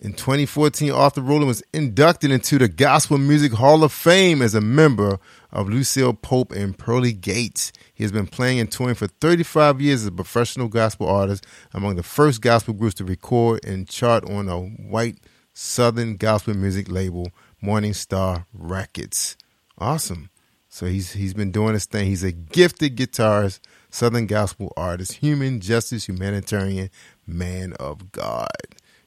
In 0.00 0.14
2014, 0.14 0.90
Arthur 0.90 1.20
Rowland 1.20 1.48
was 1.48 1.62
inducted 1.74 2.30
into 2.30 2.56
the 2.56 2.68
Gospel 2.68 3.18
Music 3.18 3.52
Hall 3.52 3.84
of 3.84 3.92
Fame 3.92 4.40
as 4.40 4.54
a 4.54 4.62
member 4.62 5.18
of 5.52 5.68
Lucille 5.68 6.14
Pope 6.14 6.52
and 6.52 6.76
Pearly 6.76 7.12
Gates. 7.12 7.72
He 7.94 8.04
has 8.04 8.12
been 8.12 8.26
playing 8.26 8.60
and 8.60 8.70
touring 8.70 8.94
for 8.94 9.06
35 9.06 9.80
years 9.80 10.02
as 10.02 10.08
a 10.08 10.12
professional 10.12 10.68
gospel 10.68 11.08
artist, 11.08 11.46
among 11.72 11.96
the 11.96 12.02
first 12.02 12.40
gospel 12.40 12.74
groups 12.74 12.94
to 12.96 13.04
record 13.04 13.64
and 13.64 13.88
chart 13.88 14.28
on 14.28 14.48
a 14.48 14.60
white 14.60 15.18
Southern 15.52 16.16
gospel 16.16 16.54
music 16.54 16.90
label, 16.90 17.30
Morning 17.60 17.94
Star 17.94 18.46
Records. 18.52 19.36
Awesome. 19.78 20.30
So 20.68 20.86
he's 20.86 21.12
he's 21.12 21.32
been 21.32 21.52
doing 21.52 21.72
his 21.72 21.86
thing. 21.86 22.06
He's 22.06 22.24
a 22.24 22.32
gifted 22.32 22.96
guitarist, 22.96 23.60
Southern 23.88 24.26
gospel 24.26 24.72
artist, 24.76 25.14
human 25.14 25.60
justice, 25.60 26.06
humanitarian, 26.06 26.90
man 27.26 27.72
of 27.74 28.12
God 28.12 28.48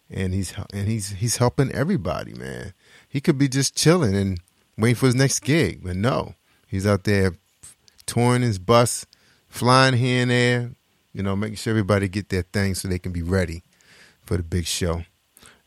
and 0.10 0.34
he's 0.34 0.54
and 0.74 0.88
he's 0.88 1.10
he's 1.10 1.38
helping 1.38 1.72
everybody, 1.72 2.34
man. 2.34 2.74
He 3.08 3.22
could 3.22 3.38
be 3.38 3.48
just 3.48 3.76
chilling 3.76 4.16
and 4.16 4.40
waiting 4.80 4.96
for 4.96 5.08
his 5.08 5.16
next 5.16 5.40
gig, 5.40 5.82
but 5.84 5.96
no, 5.96 6.36
he's 6.68 6.88
out 6.88 7.04
there 7.04 7.34
touring 8.06 8.42
his 8.42 8.58
bus, 8.58 9.06
flying 9.48 9.96
here 9.96 10.22
and 10.24 10.32
there, 10.32 10.72
you 11.14 11.22
know, 11.22 11.36
making 11.36 11.58
sure 11.58 11.72
everybody 11.72 12.08
get 12.08 12.30
their 12.30 12.42
thing 12.42 12.74
so 12.74 12.88
they 12.88 13.00
can 13.00 13.12
be 13.12 13.22
ready 13.22 13.64
for 14.26 14.38
the 14.38 14.44
big 14.44 14.66
show. 14.66 15.04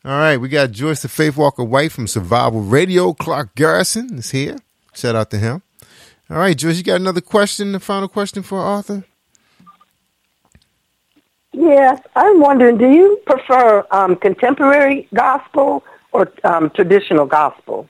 All 0.05 0.19
right, 0.19 0.37
we 0.37 0.49
got 0.49 0.73
Joyce 0.73 1.03
the 1.03 1.09
Faith 1.09 1.37
Walker 1.37 1.63
White 1.63 1.93
from 1.93 2.09
Survival 2.09 2.61
Radio. 2.61 3.13
Clark 3.13 3.55
Garrison 3.55 4.19
is 4.19 4.33
here. 4.33 4.59
Shout 4.95 5.15
out 5.15 5.31
to 5.31 5.39
him. 5.39 5.63
All 6.29 6.39
right, 6.39 6.57
Joyce, 6.57 6.79
you 6.79 6.83
got 6.83 7.01
another 7.01 7.21
question, 7.21 7.73
the 7.73 7.81
final 7.81 8.09
question 8.09 8.43
for 8.43 8.59
Arthur? 8.59 9.05
Yes, 11.53 12.01
I'm 12.17 12.41
wondering, 12.41 12.79
do 12.79 12.91
you 12.91 13.21
prefer 13.27 13.87
um, 13.91 14.17
contemporary 14.17 15.07
gospel 15.15 15.85
or 16.13 16.33
um, 16.45 16.71
traditional 16.71 17.27
gospel? 17.27 17.89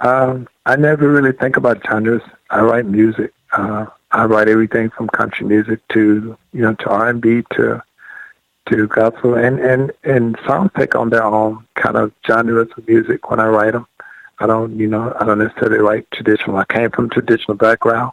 Um, 0.00 0.48
I 0.66 0.76
never 0.76 1.10
really 1.10 1.32
think 1.32 1.56
about 1.56 1.84
genres. 1.86 2.22
I 2.50 2.60
write 2.60 2.86
music. 2.86 3.32
Uh, 3.52 3.86
I 4.10 4.24
write 4.24 4.48
everything 4.48 4.90
from 4.90 5.08
country 5.08 5.46
music 5.46 5.80
to 5.88 6.36
you 6.52 6.62
know 6.62 6.74
to 6.74 6.88
R 6.88 7.08
and 7.08 7.20
B 7.20 7.42
to 7.52 7.82
to 8.70 8.86
gospel, 8.86 9.34
and 9.34 9.58
and 9.58 9.92
and 10.04 10.38
songs 10.46 10.70
take 10.76 10.94
on 10.94 11.10
their 11.10 11.24
own 11.24 11.66
kind 11.74 11.96
of 11.96 12.12
genres 12.26 12.68
of 12.76 12.86
music 12.86 13.30
when 13.30 13.40
I 13.40 13.48
write 13.48 13.72
them. 13.72 13.86
I 14.38 14.46
don't 14.46 14.78
you 14.78 14.86
know 14.86 15.14
I 15.18 15.24
don't 15.24 15.38
necessarily 15.38 15.78
write 15.78 16.10
traditional. 16.12 16.56
I 16.56 16.64
came 16.64 16.90
from 16.90 17.10
traditional 17.10 17.56
background, 17.56 18.12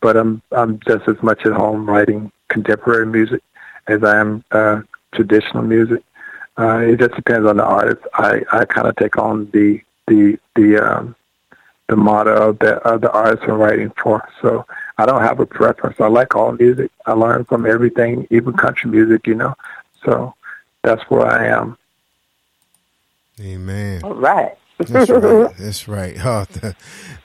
but 0.00 0.16
I'm 0.16 0.42
I'm 0.52 0.80
just 0.80 1.06
as 1.08 1.22
much 1.22 1.44
at 1.44 1.52
home 1.52 1.88
writing 1.88 2.32
contemporary 2.48 3.06
music 3.06 3.42
as 3.88 4.02
I 4.02 4.18
am 4.18 4.44
uh, 4.50 4.82
traditional 5.12 5.62
music. 5.62 6.02
Uh, 6.58 6.78
it 6.78 6.98
just 6.98 7.14
depends 7.14 7.46
on 7.46 7.58
the 7.58 7.64
artist. 7.64 8.02
I, 8.14 8.40
I 8.50 8.64
kind 8.64 8.86
of 8.86 8.96
take 8.96 9.18
on 9.18 9.50
the 9.52 9.80
the 10.06 10.38
the 10.54 10.78
um, 10.78 11.14
the 11.88 11.96
motto 11.96 12.50
of 12.50 12.58
the 12.58 12.74
of 12.88 13.00
the 13.00 13.10
artist 13.12 13.44
I'm 13.44 13.58
writing 13.58 13.92
for. 14.02 14.28
So 14.42 14.66
I 14.98 15.06
don't 15.06 15.22
have 15.22 15.40
a 15.40 15.46
preference. 15.46 16.00
I 16.00 16.08
like 16.08 16.34
all 16.34 16.52
music. 16.52 16.90
I 17.06 17.12
learn 17.12 17.44
from 17.44 17.66
everything, 17.66 18.26
even 18.30 18.54
country 18.54 18.90
music. 18.90 19.26
You 19.26 19.34
know, 19.34 19.54
so 20.04 20.34
that's 20.82 21.02
where 21.10 21.26
I 21.26 21.46
am. 21.46 21.76
Amen. 23.40 24.02
All 24.04 24.14
right. 24.14 24.56
That's 24.78 25.10
right. 25.10 25.56
That's 25.58 25.88
right. 25.88 26.16
Oh, 26.24 26.30
Arthur. 26.30 26.76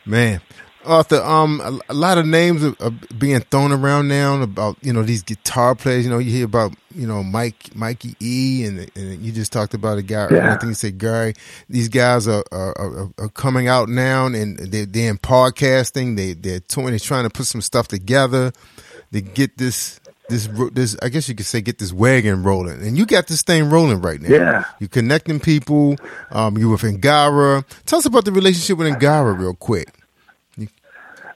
Man. 0.05 0.41
Arthur, 0.85 1.21
um, 1.23 1.61
a, 1.61 1.93
a 1.93 1.93
lot 1.93 2.17
of 2.17 2.25
names 2.25 2.63
are, 2.63 2.75
are 2.79 2.91
being 3.17 3.39
thrown 3.41 3.71
around 3.71 4.07
now 4.07 4.41
about 4.41 4.77
you 4.81 4.93
know 4.93 5.03
these 5.03 5.23
guitar 5.23 5.75
players. 5.75 6.05
You 6.05 6.11
know, 6.11 6.17
you 6.17 6.31
hear 6.31 6.45
about 6.45 6.73
you 6.95 7.07
know 7.07 7.23
Mike, 7.23 7.75
Mikey 7.75 8.15
E, 8.19 8.65
and, 8.65 8.91
and 8.95 9.21
you 9.21 9.31
just 9.31 9.51
talked 9.51 9.73
about 9.73 9.97
a 9.97 10.01
guy. 10.01 10.27
Yeah. 10.31 10.53
I 10.53 10.57
think 10.57 10.69
you 10.69 10.73
said 10.73 10.97
Gary. 10.97 11.33
These 11.69 11.89
guys 11.89 12.27
are 12.27 12.43
are, 12.51 12.77
are, 12.77 13.09
are 13.17 13.29
coming 13.29 13.67
out 13.67 13.89
now, 13.89 14.25
and 14.25 14.57
they're, 14.57 14.85
they're 14.85 15.09
in 15.09 15.17
podcasting. 15.17 16.17
They 16.17 16.33
they're 16.33 16.59
touring. 16.59 16.91
They're 16.91 16.99
trying 16.99 17.23
to 17.23 17.29
put 17.29 17.45
some 17.45 17.61
stuff 17.61 17.87
together 17.87 18.51
to 19.11 19.21
get 19.21 19.57
this 19.57 19.99
this 20.29 20.49
this. 20.71 20.97
I 21.01 21.09
guess 21.09 21.29
you 21.29 21.35
could 21.35 21.45
say 21.45 21.61
get 21.61 21.77
this 21.77 21.93
wagon 21.93 22.43
rolling. 22.43 22.81
And 22.81 22.97
you 22.97 23.05
got 23.05 23.27
this 23.27 23.43
thing 23.43 23.69
rolling 23.69 24.01
right 24.01 24.19
now. 24.19 24.29
Yeah. 24.29 24.65
You're 24.79 24.89
connecting 24.89 25.39
people. 25.39 25.95
Um, 26.31 26.57
you 26.57 26.69
with 26.69 26.81
Ngara. 26.81 27.65
Tell 27.85 27.99
us 27.99 28.05
about 28.05 28.25
the 28.25 28.31
relationship 28.31 28.77
with 28.77 28.93
Ngara 28.93 29.37
real 29.37 29.53
quick. 29.53 29.89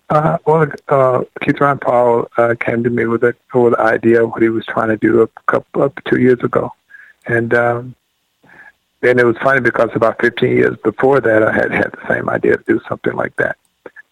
Uh, 0.10 0.38
well, 0.46 0.68
uh, 0.88 1.24
Keith 1.42 1.60
Ryan 1.60 1.80
Paul 1.80 2.28
uh, 2.38 2.54
came 2.60 2.84
to 2.84 2.90
me 2.90 3.06
with 3.06 3.24
a 3.24 3.36
with 3.54 3.74
an 3.74 3.80
idea 3.80 4.24
of 4.24 4.32
what 4.32 4.42
he 4.42 4.50
was 4.50 4.66
trying 4.66 4.90
to 4.90 4.98
do 4.98 5.22
a 5.22 5.28
couple 5.48 5.82
up 5.82 6.00
two 6.06 6.20
years 6.20 6.40
ago, 6.42 6.74
and 7.26 7.54
um, 7.54 7.96
then 9.02 9.18
it 9.18 9.26
was 9.26 9.38
funny 9.38 9.62
because 9.62 9.90
about 9.96 10.22
15 10.22 10.50
years 10.50 10.78
before 10.84 11.22
that, 11.22 11.44
I 11.44 11.52
had 11.52 11.72
had 11.72 11.92
the 11.92 12.08
same 12.08 12.30
idea 12.30 12.58
to 12.58 12.64
do 12.64 12.82
something 12.88 13.14
like 13.14 13.36
that. 13.38 13.58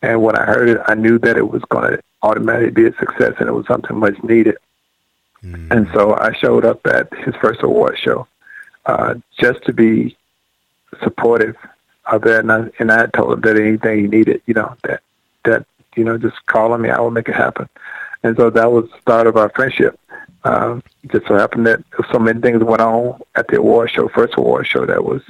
And 0.02 0.22
when 0.22 0.36
I 0.36 0.46
heard 0.46 0.70
it, 0.70 0.82
I 0.88 0.96
knew 0.96 1.18
that 1.20 1.38
it 1.38 1.48
was 1.48 1.62
going 1.70 1.92
to 1.92 2.04
automatically 2.24 2.72
be 2.72 2.88
a 2.88 2.98
success, 2.98 3.34
and 3.40 3.48
it 3.48 3.54
was 3.54 3.68
something 3.68 3.98
much 3.98 4.22
needed. 4.24 4.58
And 5.72 5.90
so 5.94 6.16
I 6.16 6.34
showed 6.34 6.64
up 6.64 6.86
at 6.88 7.14
his 7.14 7.36
first 7.36 7.62
award 7.64 8.00
show 8.00 8.28
uh, 8.86 9.16
just 9.38 9.64
to 9.66 9.74
be 9.74 10.16
supportive 11.04 11.58
of 12.06 12.26
it, 12.26 12.40
and 12.40 12.52
I, 12.52 12.70
and 12.80 12.92
I 12.92 13.08
told 13.08 13.34
him 13.34 13.42
that 13.42 13.58
anything 13.58 14.00
he 14.00 14.08
needed, 14.08 14.42
you 14.46 14.54
know, 14.54 14.76
that 14.84 15.02
that 15.46 15.66
you 15.96 16.04
know, 16.04 16.18
just 16.18 16.46
call 16.48 16.74
on 16.74 16.82
me, 16.82 16.90
I 16.90 17.00
will 17.00 17.12
make 17.12 17.30
it 17.30 17.36
happen. 17.36 17.70
And 18.24 18.38
so 18.38 18.50
that 18.50 18.72
was 18.72 18.90
the 18.90 19.00
start 19.02 19.28
of 19.28 19.38
our 19.38 19.50
friendship. 19.50 20.00
Um, 20.46 20.84
just 21.08 21.28
so 21.28 21.36
happened 21.36 21.68
that 21.68 21.84
so 22.12 22.20
many 22.20 22.42
things 22.42 22.64
went 22.64 22.82
on 22.82 23.22
at 23.36 23.48
the 23.48 23.58
award 23.58 23.92
show, 23.92 24.10
first 24.10 24.34
award 24.38 24.68
show 24.68 24.86
that 24.86 25.06
was, 25.06 25.22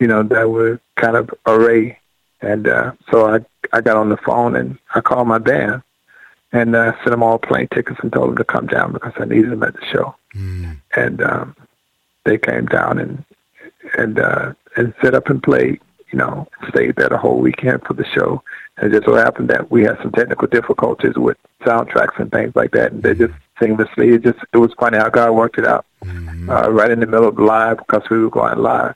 you 0.00 0.06
know, 0.06 0.22
that 0.22 0.50
were 0.50 0.80
kind 0.96 1.16
of 1.16 1.30
array. 1.46 1.98
And 2.40 2.66
uh, 2.66 2.92
so 3.10 3.26
I 3.34 3.40
I 3.72 3.80
got 3.80 3.96
on 3.96 4.08
the 4.08 4.16
phone 4.18 4.56
and 4.56 4.78
I 4.94 5.00
called 5.00 5.28
my 5.28 5.38
band 5.38 5.82
and 6.52 6.76
uh, 6.76 6.92
sent 6.98 7.10
them 7.10 7.22
all 7.22 7.38
plane 7.38 7.68
tickets 7.74 7.98
and 8.02 8.12
told 8.12 8.28
them 8.30 8.36
to 8.36 8.44
come 8.44 8.66
down 8.66 8.92
because 8.92 9.12
I 9.16 9.24
needed 9.24 9.50
them 9.50 9.62
at 9.62 9.74
the 9.74 9.84
show. 9.86 10.14
And 10.94 11.22
um, 11.22 11.56
they 12.24 12.38
came 12.38 12.66
down 12.66 12.98
and 12.98 13.24
and 13.98 14.18
uh, 14.18 14.52
and 14.76 14.94
set 15.02 15.14
up 15.14 15.28
and 15.28 15.42
played. 15.42 15.80
You 16.14 16.20
know, 16.20 16.46
stayed 16.68 16.94
there 16.94 17.08
the 17.08 17.18
whole 17.18 17.40
weekend 17.40 17.82
for 17.82 17.94
the 17.94 18.04
show. 18.04 18.40
And 18.76 18.86
it 18.86 18.96
just 18.96 19.04
so 19.04 19.16
happened 19.16 19.50
that 19.50 19.68
we 19.68 19.82
had 19.82 19.98
some 20.00 20.12
technical 20.12 20.46
difficulties 20.46 21.16
with 21.16 21.36
soundtracks 21.62 22.20
and 22.20 22.30
things 22.30 22.54
like 22.54 22.70
that, 22.70 22.92
and 22.92 23.02
they 23.02 23.14
just 23.14 23.34
seamlessly. 23.60 24.14
It 24.14 24.22
just 24.22 24.38
it 24.52 24.58
was 24.58 24.72
funny 24.78 24.96
how 24.96 25.08
God 25.08 25.32
worked 25.32 25.58
it 25.58 25.66
out. 25.66 25.84
Uh, 26.48 26.70
right 26.70 26.92
in 26.92 27.00
the 27.00 27.06
middle 27.06 27.26
of 27.26 27.34
the 27.34 27.42
live 27.42 27.78
because 27.78 28.08
we 28.10 28.18
were 28.18 28.30
going 28.30 28.58
live. 28.58 28.94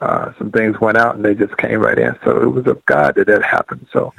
Uh, 0.00 0.32
some 0.36 0.50
things 0.50 0.78
went 0.78 0.98
out 0.98 1.14
and 1.14 1.24
they 1.24 1.34
just 1.34 1.56
came 1.56 1.80
right 1.80 1.98
in. 1.98 2.14
So 2.22 2.42
it 2.42 2.48
was 2.48 2.66
of 2.66 2.84
God 2.84 3.14
that 3.14 3.28
that 3.28 3.42
happened. 3.42 3.86
So, 3.94 4.12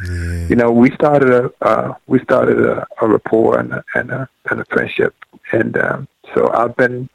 you 0.49 0.55
know, 0.55 0.72
we 0.72 0.89
started 0.91 1.30
a 1.30 1.51
uh, 1.61 1.93
we 2.07 2.19
started 2.22 2.60
a, 2.65 2.88
a 2.99 3.07
rapport 3.07 3.60
and 3.60 3.73
a, 3.73 3.84
and 3.93 4.10
a 4.10 4.27
and 4.49 4.60
a 4.60 4.65
friendship. 4.65 5.14
And 5.51 5.77
um, 5.77 6.07
so 6.34 6.51
I've 6.51 6.76
been, 6.77 7.10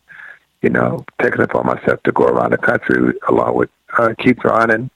you 0.63 0.71
know, 0.71 1.05
taking 1.21 1.41
it 1.41 1.51
upon 1.51 1.67
myself 1.67 2.03
to 2.05 2.13
go 2.13 2.25
around 2.27 2.53
the 2.53 2.59
country 2.59 3.15
along 3.27 3.57
with 3.57 3.71
uh, 3.99 4.15
Keith 4.19 4.45
Ron 4.45 4.71
and 4.71 4.91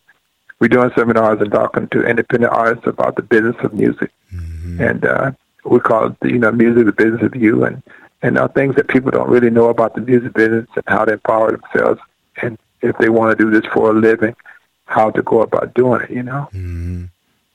we're 0.63 0.69
doing 0.69 0.93
seminars 0.95 1.41
and 1.41 1.51
talking 1.51 1.89
to 1.89 2.07
independent 2.07 2.53
artists 2.53 2.87
about 2.87 3.17
the 3.17 3.23
business 3.23 3.57
of 3.65 3.75
music. 3.75 4.13
And 4.79 5.05
uh, 5.05 5.33
we 5.65 5.81
call 5.81 6.07
it, 6.07 6.17
you 6.23 6.39
know, 6.39 6.53
music 6.53 6.87
the 6.87 6.93
business 6.93 7.21
of 7.23 7.35
you 7.35 7.65
and 7.65 7.83
and 8.23 8.39
are 8.39 8.47
things 8.47 8.77
that 8.77 8.87
people 8.87 9.11
don't 9.11 9.29
really 9.29 9.51
know 9.51 9.71
about 9.71 9.97
the 9.97 10.01
music 10.01 10.35
business 10.35 10.69
and 10.77 10.85
how 10.87 11.05
to 11.05 11.15
empower 11.15 11.51
themselves 11.51 12.01
and 12.41 12.57
if 12.81 12.97
they 12.99 13.09
want 13.09 13.37
to 13.37 13.45
do 13.45 13.51
this 13.51 13.69
for 13.73 13.91
a 13.91 13.93
living, 13.93 14.37
how 14.85 15.11
to 15.11 15.21
go 15.23 15.43
about 15.43 15.75
doing 15.75 16.03
it, 16.03 16.11
you 16.11 16.23
know? 16.23 16.49
Mm-hmm. 16.53 17.07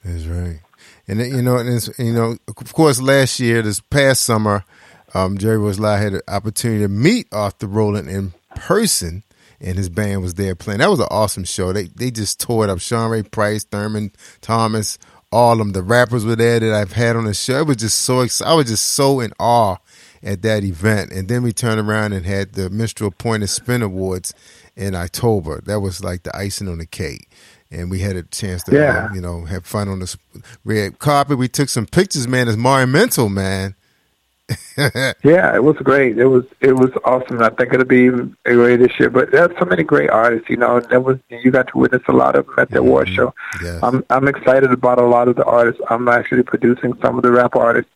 That's 0.04 0.26
right. 0.26 0.60
And 1.08 1.22
you 1.22 1.42
know, 1.42 1.56
and 1.56 1.70
it's, 1.70 1.90
you 1.98 2.12
know, 2.12 2.38
of 2.50 2.74
course, 2.74 3.00
last 3.00 3.40
year, 3.40 3.62
this 3.62 3.80
past 3.80 4.24
summer, 4.24 4.66
um, 5.14 5.38
Jerry 5.38 5.58
Royce 5.58 5.80
Live 5.80 6.02
had 6.02 6.14
an 6.16 6.22
opportunity 6.28 6.82
to 6.82 6.90
meet 6.90 7.28
Arthur 7.32 7.68
Rowland 7.68 8.10
in 8.10 8.34
person, 8.56 9.24
and 9.60 9.78
his 9.78 9.90
band 9.90 10.22
was 10.22 10.36
there 10.36 10.56
playing. 10.56 10.80
That 10.80 10.90
was 10.90 11.00
an 11.00 11.08
awesome 11.10 11.44
show. 11.44 11.74
They 11.74 11.86
they 11.88 12.12
just 12.12 12.40
tore 12.40 12.64
it 12.64 12.70
up. 12.70 12.80
Sean 12.80 13.10
Ray 13.12 13.24
Price, 13.24 13.64
Thurman 13.64 14.12
Thomas, 14.42 14.98
all 15.32 15.54
of 15.54 15.60
them. 15.60 15.72
The 15.72 15.82
rappers 15.84 16.26
were 16.26 16.36
there 16.36 16.60
that 16.60 16.74
I've 16.74 16.94
had 16.94 17.16
on 17.16 17.26
the 17.26 17.34
show. 17.34 17.60
It 17.60 17.68
was 17.68 17.78
just 17.78 18.00
so. 18.02 18.20
I 18.46 18.54
was 18.54 18.68
just 18.68 18.88
so 18.90 19.20
in 19.20 19.34
awe 19.40 19.78
at 20.24 20.42
that 20.42 20.64
event. 20.64 21.12
And 21.12 21.28
then 21.28 21.44
we 21.44 21.54
turned 21.54 21.80
around 21.80 22.14
and 22.14 22.26
had 22.26 22.54
the 22.54 22.70
Minstrel 22.70 23.12
Point 23.12 23.44
and 23.44 23.50
Spin 23.50 23.82
Awards 23.82 24.34
in 24.76 24.96
October. 24.96 25.62
That 25.66 25.80
was 25.80 26.04
like 26.04 26.24
the 26.24 26.36
icing 26.36 26.68
on 26.68 26.78
the 26.80 26.86
cake. 26.86 27.30
And 27.70 27.92
we 27.92 28.00
had 28.00 28.16
a 28.16 28.24
chance 28.24 28.64
to, 28.64 28.74
Yeah. 28.76 29.14
you 29.14 29.20
know, 29.22 29.44
have 29.46 29.66
fun 29.66 29.90
on 29.90 30.00
the 30.00 30.16
red 30.64 31.00
carpet. 31.00 31.38
We 31.38 31.50
took 31.50 31.68
some 31.70 31.86
pictures, 31.86 32.28
man. 32.28 32.48
It's 32.48 32.56
monumental, 32.58 33.28
man. 33.30 33.76
Yeah, 35.24 35.56
it 35.56 35.64
was 35.64 35.76
great. 35.78 36.18
It 36.18 36.28
was 36.28 36.46
it 36.62 36.74
was 36.74 36.92
awesome. 37.04 37.42
I 37.42 37.50
think 37.50 37.74
it'll 37.74 37.86
be 37.86 38.10
great 38.44 38.78
this 38.78 38.98
year. 39.00 39.10
But 39.10 39.32
there's 39.32 39.52
so 39.60 39.66
many 39.66 39.84
great 39.84 40.10
artists, 40.10 40.50
you 40.50 40.58
know. 40.58 40.80
There 40.80 41.02
was 41.02 41.18
you 41.30 41.52
got 41.52 41.68
to 41.70 41.78
witness 41.78 42.04
a 42.08 42.14
lot 42.14 42.36
of 42.36 42.46
them 42.46 42.56
at 42.60 42.70
the 42.70 42.80
award 42.80 43.10
show. 43.10 43.34
I'm 43.84 44.06
I'm 44.10 44.28
excited 44.28 44.72
about 44.72 45.00
a 45.00 45.06
lot 45.06 45.28
of 45.28 45.36
the 45.36 45.44
artists. 45.46 45.82
I'm 45.90 46.08
actually 46.08 46.44
producing 46.44 46.94
some 47.02 47.18
of 47.18 47.24
the 47.24 47.32
rap 47.32 47.56
artists. 47.56 47.92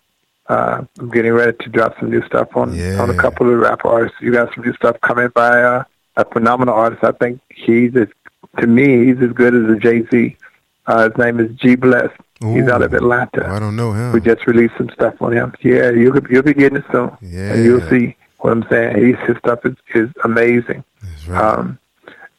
Uh, 0.50 0.84
I'm 1.00 1.10
getting 1.12 1.32
ready 1.32 1.56
to 1.64 1.70
drop 1.70 1.98
some 2.00 2.10
new 2.10 2.24
stuff 2.26 2.50
on 2.58 2.74
on 3.00 3.10
a 3.10 3.14
couple 3.22 3.46
of 3.46 3.54
the 3.54 3.58
rap 3.60 3.86
artists. 3.86 4.18
You 4.20 4.32
got 4.34 4.54
some 4.54 4.66
new 4.66 4.74
stuff 4.74 5.00
coming 5.02 5.30
by 5.30 5.62
uh, 5.62 5.84
a 6.18 6.26
phenomenal 6.26 6.74
artist. 6.74 7.04
I 7.04 7.12
think 7.14 7.40
he's 7.50 7.96
as, 7.96 8.08
to 8.60 8.68
me 8.68 9.06
he's 9.06 9.22
as 9.22 9.32
good 9.32 9.54
as 9.56 9.70
a 9.70 9.80
Jay 9.80 10.04
Z. 10.10 10.36
Uh, 10.88 11.10
his 11.10 11.18
name 11.18 11.40
is 11.40 11.56
G 11.56 11.76
Bless. 11.76 12.10
He's 12.42 12.68
out 12.68 12.82
of 12.82 12.94
Atlanta. 12.94 13.48
I 13.48 13.60
don't 13.60 13.76
know 13.76 13.92
him. 13.94 14.14
We 14.14 14.22
just 14.22 14.48
released 14.48 14.74
some 14.78 14.90
stuff 14.90 15.22
on 15.22 15.32
him. 15.34 15.54
Yeah, 15.62 15.92
you'll 15.92 16.20
you'll 16.30 16.42
be 16.44 16.54
getting 16.54 16.80
it 16.80 16.86
soon, 16.92 17.12
Yeah. 17.22 17.54
and 17.54 17.64
you'll 17.66 17.88
see 17.90 18.16
what 18.40 18.52
I'm 18.54 18.66
saying. 18.70 19.06
He's, 19.06 19.18
his 19.28 19.38
stuff 19.38 19.60
is 19.66 19.76
is 19.94 20.10
amazing. 20.24 20.84
That's 21.04 21.30
Um, 21.30 21.78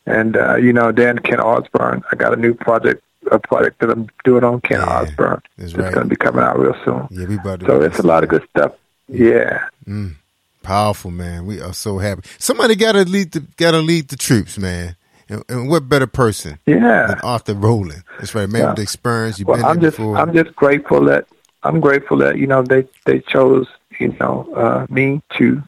and 0.06 0.36
uh, 0.36 0.56
you 0.56 0.72
know, 0.72 0.90
Dan 0.92 1.18
Ken 1.20 1.38
Osborne. 1.40 2.02
I 2.10 2.16
got 2.16 2.32
a 2.32 2.36
new 2.36 2.54
project, 2.54 3.02
a 3.30 3.38
project 3.38 3.78
that 3.80 3.90
I'm 3.90 4.08
doing 4.24 4.42
on 4.42 4.60
Ken 4.60 4.80
Osborne. 4.80 5.40
It's 5.58 5.74
right. 5.74 5.94
going 5.94 6.08
to 6.08 6.10
be 6.10 6.16
coming 6.16 6.42
out 6.42 6.58
real 6.58 6.74
soon. 6.84 7.06
Yeah, 7.10 7.26
we 7.26 7.36
about 7.36 7.60
to 7.60 7.66
So 7.66 7.80
it's 7.82 8.00
a 8.00 8.06
lot 8.06 8.24
of 8.24 8.28
good 8.30 8.44
stuff. 8.50 8.72
Yeah. 9.08 9.68
Mm, 9.86 10.16
powerful, 10.62 11.10
man. 11.12 11.46
We 11.46 11.60
are 11.60 11.72
so 11.74 11.98
happy. 11.98 12.22
Somebody 12.38 12.74
got 12.74 12.92
to 12.92 13.04
lead 13.04 13.30
the 13.32 13.40
got 13.56 13.70
to 13.72 13.78
lead 13.78 14.08
the 14.08 14.16
troops, 14.16 14.58
man. 14.58 14.96
And, 15.32 15.44
and 15.48 15.68
what 15.68 15.88
better 15.88 16.06
person? 16.06 16.58
Yeah. 16.66 17.06
than 17.06 17.20
Arthur 17.20 17.54
Rowland. 17.54 18.04
That's 18.18 18.34
right, 18.34 18.48
man. 18.48 18.62
Yeah. 18.62 18.70
With 18.70 18.80
experience, 18.80 19.38
you've 19.38 19.48
Well, 19.48 19.56
been 19.58 19.66
I'm 19.66 19.80
there 19.80 19.90
just 19.90 19.96
before. 19.98 20.16
I'm 20.18 20.32
just 20.32 20.54
grateful 20.54 21.04
that 21.06 21.26
I'm 21.62 21.80
grateful 21.80 22.16
that 22.18 22.38
you 22.38 22.46
know 22.46 22.62
they 22.62 22.86
they 23.04 23.20
chose 23.20 23.66
you 23.98 24.14
know 24.20 24.48
uh, 24.54 24.86
me 24.90 25.22
to 25.38 25.62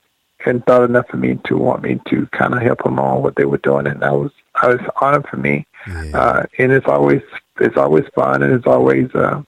and 0.47 0.65
thought 0.67 0.83
enough 0.83 1.09
of 1.13 1.19
me 1.21 1.39
to 1.47 1.57
want 1.57 1.83
me 1.83 2.01
to 2.09 2.27
kind 2.27 2.53
of 2.55 2.61
help 2.61 2.83
them 2.83 2.99
on 2.99 3.23
what 3.23 3.37
they 3.37 3.47
were 3.47 3.59
doing, 3.59 3.87
and 3.87 4.01
that 4.03 4.13
was 4.13 4.33
I 4.55 4.69
was 4.69 4.81
honored 5.01 5.27
for 5.27 5.37
me. 5.37 5.67
Uh, 6.15 6.45
and 6.59 6.73
it's 6.73 6.87
always 6.87 7.23
it's 7.61 7.77
always 7.77 8.05
fun, 8.15 8.43
and 8.43 8.53
it's 8.53 8.67
always 8.67 9.15
uh, 9.15 9.43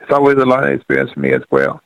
it's 0.00 0.10
always 0.10 0.36
a 0.38 0.44
learning 0.44 0.74
experience 0.74 1.12
for 1.12 1.20
me 1.20 1.32
as 1.32 1.42
well. 1.50 1.80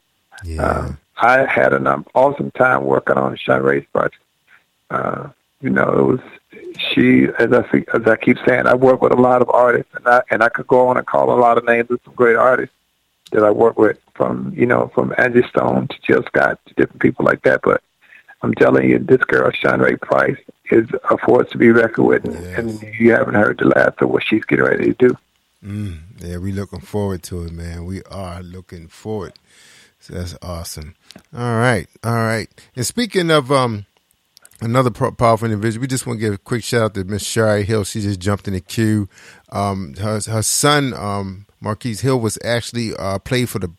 Uh, 0.59 0.93
I 1.19 1.47
had 1.47 1.73
an 1.73 1.87
um, 1.87 2.07
awesome 2.15 2.51
time 2.53 2.85
working 2.85 3.17
on 3.17 3.37
Sean 3.37 3.63
Race 3.63 3.87
project. 3.93 4.23
Uh, 4.91 5.29
you 5.61 5.71
know, 5.71 5.89
it 5.99 6.03
was 6.03 6.21
she 6.97 7.27
as 7.39 7.53
I 7.53 7.71
see- 7.71 7.85
as 7.93 8.07
I 8.07 8.17
keep 8.17 8.39
saying, 8.47 8.67
I 8.67 8.75
work 8.75 9.03
with 9.03 9.13
a 9.13 9.17
lot 9.29 9.43
of 9.43 9.51
artists, 9.51 9.93
and 9.95 10.09
I 10.09 10.23
and 10.31 10.43
I 10.43 10.49
could 10.49 10.67
go 10.67 10.89
on 10.89 10.97
and 10.97 11.07
call 11.07 11.31
a 11.31 11.39
lot 11.39 11.59
of 11.59 11.65
names 11.65 11.91
of 11.91 12.01
some 12.05 12.15
great 12.15 12.37
artists 12.37 12.75
that 13.33 13.45
I 13.45 13.51
work 13.51 13.79
with, 13.79 13.99
from 14.15 14.53
you 14.57 14.67
know 14.67 14.91
from 14.95 15.15
Angie 15.19 15.47
Stone 15.49 15.89
to 15.89 15.97
Jill 16.03 16.23
Scott 16.25 16.59
to 16.67 16.75
different 16.75 17.03
people 17.03 17.25
like 17.25 17.43
that. 17.43 17.61
But 17.63 17.83
I'm 18.43 18.55
telling 18.55 18.89
you, 18.89 18.99
this 18.99 19.23
girl, 19.25 19.51
Sean 19.53 19.81
Ray 19.81 19.97
Price, 19.97 20.39
is 20.71 20.89
a 21.11 21.19
force 21.19 21.51
to 21.51 21.59
be 21.59 21.71
reckoned 21.71 22.07
with, 22.07 22.25
and, 22.25 22.57
and 22.59 22.95
you 22.99 23.13
haven't 23.13 23.35
heard 23.35 23.59
the 23.59 23.67
last 23.69 24.01
of 24.01 24.09
what 24.09 24.25
she's 24.25 24.45
getting 24.45 24.65
ready 24.65 24.87
to 24.95 25.09
do. 25.09 25.17
Mm, 25.65 25.99
yeah, 26.19 26.37
we're 26.39 26.55
looking 26.55 26.81
forward 26.81 27.23
to 27.25 27.45
it, 27.45 27.53
man. 27.53 27.85
We 27.85 28.03
are 28.05 28.43
looking 28.43 28.89
forward. 28.89 29.35
So 30.01 30.15
that's 30.15 30.37
awesome. 30.41 30.95
All 31.37 31.57
right, 31.57 31.89
all 32.05 32.15
right. 32.15 32.49
And 32.77 32.87
speaking 32.87 33.31
of 33.31 33.51
um 33.51 33.87
another 34.67 34.91
powerful 34.91 35.51
individual, 35.51 35.81
we 35.81 35.87
just 35.87 36.07
want 36.07 36.19
to 36.19 36.21
give 36.21 36.35
a 36.35 36.39
quick 36.39 36.63
shout 36.63 36.83
out 36.83 36.95
to 36.95 37.05
Miss 37.05 37.25
Shari 37.25 37.65
Hill. 37.65 37.85
She 37.85 38.01
just 38.01 38.21
jumped 38.21 38.47
in 38.47 38.55
the 38.55 38.61
queue. 38.61 39.09
Um, 39.51 39.95
her 39.95 40.21
her 40.27 40.43
son 40.43 40.93
um 40.95 41.47
Marquise 41.61 42.01
Hill 42.01 42.21
was 42.21 42.39
actually 42.45 42.95
uh 42.95 43.19
played 43.19 43.49
for 43.49 43.59
the 43.59 43.73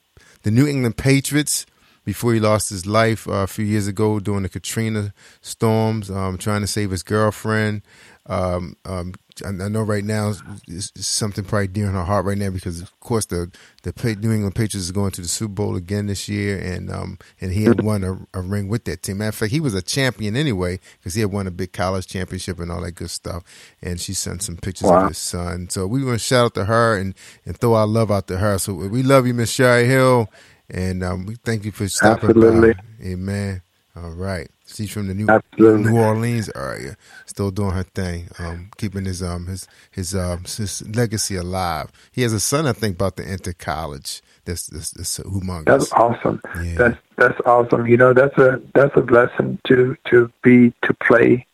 the 0.43 0.51
New 0.51 0.65
England 0.65 0.97
Patriots 0.97 1.65
before 2.07 2.33
he 2.33 2.39
lost 2.39 2.69
his 2.69 2.85
life 2.85 3.27
uh, 3.27 3.43
a 3.43 3.47
few 3.47 3.65
years 3.65 3.85
ago 3.85 4.21
during 4.21 4.43
the 4.43 4.49
Katrina 4.49 5.13
storms, 5.41 6.09
um, 6.09 6.37
trying 6.37 6.61
to 6.61 6.67
save 6.67 6.91
his 6.91 7.03
girlfriend. 7.03 7.81
Um, 8.27 8.77
um, 8.85 9.13
I, 9.45 9.49
I 9.49 9.67
know 9.67 9.81
right 9.83 10.05
now 10.05 10.29
it's, 10.69 10.93
it's 10.95 11.05
something 11.05 11.43
probably 11.43 11.67
dear 11.67 11.87
in 11.87 11.93
her 11.95 12.05
heart 12.05 12.25
right 12.25 12.37
now 12.37 12.49
because, 12.49 12.81
of 12.81 12.97
course, 13.01 13.25
the 13.25 13.51
the 13.83 13.91
New 14.21 14.31
England 14.31 14.55
Patriots 14.55 14.75
is 14.85 14.91
going 14.93 15.11
to 15.11 15.21
the 15.21 15.27
Super 15.27 15.53
Bowl 15.53 15.75
again 15.75 16.07
this 16.07 16.29
year, 16.29 16.57
and 16.57 16.89
um, 16.89 17.19
and 17.41 17.51
he 17.51 17.65
had 17.65 17.81
won 17.81 18.05
a, 18.05 18.13
a 18.33 18.41
ring 18.41 18.69
with 18.69 18.85
that 18.85 19.03
team. 19.03 19.17
Matter 19.17 19.29
of 19.29 19.35
fact, 19.35 19.51
he 19.51 19.59
was 19.59 19.73
a 19.75 19.81
champion 19.81 20.37
anyway 20.37 20.79
because 20.99 21.13
he 21.15 21.21
had 21.21 21.31
won 21.33 21.45
a 21.47 21.51
big 21.51 21.73
college 21.73 22.07
championship 22.07 22.57
and 22.59 22.71
all 22.71 22.81
that 22.83 22.93
good 22.93 23.09
stuff. 23.11 23.43
And 23.81 23.99
she 23.99 24.13
sent 24.13 24.43
some 24.43 24.55
pictures 24.55 24.87
Wow. 24.89 25.03
of 25.03 25.09
his 25.09 25.17
son. 25.17 25.69
So 25.69 25.85
we 25.87 26.03
want 26.05 26.19
to 26.19 26.25
shout 26.25 26.45
out 26.45 26.53
to 26.55 26.65
her 26.65 26.97
and 26.97 27.13
and 27.45 27.57
throw 27.57 27.73
our 27.75 27.87
love 27.87 28.11
out 28.11 28.27
to 28.29 28.37
her. 28.37 28.57
So 28.59 28.73
we 28.73 29.03
love 29.03 29.27
you, 29.27 29.33
Miss 29.33 29.51
Sherry 29.51 29.85
Hill, 29.87 30.29
and 30.69 31.03
um, 31.03 31.25
we 31.25 31.35
thank 31.35 31.65
you 31.65 31.71
for 31.71 31.87
stopping 31.87 32.29
Absolutely. 32.29 32.73
by. 32.73 32.79
Amen. 33.05 33.61
All 33.95 34.11
right. 34.11 34.49
She's 34.67 34.91
from 34.91 35.07
the 35.07 35.13
New 35.13 35.27
Absolutely. 35.27 35.91
New 35.91 35.97
Orleans 35.97 36.51
area, 36.55 36.97
still 37.25 37.51
doing 37.51 37.71
her 37.71 37.83
thing, 37.83 38.27
um, 38.37 38.69
keeping 38.77 39.05
his 39.05 39.23
um 39.23 39.47
his 39.47 39.67
his 39.91 40.13
um 40.13 40.43
his 40.43 40.87
legacy 40.95 41.35
alive. 41.35 41.91
He 42.11 42.21
has 42.21 42.33
a 42.33 42.39
son, 42.39 42.67
I 42.67 42.73
think, 42.73 42.95
about 42.95 43.17
to 43.17 43.25
enter 43.25 43.53
college. 43.53 44.21
That's 44.45 44.67
that's, 44.67 44.91
that's 44.91 45.19
humongous. 45.19 45.65
That's 45.65 45.91
awesome. 45.93 46.41
That's 46.75 46.97
that's 47.15 47.39
awesome. 47.45 47.87
You 47.87 47.97
know, 47.97 48.13
that's 48.13 48.37
a 48.37 48.61
that's 48.75 48.95
a 48.95 49.01
blessing 49.01 49.59
to 49.67 49.97
to 50.09 50.31
be 50.43 50.73
to 50.83 50.93
play 50.93 51.45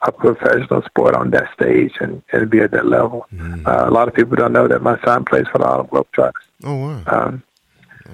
a 0.00 0.10
professional 0.10 0.82
sport 0.82 1.14
on 1.14 1.30
that 1.30 1.52
stage 1.52 1.92
and, 2.00 2.22
and 2.32 2.50
be 2.50 2.58
at 2.58 2.72
that 2.72 2.86
level. 2.86 3.26
Uh, 3.64 3.84
a 3.86 3.90
lot 3.90 4.08
of 4.08 4.14
people 4.14 4.34
don't 4.34 4.52
know 4.52 4.66
that 4.66 4.82
my 4.82 5.00
son 5.04 5.24
plays 5.24 5.46
for 5.52 5.58
the 5.58 5.64
Harlem 5.64 5.86
Globetrotters. 5.86 6.32
Oh 6.64 6.76
wow. 6.76 7.02
Um, 7.06 7.42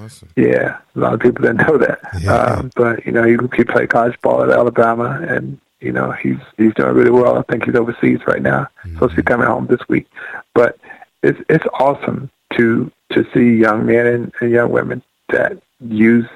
awesome. 0.03 0.29
Yeah, 0.37 0.79
a 0.95 0.99
lot 0.99 1.15
of 1.15 1.21
people 1.21 1.43
didn't 1.43 1.67
know 1.67 1.79
that. 1.79 2.01
Um, 2.29 2.71
but 2.77 3.05
you 3.07 3.13
know, 3.13 3.23
he, 3.25 3.37
he 3.57 3.65
played 3.65 3.91
college 3.91 4.21
ball 4.23 4.43
at 4.43 4.51
Alabama, 4.51 5.21
and 5.29 5.59
you 5.81 5.93
know 5.93 6.11
he's 6.13 6.39
he's 6.57 6.75
doing 6.75 6.95
really 6.95 7.11
well. 7.11 7.39
I 7.39 7.43
think 7.43 7.65
he's 7.65 7.75
overseas 7.75 8.21
right 8.27 8.43
now, 8.43 8.69
supposed 8.95 9.13
to 9.13 9.17
be 9.17 9.23
coming 9.23 9.47
home 9.47 9.67
this 9.67 9.81
week. 9.89 10.07
But 10.55 10.79
it's 11.23 11.41
it's 11.49 11.65
awesome 11.79 12.31
to 12.55 12.91
to 13.13 13.27
see 13.33 13.57
young 13.57 13.87
men 13.87 14.07
and, 14.07 14.33
and 14.41 14.51
young 14.51 14.71
women 14.71 15.03
that 15.31 15.59
use 15.81 16.27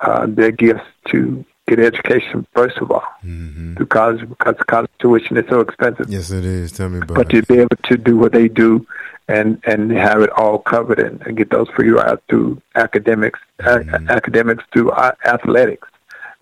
uh, 0.00 0.26
their 0.28 0.50
gifts 0.52 0.84
to 1.08 1.44
get 1.68 1.78
education 1.78 2.46
first 2.54 2.78
of 2.78 2.90
all 2.90 3.04
through 3.22 3.86
college 3.90 4.26
because 4.26 4.54
college 4.66 4.90
tuition 5.00 5.36
is 5.36 5.44
so 5.50 5.60
expensive. 5.60 6.08
Yes, 6.08 6.30
it 6.30 6.44
is. 6.44 6.72
Tell 6.72 6.88
me 6.88 6.98
about 6.98 7.14
But 7.14 7.26
it. 7.34 7.46
to 7.46 7.52
be 7.54 7.60
able 7.60 7.76
to 7.84 7.96
do 7.98 8.16
what 8.16 8.32
they 8.32 8.48
do 8.48 8.86
and 9.28 9.60
and 9.64 9.90
have 9.92 10.20
it 10.22 10.30
all 10.30 10.58
covered 10.58 10.98
and, 10.98 11.20
and 11.22 11.36
get 11.36 11.50
those 11.50 11.68
free 11.70 11.90
rides 11.90 12.20
through 12.28 12.60
academics, 12.74 13.38
a- 13.60 13.62
mm-hmm. 13.78 14.08
academics 14.10 14.64
through 14.72 14.92
athletics, 15.24 15.88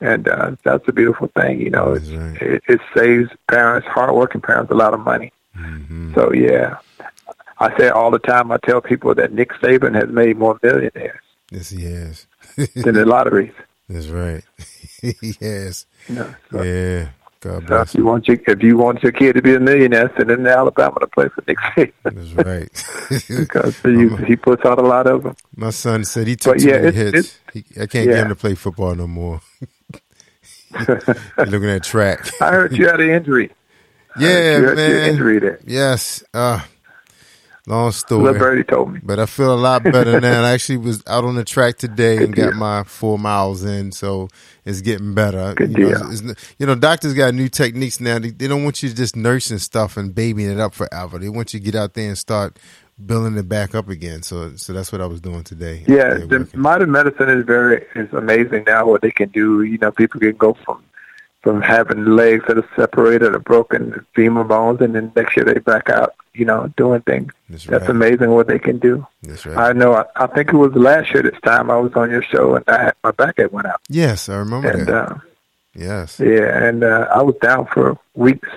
and 0.00 0.28
uh, 0.28 0.52
that's 0.64 0.86
a 0.88 0.92
beautiful 0.92 1.28
thing. 1.36 1.60
You 1.60 1.70
know, 1.70 1.94
it's, 1.94 2.08
it, 2.08 2.62
it 2.68 2.80
saves 2.96 3.30
parents, 3.50 3.86
hardworking 3.88 4.40
parents, 4.40 4.70
a 4.70 4.74
lot 4.74 4.94
of 4.94 5.00
money. 5.00 5.32
Mm-hmm. 5.56 6.14
So 6.14 6.32
yeah, 6.32 6.76
I 7.58 7.76
say 7.78 7.88
all 7.88 8.10
the 8.10 8.18
time. 8.18 8.52
I 8.52 8.58
tell 8.58 8.80
people 8.80 9.14
that 9.14 9.32
Nick 9.32 9.50
Saban 9.54 9.94
has 9.94 10.08
made 10.10 10.36
more 10.38 10.58
millionaires 10.62 11.20
Yes, 11.50 11.70
he 11.70 11.84
has. 11.84 12.26
than 12.56 12.94
the 12.94 13.04
lotteries. 13.06 13.52
That's 13.88 14.08
right. 14.08 14.42
yes. 15.40 15.86
No, 16.08 16.34
so- 16.50 16.62
Yeah. 16.62 17.08
God 17.46 17.68
So 17.68 17.80
if 17.82 17.94
you 17.94 18.04
want 18.04 18.28
your 18.28 18.38
if 18.46 18.62
you 18.62 18.76
want 18.76 19.02
your 19.02 19.12
kid 19.12 19.34
to 19.34 19.42
be 19.42 19.54
a 19.54 19.60
millionaire, 19.60 20.10
send 20.16 20.30
him 20.30 20.44
to 20.44 20.50
Alabama 20.50 21.00
to 21.00 21.06
play 21.06 21.28
for 21.28 21.42
Nick 21.46 21.58
Saban. 21.58 21.92
That's 22.04 22.32
right. 22.34 23.38
because 23.38 23.78
he, 24.20 24.26
he 24.26 24.36
puts 24.36 24.64
out 24.64 24.78
a 24.78 24.82
lot 24.82 25.06
of 25.06 25.22
them. 25.22 25.36
My 25.56 25.70
son 25.70 26.04
said 26.04 26.26
he 26.26 26.36
took 26.36 26.54
But 26.54 26.60
too 26.62 26.68
yeah, 26.68 26.76
many 26.82 26.88
it's- 26.88 27.02
hits. 27.14 27.16
it's- 27.54 27.64
He, 27.74 27.80
I 27.82 27.86
can't 27.86 28.08
get 28.08 28.18
him 28.18 28.28
to 28.28 28.36
play 28.36 28.54
football 28.54 28.94
no 28.94 29.06
more. 29.06 29.40
Looking 31.38 31.70
at 31.70 31.84
track. 31.84 32.28
I 32.40 32.50
heard 32.52 32.76
you 32.76 32.86
had 32.88 33.00
an 33.00 33.10
injury. 33.10 33.50
Yeah, 34.18 34.28
you 34.28 34.34
had 34.34 34.62
your 34.62 34.74
man. 34.76 35.10
injury 35.10 35.38
there. 35.38 35.60
Yes. 35.66 36.24
Uh, 36.34 36.60
long 37.66 37.92
story. 37.92 38.38
Birdie 38.38 38.64
told 38.64 38.92
me. 38.92 39.00
But 39.02 39.18
I 39.18 39.26
feel 39.26 39.52
a 39.52 39.56
lot 39.58 39.82
better 39.84 40.20
now. 40.20 40.42
I 40.44 40.50
actually 40.52 40.78
was 40.78 41.02
out 41.06 41.24
on 41.24 41.34
the 41.34 41.44
track 41.44 41.76
today 41.76 42.18
and 42.24 42.34
got 42.34 42.54
my 42.54 42.84
four 42.84 43.18
miles 43.18 43.64
in, 43.64 43.92
so 43.92 44.28
it's 44.64 44.80
getting 44.80 45.14
better. 45.14 45.54
Good 45.54 45.76
you, 45.76 45.84
know, 45.84 45.90
it's- 45.90 46.20
it's- 46.22 46.54
you 46.58 46.66
know, 46.66 46.74
doctors 46.74 47.14
got 47.14 47.34
new 47.34 47.48
techniques 47.48 48.00
now. 48.00 48.18
They, 48.18 48.30
they 48.30 48.48
don't 48.48 48.64
want 48.64 48.82
you 48.82 48.90
just 48.90 49.16
nursing 49.16 49.58
stuff 49.58 49.96
and 49.96 50.14
babying 50.14 50.50
it 50.50 50.60
up 50.60 50.74
forever. 50.74 51.18
They 51.18 51.28
want 51.28 51.52
you 51.54 51.60
to 51.60 51.64
get 51.64 51.74
out 51.74 51.94
there 51.94 52.08
and 52.08 52.16
start 52.18 52.58
building 53.04 53.36
it 53.36 53.48
back 53.48 53.74
up 53.74 53.88
again. 53.90 54.22
So, 54.22 54.56
so 54.56 54.72
that's 54.72 54.90
what 54.90 55.00
I 55.02 55.06
was 55.06 55.20
doing 55.20 55.42
today. 55.44 55.84
Yeah, 55.86 56.14
the 56.14 56.48
modern 56.54 56.90
medicine 56.92 57.28
is 57.28 57.44
very 57.44 57.84
is 57.94 58.10
amazing 58.12 58.64
now. 58.66 58.86
What 58.86 59.02
they 59.02 59.10
can 59.10 59.28
do, 59.28 59.62
you 59.62 59.76
know, 59.78 59.90
people 59.90 60.18
can 60.20 60.36
go 60.36 60.56
from 60.64 60.82
from 61.46 61.62
having 61.62 62.04
legs 62.04 62.42
that 62.48 62.58
are 62.58 62.68
separated 62.74 63.32
or 63.32 63.38
broken 63.38 64.04
femur 64.16 64.42
bones, 64.42 64.80
and 64.80 64.96
then 64.96 65.12
next 65.14 65.36
year 65.36 65.44
they 65.44 65.60
back 65.60 65.88
out, 65.88 66.16
you 66.34 66.44
know, 66.44 66.66
doing 66.76 67.00
things. 67.02 67.32
That's, 67.48 67.66
That's 67.66 67.88
amazing 67.88 68.32
what 68.32 68.48
they 68.48 68.58
can 68.58 68.80
do. 68.80 69.06
That's 69.22 69.46
right. 69.46 69.56
I 69.56 69.72
know. 69.72 69.94
I, 69.94 70.06
I 70.16 70.26
think 70.26 70.48
it 70.48 70.56
was 70.56 70.74
last 70.74 71.14
year 71.14 71.22
this 71.22 71.40
time 71.42 71.70
I 71.70 71.76
was 71.78 71.92
on 71.92 72.10
your 72.10 72.24
show, 72.24 72.56
and 72.56 72.64
I 72.66 72.86
had 72.86 72.94
my 73.04 73.12
back 73.12 73.36
had 73.36 73.52
went 73.52 73.68
out. 73.68 73.80
Yes, 73.88 74.28
I 74.28 74.38
remember 74.38 74.70
and 74.70 74.88
that. 74.88 75.08
uh, 75.12 75.18
yes. 75.72 76.18
yeah, 76.18 76.66
and 76.66 76.82
uh, 76.82 77.06
I 77.14 77.22
was 77.22 77.36
down 77.36 77.66
for 77.66 77.96
weeks, 78.14 78.48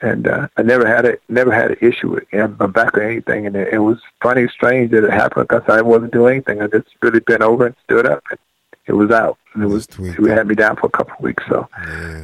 and 0.00 0.26
uh, 0.26 0.48
I 0.56 0.62
never 0.62 0.84
had 0.84 1.04
a 1.04 1.16
never 1.28 1.52
had 1.52 1.70
an 1.70 1.78
issue 1.80 2.08
with 2.14 2.24
you 2.32 2.40
know, 2.40 2.56
my 2.58 2.66
back 2.66 2.98
or 2.98 3.02
anything. 3.02 3.46
And 3.46 3.54
it, 3.54 3.74
it 3.74 3.78
was 3.78 4.00
funny, 4.20 4.48
strange 4.48 4.90
that 4.90 5.04
it 5.04 5.12
happened 5.12 5.46
because 5.46 5.68
I 5.68 5.82
wasn't 5.82 6.12
doing 6.12 6.32
anything. 6.34 6.62
I 6.62 6.66
just 6.66 6.88
really 7.00 7.20
bent 7.20 7.42
over 7.42 7.66
and 7.66 7.76
stood 7.84 8.06
up, 8.06 8.24
and 8.28 8.40
it 8.86 8.92
was 8.92 9.10
out. 9.10 9.38
And 9.54 9.62
it 9.62 9.66
was 9.66 9.86
it 9.98 10.36
had 10.36 10.46
me 10.46 10.54
down 10.54 10.76
for 10.76 10.86
a 10.86 10.90
couple 10.90 11.14
of 11.14 11.20
weeks. 11.20 11.44
So 11.48 11.68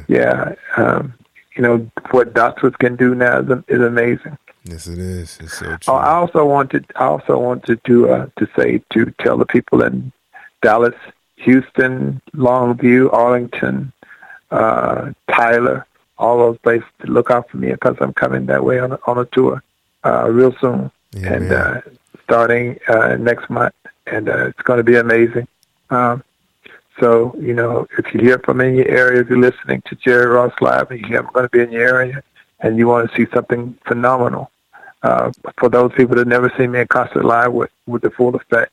yeah, 0.07 0.53
um, 0.77 1.13
you 1.55 1.61
know 1.63 1.89
what 2.11 2.33
doctors 2.33 2.73
can 2.77 2.95
do 2.95 3.15
now 3.15 3.39
is, 3.39 3.49
is 3.67 3.81
amazing. 3.81 4.37
Yes, 4.63 4.85
it 4.87 4.99
is. 4.99 5.39
It's 5.41 5.57
so 5.57 5.65
Oh, 5.71 5.77
true. 5.77 5.93
I 5.95 6.11
also 6.13 6.45
wanted 6.45 6.85
I 6.95 7.05
also 7.05 7.37
wanted 7.39 7.83
to 7.85 8.09
uh, 8.09 8.27
to 8.37 8.47
say 8.55 8.81
to 8.93 9.11
tell 9.19 9.37
the 9.37 9.45
people 9.45 9.81
in 9.81 10.11
Dallas, 10.61 10.95
Houston, 11.37 12.21
Longview, 12.35 13.11
Arlington, 13.11 13.91
uh, 14.51 15.11
Tyler, 15.31 15.85
all 16.17 16.37
those 16.37 16.57
places 16.59 16.87
to 17.01 17.07
look 17.11 17.31
out 17.31 17.49
for 17.49 17.57
me 17.57 17.71
because 17.71 17.97
I'm 17.99 18.13
coming 18.13 18.45
that 18.47 18.63
way 18.63 18.77
on 18.79 18.91
a, 18.91 18.99
on 19.07 19.17
a 19.17 19.25
tour 19.25 19.63
uh, 20.05 20.29
real 20.29 20.53
soon 20.61 20.91
and 21.15 21.51
uh, 21.51 21.81
starting 22.23 22.79
uh, 22.87 23.15
next 23.15 23.49
month, 23.49 23.73
and 24.05 24.29
uh, 24.29 24.47
it's 24.47 24.61
going 24.61 24.77
to 24.77 24.83
be 24.83 24.95
amazing. 24.95 25.47
Um, 25.89 26.23
so 26.99 27.35
you 27.39 27.53
know, 27.53 27.87
if 27.97 28.13
you 28.13 28.19
hear 28.19 28.39
from 28.39 28.59
your 28.59 28.87
area, 28.87 29.21
if 29.21 29.29
you're 29.29 29.39
listening 29.39 29.81
to 29.87 29.95
Jerry 29.95 30.27
Royce 30.27 30.53
live, 30.61 30.91
and 30.91 30.99
you 30.99 31.07
hear 31.07 31.19
I'm 31.19 31.31
going 31.33 31.45
to 31.45 31.49
be 31.49 31.61
in 31.61 31.71
your 31.71 31.87
area, 31.87 32.23
and 32.59 32.77
you 32.77 32.87
want 32.87 33.09
to 33.09 33.15
see 33.15 33.29
something 33.33 33.77
phenomenal, 33.87 34.51
uh, 35.03 35.31
for 35.57 35.69
those 35.69 35.91
people 35.93 36.15
that 36.17 36.27
never 36.27 36.51
seen 36.57 36.71
me 36.71 36.81
in 36.81 36.87
concert 36.87 37.25
live 37.25 37.53
with 37.53 37.71
with 37.87 38.01
the 38.01 38.11
full 38.11 38.35
effect, 38.35 38.71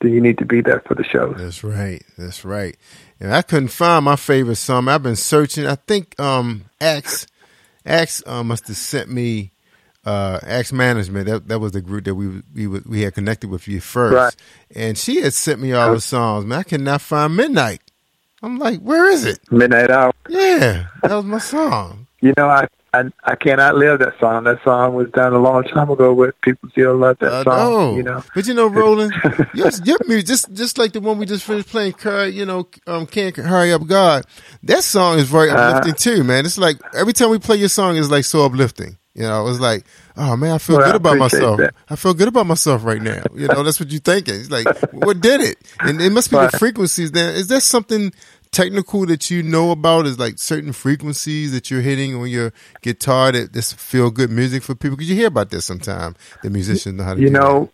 then 0.00 0.12
you 0.12 0.20
need 0.20 0.38
to 0.38 0.44
be 0.44 0.60
there 0.60 0.80
for 0.80 0.94
the 0.94 1.04
show. 1.04 1.32
That's 1.34 1.62
right. 1.62 2.02
That's 2.16 2.44
right. 2.44 2.76
And 3.20 3.34
I 3.34 3.42
couldn't 3.42 3.68
find 3.68 4.04
my 4.04 4.16
favorite 4.16 4.56
song. 4.56 4.88
I've 4.88 5.02
been 5.02 5.16
searching. 5.16 5.66
I 5.66 5.76
think 5.76 6.18
um 6.18 6.64
X, 6.80 7.26
Axe 7.84 8.22
uh, 8.26 8.42
must 8.42 8.68
have 8.68 8.76
sent 8.76 9.10
me 9.10 9.52
uh 10.04 10.38
Axe 10.42 10.72
Management. 10.72 11.26
That 11.26 11.48
that 11.48 11.58
was 11.58 11.72
the 11.72 11.80
group 11.80 12.04
that 12.04 12.14
we 12.14 12.42
we 12.54 12.66
we 12.66 13.02
had 13.02 13.14
connected 13.14 13.50
with 13.50 13.68
you 13.68 13.80
first. 13.80 14.14
Right. 14.14 14.36
And 14.74 14.96
she 14.96 15.20
had 15.20 15.34
sent 15.34 15.60
me 15.60 15.72
all 15.72 15.92
the 15.94 16.00
songs. 16.00 16.46
Man, 16.46 16.58
I 16.60 16.62
cannot 16.62 17.00
find 17.00 17.36
Midnight. 17.36 17.80
I'm 18.42 18.58
like, 18.58 18.80
where 18.80 19.10
is 19.10 19.26
it? 19.26 19.38
Midnight 19.50 19.90
Hour. 19.90 20.12
Yeah, 20.28 20.86
that 21.02 21.14
was 21.14 21.24
my 21.26 21.38
song. 21.38 22.06
You 22.22 22.32
know, 22.38 22.48
I, 22.48 22.66
I 22.94 23.04
I 23.24 23.34
cannot 23.34 23.74
live 23.76 23.98
that 23.98 24.18
song. 24.18 24.44
That 24.44 24.62
song 24.64 24.94
was 24.94 25.10
done 25.10 25.34
a 25.34 25.38
long 25.38 25.64
time 25.64 25.90
ago, 25.90 26.14
but 26.14 26.40
people 26.40 26.70
still 26.70 26.96
love 26.96 27.18
that 27.18 27.32
I 27.32 27.42
song. 27.42 27.54
know. 27.54 27.96
You 27.96 28.02
know, 28.02 28.24
But 28.34 28.46
you 28.46 28.54
know, 28.54 28.66
Rowland, 28.68 29.12
your, 29.54 29.68
your 29.84 29.98
music, 30.06 30.26
just 30.26 30.52
just 30.54 30.78
like 30.78 30.92
the 30.92 31.00
one 31.00 31.18
we 31.18 31.26
just 31.26 31.44
finished 31.44 31.68
playing, 31.68 31.94
you 32.32 32.46
know, 32.46 32.66
um, 32.86 33.06
Can't 33.06 33.36
Hurry 33.36 33.72
Up 33.74 33.86
God. 33.86 34.24
That 34.62 34.82
song 34.84 35.18
is 35.18 35.28
very 35.28 35.50
Uh-huh. 35.50 35.60
uplifting 35.76 35.94
too, 36.14 36.24
man. 36.24 36.46
It's 36.46 36.56
like 36.56 36.78
every 36.94 37.12
time 37.12 37.28
we 37.28 37.38
play 37.38 37.56
your 37.56 37.68
song, 37.68 37.98
it's 37.98 38.08
like 38.10 38.24
so 38.24 38.46
uplifting. 38.46 38.96
You 39.14 39.22
know, 39.22 39.40
it 39.40 39.44
was 39.44 39.60
like, 39.60 39.84
oh 40.16 40.36
man, 40.36 40.52
I 40.52 40.58
feel 40.58 40.76
Well, 40.76 40.86
good 40.86 40.94
about 40.96 41.18
myself. 41.18 41.58
that. 41.58 41.74
I 41.88 41.96
feel 41.96 42.14
good 42.14 42.28
about 42.28 42.46
myself 42.46 42.84
right 42.84 43.02
now. 43.02 43.24
You 43.34 43.48
know, 43.48 43.62
that's 43.64 43.80
what 43.80 43.90
you're 43.90 44.00
thinking. 44.00 44.34
It's 44.36 44.50
like, 44.50 44.70
what 44.90 45.20
did 45.20 45.40
it? 45.40 45.56
And 45.82 46.00
it 46.00 46.10
must 46.10 46.30
be 46.30 46.36
Right. 46.36 46.50
the 46.50 46.58
frequencies. 46.58 47.10
Then 47.12 47.34
is 47.34 47.48
there 47.48 47.58
something 47.60 48.12
technical 48.52 49.06
that 49.06 49.28
you 49.30 49.42
know 49.42 49.72
about? 49.72 50.06
Is 50.06 50.18
like 50.18 50.38
certain 50.38 50.72
frequencies 50.72 51.50
that 51.52 51.70
you're 51.72 51.80
hitting 51.80 52.14
on 52.14 52.28
your 52.28 52.52
guitar 52.82 53.32
that 53.32 53.52
just 53.52 53.76
feel 53.80 54.10
good 54.12 54.30
music 54.30 54.62
for 54.62 54.76
people? 54.76 54.96
Because 54.96 55.10
you 55.10 55.16
hear 55.16 55.26
about 55.28 55.50
this 55.50 55.64
sometimes. 55.64 56.16
The 56.42 56.50
musicians 56.50 56.94
know 56.96 57.04
how 57.04 57.14
to. 57.14 57.20
you 57.20 57.26
do 57.28 57.32
that. 57.32 57.40
know, 57.40 57.70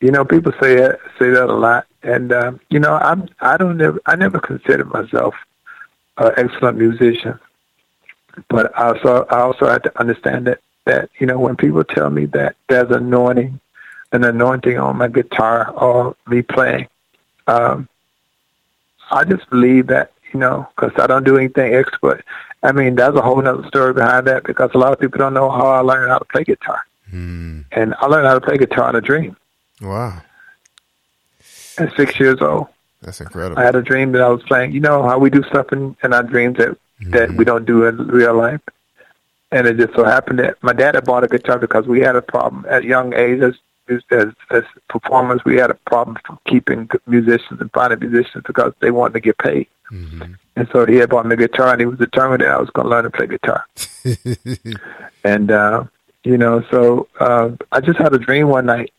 you 0.00 0.10
know, 0.10 0.24
people 0.24 0.52
say 0.60 0.76
that, 0.76 0.98
say 1.18 1.28
that 1.28 1.50
a 1.50 1.54
lot, 1.54 1.86
and 2.02 2.32
um, 2.32 2.60
you 2.70 2.80
know, 2.80 2.94
I'm 2.94 3.28
I 3.40 3.58
don't 3.58 3.76
never 3.76 4.00
I 4.06 4.16
never 4.16 4.40
considered 4.40 4.88
myself 4.90 5.34
an 6.16 6.32
excellent 6.38 6.78
musician, 6.78 7.38
but 8.48 8.76
I 8.78 8.88
also 8.88 9.26
I 9.30 9.40
also 9.40 9.66
had 9.68 9.82
to 9.84 10.00
understand 10.00 10.46
that 10.46 10.60
that 10.86 11.10
you 11.18 11.26
know 11.26 11.38
when 11.38 11.56
people 11.56 11.84
tell 11.84 12.10
me 12.10 12.26
that 12.26 12.56
there's 12.68 12.90
anointing, 12.90 13.60
an 14.12 14.24
anointing 14.24 14.78
on 14.78 14.96
my 14.96 15.08
guitar 15.08 15.70
or 15.72 16.16
me 16.26 16.42
playing, 16.42 16.88
um, 17.46 17.88
I 19.10 19.24
just 19.24 19.48
believe 19.50 19.88
that 19.88 20.12
you 20.32 20.40
know 20.40 20.68
because 20.76 20.92
I 20.98 21.06
don't 21.06 21.24
do 21.24 21.36
anything 21.36 21.74
expert. 21.74 22.24
I 22.62 22.72
mean, 22.72 22.94
there's 22.94 23.14
a 23.14 23.22
whole 23.22 23.46
other 23.46 23.66
story 23.68 23.94
behind 23.94 24.26
that 24.26 24.44
because 24.44 24.70
a 24.74 24.78
lot 24.78 24.92
of 24.92 25.00
people 25.00 25.18
don't 25.18 25.32
know 25.34 25.48
how 25.50 25.66
I 25.68 25.80
learned 25.80 26.10
how 26.10 26.18
to 26.18 26.24
play 26.26 26.44
guitar. 26.44 26.84
And 27.12 27.94
I 27.98 28.06
learned 28.06 28.26
how 28.26 28.34
to 28.34 28.40
play 28.40 28.56
guitar 28.58 28.90
in 28.90 28.96
a 28.96 29.00
dream 29.00 29.36
Wow, 29.80 30.22
at 31.78 31.94
six 31.96 32.20
years 32.20 32.40
old. 32.40 32.68
that's 33.00 33.20
incredible. 33.20 33.58
I 33.60 33.64
had 33.64 33.74
a 33.76 33.82
dream 33.82 34.12
that 34.12 34.20
I 34.22 34.28
was 34.28 34.42
playing. 34.44 34.72
You 34.72 34.80
know 34.80 35.02
how 35.02 35.18
we 35.18 35.30
do 35.30 35.42
stuff 35.44 35.72
in, 35.72 35.96
in 36.04 36.12
our 36.12 36.22
dreams 36.22 36.58
that 36.58 36.76
that 37.06 37.32
we 37.32 37.44
don't 37.44 37.64
do 37.64 37.84
in 37.84 37.96
real 38.08 38.34
life. 38.34 38.60
And 39.52 39.66
it 39.66 39.78
just 39.78 39.94
so 39.94 40.04
happened 40.04 40.38
that 40.38 40.62
my 40.62 40.72
dad 40.72 40.94
had 40.94 41.04
bought 41.04 41.24
a 41.24 41.28
guitar 41.28 41.58
because 41.58 41.86
we 41.86 42.00
had 42.00 42.14
a 42.14 42.22
problem 42.22 42.64
at 42.68 42.84
young 42.84 43.14
age 43.14 43.40
as 43.40 43.54
as, 44.10 44.32
as 44.50 44.62
performers. 44.88 45.40
We 45.44 45.56
had 45.56 45.70
a 45.70 45.74
problem 45.74 46.16
keeping 46.46 46.88
musicians 47.06 47.60
and 47.60 47.70
finding 47.72 47.98
musicians 47.98 48.44
because 48.46 48.72
they 48.80 48.92
wanted 48.92 49.14
to 49.14 49.20
get 49.20 49.38
paid. 49.38 49.66
And 50.56 50.68
so 50.72 50.86
he 50.86 50.96
had 50.96 51.10
bought 51.10 51.26
me 51.26 51.34
a 51.34 51.36
guitar, 51.36 51.72
and 51.72 51.80
he 51.80 51.86
was 51.86 51.98
determined 51.98 52.42
that 52.42 52.50
I 52.50 52.58
was 52.58 52.70
going 52.70 52.84
to 52.84 52.90
learn 52.90 53.04
to 53.04 53.10
play 53.10 53.26
guitar. 53.26 53.66
and 55.24 55.50
uh, 55.50 55.84
you 56.22 56.36
know, 56.36 56.62
so 56.70 57.08
uh, 57.18 57.50
I 57.72 57.80
just 57.80 57.98
had 57.98 58.12
a 58.12 58.18
dream 58.18 58.48
one 58.48 58.66
night 58.66 58.92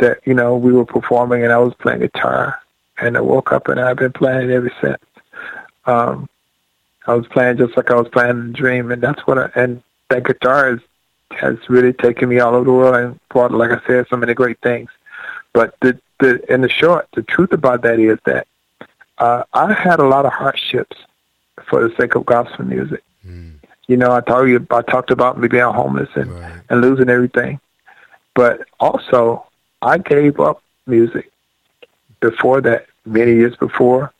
that 0.00 0.18
you 0.24 0.34
know 0.34 0.56
we 0.56 0.72
were 0.72 0.84
performing, 0.84 1.44
and 1.44 1.52
I 1.52 1.58
was 1.58 1.74
playing 1.74 2.00
guitar, 2.00 2.60
and 2.98 3.16
I 3.16 3.20
woke 3.20 3.52
up, 3.52 3.68
and 3.68 3.80
I've 3.80 3.96
been 3.96 4.12
playing 4.12 4.50
it 4.50 4.54
ever 4.54 4.72
since. 4.80 5.02
Um, 5.86 6.28
I 7.06 7.14
was 7.14 7.26
playing 7.26 7.58
just 7.58 7.76
like 7.76 7.90
I 7.90 7.94
was 7.94 8.08
playing 8.08 8.30
in 8.30 8.52
dream, 8.52 8.90
and 8.90 9.02
that's 9.02 9.20
what. 9.26 9.38
I, 9.38 9.50
and 9.54 9.82
that 10.08 10.24
guitar 10.24 10.74
is, 10.74 10.80
has 11.32 11.56
really 11.68 11.92
taken 11.92 12.28
me 12.28 12.38
all 12.38 12.54
over 12.54 12.64
the 12.64 12.72
world 12.72 12.96
and 12.96 13.20
brought, 13.30 13.52
like 13.52 13.70
I 13.70 13.86
said, 13.86 14.06
so 14.08 14.16
many 14.16 14.34
great 14.34 14.60
things. 14.60 14.90
But 15.52 15.74
the 15.80 15.98
the 16.20 16.40
in 16.52 16.60
the 16.60 16.68
short, 16.68 17.08
the 17.14 17.22
truth 17.22 17.52
about 17.52 17.82
that 17.82 17.98
is 17.98 18.18
that 18.26 18.46
uh, 19.18 19.42
I 19.52 19.72
had 19.72 19.98
a 20.00 20.06
lot 20.06 20.26
of 20.26 20.32
hardships 20.32 20.96
for 21.68 21.86
the 21.86 21.94
sake 21.96 22.14
of 22.14 22.24
gospel 22.26 22.64
music. 22.64 23.02
You 23.88 23.96
know, 23.96 24.12
I 24.12 24.20
told 24.20 24.48
you, 24.48 24.64
I 24.70 24.82
talked 24.82 25.10
about 25.10 25.38
me 25.38 25.48
being 25.48 25.64
homeless 25.64 26.08
and, 26.14 26.30
and 26.70 26.80
losing 26.80 27.08
everything. 27.10 27.60
But 28.34 28.66
also, 28.80 29.46
I 29.82 29.98
gave 29.98 30.40
up 30.40 30.62
music 30.86 31.30
before 32.20 32.60
that, 32.62 32.86
many 33.04 33.32
years 33.34 33.56
before, 33.56 34.12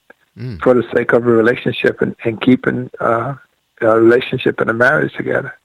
for 0.58 0.74
the 0.74 0.84
sake 0.94 1.12
of 1.12 1.26
a 1.26 1.30
relationship 1.30 2.00
and, 2.00 2.16
and 2.24 2.40
keeping 2.40 2.90
uh, 3.00 3.34
a 3.80 4.00
relationship 4.00 4.60
and 4.60 4.70
a 4.70 4.72
marriage 4.72 5.12
together. 5.14 5.56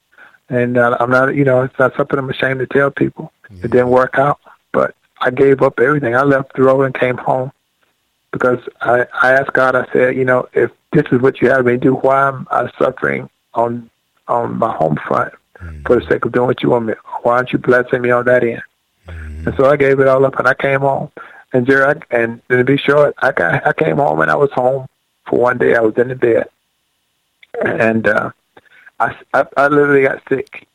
And 0.50 0.76
uh, 0.78 0.96
I'm 1.00 1.10
not, 1.10 1.34
you 1.34 1.44
know, 1.44 1.62
it's 1.62 1.78
not 1.78 1.96
something 1.96 2.18
I'm 2.18 2.30
ashamed 2.30 2.60
to 2.60 2.66
tell 2.66 2.90
people. 2.90 3.32
It 3.64 3.70
didn't 3.70 3.90
work 3.90 4.18
out, 4.18 4.40
but 4.72 4.94
I 5.20 5.30
gave 5.30 5.62
up 5.62 5.78
everything. 5.80 6.14
I 6.14 6.22
left 6.22 6.54
the 6.54 6.62
road 6.62 6.82
and 6.84 6.94
came 6.94 7.16
home 7.16 7.50
because 8.32 8.58
I, 8.80 9.06
I 9.22 9.32
asked 9.32 9.52
God. 9.52 9.74
I 9.74 9.86
said, 9.92 10.16
you 10.16 10.24
know, 10.24 10.48
if 10.52 10.70
this 10.92 11.04
is 11.12 11.20
what 11.20 11.40
you 11.40 11.50
have 11.50 11.66
me 11.66 11.76
do, 11.76 11.94
why 11.94 12.28
am 12.28 12.46
I 12.50 12.70
suffering 12.78 13.28
on 13.54 13.90
on 14.26 14.58
my 14.58 14.70
home 14.74 14.96
front 15.06 15.32
for 15.86 15.98
the 15.98 16.06
sake 16.06 16.24
of 16.24 16.32
doing 16.32 16.46
what 16.46 16.62
you 16.62 16.70
want 16.70 16.86
me? 16.86 16.94
Why 17.22 17.36
aren't 17.38 17.52
you 17.52 17.58
blessing 17.58 18.02
me 18.02 18.10
on 18.10 18.24
that 18.26 18.44
end? 18.44 18.62
And 19.46 19.54
so 19.56 19.70
I 19.70 19.76
gave 19.76 19.98
it 20.00 20.08
all 20.08 20.24
up 20.26 20.38
and 20.38 20.46
I 20.46 20.54
came 20.54 20.80
home. 20.80 21.10
And 21.52 21.66
Jerry, 21.66 21.94
I, 22.10 22.16
and 22.16 22.42
to 22.48 22.64
be 22.64 22.76
short, 22.76 23.14
I 23.18 23.32
got 23.32 23.66
I 23.66 23.72
came 23.72 23.96
home 23.96 24.20
and 24.20 24.30
I 24.30 24.34
was 24.34 24.50
home 24.52 24.86
for 25.26 25.38
one 25.38 25.58
day. 25.58 25.74
I 25.74 25.80
was 25.80 25.96
in 25.96 26.08
the 26.08 26.14
bed, 26.14 26.48
and 27.64 28.06
uh, 28.06 28.30
I, 29.00 29.16
I 29.32 29.46
I 29.56 29.68
literally 29.68 30.02
got 30.02 30.22
sick 30.28 30.66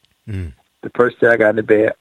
the 0.81 0.89
first 0.95 1.19
day 1.19 1.27
I 1.27 1.37
got 1.37 1.51
in 1.51 1.55
the 1.57 1.63
bed. 1.63 1.93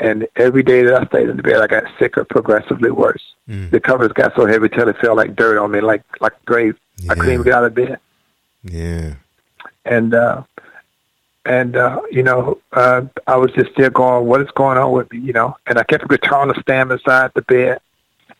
And 0.00 0.28
every 0.36 0.62
day 0.62 0.84
that 0.84 0.94
I 0.94 1.04
stayed 1.06 1.28
in 1.28 1.36
the 1.36 1.42
bed, 1.42 1.60
I 1.60 1.66
got 1.66 1.84
sicker, 1.98 2.24
progressively 2.24 2.90
worse. 2.92 3.34
The 3.70 3.80
covers 3.80 4.12
got 4.12 4.34
so 4.36 4.46
heavy 4.46 4.68
till 4.68 4.88
it 4.88 4.96
felt 4.98 5.16
like 5.16 5.34
dirt 5.34 5.58
on 5.58 5.72
me, 5.72 5.80
like 5.80 6.02
like 6.20 6.34
a 6.34 6.44
grave. 6.44 6.78
I 7.08 7.14
couldn't 7.14 7.32
even 7.32 7.44
get 7.44 7.54
out 7.54 7.64
of 7.64 7.74
bed. 7.74 7.98
Yeah. 8.62 9.14
And 9.84 10.14
uh, 10.14 10.42
and 11.44 11.76
uh, 11.76 12.02
you 12.10 12.22
know, 12.22 12.58
uh, 12.72 13.02
I 13.26 13.36
was 13.36 13.50
just 13.52 13.72
still 13.72 13.90
going, 13.90 14.26
what 14.26 14.40
is 14.40 14.50
going 14.52 14.78
on 14.78 14.92
with 14.92 15.10
me, 15.10 15.18
you 15.18 15.32
know? 15.32 15.56
And 15.66 15.78
I 15.78 15.82
kept 15.82 16.04
a 16.04 16.08
guitar 16.08 16.42
on 16.42 16.48
the 16.48 16.60
stand 16.60 16.90
beside 16.90 17.32
the 17.34 17.42
bed, 17.42 17.80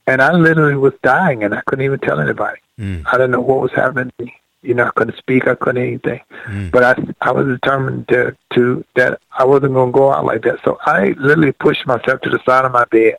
and 0.08 0.22
I 0.22 0.32
literally 0.32 0.74
was 0.74 0.94
dying, 1.02 1.44
and 1.44 1.54
I 1.54 1.60
couldn't 1.66 1.84
even 1.84 2.00
tell 2.00 2.18
anybody. 2.18 2.58
Mm. 2.80 3.04
I 3.06 3.12
didn't 3.12 3.32
know 3.32 3.42
what 3.42 3.60
was 3.60 3.72
happening. 3.72 4.32
You 4.62 4.74
know, 4.74 4.86
I 4.86 4.90
couldn't 4.90 5.18
speak, 5.18 5.46
I 5.46 5.54
couldn't 5.54 5.82
anything. 5.82 6.20
Mm. 6.46 6.70
But 6.70 6.82
I 6.82 7.28
I 7.28 7.30
was 7.30 7.46
determined 7.46 8.08
to 8.08 8.34
to 8.54 8.84
that 8.96 9.20
I 9.38 9.44
wasn't 9.44 9.74
going 9.74 9.92
to 9.92 9.98
go 9.98 10.10
out 10.10 10.24
like 10.24 10.42
that. 10.42 10.60
So 10.64 10.78
I 10.86 11.14
literally 11.18 11.52
pushed 11.52 11.86
myself 11.86 12.22
to 12.22 12.30
the 12.30 12.40
side 12.46 12.64
of 12.64 12.72
my 12.72 12.86
bed 12.86 13.16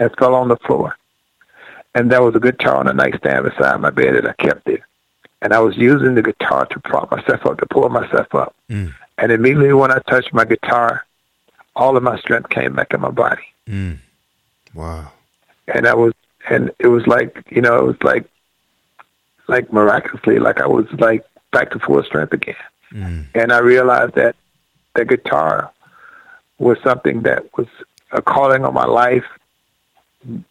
and 0.00 0.14
fell 0.18 0.34
on 0.34 0.48
the 0.48 0.56
floor. 0.56 0.96
And 1.94 2.10
there 2.10 2.22
was 2.22 2.34
a 2.34 2.40
guitar 2.40 2.76
on 2.76 2.86
the 2.86 2.92
nightstand 2.92 3.44
beside 3.44 3.80
my 3.80 3.90
bed 3.90 4.16
that 4.16 4.26
I 4.26 4.32
kept 4.42 4.64
there. 4.64 4.84
And 5.40 5.52
I 5.52 5.60
was 5.60 5.76
using 5.76 6.16
the 6.16 6.22
guitar 6.22 6.66
to 6.66 6.80
prop 6.80 7.12
myself 7.12 7.46
up, 7.46 7.58
to 7.58 7.66
pull 7.66 7.88
myself 7.88 8.34
up. 8.34 8.56
Mm. 8.68 8.92
And 9.18 9.30
immediately 9.30 9.72
when 9.72 9.92
I 9.92 10.00
touched 10.00 10.32
my 10.32 10.44
guitar, 10.44 11.06
all 11.76 11.96
of 11.96 12.02
my 12.02 12.18
strength 12.18 12.50
came 12.50 12.74
back 12.74 12.92
in 12.92 13.00
my 13.00 13.10
body. 13.10 13.42
Mm. 13.68 13.98
Wow. 14.74 15.12
And 15.68 15.86
that 15.86 15.96
was, 15.96 16.12
and 16.48 16.70
it 16.78 16.88
was 16.88 17.06
like, 17.06 17.44
you 17.50 17.60
know, 17.60 17.78
it 17.78 17.84
was 17.84 18.02
like, 18.02 18.28
like 19.46 19.72
miraculously, 19.72 20.38
like 20.38 20.60
I 20.60 20.66
was 20.66 20.86
like 20.98 21.24
back 21.52 21.70
to 21.70 21.78
full 21.78 22.02
strength 22.02 22.32
again. 22.32 22.56
Mm. 22.92 23.26
And 23.34 23.52
I 23.52 23.58
realized 23.58 24.14
that 24.14 24.36
the 24.94 25.04
guitar 25.04 25.70
was 26.58 26.78
something 26.82 27.22
that 27.22 27.56
was 27.56 27.66
a 28.12 28.22
calling 28.22 28.64
on 28.64 28.74
my 28.74 28.86
life, 28.86 29.24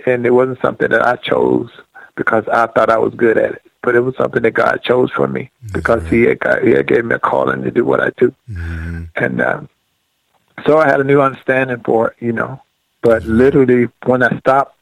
and 0.06 0.26
it 0.26 0.32
wasn't 0.32 0.62
something 0.62 0.90
that 0.90 1.06
I 1.06 1.16
chose 1.16 1.70
because 2.16 2.48
I 2.48 2.68
thought 2.68 2.90
I 2.90 2.98
was 2.98 3.14
good 3.16 3.38
at 3.38 3.54
it, 3.54 3.62
but 3.82 3.96
it 3.96 4.02
was 4.02 4.16
something 4.18 4.44
that 4.44 4.52
God 4.52 4.82
chose 4.84 5.12
for 5.12 5.28
me 5.28 5.50
because 5.72 6.08
He 6.08 6.24
had, 6.24 6.40
got, 6.40 6.64
He 6.64 6.72
had 6.72 6.88
gave 6.88 7.06
me 7.06 7.16
a 7.16 7.20
calling 7.20 7.64
to 7.64 7.72
do 7.72 7.86
what 7.86 8.02
I 8.02 8.12
do, 8.18 8.34
mm-hmm. 8.50 9.04
and 9.16 9.42
um, 9.42 9.70
so 10.66 10.78
I 10.78 10.88
had 10.88 11.00
a 11.00 11.06
new 11.06 11.22
understanding 11.22 11.82
for 11.84 12.10
it, 12.10 12.18
you 12.20 12.34
know. 12.34 12.62
But 13.02 13.24
mm-hmm. 13.24 13.38
literally, 13.38 13.90
when 14.06 14.24
I 14.24 14.38
stopped, 14.40 14.73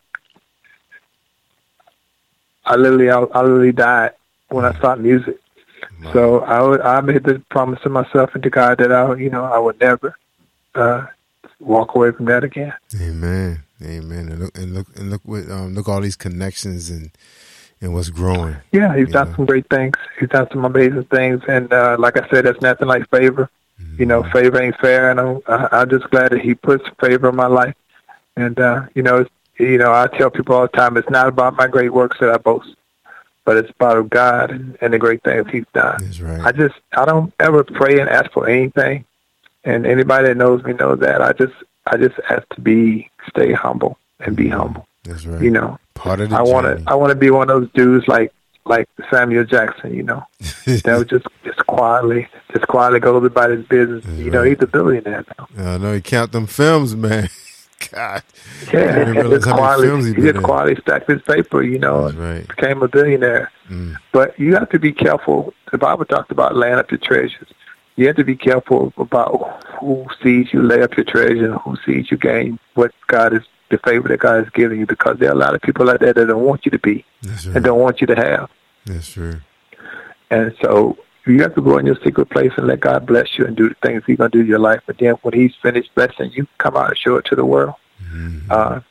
I 2.65 2.75
literally, 2.75 3.09
I, 3.09 3.19
I 3.19 3.41
literally 3.41 3.71
died 3.71 4.11
when 4.49 4.65
I 4.65 4.73
stopped 4.77 5.01
music. 5.01 5.37
So 6.13 6.39
I 6.41 6.61
would, 6.61 6.81
I 6.81 7.01
made 7.01 7.23
the 7.23 7.39
promise 7.49 7.79
to 7.83 7.89
myself 7.89 8.33
and 8.33 8.43
to 8.43 8.49
God 8.49 8.77
that 8.79 8.91
I, 8.91 9.15
you 9.15 9.29
know, 9.29 9.43
I 9.45 9.57
would 9.57 9.79
never 9.79 10.17
uh, 10.75 11.05
walk 11.59 11.95
away 11.95 12.11
from 12.11 12.25
that 12.25 12.43
again. 12.43 12.73
Amen. 12.99 13.63
Amen. 13.83 14.29
And 14.29 14.39
look 14.39 14.57
and 14.57 14.73
look 14.73 14.87
and 14.95 15.09
look 15.09 15.21
what 15.25 15.49
um 15.49 15.73
look 15.73 15.87
all 15.89 16.01
these 16.01 16.15
connections 16.15 16.89
and 16.89 17.09
and 17.81 17.93
what's 17.93 18.09
growing. 18.09 18.57
Yeah, 18.71 18.95
he's 18.95 19.07
done 19.09 19.27
some 19.35 19.45
great 19.45 19.67
things. 19.69 19.95
He's 20.19 20.29
done 20.29 20.47
some 20.51 20.65
amazing 20.65 21.05
things, 21.05 21.41
and 21.47 21.71
uh, 21.73 21.95
like 21.97 22.15
I 22.15 22.27
said, 22.29 22.45
there's 22.45 22.61
nothing 22.61 22.87
like 22.87 23.09
favor. 23.09 23.49
You 23.97 24.05
know, 24.05 24.21
favor 24.31 24.61
ain't 24.61 24.77
fair, 24.77 25.09
and 25.09 25.19
I'm, 25.19 25.41
I- 25.47 25.69
I'm 25.71 25.89
just 25.89 26.07
glad 26.11 26.31
that 26.31 26.41
he 26.41 26.53
puts 26.53 26.83
favor 26.99 27.29
in 27.29 27.35
my 27.35 27.47
life. 27.47 27.75
And 28.35 28.59
uh, 28.59 28.83
you 28.93 29.01
know, 29.01 29.17
it's, 29.17 29.29
you 29.61 29.77
know, 29.77 29.93
I 29.93 30.07
tell 30.07 30.29
people 30.29 30.55
all 30.55 30.63
the 30.63 30.67
time, 30.69 30.97
it's 30.97 31.09
not 31.09 31.27
about 31.27 31.55
my 31.55 31.67
great 31.67 31.93
works 31.93 32.17
that 32.19 32.29
I 32.29 32.37
boast, 32.37 32.75
but 33.45 33.57
it's 33.57 33.69
about 33.69 34.09
God 34.09 34.51
and, 34.51 34.77
and 34.81 34.93
the 34.93 34.99
great 34.99 35.23
things 35.23 35.47
He's 35.51 35.65
done. 35.73 36.03
I 36.43 36.51
just, 36.51 36.75
I 36.93 37.05
don't 37.05 37.33
ever 37.39 37.63
pray 37.63 37.99
and 37.99 38.09
ask 38.09 38.31
for 38.31 38.49
anything, 38.49 39.05
and 39.63 39.85
anybody 39.85 40.27
that 40.27 40.37
knows 40.37 40.63
me 40.63 40.73
knows 40.73 40.99
that. 40.99 41.21
I 41.21 41.33
just, 41.33 41.53
I 41.85 41.97
just 41.97 42.19
ask 42.29 42.47
to 42.55 42.61
be, 42.61 43.09
stay 43.29 43.53
humble 43.53 43.97
and 44.19 44.35
be 44.35 44.45
mm-hmm. 44.45 44.57
humble. 44.57 44.87
That's 45.03 45.25
right. 45.25 45.41
You 45.41 45.51
know, 45.51 45.79
Part 45.93 46.19
of 46.19 46.29
the 46.29 46.35
I 46.35 46.41
want 46.41 46.65
to, 46.65 46.83
I 46.87 46.95
want 46.95 47.11
to 47.11 47.15
be 47.15 47.29
one 47.29 47.49
of 47.49 47.61
those 47.61 47.71
dudes 47.73 48.07
like, 48.07 48.33
like 48.65 48.87
Samuel 49.09 49.43
Jackson. 49.45 49.93
You 49.93 50.03
know, 50.03 50.23
that 50.65 50.95
would 50.97 51.09
just, 51.09 51.27
just 51.43 51.65
quietly, 51.67 52.27
just 52.53 52.67
quietly 52.67 52.99
go 52.99 53.17
about 53.17 53.51
his 53.51 53.65
business. 53.65 54.05
you 54.17 54.31
know, 54.31 54.43
he's 54.43 54.61
a 54.61 54.67
billionaire 54.67 55.25
now. 55.37 55.47
I 55.57 55.77
know 55.77 55.93
you 55.93 56.01
count 56.01 56.31
them 56.31 56.47
films, 56.47 56.95
man. 56.95 57.29
God. 57.91 58.23
Yeah, 58.73 58.95
didn't 58.95 59.07
and 59.07 59.15
realize 59.15 59.31
just 59.31 59.45
how 59.47 59.77
many 59.77 59.87
films 59.87 60.05
he 60.07 60.13
he 60.13 60.31
just 60.31 60.43
quietly 60.43 60.75
stacked 60.81 61.09
his 61.09 61.21
paper, 61.21 61.63
you 61.63 61.79
know, 61.79 62.07
and 62.07 62.47
became 62.47 62.81
a 62.81 62.87
billionaire. 62.87 63.51
Mm. 63.69 63.97
But 64.11 64.37
you 64.39 64.53
have 64.55 64.69
to 64.69 64.79
be 64.79 64.91
careful. 64.91 65.53
The 65.71 65.77
Bible 65.77 66.05
talks 66.05 66.31
about 66.31 66.55
laying 66.55 66.75
up 66.75 66.91
your 66.91 66.99
treasures. 66.99 67.47
You 67.95 68.07
have 68.07 68.15
to 68.17 68.23
be 68.23 68.35
careful 68.35 68.93
about 68.97 69.63
who 69.79 70.05
sees 70.23 70.53
you 70.53 70.61
lay 70.61 70.81
up 70.81 70.95
your 70.95 71.05
treasure 71.05 71.57
who 71.57 71.77
sees 71.85 72.09
you 72.09 72.17
gain 72.17 72.59
what 72.75 72.93
God 73.07 73.33
is, 73.33 73.43
the 73.69 73.77
favor 73.79 74.07
that 74.07 74.19
God 74.19 74.43
has 74.43 74.49
given 74.53 74.79
you, 74.79 74.85
because 74.85 75.17
there 75.19 75.29
are 75.29 75.33
a 75.33 75.37
lot 75.37 75.55
of 75.55 75.61
people 75.61 75.89
out 75.89 75.99
there 75.99 76.13
that 76.13 76.25
don't 76.25 76.43
want 76.43 76.65
you 76.65 76.71
to 76.71 76.79
be 76.79 77.05
and 77.53 77.63
don't 77.63 77.79
want 77.79 78.01
you 78.01 78.07
to 78.07 78.15
have. 78.15 78.49
That's 78.85 79.11
true. 79.11 79.41
And 80.29 80.55
so 80.61 80.97
you 81.25 81.41
have 81.41 81.55
to 81.55 81.61
go 81.61 81.77
in 81.77 81.85
your 81.85 81.97
secret 82.03 82.29
place 82.29 82.51
and 82.57 82.67
let 82.67 82.79
God 82.79 83.05
bless 83.05 83.37
you 83.37 83.45
and 83.45 83.55
do 83.55 83.69
the 83.69 83.75
things 83.75 84.03
He's 84.05 84.17
going 84.17 84.31
to 84.31 84.37
do 84.37 84.41
in 84.41 84.47
your 84.47 84.59
life. 84.59 84.81
But 84.85 84.97
then 84.97 85.15
when 85.21 85.33
He's 85.33 85.53
finished 85.61 85.93
blessing 85.95 86.31
you, 86.33 86.47
come 86.57 86.75
out 86.75 86.89
and 86.89 86.97
show 86.97 87.15
it 87.17 87.25
to 87.25 87.35
the 87.35 87.45
world. 87.45 87.75
Uh, 88.49 88.81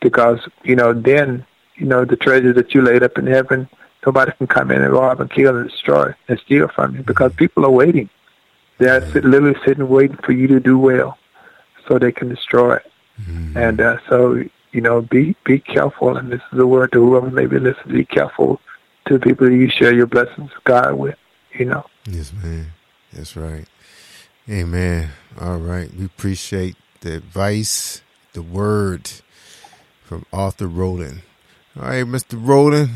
because, 0.00 0.40
you 0.62 0.76
know, 0.76 0.92
then, 0.92 1.44
you 1.76 1.86
know, 1.86 2.04
the 2.04 2.16
treasure 2.16 2.52
that 2.52 2.74
you 2.74 2.82
laid 2.82 3.02
up 3.02 3.18
in 3.18 3.26
heaven, 3.26 3.68
nobody 4.06 4.32
can 4.32 4.46
come 4.46 4.70
in 4.70 4.82
and 4.82 4.92
rob 4.92 5.20
and 5.20 5.30
kill 5.30 5.56
and 5.56 5.68
destroy 5.70 6.14
and 6.28 6.38
steal 6.40 6.68
from 6.68 6.96
you 6.96 7.02
because 7.02 7.32
people 7.34 7.64
are 7.64 7.70
waiting. 7.70 8.08
They're 8.78 9.00
sit, 9.12 9.24
literally 9.24 9.58
sitting 9.64 9.88
waiting 9.88 10.16
for 10.18 10.32
you 10.32 10.46
to 10.48 10.60
do 10.60 10.78
well 10.78 11.18
so 11.86 11.98
they 11.98 12.12
can 12.12 12.28
destroy 12.28 12.76
it. 12.76 12.86
And 13.56 13.80
uh, 13.80 13.98
so, 14.08 14.42
you 14.72 14.80
know, 14.80 15.02
be 15.02 15.36
be 15.44 15.58
careful. 15.58 16.16
And 16.16 16.32
this 16.32 16.40
is 16.52 16.58
a 16.58 16.66
word 16.66 16.92
to 16.92 17.04
whoever 17.04 17.30
may 17.30 17.46
be 17.46 17.58
listening. 17.58 17.96
Be 17.96 18.04
careful 18.06 18.60
to 19.06 19.18
the 19.18 19.20
people 19.20 19.48
that 19.48 19.54
you 19.54 19.68
share 19.68 19.92
your 19.92 20.06
blessings 20.06 20.50
of 20.56 20.64
God 20.64 20.94
with. 20.94 21.16
You 21.58 21.64
know. 21.66 21.86
Yes, 22.06 22.32
man. 22.32 22.68
That's 23.12 23.36
right. 23.36 23.66
Amen. 24.48 25.10
All 25.40 25.58
right. 25.58 25.92
We 25.94 26.04
appreciate 26.06 26.76
the 27.00 27.16
advice, 27.16 28.02
the 28.32 28.42
word 28.42 29.10
from 30.04 30.24
Arthur 30.32 30.66
Rowland. 30.66 31.22
All 31.76 31.84
right, 31.88 32.04
Mr. 32.04 32.34
Rowland, 32.40 32.90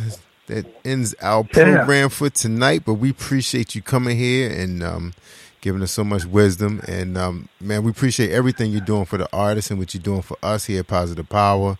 that 0.47 0.67
ends 0.85 1.15
our 1.23 1.47
Yeah. 1.55 1.63
program 1.63 2.09
for 2.11 2.29
tonight, 2.31 2.83
but 2.85 2.95
we 2.95 3.11
appreciate 3.11 3.75
you 3.75 3.83
coming 3.83 4.17
here 4.19 4.51
and 4.51 4.83
um, 4.83 5.15
giving 5.61 5.81
us 5.83 5.93
so 5.93 6.03
much 6.05 6.25
wisdom. 6.25 6.81
And 6.89 7.17
um, 7.17 7.49
man, 7.61 7.83
we 7.85 7.91
appreciate 7.91 8.31
everything 8.31 8.71
you're 8.73 8.81
doing 8.81 9.05
for 9.05 9.17
the 9.17 9.29
artists 9.33 9.71
and 9.71 9.79
what 9.79 9.95
you're 9.95 10.03
doing 10.03 10.23
for 10.23 10.37
us 10.43 10.65
here 10.67 10.81
at 10.81 10.89
Positive 10.89 11.29
Power. 11.29 11.79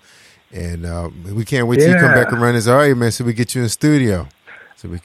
And 0.53 0.87
uh, 0.87 1.11
we 1.33 1.45
can't 1.45 1.67
wait 1.67 1.81
till 1.81 1.89
you 1.89 1.95
come 1.97 2.15
back 2.15 2.31
and 2.31 2.41
run 2.41 2.55
this 2.55 2.69
area, 2.69 2.95
man, 2.95 3.11
so 3.11 3.25
we 3.25 3.33
get 3.33 3.55
you 3.57 3.61
in 3.63 3.65
the 3.65 3.71
studio. 3.71 4.29
So 4.77 4.89
we 4.89 5.01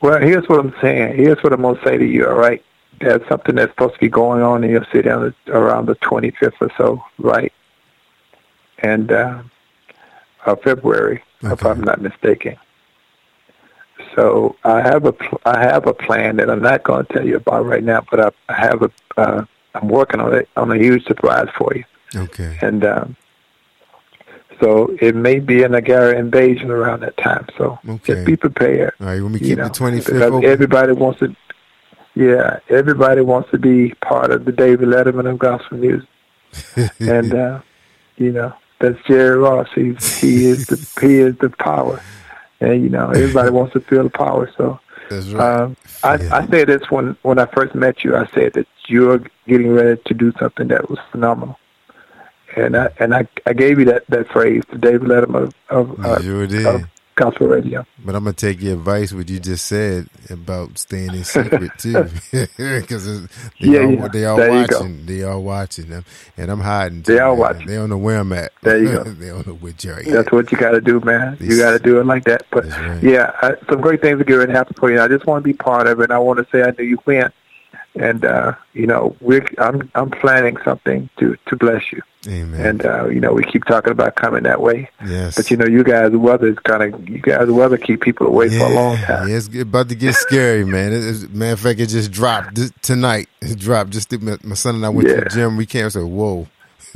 Well, 0.00 0.20
here's 0.20 0.48
what 0.48 0.60
I'm 0.60 0.74
saying. 0.80 1.16
Here's 1.16 1.42
what 1.42 1.52
I'm 1.52 1.62
going 1.62 1.76
to 1.76 1.84
say 1.84 1.98
to 1.98 2.04
you, 2.04 2.26
all 2.28 2.34
right? 2.34 2.64
There's 3.00 3.26
something 3.28 3.54
that's 3.54 3.72
supposed 3.72 3.94
to 3.94 4.00
be 4.00 4.08
going 4.08 4.42
on 4.42 4.64
in 4.64 4.70
your 4.70 4.86
city 4.92 5.08
on 5.08 5.34
the, 5.46 5.52
around 5.52 5.86
the 5.86 5.96
25th 5.96 6.52
or 6.60 6.70
so, 6.76 7.04
right? 7.18 7.52
And 8.78 9.10
uh, 9.10 9.42
of 10.46 10.62
February, 10.62 11.22
if 11.42 11.64
I'm 11.64 11.80
not 11.80 12.00
mistaken. 12.00 12.56
So 14.14 14.56
I 14.64 14.80
have 14.80 15.04
a 15.04 15.12
pl- 15.12 15.40
I 15.44 15.60
have 15.60 15.86
a 15.86 15.94
plan 15.94 16.36
that 16.36 16.50
I'm 16.50 16.62
not 16.62 16.82
going 16.82 17.04
to 17.06 17.12
tell 17.12 17.26
you 17.26 17.36
about 17.36 17.66
right 17.66 17.82
now, 17.82 18.04
but 18.10 18.20
I, 18.20 18.30
I 18.48 18.54
have 18.54 18.82
a 18.82 18.90
uh, 19.16 19.44
I'm 19.74 19.88
working 19.88 20.20
on 20.20 20.34
it 20.34 20.48
on 20.56 20.70
a 20.72 20.76
huge 20.76 21.04
surprise 21.04 21.48
for 21.56 21.72
you. 21.74 21.84
Okay. 22.14 22.58
And 22.62 22.84
um, 22.84 23.16
so 24.60 24.94
it 25.00 25.14
may 25.14 25.38
be 25.38 25.62
an 25.62 25.72
Agara 25.72 26.18
invasion 26.18 26.70
around 26.70 27.00
that 27.00 27.16
time. 27.16 27.46
So 27.56 27.78
Okay. 27.88 28.14
just 28.14 28.26
be 28.26 28.36
prepared. 28.36 28.92
All 29.00 29.06
right, 29.06 29.22
when 29.22 29.32
we 29.32 29.40
you 29.40 29.48
keep 29.48 29.58
know, 29.58 29.64
the 29.64 29.70
25th 29.70 30.20
open. 30.22 30.44
everybody 30.44 30.92
wants 30.92 31.20
to. 31.20 31.34
Yeah, 32.14 32.58
everybody 32.68 33.20
wants 33.20 33.50
to 33.52 33.58
be 33.58 33.90
part 34.02 34.32
of 34.32 34.44
the 34.44 34.50
David 34.50 34.88
Letterman 34.88 35.30
of 35.30 35.38
gospel 35.38 35.78
music, 35.78 36.08
and 37.00 37.32
uh, 37.32 37.60
you 38.16 38.32
know 38.32 38.52
that's 38.80 38.98
Jerry 39.06 39.36
Royce. 39.38 39.68
He's 39.74 39.96
he 40.20 40.46
is 40.46 40.66
the 40.66 40.84
he 41.00 41.18
is 41.18 41.36
the 41.38 41.50
power, 41.50 42.02
and 42.60 42.82
you 42.82 42.88
know 42.88 43.10
everybody 43.10 43.50
wants 43.50 43.72
to 43.74 43.80
feel 43.80 44.02
the 44.02 44.10
power. 44.10 44.50
So 44.56 44.80
That's 45.08 45.28
right. 45.32 45.60
um, 45.62 45.76
I, 46.02 46.14
I 46.32 46.46
said 46.48 46.68
this 46.68 46.82
when 46.90 47.16
when 47.22 47.38
I 47.38 47.46
first 47.46 47.74
met 47.74 48.02
you. 48.02 48.16
I 48.16 48.26
said 48.34 48.54
that 48.54 48.66
you're 48.88 49.18
getting 49.46 49.70
ready 49.70 50.00
to 50.06 50.14
do 50.14 50.32
something 50.40 50.68
that 50.68 50.88
was 50.90 50.98
phenomenal, 51.12 51.58
and 52.58 52.76
I 52.76 52.88
and 52.98 53.14
I, 53.14 53.26
I 53.46 53.52
gave 53.52 53.78
you 53.78 53.84
that, 53.86 54.06
that 54.08 54.28
phrase, 54.28 54.62
the 54.70 54.78
David 54.78 55.02
Letterman 55.08 55.52
of, 55.70 55.90
of, 55.90 56.04
uh, 56.04 56.20
sure 56.22 56.46
did. 56.46 56.66
of 56.66 56.82
gospel 57.14 57.48
radio. 57.48 57.84
But 58.04 58.14
I'm 58.14 58.22
gonna 58.24 58.32
take 58.34 58.60
your 58.62 58.74
advice, 58.74 59.12
what 59.12 59.28
you 59.28 59.40
just 59.40 59.66
said 59.66 60.08
about 60.30 60.78
staying 60.78 61.14
in 61.14 61.24
secret 61.24 61.72
too, 61.78 62.04
because 62.56 63.26
they 63.26 63.28
Yeah, 63.58 63.80
are 63.80 63.92
yeah. 63.92 64.08
they 64.08 64.24
are 64.24 64.48
watching, 64.48 65.06
they 65.06 65.22
are 65.22 65.38
watching 65.40 65.88
them, 65.90 66.04
and 66.36 66.50
I'm 66.50 66.60
hiding. 66.60 67.02
They 67.02 67.16
too, 67.16 67.20
are 67.20 67.30
man. 67.30 67.38
watching. 67.38 67.66
They 67.66 67.74
don't 67.74 67.90
know 67.90 67.98
where 67.98 68.18
I'm 68.20 68.32
at. 68.32 68.52
There 68.62 68.78
you 68.78 68.92
go. 68.92 69.02
they 69.04 69.28
don't 69.28 69.46
know 69.46 69.54
which 69.54 69.84
area. 69.84 70.10
That's 70.12 70.30
what 70.30 70.52
you 70.52 70.58
got 70.58 70.70
to 70.72 70.80
do, 70.80 71.00
man. 71.00 71.36
You 71.40 71.58
got 71.58 71.72
to 71.72 71.78
do 71.80 71.98
it 72.00 72.06
like 72.06 72.24
that. 72.24 72.46
But 72.52 72.66
yeah, 73.02 73.32
I, 73.42 73.54
some 73.68 73.80
great 73.80 74.00
things 74.00 74.20
are 74.20 74.24
going 74.24 74.48
to 74.48 74.54
happen 74.54 74.74
for 74.78 74.90
you. 74.90 75.00
I 75.00 75.08
just 75.08 75.26
want 75.26 75.42
to 75.42 75.44
be 75.44 75.54
part 75.54 75.86
of 75.88 75.98
it. 76.00 76.04
And 76.04 76.12
I 76.12 76.18
want 76.18 76.38
to 76.38 76.46
say 76.52 76.62
I 76.62 76.70
knew 76.78 76.84
you 76.84 76.96
when, 77.04 77.32
and 77.94 78.24
uh, 78.24 78.54
you 78.74 78.86
know, 78.86 79.16
we're 79.20 79.46
I'm 79.58 79.90
I'm 79.94 80.10
planning 80.10 80.56
something 80.64 81.08
to 81.18 81.36
to 81.46 81.56
bless 81.56 81.92
you. 81.92 82.02
Amen. 82.26 82.60
And 82.60 82.84
uh, 82.84 83.08
you 83.08 83.20
know, 83.20 83.32
we 83.32 83.44
keep 83.44 83.64
talking 83.64 83.92
about 83.92 84.16
coming 84.16 84.42
that 84.42 84.60
way. 84.60 84.90
Yes. 85.04 85.36
But 85.36 85.50
you 85.50 85.56
know, 85.56 85.66
you 85.66 85.84
guys' 85.84 86.12
weather 86.12 86.48
is 86.48 86.58
kind 86.60 86.94
of 86.94 87.08
you 87.08 87.18
guys' 87.18 87.48
weather 87.48 87.78
keep 87.78 88.00
people 88.00 88.26
away 88.26 88.48
for 88.50 88.64
a 88.64 88.74
long 88.74 88.96
time. 88.98 89.28
Yeah, 89.28 89.36
it's 89.36 89.48
about 89.54 89.88
to 89.88 89.94
get 89.94 90.14
scary, 90.14 90.64
man. 90.64 90.92
It, 90.92 91.04
it's, 91.04 91.28
matter 91.28 91.52
of 91.52 91.60
fact, 91.60 91.80
it 91.80 91.86
just 91.86 92.10
dropped 92.10 92.82
tonight. 92.82 93.28
It 93.40 93.58
dropped. 93.58 93.90
Just 93.90 94.12
my, 94.20 94.36
my 94.42 94.54
son 94.54 94.76
and 94.76 94.86
I 94.86 94.88
went 94.88 95.08
to 95.08 95.16
the 95.16 95.30
gym. 95.30 95.56
We 95.56 95.66
came 95.66 95.84
and 95.84 95.92
said, 95.92 96.04
"Whoa, 96.04 96.46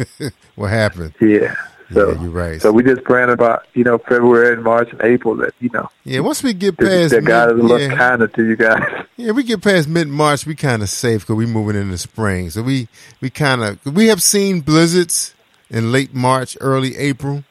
what 0.54 0.70
happened?" 0.70 1.14
Yeah. 1.20 1.54
So 1.92 2.12
yeah, 2.12 2.22
you're 2.22 2.30
right. 2.30 2.60
So 2.60 2.72
we 2.72 2.82
just 2.82 3.04
praying 3.04 3.30
about 3.30 3.66
you 3.74 3.84
know 3.84 3.98
February 3.98 4.54
and 4.54 4.62
March 4.62 4.90
and 4.90 5.00
April 5.02 5.36
that 5.36 5.54
you 5.60 5.70
know 5.70 5.88
yeah, 6.04 6.20
once 6.20 6.42
we 6.42 6.54
get 6.54 6.76
past 6.78 7.12
that 7.12 7.24
God 7.24 7.52
is 7.52 7.58
a 7.58 7.62
little 7.62 7.80
yeah. 7.80 7.96
kinder 7.96 8.28
to 8.28 8.44
you 8.44 8.56
guys. 8.56 8.82
Yeah, 9.18 9.32
we 9.32 9.44
get 9.44 9.62
past 9.62 9.88
mid 9.88 10.08
March, 10.08 10.46
we 10.46 10.54
kind 10.56 10.82
of 10.82 10.88
safe 10.88 11.20
because 11.20 11.36
we 11.36 11.46
moving 11.46 11.80
in 11.80 11.90
the 11.90 11.98
spring. 11.98 12.50
So 12.50 12.62
we 12.62 12.88
we 13.20 13.30
kind 13.30 13.62
of 13.62 13.84
we 13.94 14.08
have 14.08 14.22
seen 14.22 14.62
blizzards 14.62 15.34
in 15.70 15.92
late 15.92 16.12
March, 16.14 16.56
early 16.60 16.96
April. 16.96 17.44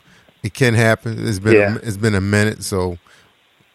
It 0.43 0.53
can 0.53 0.73
happen. 0.73 1.25
It's 1.25 1.39
been 1.39 1.53
Yeah. 1.53 1.75
a, 1.75 1.77
it's 1.77 1.97
been 1.97 2.15
a 2.15 2.19
minute, 2.19 2.63
so 2.63 2.97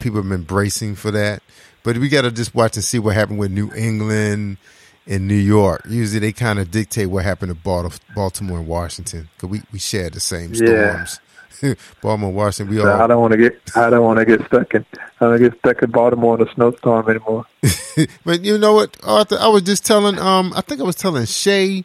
people 0.00 0.20
have 0.20 0.28
been 0.28 0.42
bracing 0.42 0.96
for 0.96 1.10
that. 1.12 1.42
But 1.84 1.98
we 1.98 2.08
got 2.08 2.22
to 2.22 2.32
just 2.32 2.54
watch 2.54 2.76
and 2.76 2.84
see 2.84 2.98
what 2.98 3.14
happened 3.14 3.38
with 3.38 3.52
New 3.52 3.70
England 3.74 4.58
and 5.06 5.28
New 5.28 5.34
York. 5.34 5.82
Usually, 5.88 6.18
they 6.20 6.32
kind 6.32 6.58
of 6.58 6.70
dictate 6.70 7.08
what 7.08 7.24
happened 7.24 7.50
to 7.54 7.98
Baltimore 8.14 8.58
and 8.58 8.66
Washington 8.66 9.28
because 9.36 9.48
we 9.50 9.62
we 9.72 9.78
share 9.78 10.10
the 10.10 10.20
same 10.20 10.54
storms. 10.54 11.20
Yeah. 11.62 11.74
Baltimore, 12.02 12.32
Washington, 12.32 12.74
we 12.74 12.82
So 12.82 12.90
all 12.90 13.00
I 13.00 13.06
don't 13.06 13.20
want 13.20 13.32
to 13.32 13.38
get 13.38 13.58
I 13.76 13.88
don't 13.88 14.04
want 14.04 14.18
to 14.18 14.24
get 14.26 14.44
stuck 14.46 14.74
in 14.74 14.84
I 15.20 15.24
don't 15.24 15.38
get 15.38 15.58
stuck 15.58 15.82
in 15.82 15.90
Baltimore 15.90 16.38
in 16.40 16.46
a 16.46 16.52
snowstorm 16.52 17.08
anymore. 17.08 17.46
but 18.26 18.44
you 18.44 18.58
know 18.58 18.74
what, 18.74 18.96
Arthur? 19.02 19.38
I 19.40 19.48
was 19.48 19.62
just 19.62 19.86
telling. 19.86 20.18
Um, 20.18 20.52
I 20.54 20.60
think 20.60 20.80
I 20.80 20.84
was 20.84 20.96
telling 20.96 21.24
Shay. 21.24 21.84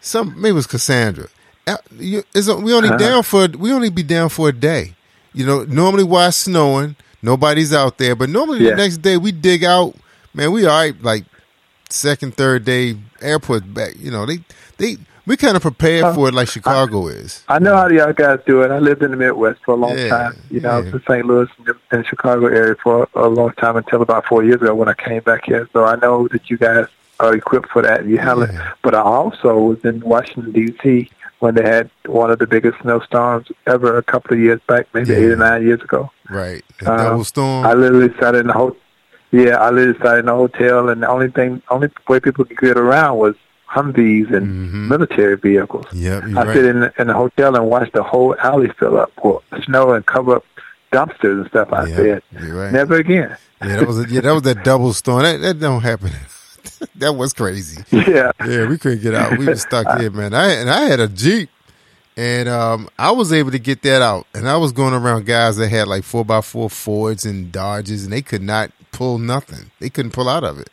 Some 0.00 0.34
maybe 0.40 0.50
it 0.50 0.52
was 0.54 0.66
Cassandra. 0.66 1.28
Uh, 1.66 1.76
you- 1.98 2.24
Is 2.34 2.48
we 2.48 2.72
only 2.72 2.88
Uh-huh. 2.88 2.96
down 2.98 3.22
for 3.22 3.46
we 3.48 3.72
only 3.72 3.90
be 3.90 4.02
down 4.02 4.28
for 4.30 4.48
a 4.48 4.52
day. 4.52 4.94
You 5.34 5.46
know, 5.46 5.64
normally 5.64 6.04
while 6.04 6.28
it's 6.28 6.38
snowing, 6.38 6.96
nobody's 7.22 7.72
out 7.72 7.98
there. 7.98 8.14
But 8.16 8.30
normally 8.30 8.64
Yeah. 8.64 8.70
the 8.70 8.76
next 8.76 8.98
day 8.98 9.16
we 9.16 9.30
dig 9.32 9.62
out. 9.64 9.94
Man, 10.34 10.52
we 10.52 10.64
all 10.66 10.74
right. 10.76 11.02
Like 11.02 11.24
second, 11.92 12.36
third 12.36 12.64
day, 12.64 12.96
airport 13.20 13.72
back. 13.72 13.94
You 13.98 14.10
know, 14.10 14.26
they 14.26 14.38
they 14.78 14.96
we 15.26 15.36
kind 15.36 15.54
of 15.56 15.62
prepared 15.62 16.14
for 16.14 16.28
it 16.28 16.34
like 16.34 16.48
Chicago 16.48 17.06
is. 17.06 17.44
I 17.48 17.58
know 17.60 17.76
how 17.76 17.88
y'all 17.88 18.12
guys 18.12 18.40
do 18.44 18.62
it. 18.62 18.70
I 18.72 18.78
lived 18.80 19.02
in 19.04 19.12
the 19.12 19.16
Midwest 19.16 19.60
for 19.64 19.74
a 19.74 19.76
long 19.76 19.96
Yeah, 19.96 20.08
time. 20.08 20.36
You 20.50 20.60
know, 20.60 20.70
I 20.70 20.78
was 20.80 20.92
in 20.92 21.00
St. 21.02 21.24
Louis 21.24 21.48
and 21.58 21.76
the 21.90 22.04
Chicago 22.04 22.46
area 22.46 22.74
for 22.82 23.08
a 23.14 23.28
long 23.28 23.52
time 23.52 23.76
until 23.76 24.02
about 24.02 24.26
four 24.26 24.42
years 24.42 24.56
ago 24.60 24.74
when 24.74 24.88
I 24.88 24.94
came 24.94 25.22
back 25.22 25.44
here. 25.44 25.68
So 25.72 25.84
I 25.84 25.94
know 25.96 26.26
that 26.28 26.50
you 26.50 26.56
guys 26.58 26.86
are 27.20 27.34
equipped 27.36 27.68
for 27.68 27.82
that. 27.82 28.04
You 28.04 28.18
handle 28.18 28.42
it. 28.42 28.50
But 28.82 28.96
I 28.96 29.00
also 29.02 29.56
was 29.58 29.84
in 29.84 30.00
Washington 30.00 30.50
D.C. 30.50 31.08
when 31.38 31.54
they 31.54 31.62
had 31.62 31.88
one 32.06 32.32
of 32.32 32.40
the 32.40 32.48
biggest 32.48 32.80
snowstorms 32.80 33.46
ever 33.68 33.96
a 33.96 34.02
couple 34.02 34.32
of 34.32 34.40
years 34.40 34.60
back, 34.66 34.88
maybe 34.92 35.14
eight 35.14 35.30
or 35.30 35.36
nine 35.36 35.62
years 35.62 35.80
ago. 35.82 36.10
Right, 36.28 36.64
Uh, 36.84 36.96
double 36.96 37.24
storm. 37.24 37.64
I 37.64 37.74
literally 37.74 38.12
sat 38.18 38.34
in 38.34 38.48
the 38.48 38.54
hotel. 38.54 38.76
Yeah, 39.32 39.56
I 39.56 39.70
literally 39.70 39.98
sat 39.98 40.18
in 40.18 40.26
the 40.26 40.34
hotel, 40.34 40.90
and 40.90 41.02
the 41.02 41.08
only 41.08 41.30
thing, 41.30 41.62
only 41.70 41.88
way 42.06 42.20
people 42.20 42.44
could 42.44 42.58
get 42.58 42.76
around 42.76 43.16
was 43.18 43.34
Humvees 43.66 44.32
and 44.34 44.88
military 44.90 45.36
vehicles. 45.38 45.86
Mm-hmm. 45.86 46.02
Yep, 46.02 46.22
you're 46.28 46.38
I 46.38 46.44
right. 46.44 46.54
sit 46.54 46.64
in 46.66 46.80
the, 46.80 46.92
in 46.98 47.06
the 47.06 47.14
hotel 47.14 47.56
and 47.56 47.66
watch 47.66 47.90
the 47.92 48.02
whole 48.02 48.36
alley 48.38 48.70
fill 48.78 48.98
up 48.98 49.12
with 49.24 49.42
snow 49.64 49.94
and 49.94 50.04
cover 50.04 50.36
up 50.36 50.44
dumpsters 50.92 51.40
and 51.40 51.48
stuff. 51.48 51.72
I 51.72 51.88
said, 51.88 52.22
right. 52.34 52.70
never 52.70 52.96
again. 52.96 53.34
Yeah, 53.62 53.76
that 53.76 53.88
was 53.88 53.98
a, 53.98 54.08
yeah, 54.08 54.20
that 54.20 54.32
was 54.32 54.42
that 54.42 54.62
double 54.62 54.92
storm. 54.92 55.22
That 55.22 55.38
that 55.38 55.58
don't 55.58 55.80
happen. 55.80 56.10
that 56.96 57.12
was 57.12 57.32
crazy. 57.32 57.82
Yeah, 57.90 58.32
yeah, 58.46 58.66
we 58.66 58.76
couldn't 58.76 59.00
get 59.00 59.14
out. 59.14 59.38
We 59.38 59.46
were 59.46 59.56
stuck 59.56 59.98
here, 59.98 60.10
man. 60.10 60.34
I 60.34 60.52
and 60.52 60.68
I 60.68 60.82
had 60.82 61.00
a 61.00 61.08
jeep, 61.08 61.48
and 62.14 62.50
um, 62.50 62.90
I 62.98 63.12
was 63.12 63.32
able 63.32 63.52
to 63.52 63.58
get 63.58 63.80
that 63.82 64.02
out. 64.02 64.26
And 64.34 64.46
I 64.46 64.58
was 64.58 64.72
going 64.72 64.92
around 64.92 65.24
guys 65.24 65.56
that 65.56 65.68
had 65.68 65.88
like 65.88 66.04
four 66.04 66.26
x 66.30 66.50
four 66.50 66.68
Fords 66.68 67.24
and 67.24 67.50
Dodges, 67.50 68.04
and 68.04 68.12
they 68.12 68.20
could 68.20 68.42
not 68.42 68.70
pull 69.02 69.18
nothing. 69.18 69.64
They 69.80 69.90
couldn't 69.90 70.12
pull 70.12 70.28
out 70.28 70.44
of 70.44 70.58
it. 70.58 70.70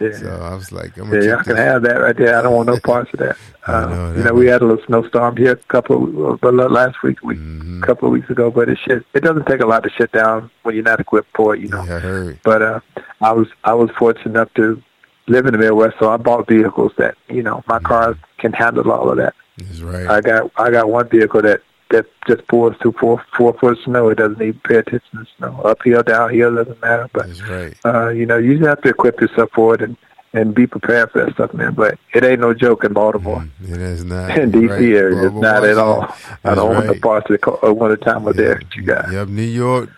Yeah. 0.00 0.12
So 0.18 0.28
I 0.50 0.54
was 0.54 0.70
like, 0.72 0.96
I'm 0.98 1.12
Yeah, 1.12 1.18
gonna 1.20 1.24
y'all 1.26 1.36
keep 1.38 1.46
can 1.46 1.56
this. 1.56 1.64
have 1.64 1.82
that 1.82 1.96
right 2.06 2.16
there. 2.16 2.36
I 2.38 2.42
don't 2.42 2.54
want 2.54 2.68
no 2.68 2.78
parts 2.92 3.10
of 3.12 3.18
that. 3.20 3.36
Uh, 3.66 3.86
know, 3.86 4.08
you 4.08 4.22
that 4.22 4.24
know, 4.26 4.34
we 4.34 4.46
had 4.46 4.60
a 4.62 4.66
little 4.66 4.84
snowstorm 4.86 5.36
here 5.36 5.52
a 5.52 5.56
couple 5.74 6.36
but 6.40 6.54
last 6.54 7.02
week, 7.02 7.22
week 7.22 7.38
Mm-hmm. 7.38 7.82
a 7.82 7.86
couple 7.86 8.06
of 8.08 8.12
weeks 8.12 8.30
ago. 8.30 8.50
But 8.50 8.68
it 8.68 8.78
shit, 8.84 9.04
it 9.14 9.22
doesn't 9.22 9.46
take 9.46 9.60
a 9.60 9.66
lot 9.66 9.82
to 9.84 9.90
shut 9.90 10.10
down 10.12 10.50
when 10.62 10.74
you're 10.76 10.84
not 10.84 11.00
equipped 11.00 11.30
for 11.36 11.54
it. 11.54 11.60
You 11.60 11.68
know. 11.68 11.84
Yeah, 11.84 11.98
I. 12.00 12.38
But 12.44 12.62
uh, 12.62 12.80
I 13.20 13.32
was 13.32 13.48
I 13.64 13.74
was 13.74 13.90
fortunate 13.98 14.26
enough 14.34 14.52
to 14.54 14.80
live 15.28 15.46
in 15.46 15.52
the 15.52 15.58
Midwest, 15.58 15.96
so 16.00 16.10
I 16.10 16.16
bought 16.16 16.48
vehicles 16.48 16.92
that 16.98 17.14
you 17.28 17.42
know 17.42 17.62
my 17.66 17.78
cars 17.80 18.16
can 18.38 18.52
handle 18.52 18.90
all 18.90 19.08
of 19.10 19.16
that. 19.18 19.34
That's 19.58 19.80
right. 19.80 20.06
I 20.08 20.20
got 20.20 20.50
I 20.56 20.70
got 20.70 20.88
one 20.88 21.08
vehicle 21.08 21.42
that 21.42 21.60
that 21.92 22.06
just 22.26 22.46
pours 22.48 22.76
through 22.82 22.92
four 23.00 23.24
four 23.36 23.52
foot 23.58 23.78
snow. 23.84 24.08
It 24.08 24.16
doesn't 24.18 24.42
even 24.42 24.60
pay 24.60 24.76
attention 24.76 25.18
to 25.18 25.26
snow. 25.36 25.60
Uphill, 25.64 26.02
downhill 26.02 26.54
doesn't 26.56 26.80
matter. 26.82 27.08
But 27.12 27.28
That's 27.28 27.42
right. 27.48 27.74
uh, 27.84 28.08
you 28.08 28.26
know, 28.26 28.36
you 28.38 28.58
just 28.58 28.66
have 28.68 28.82
to 28.82 28.88
equip 28.90 29.20
yourself 29.20 29.50
for 29.54 29.74
it 29.74 29.82
and 29.82 29.96
and 30.34 30.54
be 30.54 30.66
prepared 30.66 31.10
for 31.10 31.24
that 31.24 31.34
stuff, 31.34 31.52
man. 31.54 31.74
But 31.74 31.98
it 32.14 32.24
ain't 32.24 32.40
no 32.40 32.54
joke 32.54 32.84
in 32.84 32.92
Baltimore. 32.94 33.46
It 33.62 33.80
is 33.80 34.04
not. 34.04 34.36
In 34.38 34.50
DC 34.50 34.68
right. 34.68 34.80
area, 34.82 35.26
it's 35.26 35.34
not 35.36 35.62
at 35.64 35.78
all. 35.78 36.08
I 36.44 36.54
don't 36.54 36.74
want 36.74 36.86
That's 36.86 36.96
the 36.98 37.00
parts 37.02 37.30
of 37.30 37.60
the 37.60 37.74
winter 37.74 37.96
time 37.98 38.26
of 38.26 38.36
there 38.36 38.56
that 38.56 38.74
you 38.74 38.82
got. 38.82 39.12
Yep, 39.12 39.28
New 39.28 39.42
York, 39.42 39.90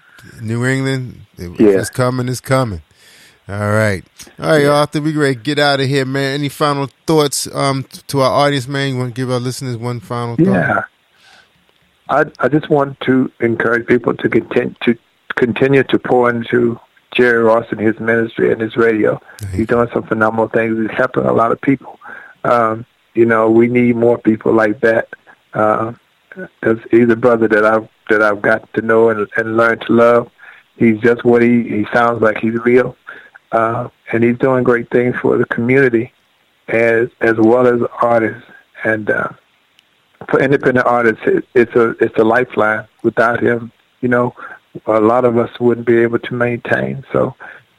New 0.43 0.65
England. 0.66 1.21
If 1.39 1.59
Yeah. 1.61 1.79
it's 1.79 1.91
coming, 1.91 2.29
it's 2.29 2.41
coming. 2.41 2.83
All 3.49 3.73
right. 3.73 4.03
All 4.39 4.51
right, 4.51 4.65
Arthur, 4.65 5.03
we 5.03 5.15
ready 5.15 5.35
to 5.35 5.41
get 5.41 5.59
out 5.59 5.79
of 5.79 5.87
here, 5.87 6.07
man. 6.07 6.35
Any 6.35 6.49
final 6.49 6.89
thoughts 7.07 7.47
um, 7.55 7.85
to 8.07 8.21
our 8.21 8.31
audience, 8.31 8.66
man? 8.66 8.95
You 8.95 8.99
want 8.99 9.15
to 9.15 9.21
give 9.21 9.31
our 9.31 9.39
listeners 9.39 9.77
one 9.77 10.01
final 10.01 10.37
thought? 10.37 10.87
I 12.09 12.26
I 12.39 12.48
just 12.48 12.68
want 12.68 13.01
to 13.01 13.31
encourage 13.40 13.86
people 13.86 14.14
to 14.14 14.28
continue 14.28 14.74
to 14.82 14.97
continue 15.36 15.82
to 15.85 15.98
pour 15.98 16.31
into 16.31 16.78
Jerry 17.14 17.43
Royce 17.43 17.66
and 17.70 17.81
his 17.81 17.98
ministry 18.01 18.52
and 18.52 18.60
his 18.60 18.76
radio. 18.76 19.20
He's 19.52 19.66
doing 19.66 19.89
some 19.93 20.02
phenomenal 20.05 20.48
things. 20.48 20.78
He's 20.78 20.97
helping 20.97 21.24
a 21.24 21.32
lot 21.32 21.52
of 21.52 21.60
people. 21.60 21.98
Um, 22.44 22.86
you 23.14 23.24
know, 23.24 23.51
we 23.51 23.68
need 23.68 23.97
more 23.97 24.18
people 24.18 24.52
like 24.52 24.81
that. 24.81 25.09
Uh, 25.55 25.93
he's 26.90 27.09
a 27.09 27.16
brother 27.16 27.48
that 27.48 27.64
I've 27.64 27.89
that 28.10 28.22
I've 28.22 28.43
got 28.43 28.72
to 28.74 28.82
know 28.82 29.09
and, 29.09 29.28
and 29.36 29.56
learn 29.56 29.78
to 29.81 29.93
love. 29.93 30.31
He's 30.76 30.98
just 31.01 31.24
what 31.24 31.43
he 31.43 31.62
he 31.62 31.86
sounds 31.93 32.20
like. 32.20 32.39
He's 32.39 32.55
real, 32.55 32.97
uh, 33.52 33.89
and 34.12 34.24
he's 34.24 34.39
doing 34.39 34.64
great 34.64 34.90
things 34.90 35.14
for 35.22 35.39
the 35.39 35.47
community, 35.47 36.12
as 36.68 37.09
as 37.20 37.36
well 37.39 37.66
as 37.66 37.81
artists. 38.02 38.48
And 38.82 39.09
uh, 39.09 39.31
for 40.29 40.41
independent 40.41 40.87
artists, 40.87 41.23
it, 41.27 41.47
it's 41.55 41.75
a 41.75 41.91
it's 42.01 42.17
a 42.19 42.25
lifeline. 42.25 42.87
Without 43.03 43.43
him, 43.43 43.73
you 44.01 44.09
know, 44.09 44.35
a 44.87 45.01
lot 45.01 45.25
of 45.25 45.37
us 45.39 45.59
wouldn't 45.61 45.87
be 45.87 45.99
able 45.99 46.19
to 46.19 46.35
maintain. 46.35 47.05
So, 47.13 47.35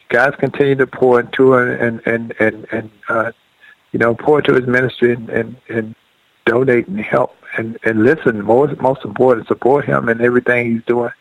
guys, 0.10 0.34
continue 0.38 0.76
to 0.76 0.88
pour 0.88 1.20
into 1.20 1.56
and 1.56 2.02
and 2.06 2.34
and 2.40 2.68
and 2.72 2.92
uh, 3.10 3.32
you 3.92 4.00
know 4.00 4.16
pour 4.16 4.40
into 4.40 4.54
his 4.54 4.68
ministry 4.68 5.14
and 5.14 5.30
and, 5.30 5.56
and 5.70 5.96
donate 6.46 6.88
and 6.88 7.00
help 7.00 7.36
and 7.58 7.78
and 7.84 8.04
listen. 8.04 8.44
Most 8.44 8.80
most 8.80 9.04
important, 9.04 9.48
support 9.48 9.86
him 9.86 10.10
and 10.10 10.22
everything 10.22 10.74
he's 10.74 10.84
doing. 10.86 11.12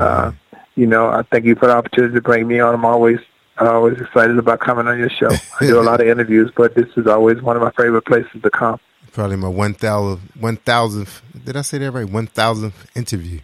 Uh, 0.00 0.32
you 0.74 0.86
know, 0.86 1.08
I 1.08 1.22
thank 1.22 1.44
you 1.44 1.54
for 1.54 1.66
the 1.66 1.74
opportunity 1.74 2.14
to 2.14 2.20
bring 2.20 2.46
me 2.46 2.60
on. 2.60 2.74
I'm 2.74 2.84
always 2.84 3.20
always 3.58 4.00
excited 4.00 4.38
about 4.38 4.60
coming 4.60 4.86
on 4.86 4.98
your 4.98 5.10
show. 5.10 5.30
I 5.60 5.66
do 5.66 5.80
a 5.80 5.82
lot 5.82 6.00
of 6.00 6.06
interviews, 6.14 6.50
but 6.56 6.74
this 6.74 6.88
is 6.96 7.06
always 7.06 7.42
one 7.42 7.56
of 7.56 7.62
my 7.62 7.72
favorite 7.72 8.02
places 8.02 8.42
to 8.42 8.50
come. 8.50 8.78
Probably 9.12 9.36
my 9.36 9.48
1,000th, 9.48 10.20
1,000th, 10.38 11.20
did 11.44 11.56
I 11.56 11.62
say 11.62 11.78
that 11.78 11.90
right? 11.90 12.06
1,000th 12.06 12.72
interview. 12.94 13.40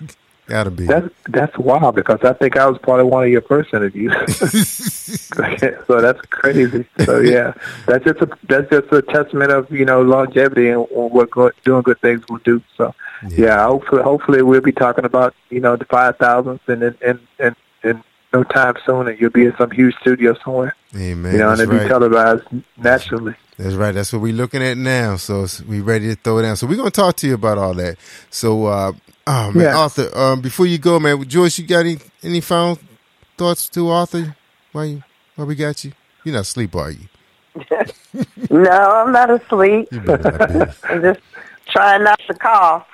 Gotta 0.46 0.70
be. 0.70 0.86
That's 0.86 1.08
that's 1.28 1.56
wild 1.56 1.94
because 1.94 2.18
I 2.24 2.32
think 2.32 2.56
I 2.56 2.66
was 2.66 2.76
probably 2.82 3.04
one 3.04 3.24
of 3.24 3.30
your 3.30 3.42
first 3.42 3.72
interviews. 3.72 4.12
so 5.86 6.00
that's 6.00 6.20
crazy. 6.30 6.84
So 7.04 7.20
yeah, 7.20 7.54
that's 7.86 8.04
just 8.04 8.20
a 8.20 8.28
that's 8.48 8.68
just 8.68 8.92
a 8.92 9.02
testament 9.02 9.52
of 9.52 9.70
you 9.70 9.84
know 9.84 10.02
longevity 10.02 10.68
and 10.68 10.84
what 10.90 11.30
go, 11.30 11.52
doing 11.64 11.82
good 11.82 12.00
things 12.00 12.24
will 12.28 12.38
do. 12.38 12.60
So 12.76 12.92
yeah, 13.28 13.64
hopefully 13.64 14.02
hopefully 14.02 14.42
we'll 14.42 14.60
be 14.60 14.72
talking 14.72 15.04
about 15.04 15.32
you 15.48 15.60
know 15.60 15.76
the 15.76 15.84
five 15.84 16.16
thousands 16.18 16.60
and 16.66 16.82
and 16.82 16.96
and 17.00 17.20
in, 17.38 17.54
in 17.84 18.04
no 18.32 18.42
time 18.44 18.74
soon, 18.84 19.08
and 19.08 19.20
you'll 19.20 19.30
be 19.30 19.44
in 19.44 19.56
some 19.56 19.70
huge 19.70 19.94
studio 20.00 20.34
somewhere. 20.44 20.74
Amen. 20.96 21.32
you 21.32 21.38
know, 21.38 21.50
and 21.50 21.60
it'll 21.60 21.74
right. 21.74 21.82
be 21.82 21.88
televised 21.88 22.44
naturally. 22.76 23.34
That's 23.58 23.74
right. 23.74 23.92
That's 23.92 24.12
what 24.12 24.22
we're 24.22 24.32
looking 24.32 24.62
at 24.62 24.76
now. 24.76 25.16
So 25.16 25.46
we 25.68 25.80
ready 25.80 26.08
to 26.08 26.14
throw 26.16 26.38
it 26.38 26.42
down. 26.42 26.56
So 26.56 26.66
we're 26.66 26.76
gonna 26.76 26.90
talk 26.90 27.16
to 27.16 27.26
you 27.28 27.34
about 27.34 27.58
all 27.58 27.74
that. 27.74 27.96
So, 28.30 28.66
uh, 28.66 28.92
oh 29.26 29.52
man, 29.52 29.64
Yeah. 29.64 29.76
Arthur. 29.76 30.08
Um, 30.16 30.40
before 30.40 30.66
you 30.66 30.78
go, 30.78 30.98
man, 30.98 31.22
Joyce, 31.28 31.58
you 31.58 31.66
got 31.66 31.80
any 31.80 31.98
any 32.22 32.40
final 32.40 32.78
thoughts 33.36 33.68
to 33.70 33.88
Arthur? 33.90 34.34
Why 34.72 34.84
you? 34.84 35.02
Why 35.36 35.44
we 35.44 35.54
got 35.54 35.84
you? 35.84 35.92
You're 36.24 36.34
not 36.34 36.40
asleep, 36.42 36.74
are 36.76 36.90
you? 36.90 37.08
No, 38.50 38.70
I'm 38.70 39.12
not 39.12 39.30
asleep. 39.30 39.90
Not. 39.90 40.26
I'm 40.84 41.00
just 41.00 41.20
trying 41.68 42.04
not 42.04 42.20
to 42.26 42.34
cough. 42.34 42.86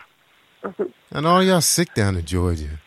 And 1.11 1.27
all 1.27 1.43
y'all 1.43 1.61
sick 1.61 1.93
down 1.95 2.15
in 2.17 2.25
Georgia. 2.25 2.79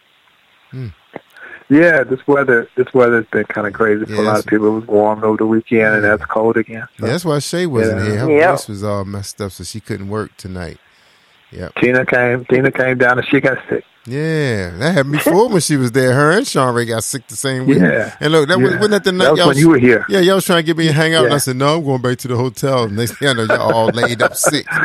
Yeah, 1.71 2.03
this 2.03 2.19
weather 2.27 2.67
this 2.75 2.93
weather's 2.93 3.25
been 3.27 3.45
kind 3.45 3.65
of 3.65 3.71
crazy 3.71 4.03
for 4.05 4.15
a 4.15 4.21
lot 4.23 4.39
of 4.39 4.45
people. 4.45 4.67
It 4.67 4.71
was 4.81 4.87
warm 4.87 5.23
over 5.23 5.37
the 5.37 5.45
weekend, 5.45 5.93
and 5.95 6.03
now 6.03 6.15
it's 6.15 6.25
cold 6.25 6.57
again. 6.57 6.85
Yeah, 6.99 7.07
that's 7.07 7.23
why 7.23 7.39
Shay 7.39 7.65
wasn't 7.65 7.99
Yeah. 8.01 8.05
here. 8.11 8.19
Her 8.19 8.29
Yeah. 8.29 8.51
voice 8.51 8.67
was 8.67 8.83
all 8.83 9.05
messed 9.05 9.39
up, 9.39 9.53
so 9.53 9.63
she 9.63 9.79
couldn't 9.79 10.09
work 10.09 10.31
tonight. 10.35 10.79
Yeah, 11.49 11.69
Tina 11.79 12.05
came. 12.05 12.43
Tina 12.43 12.71
came 12.71 12.97
down, 12.97 13.19
and 13.19 13.25
she 13.27 13.39
got 13.39 13.57
sick. 13.69 13.85
Yeah, 14.05 14.71
that 14.79 14.95
happened 14.95 15.13
before 15.13 15.47
when 15.47 15.61
she 15.61 15.77
was 15.77 15.93
there. 15.93 16.11
Her 16.11 16.31
and 16.31 16.45
Sean 16.45 16.73
Ray 16.75 16.85
got 16.85 17.05
sick 17.05 17.25
the 17.27 17.37
same 17.37 17.67
week. 17.67 17.79
Yeah. 17.79 18.11
And 18.19 18.33
look, 18.33 18.49
that 18.49 18.59
was, 18.59 18.71
Yeah. 18.71 18.75
wasn't 18.77 18.91
that 18.91 19.03
the 19.05 19.11
night 19.13 19.23
That 19.25 19.31
was 19.31 19.39
y'all 19.39 19.47
when 19.47 19.57
you 19.57 19.69
were 19.69 19.77
here. 19.77 20.05
Yeah, 20.09 20.19
y'all 20.19 20.35
was 20.35 20.45
trying 20.45 20.59
to 20.59 20.63
get 20.63 20.75
me 20.75 20.87
to 20.87 20.93
hang 20.93 21.13
out, 21.15 21.23
and 21.23 21.33
I 21.33 21.37
said, 21.37 21.55
no, 21.55 21.77
I'm 21.77 21.85
going 21.85 22.01
back 22.01 22.17
to 22.17 22.27
the 22.27 22.35
hotel. 22.35 22.83
And 22.85 22.97
next 22.97 23.17
thing 23.17 23.29
I 23.29 23.33
know, 23.33 23.43
y'all 23.43 23.71
all 23.73 23.87
laid 23.89 24.21
up 24.21 24.35
sick. 24.35 24.65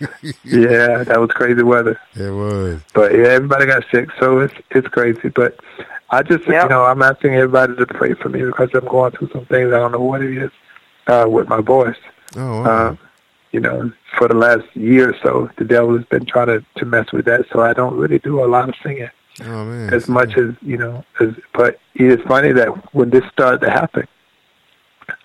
yeah, 0.44 1.04
that 1.04 1.20
was 1.20 1.30
crazy 1.32 1.62
weather. 1.62 2.00
It 2.14 2.30
was. 2.30 2.80
But 2.94 3.12
yeah, 3.12 3.26
everybody 3.28 3.66
got 3.66 3.84
sick, 3.92 4.08
so 4.18 4.38
it's 4.38 4.54
it's 4.70 4.88
crazy. 4.88 5.28
But 5.28 5.58
I 6.10 6.22
just 6.22 6.46
you 6.46 6.52
know 6.68 6.84
I'm 6.84 7.02
asking 7.02 7.34
everybody 7.34 7.76
to 7.76 7.86
pray 7.86 8.14
for 8.14 8.28
me 8.28 8.42
because 8.42 8.70
I'm 8.74 8.86
going 8.86 9.12
through 9.12 9.30
some 9.30 9.46
things 9.46 9.72
I 9.72 9.78
don't 9.78 9.92
know 9.92 10.00
what 10.00 10.22
it 10.22 10.36
is 10.36 10.50
uh, 11.06 11.26
with 11.28 11.48
my 11.48 11.60
voice. 11.60 11.96
Oh, 12.36 12.62
wow. 12.62 12.64
Uh, 12.64 12.96
you 13.52 13.60
know, 13.60 13.92
for 14.16 14.28
the 14.28 14.34
last 14.34 14.64
year 14.76 15.10
or 15.10 15.16
so, 15.22 15.50
the 15.56 15.64
devil 15.64 15.96
has 15.96 16.06
been 16.06 16.24
trying 16.24 16.46
to 16.46 16.64
to 16.76 16.84
mess 16.84 17.12
with 17.12 17.24
that. 17.26 17.46
So 17.52 17.60
I 17.60 17.72
don't 17.72 17.96
really 17.96 18.18
do 18.18 18.44
a 18.44 18.46
lot 18.46 18.68
of 18.68 18.74
singing 18.82 19.10
oh 19.42 19.64
man. 19.64 19.92
as 19.92 20.08
much 20.08 20.36
as 20.36 20.54
you 20.62 20.76
know. 20.76 21.04
As, 21.20 21.30
but 21.54 21.78
it 21.94 22.06
is 22.06 22.20
funny 22.26 22.52
that 22.52 22.94
when 22.94 23.10
this 23.10 23.24
started 23.32 23.60
to 23.62 23.70
happen, 23.70 24.06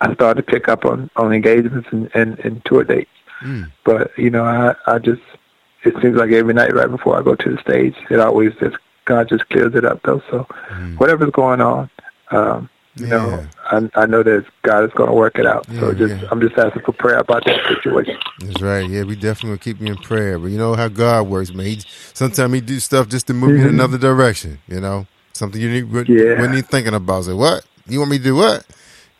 I 0.00 0.14
started 0.14 0.46
to 0.46 0.52
pick 0.52 0.68
up 0.68 0.84
on 0.84 1.10
on 1.16 1.32
engagements 1.32 1.88
and 1.90 2.10
and, 2.14 2.38
and 2.40 2.64
tour 2.64 2.84
dates. 2.84 3.10
Mm. 3.42 3.70
But 3.84 4.16
you 4.18 4.30
know, 4.30 4.44
I 4.44 4.74
I 4.86 4.98
just 4.98 5.22
it 5.84 5.94
seems 6.02 6.16
like 6.16 6.30
every 6.32 6.54
night 6.54 6.74
right 6.74 6.90
before 6.90 7.18
I 7.18 7.22
go 7.22 7.34
to 7.36 7.50
the 7.54 7.60
stage, 7.60 7.94
it 8.10 8.18
always 8.18 8.52
just 8.60 8.76
God 9.06 9.28
just 9.28 9.48
clears 9.48 9.74
it 9.74 9.84
up 9.84 10.02
though. 10.04 10.22
So 10.30 10.46
whatever's 10.98 11.30
going 11.30 11.60
on, 11.60 11.88
um, 12.30 12.68
you 12.96 13.06
know, 13.06 13.46
I 13.70 13.88
I 13.94 14.06
know 14.06 14.22
that 14.22 14.44
God 14.62 14.84
is 14.84 14.90
going 14.92 15.08
to 15.10 15.14
work 15.14 15.38
it 15.38 15.46
out. 15.46 15.66
so 15.78 15.92
just 15.94 16.14
yeah. 16.14 16.28
I'm 16.30 16.40
just 16.40 16.56
asking 16.58 16.82
for 16.82 16.92
prayer 16.92 17.18
about 17.18 17.44
that 17.46 17.60
situation. 17.68 18.16
That's 18.40 18.60
right. 18.62 18.88
Yeah, 18.88 19.02
we 19.04 19.16
definitely 19.16 19.58
keep 19.58 19.80
you 19.80 19.88
in 19.88 19.96
prayer. 19.96 20.38
But 20.38 20.48
you 20.48 20.58
know 20.58 20.74
how 20.74 20.88
God 20.88 21.28
works, 21.28 21.52
man. 21.52 21.66
He, 21.66 21.80
sometimes 22.14 22.52
he 22.54 22.60
do 22.60 22.78
stuff 22.80 23.08
just 23.08 23.26
to 23.28 23.34
move 23.34 23.50
you 23.56 23.64
in 23.64 23.70
Mhm. 23.70 23.74
another 23.74 23.98
direction. 23.98 24.58
You 24.68 24.80
know, 24.80 25.06
something 25.34 25.60
you 25.60 25.70
need, 25.70 25.90
wouldn't 25.92 26.08
Yeah. 26.18 26.30
wouldn't 26.40 26.52
even 26.54 26.64
thinking 26.64 26.94
about. 26.94 27.24
Say, 27.24 27.32
what? 27.34 27.64
You 27.86 27.98
want 27.98 28.10
me 28.12 28.18
to 28.18 28.24
do 28.24 28.34
what? 28.36 28.64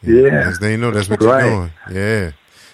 Yeah. 0.03 0.45
Next 0.45 0.59
thing 0.59 0.73
you 0.73 0.77
know, 0.79 0.91
that's 0.91 1.09
what 1.11 1.21
Right. 1.23 1.45
you're 1.45 1.51
doing. 1.51 1.73
Yeah. 1.91 2.31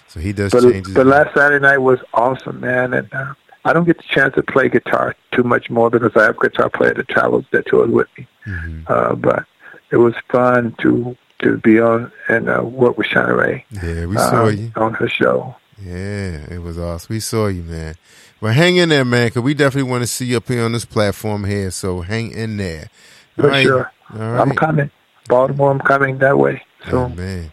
So 0.07 0.19
he 0.19 0.31
does 0.31 0.51
But 0.51 0.61
change. 0.63 0.93
but 0.93 1.05
last 1.05 1.33
Saturday 1.35 1.61
night 1.61 1.79
was 1.79 1.99
awesome, 2.13 2.59
man, 2.61 2.93
and 2.93 3.13
uh, 3.13 3.33
I 3.65 3.73
don't 3.73 3.85
get 3.85 3.97
the 3.97 4.03
chance 4.03 4.35
to 4.35 4.43
play 4.43 4.69
guitar 4.69 5.15
too 5.31 5.43
much 5.43 5.69
more 5.69 5.89
because 5.89 6.11
I 6.15 6.23
have 6.23 6.37
a 6.37 6.49
guitar 6.49 6.69
player 6.69 6.93
that 6.93 7.07
travels 7.07 7.45
that 7.51 7.65
tours 7.65 7.89
with 7.89 8.07
me. 8.17 8.27
Mm-hmm. 8.45 8.81
Uh, 8.87 9.15
but 9.15 9.45
it 9.91 9.97
was 9.97 10.13
fun 10.29 10.75
to 10.81 11.15
to 11.39 11.57
be 11.57 11.79
on 11.79 12.11
and 12.27 12.49
uh, 12.49 12.63
work 12.63 12.97
with 12.97 13.07
Shana 13.07 13.37
Ray. 13.37 13.65
Yeah, 13.71 14.05
we 14.05 14.17
uh, 14.17 14.29
saw 14.29 14.47
you. 14.47 14.71
on 14.75 14.93
her 14.95 15.07
show. 15.07 15.55
Yeah, 15.81 16.45
it 16.51 16.61
was 16.61 16.77
awesome. 16.77 17.13
We 17.13 17.19
saw 17.19 17.47
you, 17.47 17.63
man. 17.63 17.95
Well, 18.39 18.53
hang 18.53 18.77
in 18.77 18.89
there, 18.89 19.05
man, 19.05 19.27
because 19.27 19.41
we 19.43 19.53
definitely 19.53 19.89
want 19.89 20.03
to 20.03 20.07
see 20.07 20.25
you 20.25 20.37
up 20.37 20.47
here 20.47 20.63
on 20.63 20.73
this 20.73 20.85
platform 20.85 21.45
here. 21.45 21.71
So 21.71 22.01
hang 22.01 22.31
in 22.31 22.57
there. 22.57 22.89
For 23.35 23.43
All 23.43 23.49
right. 23.49 23.63
sure. 23.63 23.91
All 24.13 24.19
I'm 24.19 24.51
coming. 24.55 24.91
Baltimore, 25.27 25.71
I'm 25.71 25.79
coming 25.79 26.17
that 26.19 26.37
way. 26.37 26.61
So 26.89 26.97
Oh, 26.97 27.09
man. 27.09 27.51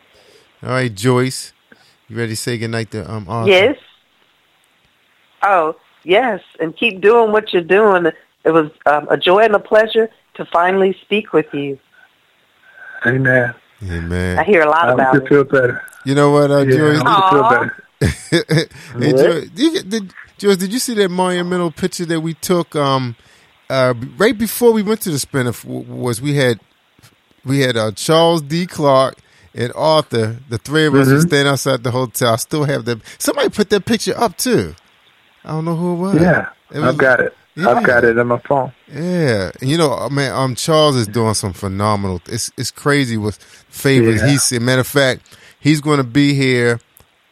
All 0.63 0.71
right, 0.71 0.93
Joyce. 0.93 1.53
You 2.09 2.17
ready 2.17 2.33
to 2.33 2.37
say 2.37 2.59
goodnight 2.59 2.91
to 2.91 3.09
um 3.11 3.27
Arthur? 3.29 3.51
Yes. 3.51 3.77
Oh, 5.43 5.77
yes, 6.05 6.41
and 6.61 6.77
keep 6.77 7.01
doing 7.01 7.33
what 7.33 7.53
you're 7.53 7.63
doing. 7.63 8.07
It 8.45 8.51
was 8.51 8.71
um, 8.87 9.09
a 9.11 9.17
joy 9.17 9.41
and 9.45 9.55
a 9.55 9.59
pleasure 9.59 10.09
to 10.35 10.45
finally 10.47 10.97
speak 11.03 11.33
with 11.33 11.53
you. 11.53 11.79
Amen. 13.07 13.55
Amen. 13.83 14.39
I 14.39 14.45
hear 14.45 14.63
a 14.63 14.69
lot 14.69 14.89
I 14.89 14.93
about 14.93 15.15
just 15.15 15.27
it. 15.27 15.29
feel 15.29 15.45
better. 15.45 15.83
You 16.05 16.15
know 16.15 16.31
what, 16.31 16.51
uh, 16.51 16.61
Yeah, 16.61 16.77
Joyce? 16.77 17.03
I 17.05 17.31
feel 17.31 17.43
better. 17.49 17.85
hey, 19.01 19.13
What? 19.13 19.21
Joyce, 19.25 19.49
did, 19.51 19.59
you, 19.75 19.83
did, 19.83 20.15
Joyce, 20.39 20.57
did 20.59 20.73
you 20.73 20.79
see 20.79 20.95
that 20.95 21.09
monumental 21.11 21.71
picture 21.71 22.05
that 22.07 22.21
we 22.21 22.35
took 22.35 22.75
um, 22.77 23.17
uh, 23.69 23.95
right 24.17 24.37
before 24.37 24.73
we 24.73 24.83
went 24.83 25.01
to 25.03 25.11
the 25.11 25.19
spinner? 25.19 25.51
f- 25.51 25.65
Was 25.65 26.21
we 26.21 26.35
had 26.35 26.61
we 27.45 27.61
had 27.61 27.77
uh, 27.77 27.93
Charles 27.93 28.43
D. 28.43 28.67
Clark 28.67 29.17
and 29.55 29.73
Arthur, 29.75 30.39
the 30.49 30.59
three 30.59 30.87
of 30.87 30.95
us 30.95 31.09
who 31.09 31.17
Mhm. 31.17 31.27
stand 31.27 31.49
outside 31.49 31.83
the 31.83 31.91
hotel. 31.91 32.35
I 32.35 32.37
still 32.37 32.65
have 32.65 32.85
that. 32.85 33.01
Somebody 33.19 33.49
put 33.49 33.71
that 33.71 33.85
picture 33.87 34.15
up 34.17 34.37
too. 34.37 34.75
I 35.45 35.51
don't 35.51 35.65
know 35.65 35.77
who 35.77 35.93
it 35.95 35.97
was. 35.97 36.21
Yeah, 36.21 36.49
It 36.71 36.79
was- 36.81 36.89
I've 36.89 36.97
got 36.99 37.21
it. 37.21 37.37
Yeah. 37.57 37.69
I've 37.71 37.85
got 37.85 38.05
it 38.05 38.17
on 38.19 38.29
my 38.29 38.39
phone. 38.39 38.73
Yeah, 38.93 39.51
you 39.61 39.77
know, 39.77 39.93
uh, 39.93 40.09
man, 40.09 40.33
um, 40.33 40.55
Charles 40.55 40.95
is 40.97 41.09
doing 41.09 41.35
some 41.35 41.53
phenomenal. 41.53 42.23
It's 42.27 42.51
it's 42.57 42.71
crazy 42.71 43.17
with 43.17 43.37
favors 43.69 44.21
Yeah. 44.23 44.29
he 44.29 44.39
said. 44.39 44.63
Matter 44.63 44.81
of 44.83 44.87
fact, 44.87 45.23
he's 45.59 45.81
going 45.81 45.99
to 45.99 46.05
be 46.05 46.33
here 46.35 46.79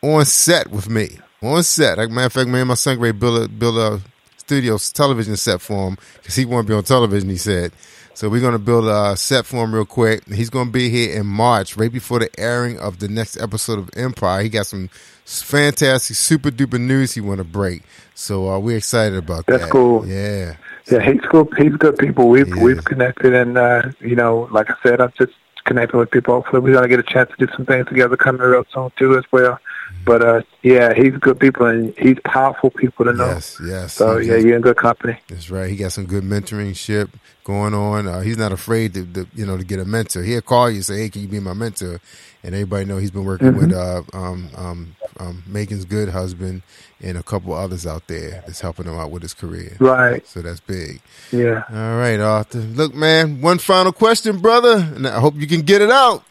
on 0.03 0.25
set 0.25 0.71
with 0.71 0.89
me. 0.91 1.19
On 1.41 1.63
set, 1.63 1.99
like 1.99 2.11
matter 2.11 2.27
of 2.27 2.33
fact, 2.33 2.49
me 2.49 2.59
and 2.59 2.69
my 2.69 2.75
son 2.75 2.99
Gray 2.99 3.13
built 3.13 3.45
a 3.45 3.49
build 3.49 3.79
a 3.79 4.01
studio 4.39 4.77
television 4.93 5.37
set 5.37 5.61
for 5.61 5.89
him 5.89 5.97
because 6.21 6.35
he 6.35 6.45
want 6.45 6.67
to 6.67 6.73
be 6.73 6.77
on 6.77 6.83
television. 6.83 7.29
He 7.29 7.37
said. 7.37 7.73
So 8.19 8.29
we're 8.29 8.41
gonna 8.41 8.59
build 8.59 8.87
a 8.87 9.17
set 9.17 9.47
for 9.47 9.63
him 9.63 9.73
real 9.73 9.85
quick. 9.85 10.27
He's 10.27 10.51
gonna 10.51 10.73
be 10.73 10.91
here 10.91 11.21
in 11.21 11.25
March, 11.25 11.77
right 11.77 11.93
before 11.93 12.19
the 12.19 12.29
airing 12.37 12.77
of 12.81 12.99
the 12.99 13.07
next 13.07 13.41
episode 13.41 13.79
of 13.79 13.91
Empire. 13.95 14.43
He 14.43 14.49
got 14.49 14.67
some 14.67 14.89
fantastic, 15.25 16.17
super 16.17 16.51
duper 16.51 16.81
news 16.81 17.15
he 17.15 17.21
want 17.21 17.39
to 17.39 17.45
break. 17.45 17.85
So 18.17 18.51
uh, 18.51 18.59
we're 18.59 18.79
excited 18.79 19.17
about 19.17 19.47
That's 19.47 19.59
that. 19.59 19.59
That's 19.59 19.71
cool. 19.71 20.05
Yeah. 20.05 20.57
Yeah, 20.91 21.01
he's 21.01 21.21
good. 21.31 21.47
He's 21.57 21.77
good 21.77 21.97
people. 21.97 22.29
We've 22.29 22.53
we've 22.57 22.85
connected, 22.85 23.35
and 23.35 23.57
uh, 23.57 23.83
you 24.01 24.17
know, 24.17 24.49
like 24.51 24.69
I 24.69 24.75
said, 24.83 25.01
I'm 25.01 25.13
just 25.17 25.35
connecting 25.63 26.01
with 26.01 26.11
people. 26.11 26.35
Hopefully, 26.35 26.61
we're 26.61 26.75
gonna 26.75 26.89
get 26.89 26.99
a 26.99 27.05
chance 27.05 27.31
to 27.31 27.47
do 27.47 27.53
some 27.55 27.67
things 27.67 27.87
together 27.87 28.17
coming 28.17 28.43
real 28.43 28.65
soon 28.75 28.91
too, 28.97 29.17
as 29.17 29.23
well. 29.31 29.61
But 30.05 30.23
uh, 30.23 30.43
yeah, 30.63 30.95
he's 30.95 31.13
good 31.19 31.39
people, 31.39 31.67
and 31.67 31.95
he's 31.99 32.17
powerful 32.25 32.71
people 32.71 33.05
to 33.05 33.13
know. 33.13 33.27
Yes, 33.27 33.61
yes. 33.65 33.93
So 33.95 34.17
yeah, 34.19 34.37
you're 34.37 34.57
in 34.57 34.63
good 34.63 34.77
company. 34.77 35.19
That's 35.29 35.51
right. 35.51 35.69
He 35.71 35.77
got 35.77 35.93
some 35.93 36.07
good 36.07 36.25
mentoring 36.25 36.75
ship 36.77 37.11
going 37.45 37.75
on. 37.75 38.07
Uh, 38.07 38.21
he's 38.21 38.39
not 38.39 38.53
afraid 38.53 38.95
to, 38.95 39.05
to, 39.07 39.27
you 39.35 39.45
know, 39.45 39.57
to 39.59 39.65
get 39.65 39.81
a 39.81 39.85
mentor. 39.85 40.23
He'll 40.23 40.41
call 40.41 40.71
you 40.71 40.77
and 40.77 40.85
say, 40.85 40.99
"Hey, 41.01 41.09
can 41.11 41.23
you 41.23 41.29
be 41.29 41.41
my 41.41 41.53
mentor?" 41.53 42.01
And 42.43 42.55
everybody 42.55 42.85
know 42.87 42.99
he's 42.99 43.11
been 43.11 43.25
working 43.25 43.53
Mhm. 43.53 43.57
with 43.57 43.73
uh, 43.73 44.03
um, 44.17 44.49
um, 44.57 44.97
um, 45.19 45.43
Megan's 45.47 45.85
good 45.85 46.09
husband 46.11 46.63
and 47.03 47.19
a 47.19 47.23
couple 47.23 47.53
others 47.53 47.87
out 47.87 48.07
there 48.07 48.43
that's 48.47 48.61
helping 48.61 48.87
him 48.87 48.95
out 48.95 49.11
with 49.11 49.23
his 49.23 49.35
career. 49.35 49.77
Right. 49.81 50.27
So 50.27 50.41
that's 50.41 50.61
big. 50.61 51.01
Yeah. 51.33 51.65
All 51.71 51.99
right, 51.99 52.19
Arthur. 52.21 52.61
Look, 52.61 52.95
man. 52.95 53.41
One 53.43 53.59
final 53.59 53.93
question, 53.93 54.39
brother, 54.39 54.77
and 54.95 55.07
I 55.07 55.19
hope 55.21 55.35
you 55.37 55.47
can 55.49 55.63
get 55.63 55.83
it 55.83 55.91
out. 55.91 56.23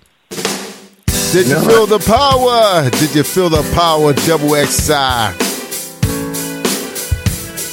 Did 1.32 1.48
you 1.48 1.56
No. 1.56 1.68
feel 1.68 1.86
the 1.88 2.00
power? 2.00 2.90
Did 2.90 3.14
you 3.16 3.24
feel 3.24 3.50
the 3.50 3.64
power? 3.76 4.14
Double 4.26 4.56
XI. 4.56 5.36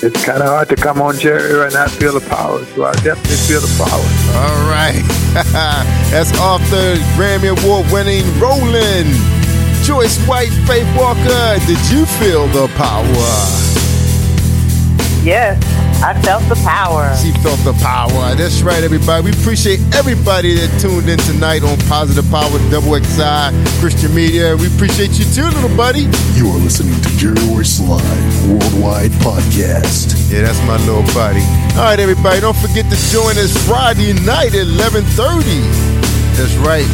It's 0.07 0.23
kind 0.23 0.43
of 0.43 0.49
hard 0.49 0.69
to 0.69 0.77
come 0.77 1.01
on 1.01 1.19
Jerry 1.19 1.65
and 1.65 1.73
not 1.73 1.91
feel 1.91 2.13
the 2.13 2.27
power. 2.29 2.61
So 2.75 2.85
I 2.85 2.93
definitely 2.95 3.37
feel 3.49 3.61
the 3.61 3.75
power. 3.79 4.07
All 4.43 4.69
right. 4.69 5.03
That's 6.11 6.37
Arthur 6.39 6.97
Grammy 7.17 7.49
Award 7.57 7.91
winning 7.91 8.25
Rowland. 8.39 9.09
Joyce 9.83 10.19
White, 10.27 10.53
Faith 10.67 10.89
Walker, 10.97 11.59
did 11.67 11.79
you 11.91 12.05
feel 12.07 12.47
the 12.49 12.69
power? 12.77 13.74
Yes, 15.25 15.57
I 16.05 16.13
felt 16.21 16.45
the 16.53 16.61
power. 16.69 17.09
She 17.17 17.33
felt 17.41 17.57
the 17.65 17.73
power. 17.81 18.35
That's 18.37 18.61
right, 18.61 18.85
everybody. 18.85 19.25
We 19.25 19.33
appreciate 19.33 19.81
everybody 19.97 20.53
that 20.53 20.69
tuned 20.79 21.09
in 21.09 21.17
tonight 21.25 21.65
on 21.65 21.81
Positive 21.89 22.29
Power 22.29 22.53
Double 22.69 22.93
XI 23.01 23.49
Christian 23.81 24.13
Media. 24.15 24.53
We 24.55 24.69
appreciate 24.69 25.17
you 25.17 25.25
too, 25.25 25.49
little 25.49 25.75
buddy. 25.75 26.13
You 26.37 26.53
are 26.53 26.61
listening 26.61 27.01
to 27.01 27.09
Jerry 27.17 27.41
Royce 27.49 27.81
Live 27.81 28.37
Worldwide 28.53 29.17
Podcast. 29.25 30.13
Yeah, 30.29 30.45
that's 30.45 30.61
my 30.69 30.77
little 30.85 31.09
buddy. 31.17 31.41
All 31.81 31.89
right, 31.89 31.99
everybody. 31.99 32.45
Don't 32.45 32.61
forget 32.61 32.85
to 32.93 32.99
join 33.09 33.41
us 33.41 33.57
Friday 33.65 34.13
night 34.29 34.53
at 34.53 34.69
11:30. 34.69 35.09
That's 36.37 36.53
right. 36.61 36.85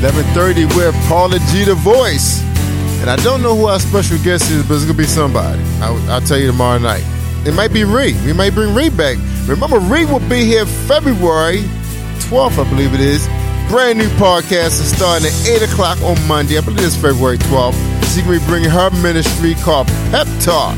11:30 0.00 0.64
with 0.72 0.96
Paula 1.12 1.36
G. 1.52 1.64
The 1.68 1.76
Voice. 1.76 2.40
And 3.04 3.10
I 3.12 3.16
don't 3.16 3.42
know 3.42 3.54
who 3.54 3.66
our 3.66 3.80
special 3.80 4.16
guest 4.24 4.50
is, 4.50 4.64
but 4.64 4.76
it's 4.80 4.88
gonna 4.88 4.96
be 4.96 5.04
somebody. 5.04 5.60
I'll, 5.84 6.00
I'll 6.10 6.22
tell 6.24 6.38
you 6.38 6.46
tomorrow 6.46 6.78
night. 6.78 7.04
It 7.46 7.54
might 7.54 7.72
be 7.72 7.84
Ree. 7.84 8.14
We 8.24 8.32
might 8.32 8.54
bring 8.54 8.74
Ree 8.74 8.88
back. 8.88 9.18
Remember, 9.46 9.78
Ree 9.78 10.06
will 10.06 10.26
be 10.28 10.44
here 10.44 10.64
February 10.64 11.58
12th, 12.28 12.64
I 12.64 12.68
believe 12.70 12.94
it 12.94 13.00
is. 13.00 13.26
Brand 13.68 13.98
new 13.98 14.08
podcast 14.16 14.80
is 14.80 14.94
starting 14.96 15.26
at 15.26 15.62
8 15.62 15.70
o'clock 15.70 16.00
on 16.02 16.16
Monday. 16.26 16.56
I 16.56 16.62
believe 16.62 16.84
it's 16.84 16.96
February 16.96 17.38
12th. 17.38 17.74
She's 18.14 18.22
going 18.22 18.38
to 18.38 18.44
be 18.44 18.50
bringing 18.50 18.70
her 18.70 18.90
ministry 19.02 19.54
called 19.56 19.88
Pep 20.10 20.26
Talk. 20.40 20.76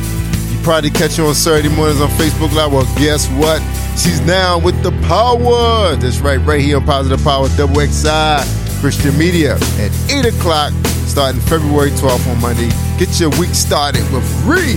You 0.51 0.59
probably 0.63 0.91
catch 0.91 1.17
her 1.17 1.25
on 1.25 1.35
Saturday 1.35 1.69
mornings 1.69 2.01
on 2.01 2.09
Facebook 2.11 2.53
Live. 2.55 2.73
Well, 2.73 2.85
guess 2.97 3.29
what? 3.31 3.61
She's 3.97 4.21
now 4.23 4.59
with 4.59 4.83
the 4.83 4.93
power. 5.07 5.95
That's 5.97 6.19
right, 6.19 6.39
right 6.39 6.61
here 6.61 6.79
on 6.79 6.85
Positive 6.85 7.23
Power 7.23 7.49
Double 7.57 7.81
XI 7.81 8.43
Christian 8.81 9.17
Media 9.17 9.55
at 9.79 9.93
8 10.11 10.27
o'clock 10.35 10.73
starting 11.07 11.41
February 11.43 11.91
12th 11.91 12.31
on 12.31 12.41
Monday. 12.41 12.71
Get 12.99 13.21
your 13.21 13.31
week 13.39 13.55
started 13.55 14.03
with 14.13 14.25
Ree. 14.45 14.77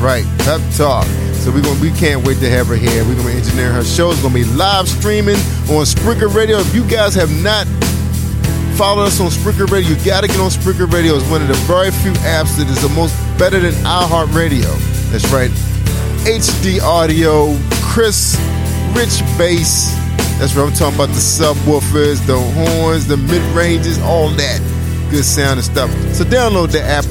Right, 0.00 0.24
Pep 0.40 0.60
Talk. 0.76 1.06
So 1.40 1.50
we're 1.50 1.62
gonna 1.62 1.80
we 1.80 1.90
can't 1.92 2.26
wait 2.26 2.38
to 2.40 2.50
have 2.50 2.66
her 2.66 2.76
here. 2.76 3.04
We're 3.04 3.16
gonna 3.16 3.30
engineer 3.30 3.72
her 3.72 3.84
show. 3.84 4.10
It's 4.10 4.20
gonna 4.20 4.34
be 4.34 4.44
live 4.44 4.88
streaming 4.88 5.36
on 5.70 5.86
Spreaker 5.86 6.32
Radio. 6.32 6.58
If 6.58 6.74
you 6.74 6.86
guys 6.86 7.14
have 7.14 7.30
not 7.42 7.66
followed 8.76 9.04
us 9.04 9.20
on 9.20 9.28
Spreaker 9.28 9.70
Radio, 9.70 9.96
you 9.96 10.04
gotta 10.04 10.26
get 10.26 10.38
on 10.38 10.50
Spreaker 10.50 10.90
Radio. 10.92 11.14
It's 11.14 11.28
one 11.30 11.40
of 11.40 11.48
the 11.48 11.54
very 11.64 11.90
few 11.90 12.12
apps 12.26 12.58
that 12.58 12.68
is 12.68 12.82
the 12.82 12.90
most 12.90 13.16
better 13.38 13.58
than 13.58 13.72
iHeartRadio. 13.84 14.68
That's 15.10 15.32
right. 15.32 15.50
HD 16.26 16.80
audio, 16.82 17.56
crisp, 17.80 18.38
rich 18.92 19.22
bass. 19.38 19.94
That's 20.38 20.54
what 20.54 20.66
I'm 20.66 20.74
talking 20.74 20.96
about 20.96 21.08
the 21.08 21.22
subwoofers, 21.22 22.26
the 22.26 22.38
horns, 22.38 23.06
the 23.06 23.16
mid 23.16 23.42
ranges, 23.56 23.98
all 24.00 24.28
that 24.30 24.60
good 25.10 25.24
sound 25.24 25.58
and 25.58 25.64
stuff. 25.64 25.90
So 26.12 26.24
download 26.24 26.72
the 26.72 26.82
app 26.82 27.06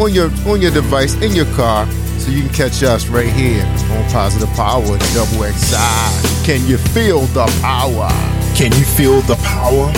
on 0.00 0.14
your 0.14 0.30
on 0.48 0.62
your 0.62 0.70
device 0.70 1.14
in 1.20 1.32
your 1.32 1.46
car 1.54 1.86
so 2.20 2.30
you 2.30 2.42
can 2.42 2.52
catch 2.52 2.82
us 2.82 3.06
right 3.08 3.32
here 3.32 3.64
on 3.64 4.04
Positive 4.10 4.48
Power 4.50 4.98
Double 5.14 5.42
XI. 5.42 6.44
Can 6.44 6.66
you 6.66 6.76
feel 6.76 7.22
the 7.32 7.46
power? 7.62 8.10
Can 8.54 8.70
you 8.72 8.84
feel 8.84 9.22
the 9.22 9.36
power? 9.36 9.90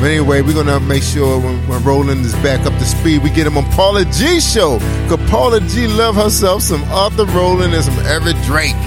But 0.00 0.12
anyway, 0.12 0.40
we're 0.40 0.54
gonna 0.54 0.80
make 0.80 1.02
sure 1.02 1.38
when, 1.38 1.58
when 1.68 1.84
Rowland 1.84 2.24
is 2.24 2.32
back 2.36 2.64
up 2.64 2.72
to 2.72 2.84
speed, 2.86 3.22
we 3.22 3.28
get 3.28 3.46
him 3.46 3.58
on 3.58 3.64
Paula 3.72 4.06
G 4.06 4.40
show. 4.40 4.78
Cause 5.08 5.20
Paula 5.28 5.60
G 5.60 5.86
love 5.86 6.16
herself 6.16 6.62
some 6.62 6.82
Arthur 6.84 7.26
Rowland 7.26 7.74
and 7.74 7.84
some 7.84 7.98
Everett 8.06 8.40
Drake. 8.44 8.80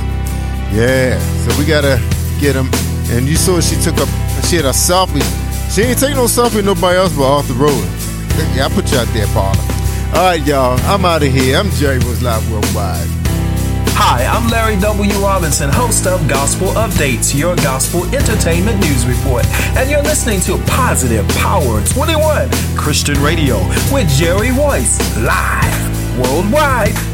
Yeah, 0.73 1.19
so 1.45 1.59
we 1.59 1.65
gotta 1.65 2.01
get 2.39 2.55
him. 2.55 2.67
And 3.15 3.27
you 3.27 3.35
saw 3.35 3.59
she 3.61 3.75
took 3.75 3.97
up, 3.99 4.09
she 4.45 4.55
had 4.55 4.65
a 4.65 4.73
selfie. 4.73 5.21
She 5.71 5.83
ain't 5.83 5.99
taking 5.99 6.15
no 6.15 6.25
selfie 6.25 6.55
with 6.55 6.65
nobody 6.65 6.97
else 6.97 7.15
but 7.15 7.25
Arthur 7.25 7.53
Rowland. 7.53 7.91
Yeah, 8.55 8.65
I 8.65 8.69
put 8.73 8.91
you 8.91 8.97
out 8.97 9.07
there, 9.13 9.27
Paula. 9.27 9.55
All 10.15 10.29
right, 10.29 10.43
y'all, 10.43 10.79
I'm 10.81 11.05
out 11.05 11.21
of 11.21 11.31
here. 11.31 11.57
I'm 11.57 11.69
Jerry 11.71 11.99
Royce 11.99 12.23
Live 12.23 12.51
Worldwide. 12.51 13.22
Hi, 13.95 14.25
I'm 14.25 14.49
Larry 14.49 14.79
W. 14.81 15.11
Robinson, 15.19 15.69
host 15.69 16.07
of 16.07 16.27
Gospel 16.27 16.69
Updates, 16.69 17.37
your 17.37 17.55
gospel 17.57 18.03
entertainment 18.15 18.79
news 18.79 19.05
report. 19.05 19.45
And 19.77 19.89
you're 19.89 20.01
listening 20.01 20.41
to 20.41 20.57
Positive 20.65 21.27
Power 21.37 21.85
21 21.85 22.49
Christian 22.75 23.21
Radio 23.21 23.59
with 23.93 24.09
Jerry 24.09 24.51
Royce, 24.51 24.97
live 25.17 26.19
worldwide. 26.19 27.12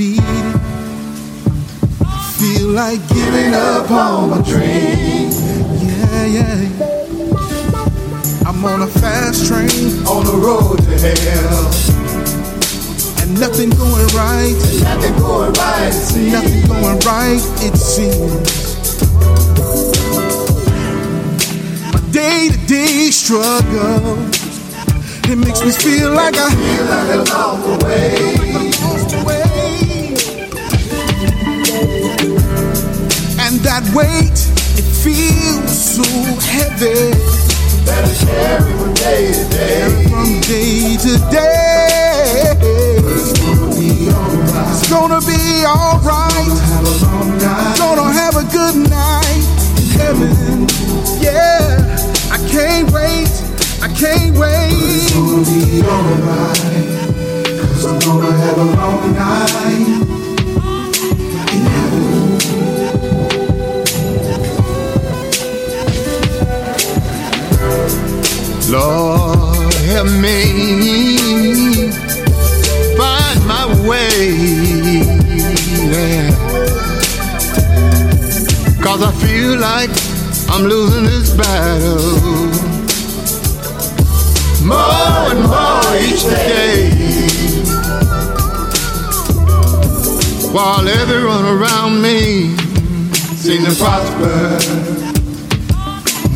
feel 2.38 2.68
like 2.68 3.00
giving 3.08 3.52
up 3.52 3.90
on 3.90 4.30
my 4.30 4.40
dreams. 4.42 5.42
Yeah, 5.82 6.24
yeah. 6.24 6.68
I'm 8.46 8.64
on 8.64 8.82
a 8.82 8.86
fast 8.86 9.48
train 9.48 10.06
on 10.06 10.24
the 10.24 10.38
road 10.40 10.78
to 10.84 10.98
hell. 11.00 11.66
And 13.22 13.40
nothing 13.40 13.70
going 13.70 14.06
right. 14.14 14.54
Nothing 14.84 15.18
going 15.18 15.52
right. 15.54 15.88
it 15.88 15.92
seems. 15.92 16.32
Nothing 16.32 16.68
going 16.68 17.00
right, 17.00 17.42
it 17.66 17.76
seems. 17.76 19.02
My 21.92 22.00
day 22.12 22.50
to 22.52 22.58
day 22.68 23.10
struggle. 23.10 24.16
It 25.30 25.36
makes 25.36 25.60
me 25.64 25.72
feel 25.72 26.12
like 26.12 26.36
I 26.36 26.54
feel 26.54 26.84
like 26.84 27.10
I 27.10 27.16
lost 27.16 27.66
the 27.66 28.57
weight, 33.94 34.38
it 34.76 34.84
feels 34.84 35.72
so 35.72 36.02
heavy. 36.40 37.12
Better 37.84 38.26
carry 38.26 38.72
from 38.78 38.94
day 38.94 39.32
to 39.32 39.44
day. 39.48 40.08
From 40.08 40.40
day 40.40 40.96
to 41.04 41.12
day. 41.30 42.52
It's 44.70 44.88
gonna 44.90 45.20
be 45.20 45.64
alright. 45.66 46.58
Gonna 47.78 48.12
have 48.12 48.36
a 48.36 48.44
good 48.52 48.76
night 48.90 49.44
in 49.76 49.86
heaven. 49.98 50.66
Yeah, 51.20 51.96
I 52.30 52.38
can't 52.50 52.90
wait. 52.90 53.32
I 53.80 53.88
can't 53.88 54.36
wait. 54.36 54.72
It's 54.72 55.12
gonna 55.14 55.44
be 55.44 55.82
alright. 55.82 56.88
Cause 57.60 57.84
I'm 57.86 57.98
gonna 58.00 58.32
have 58.32 58.48
Lord, 68.70 69.72
help 69.84 70.08
me 70.20 71.16
find 72.98 73.46
my 73.46 73.64
way. 73.88 74.28
Yeah. 75.88 76.30
Cause 78.82 79.02
I 79.02 79.12
feel 79.24 79.58
like 79.58 79.88
I'm 80.50 80.64
losing 80.64 81.04
this 81.04 81.34
battle. 81.34 81.96
More 84.66 85.32
and 85.32 85.42
more 85.48 85.96
each 86.04 86.24
day. 86.24 86.90
While 90.52 90.86
everyone 90.88 91.46
around 91.46 92.02
me 92.02 92.54
seems 93.34 93.78
to 93.78 93.82
prosper 93.82 95.08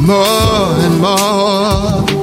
more 0.07 0.75
and 0.85 1.01
more. 1.01 2.22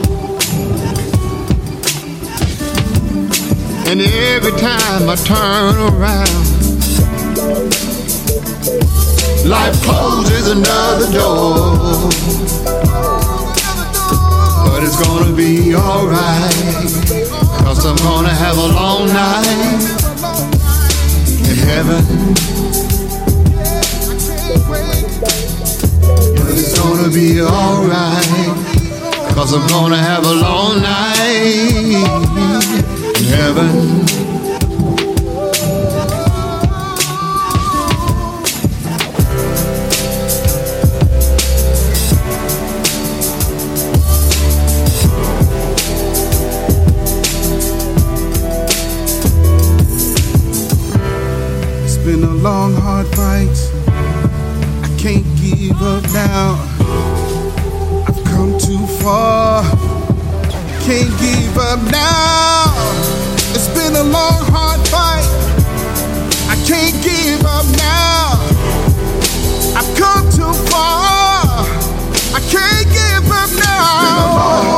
And 3.91 4.01
every 4.01 4.51
time 4.51 5.09
I 5.09 5.15
turn 5.15 5.75
around, 5.89 6.45
life 9.49 9.81
closes 9.81 10.51
another 10.51 11.11
door. 11.11 12.11
But 14.67 14.83
it's 14.83 14.95
gonna 15.03 15.35
be 15.35 15.73
alright, 15.73 16.53
cause 17.65 17.83
I'm 17.83 17.95
gonna 17.95 18.29
have 18.29 18.59
a 18.59 18.67
long 18.67 19.07
night 19.07 19.81
in 21.49 21.57
heaven. 21.57 22.05
But 26.37 26.53
it's 26.53 26.77
gonna 26.77 27.09
be 27.09 27.41
alright, 27.41 29.33
cause 29.33 29.51
I'm 29.51 29.67
gonna 29.67 29.97
have 29.97 30.25
a 30.25 30.33
long 30.33 30.79
night 30.79 32.48
heaven. 33.29 33.69
It's 51.83 51.97
been 51.97 52.23
a 52.23 52.33
long, 52.35 52.73
hard 52.73 53.07
fight. 53.15 53.47
I 54.83 54.95
can't 54.97 55.25
give 55.39 55.81
up 55.81 56.03
now. 56.13 56.57
I've 58.07 58.23
come 58.25 58.57
too 58.57 58.85
far. 59.01 59.78
Can't 60.89 61.19
give 61.19 61.55
up 61.55 61.79
now. 61.91 62.73
It's 63.53 63.67
been 63.67 63.95
a 63.95 64.01
long, 64.01 64.41
hard 64.49 64.81
fight. 64.87 65.23
I 66.49 66.55
can't 66.65 66.97
give 67.03 67.45
up 67.45 67.67
now. 67.77 68.41
I've 69.77 69.95
come 69.95 70.27
too 70.31 70.51
far. 70.67 71.61
I 72.33 72.41
can't 72.49 72.87
give 72.89 73.31
up 73.31 73.51
now. 73.59 74.68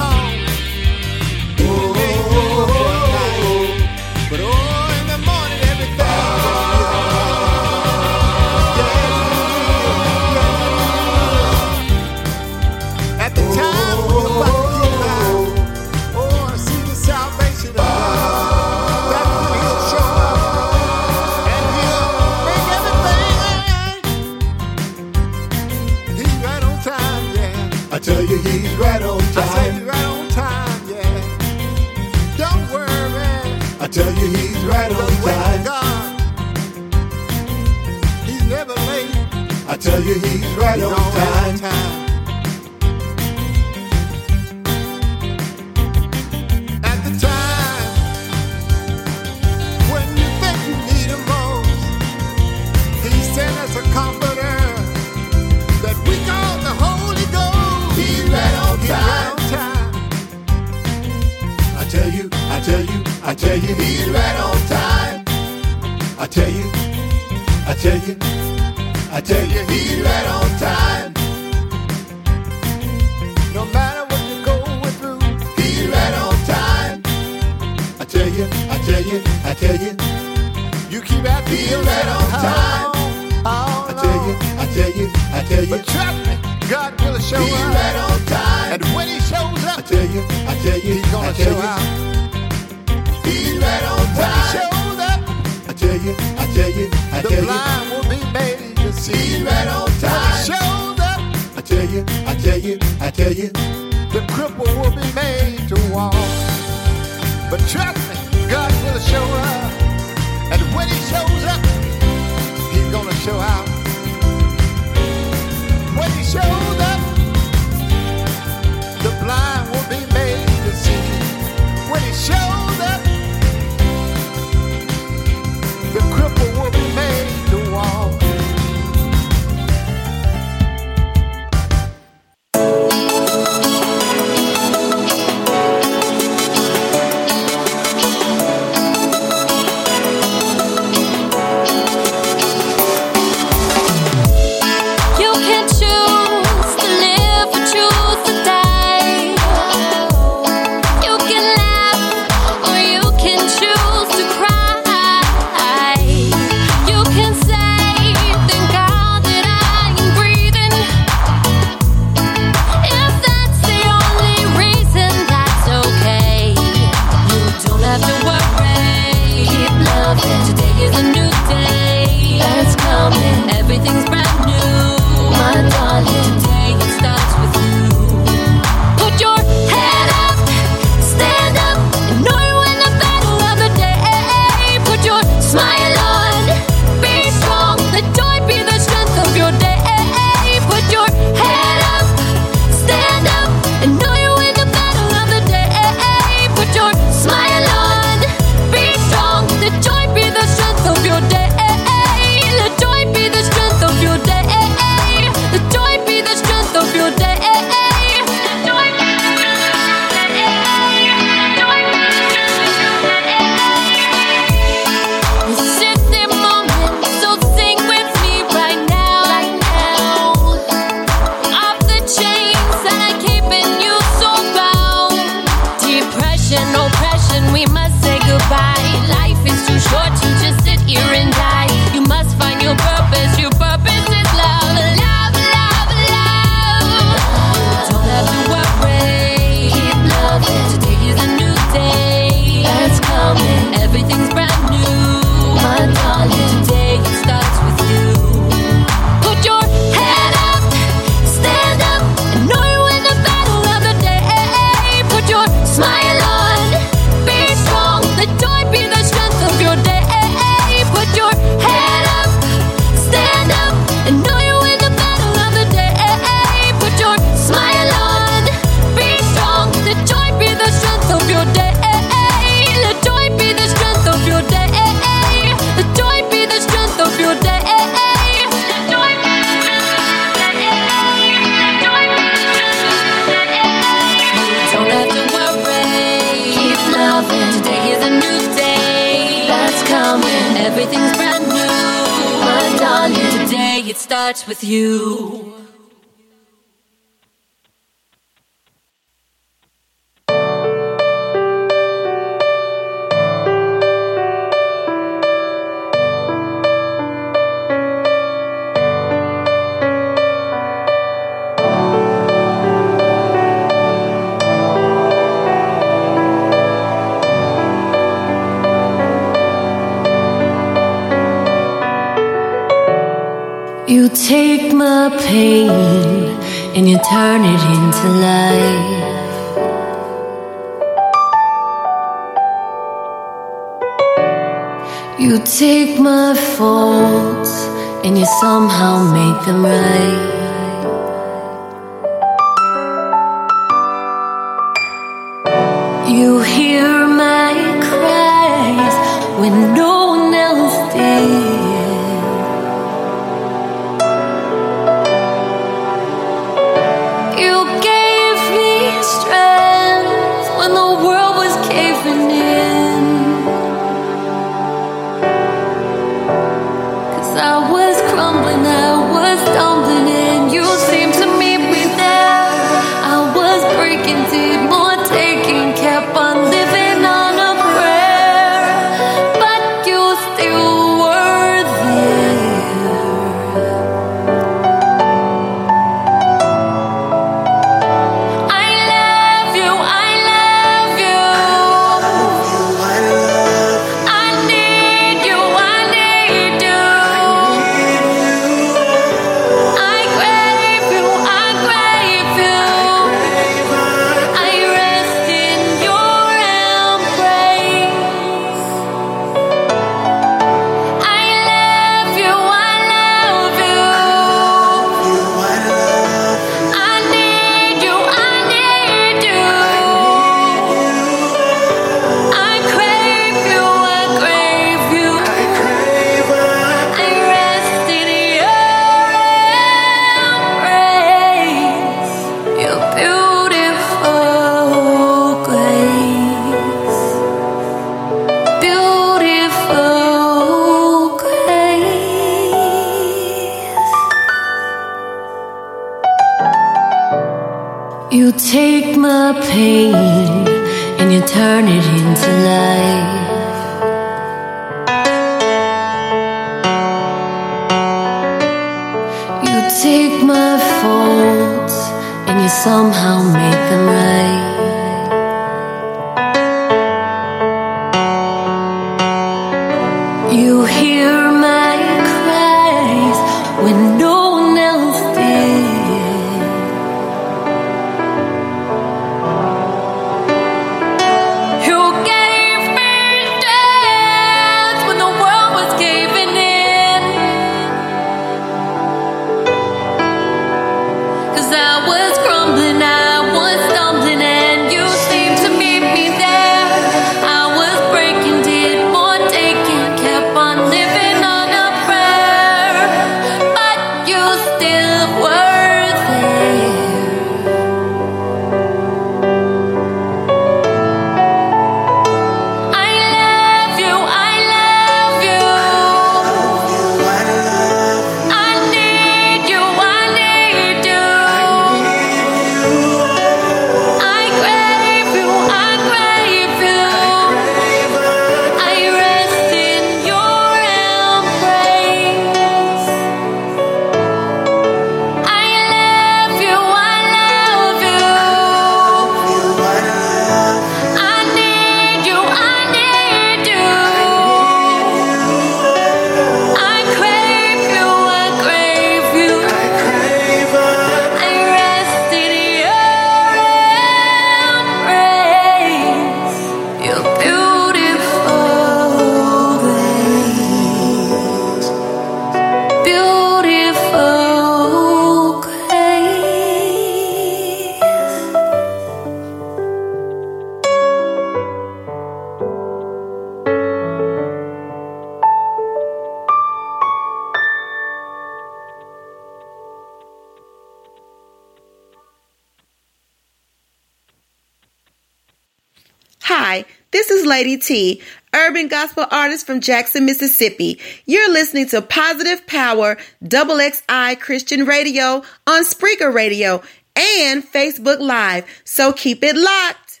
Lady 587.38 587.56
T, 587.56 588.02
urban 588.34 588.66
gospel 588.66 589.06
artist 589.12 589.46
from 589.46 589.60
Jackson, 589.60 590.04
Mississippi. 590.04 590.80
You're 591.06 591.30
listening 591.30 591.68
to 591.68 591.80
Positive 591.80 592.44
Power 592.48 592.98
XXI 593.22 594.18
Christian 594.18 594.64
Radio 594.64 595.22
on 595.46 595.62
Spreaker 595.62 596.12
Radio 596.12 596.60
and 596.96 597.44
Facebook 597.44 598.00
Live. 598.00 598.44
So 598.64 598.92
keep 598.92 599.22
it 599.22 599.36
locked. 599.36 600.00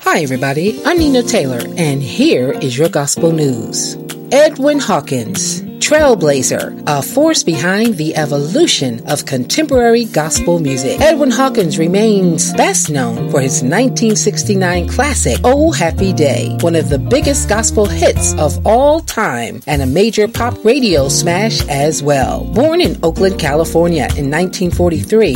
Hi, 0.00 0.20
everybody. 0.20 0.78
I'm 0.84 0.98
Nina 0.98 1.22
Taylor, 1.22 1.62
and 1.78 2.02
here 2.02 2.52
is 2.52 2.76
your 2.76 2.90
gospel 2.90 3.32
news. 3.32 3.96
Edwin 4.30 4.80
Hawkins 4.80 5.63
trailblazer, 5.84 6.82
a 6.86 7.02
force 7.02 7.42
behind 7.42 7.98
the 7.98 8.16
evolution 8.16 9.06
of 9.06 9.26
contemporary 9.26 10.06
gospel 10.06 10.58
music. 10.58 10.98
Edwin 10.98 11.30
Hawkins 11.30 11.78
remains 11.78 12.54
best 12.54 12.88
known 12.88 13.30
for 13.30 13.42
his 13.42 13.62
1969 13.62 14.88
classic, 14.88 15.38
Oh 15.44 15.72
Happy 15.72 16.14
Day, 16.14 16.56
one 16.62 16.74
of 16.74 16.88
the 16.88 16.98
biggest 16.98 17.50
gospel 17.50 17.84
hits 17.84 18.32
of 18.38 18.66
all 18.66 19.00
time 19.00 19.60
and 19.66 19.82
a 19.82 19.86
major 19.86 20.26
pop 20.26 20.56
radio 20.64 21.06
smash 21.10 21.60
as 21.68 22.02
well. 22.02 22.44
Born 22.54 22.80
in 22.80 22.98
Oakland, 23.04 23.38
California 23.38 24.08
in 24.16 24.30
1943, 24.30 25.34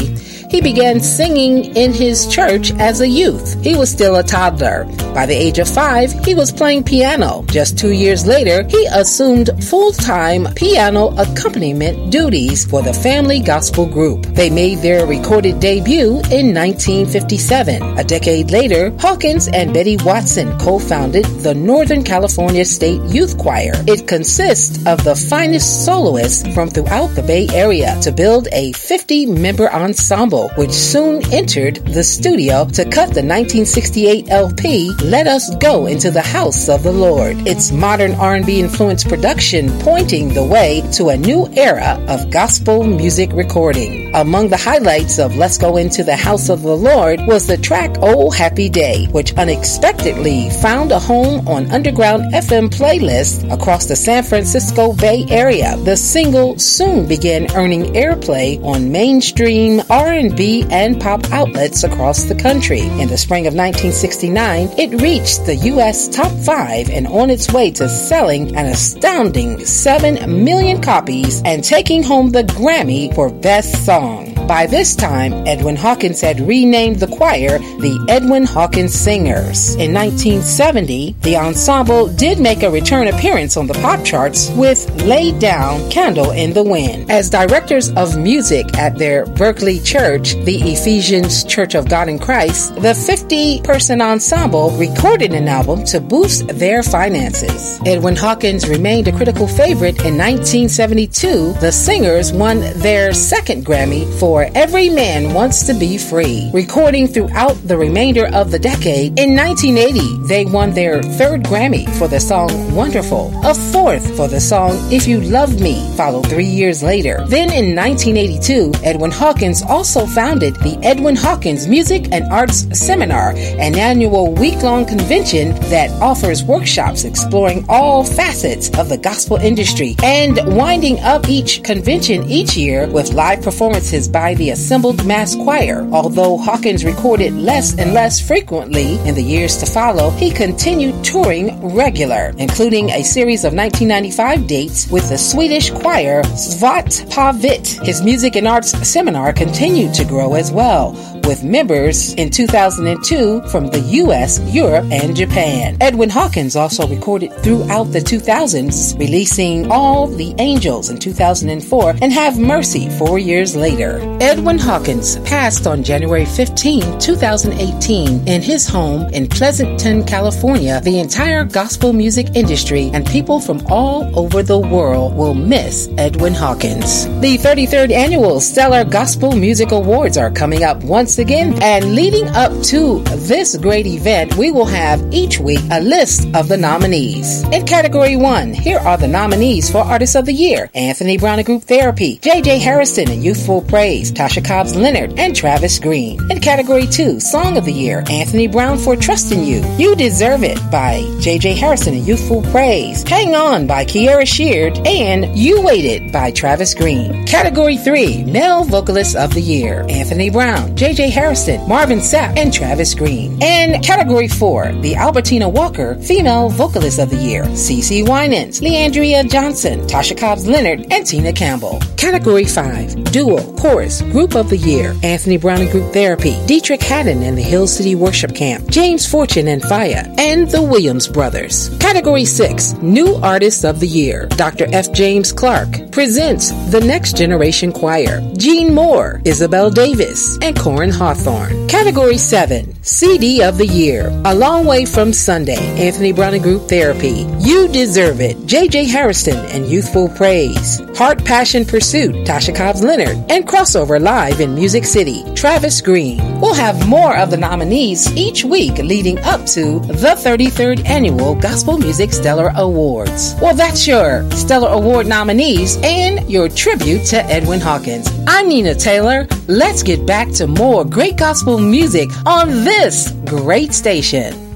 he 0.49 0.63
began 0.63 0.99
singing 0.99 1.77
in 1.77 1.93
his 1.93 2.27
church 2.27 2.73
as 2.77 3.03
a 3.03 3.09
youth. 3.09 3.63
He 3.63 3.77
was 3.77 3.91
still 3.91 4.17
a 4.17 4.23
toddler 4.23 4.87
by 5.15 5.27
the 5.27 5.35
age 5.35 5.59
of 5.59 5.69
five, 5.69 6.13
he 6.25 6.35
was 6.35 6.53
playing 6.53 6.85
piano. 6.85 7.45
Just 7.49 7.79
two 7.79 7.91
years 7.93 8.27
later, 8.27 8.67
he 8.69 8.87
assumed 8.93 9.51
full 9.65 9.93
time 9.93 10.47
piano 10.55 11.09
accompaniment 11.19 12.11
duties 12.11 12.65
for 12.65 12.83
the 12.83 12.93
Family 12.93 13.41
Gospel 13.41 13.87
Group. 13.87 14.27
They 14.27 14.51
made 14.51 14.79
their 14.79 15.07
recorded 15.07 15.61
debut 15.61 16.21
in 16.31 16.55
1957. 16.55 17.83
A 17.99 18.05
decade 18.05 18.51
later, 18.51 18.91
Hawkins 18.99 19.49
and 19.49 19.75
Betty 19.75 19.97
Watson 20.05 20.57
co 20.59 20.79
founded 20.79 21.25
the 21.43 21.55
Northern 21.55 22.05
California 22.05 22.65
State 22.65 23.03
Youth 23.03 23.39
Choir. 23.39 23.73
It 23.87 24.07
consists 24.07 24.79
of 24.87 25.03
the 25.05 25.17
finest 25.17 25.85
soloists 25.85 26.47
from 26.55 26.69
throughout 26.69 27.09
the 27.15 27.23
Bay 27.23 27.49
Area 27.53 27.99
to 28.03 28.13
build 28.13 28.49
a 28.53 28.73
50 28.73 29.27
member 29.27 29.73
ensemble, 29.73 30.49
which 30.51 30.73
soon 30.73 31.23
entered 31.33 31.77
the 31.87 32.05
studio 32.05 32.65
to 32.67 32.85
cut 32.85 33.09
the 33.15 33.25
1968 33.25 34.31
LP 34.31 34.91
Let 35.05 35.29
Us 35.29 35.55
Go 35.59 35.87
into 35.87 36.11
the 36.11 36.21
House 36.21 36.69
of 36.69 36.83
the 36.83 36.91
Lord. 36.91 37.47
Its 37.47 37.71
modern 37.71 38.15
R&B 38.15 38.59
influenced 38.59 39.09
production 39.09 39.71
pointing 39.79 40.35
the 40.35 40.45
way 40.45 40.83
to 40.95 41.11
a 41.11 41.17
new 41.17 41.49
era 41.55 42.05
of 42.09 42.31
gospel 42.31 42.83
music 42.83 43.31
recording. 43.33 44.13
Among 44.17 44.49
the 44.49 44.57
highlights 44.57 45.21
of 45.21 45.37
Let's 45.37 45.57
Go 45.57 45.77
Into 45.77 46.03
the 46.03 46.17
House 46.17 46.49
of 46.49 46.63
the 46.63 46.77
Lord 46.77 47.21
was 47.29 47.47
the 47.47 47.57
track 47.57 47.95
Oh 48.03 48.29
Happy 48.31 48.69
Day, 48.69 49.07
which 49.13 49.35
unexpectedly 49.35 50.51
found 50.51 50.91
a 50.91 50.99
home 50.99 51.47
on 51.47 51.71
underground 51.71 52.35
FM 52.35 52.69
playlists 52.69 53.49
across 53.53 53.87
the 53.87 53.95
San 53.95 54.25
Francisco 54.25 54.95
Bay 54.95 55.25
Area. 55.31 55.77
The 55.77 55.97
single 55.97 56.59
soon 56.59 57.07
began 57.07 57.55
earning 57.55 57.85
airplay 57.95 58.61
on 58.65 58.91
mainstream 58.91 59.81
R&B 59.89 60.67
and 60.71 61.01
pop 61.01 61.25
outlets 61.31 61.85
across 61.85 62.25
the 62.25 62.35
country. 62.35 62.81
In 62.81 63.09
the 63.09 63.17
spring 63.17 63.47
of 63.47 63.55
1969, 63.55 64.71
it 64.77 64.88
reached 64.97 65.45
the 65.45 65.57
US 65.73 66.09
top 66.09 66.33
5 66.33 66.91
and 66.91 67.07
on 67.07 67.31
its 67.31 67.53
way 67.53 67.71
to 67.73 67.89
selling 67.89 68.57
an 68.57 68.67
astounding 68.67 69.65
7 69.65 70.45
million 70.45 70.81
copies 70.81 71.43
and 71.45 71.63
taking 71.63 72.03
home 72.03 72.31
the 72.31 72.45
Grammy 72.45 73.15
for 73.15 73.29
Best 73.29 73.85
Song. 73.85 74.38
By 74.49 74.67
this 74.67 74.97
time, 74.97 75.47
Edwin 75.47 75.77
Hawkins 75.77 76.23
had 76.23 76.41
renamed 76.41 77.01
the 77.01 77.07
choir 77.07 77.59
the 77.59 78.03
Edwin 78.09 78.45
Hawkins 78.45 78.95
Singers. 78.95 79.75
In 79.75 79.93
1970, 79.93 81.17
the 81.21 81.37
ensemble 81.37 82.09
did 82.09 82.41
make 82.41 82.63
a 82.63 82.71
return 82.71 83.09
appearance 83.09 83.59
on 83.59 83.67
the 83.67 83.75
pop 83.75 84.03
charts 84.07 84.51
with 84.53 84.89
Lay 85.05 85.39
Down 85.39 85.91
Candle 85.91 86.31
in 86.31 86.55
the 86.55 86.63
Wind. 86.63 87.11
As 87.11 87.29
directors 87.29 87.91
of 87.91 88.17
music 88.17 88.75
at 88.79 88.97
their 88.97 89.27
Berkeley 89.27 89.81
church, 89.81 90.33
the 90.47 90.57
Ephesians 90.73 91.45
Church 91.45 91.75
of 91.75 91.91
God 91.91 92.09
in 92.09 92.19
Christ, 92.19 92.75
the 92.77 92.95
50 92.95 93.61
person 93.61 94.01
ensemble 94.01 94.71
recorded 94.79 95.35
an 95.35 95.47
album 95.47 95.85
to 95.85 96.01
boost 96.01 96.49
their 96.49 96.83
finances. 96.83 97.79
Edwin 97.85 98.17
Hawkins 98.17 98.67
remained 98.67 99.09
a 99.09 99.13
critical 99.13 99.47
favorite 99.47 99.99
in 100.07 100.17
1972. 100.17 101.53
The 101.61 101.71
singers 101.71 102.33
won 102.33 102.61
their 102.81 103.13
second 103.13 103.67
Grammy 103.67 104.11
for 104.19 104.38
Every 104.55 104.89
Man 104.89 105.35
Wants 105.35 105.67
to 105.67 105.75
Be 105.75 105.99
Free. 105.99 106.51
Recording 106.53 107.07
throughout 107.07 107.57
the 107.67 107.77
remainder 107.77 108.27
of 108.35 108.51
the 108.51 108.59
decade, 108.59 109.19
in 109.19 109.35
1980, 109.35 110.27
they 110.29 110.45
won 110.45 110.73
their 110.73 111.03
third 111.03 111.43
Grammy 111.45 111.89
for 111.99 112.09
the 112.09 112.21
song 112.21 112.49
Wonderful, 112.75 113.33
a 113.45 113.55
fourth 113.55 114.17
for 114.17 114.29
the 114.29 114.41
song 114.41 114.73
If 114.93 115.07
You 115.07 115.21
Love 115.21 115.61
Me, 115.61 115.91
followed 115.97 116.29
three 116.29 116.45
years 116.45 116.83
later. 116.83 117.25
Then 117.27 117.53
in 117.53 117.75
1982, 117.75 118.73
Edwin 118.85 119.11
Hawkins 119.11 119.63
also 119.63 120.07
founded 120.07 120.55
the 120.57 120.79
Edwin 120.83 121.17
Hawkins 121.17 121.67
Music 121.67 122.13
and 122.13 122.25
Arts 122.33 122.67
Seminar, 122.79 123.31
an 123.37 123.77
annual 123.79 124.33
week 124.33 124.63
long 124.63 124.87
convention 124.87 125.55
that 125.71 125.91
offers 126.01 126.45
workshops 126.45 127.05
exploring 127.05 127.65
all 127.69 128.05
facets 128.05 128.71
of 128.79 128.89
the 128.89 128.99
gospel 128.99 129.37
industry 129.37 129.97
and 130.03 130.39
winding 130.57 130.99
up 131.01 131.29
each 131.29 131.63
convention 131.63 132.23
each 132.31 132.57
year 132.57 132.89
with 132.89 133.13
live 133.13 133.43
performances 133.43 134.09
by 134.09 134.28
the 134.35 134.51
assembled 134.51 135.05
mass 135.07 135.35
choir. 135.35 135.87
Although 135.93 136.37
Hawkins 136.37 136.85
recorded 136.85 137.33
less 137.35 137.77
and 137.79 137.93
less 137.95 138.21
frequently 138.21 138.97
in 139.07 139.15
the 139.15 139.23
years 139.23 139.57
to 139.59 139.67
follow, 139.67 140.11
he 140.11 140.31
continued 140.31 141.03
touring 141.05 141.75
regular, 141.75 142.33
including 142.39 142.91
a 142.91 143.03
series 143.03 143.45
of 143.45 143.55
1995 143.55 144.47
dates 144.47 144.91
with 144.91 145.09
the 145.09 145.19
Swedish 145.19 145.71
choir 145.71 146.23
Svat 146.37 147.09
Pavit. 147.11 147.85
His 147.85 148.03
music 148.03 148.37
and 148.37 148.47
arts 148.47 148.71
seminar 148.87 149.33
continued 149.33 149.95
to 149.95 150.05
grow 150.05 150.35
as 150.35 150.51
well, 150.51 150.93
with 151.29 151.45
members 151.45 152.15
in 152.15 152.31
2002 152.31 153.43
from 153.49 153.67
the 153.67 153.81
US, 154.01 154.41
Europe, 154.51 154.87
and 154.91 155.15
Japan. 155.15 155.77
Edwin 155.79 156.09
Hawkins 156.09 156.57
also 156.57 156.89
recorded 156.89 157.35
throughout 157.43 157.93
the 157.93 158.01
2000s, 158.01 158.99
releasing 158.99 159.71
All 159.71 160.07
the 160.07 160.35
Angels 160.39 160.89
in 160.89 160.97
2004 160.97 161.97
and 162.01 162.13
Have 162.15 162.39
Mercy 162.39 162.89
four 162.89 163.19
years 163.19 163.55
later. 163.55 164.01
Edwin 164.23 164.59
Hawkins 164.59 165.19
passed 165.19 165.67
on 165.67 165.85
January 165.85 166.25
15, 166.25 166.99
2018, 166.99 168.27
in 168.27 168.41
his 168.41 168.67
home 168.67 169.03
in 169.13 169.29
Pleasanton, 169.29 170.05
California. 170.05 170.81
The 170.83 170.99
entire 170.99 171.45
gospel 171.45 171.93
music 171.93 172.35
industry 172.37 172.91
and 172.95 173.07
people 173.07 173.39
from 173.39 173.61
all 173.67 174.19
over 174.19 174.43
the 174.43 174.59
world 174.59 175.15
will 175.15 175.35
miss 175.35 175.91
Edwin 175.99 176.33
Hawkins. 176.33 177.05
The 177.21 177.37
33rd 177.37 177.91
annual 177.91 178.41
Stellar 178.41 178.85
Gospel 178.85 179.37
Music 179.37 179.73
Awards 179.73 180.17
are 180.17 180.31
coming 180.31 180.65
up 180.65 180.83
once 180.83 181.18
again, 181.19 181.61
and 181.63 181.95
leading 181.95 182.29
up 182.29 182.53
to 182.65 183.01
this 183.27 183.57
great 183.57 183.87
event, 183.87 184.37
we 184.37 184.51
will 184.51 184.65
have 184.65 185.03
each 185.13 185.39
week 185.39 185.61
a 185.71 185.81
list 185.81 186.27
of 186.35 186.49
the 186.49 186.57
nominees. 186.57 187.43
In 187.49 187.67
category 187.67 188.17
one, 188.17 188.53
here 188.53 188.79
are 188.79 188.97
the 188.97 189.09
nominees 189.09 189.71
for 189.71 189.79
Artist 189.79 190.17
of 190.17 190.27
the 190.27 190.33
Year 190.33 190.71
Anthony 190.75 191.19
Brown 191.19 191.39
and 191.39 191.47
Group 191.47 191.63
Therapy, 191.65 192.19
JJ 192.19 192.59
Hairston 192.59 193.11
and 193.11 193.23
Youthful 193.23 193.63
Praise, 193.63 194.13
Tasha 194.13 194.45
Cobbs 194.45 194.75
Leonard, 194.75 195.19
and 195.19 195.35
Travis 195.35 195.79
Greene. 195.79 196.21
In 196.31 196.41
category 196.41 196.87
two, 196.87 197.21
Song 197.21 197.57
of 197.57 197.65
the 197.65 197.73
Year 197.73 198.05
Anthony 198.09 198.47
Brown 198.47 198.79
for 198.79 198.97
Trusting 198.97 199.43
You, 199.43 199.65
You 199.77 199.95
Deserve 199.97 200.45
It 200.45 200.59
by 200.71 201.01
JJ 201.21 201.57
Hairston 201.57 201.95
and 201.95 202.07
Youthful 202.07 202.43
Praise, 202.51 203.03
Hang 203.03 203.35
On 203.35 203.67
by 203.67 203.85
Kierra 203.85 204.27
Sheard, 204.27 204.79
and 204.87 205.37
You 205.37 205.61
Waited 205.63 206.13
by 206.13 206.31
Travis 206.31 206.75
Greene. 206.75 207.27
Category 207.27 207.77
three, 207.77 208.25
Male 208.25 208.65
Vocalist 208.65 209.17
of 209.17 209.35
the 209.35 209.41
Year 209.41 209.85
Anthony 209.89 210.31
Brown, 210.31 210.77
JJ 210.77 211.08
Hairston, 211.11 211.69
Marvin 211.69 211.99
Sapp, 211.99 212.37
and 212.37 212.53
Travis 212.53 212.95
Greene. 212.95 213.39
And 213.43 213.83
category 213.85 214.29
four, 214.29 214.73
the 214.81 214.97
Albertina 214.97 215.49
Walker 215.49 215.95
Female 215.97 216.49
Vocalist 216.49 216.99
of 216.99 217.11
the 217.11 217.17
Year, 217.17 217.45
CeCe 217.45 218.09
Winans, 218.09 218.61
Le'Andria 218.61 219.29
Johnson, 219.31 219.81
Tasha 219.87 220.17
Cobbs 220.19 220.47
Leonard, 220.47 220.87
and 220.91 221.07
Tina 221.07 221.33
Campbell. 221.33 221.81
Category 221.97 222.45
five, 222.45 222.95
Duo, 223.13 223.39
Chorus, 223.57 224.03
Group 224.03 224.35
of 224.35 224.51
the 224.51 224.57
Year, 224.57 224.95
Anthony 225.03 225.37
Brown 225.37 225.61
and 225.61 225.71
Group 225.71 225.93
Therapy, 225.93 226.33
Deitrick 226.47 226.83
Haddon 226.83 227.23
and 227.23 227.37
the 227.37 227.43
Hill 227.43 227.67
City 227.67 227.95
Worship 227.95 228.35
Camp, 228.35 228.69
James 228.69 229.07
Fortune 229.07 229.49
and 229.49 229.63
FIYA, 229.63 230.19
and 230.19 230.49
the 230.51 230.63
Williams 230.63 231.09
Brothers. 231.09 231.71
Category 231.79 232.25
six, 232.25 232.75
New 232.75 233.15
Artists 233.17 233.65
of 233.65 233.81
the 233.81 233.87
Year, 233.87 234.27
Dr. 234.37 234.67
F. 234.73 234.93
James 234.93 235.33
Clark 235.33 235.91
presents 235.91 236.51
the 236.71 236.81
Next 236.81 237.17
Generation 237.17 237.73
Choir, 237.73 238.21
Gene 238.37 238.75
Moore, 238.75 239.21
Isabel 239.25 239.71
Davis, 239.71 240.39
and 240.43 240.57
Koryn 240.57 240.93
Hawthorne. 240.99 241.69
Category 241.69 242.19
7, 242.19 242.75
CD 242.83 243.41
of 243.41 243.57
the 243.57 243.67
Year, 243.67 244.09
A 244.25 244.35
Long 244.35 244.67
Way 244.67 244.85
from 244.85 245.13
Sunday, 245.13 245.65
Anthony 245.79 246.13
Brown 246.13 246.35
and 246.35 246.43
Group 246.43 246.69
Therapy, 246.69 247.25
You 247.39 247.69
Deserve 247.69 248.21
It, 248.21 248.37
JJ 248.39 248.87
Hairston 248.89 249.37
and 249.53 249.65
Youthful 249.65 250.09
Praise, 250.09 250.81
Heart 250.99 251.25
Passion 251.25 251.65
Pursuit, 251.65 252.17
Tasha 252.27 252.53
Cobbs 252.53 252.83
Leonard, 252.83 253.17
and 253.31 253.47
Crossover 253.47 254.01
Live 254.01 254.41
in 254.41 254.57
Music 254.57 254.85
City, 254.85 255.23
Travis 255.37 255.81
Greene. 255.81 256.41
We'll 256.41 256.55
have 256.55 256.89
more 256.89 257.17
of 257.17 257.31
the 257.31 257.37
nominees 257.37 258.13
each 258.17 258.45
week 258.45 258.79
leading 258.79 259.19
up 259.21 259.47
to 259.55 259.79
the 259.79 260.17
33rd 260.17 260.85
Annual 260.85 261.37
Gospel 261.37 261.79
Music 261.79 262.13
Stellar 262.13 262.51
Awards. 262.57 263.37
Well, 263.41 263.55
that's 263.55 263.87
your 263.87 264.29
Stellar 264.33 264.71
Award 264.71 265.07
nominees 265.07 265.79
and 265.85 266.29
your 266.29 266.49
tribute 266.49 267.05
to 267.07 267.25
Edwin 267.27 267.61
Hawkins. 267.61 268.09
I'm 268.27 268.49
Nina 268.49 268.75
Taylor. 268.75 269.29
Let's 269.47 269.83
get 269.83 270.05
back 270.05 270.29
to 270.33 270.47
more 270.47 270.85
great 270.89 271.17
gospel 271.17 271.59
music 271.59 272.11
on 272.27 272.49
this 272.65 273.11
great 273.27 273.75
station. 273.75 274.48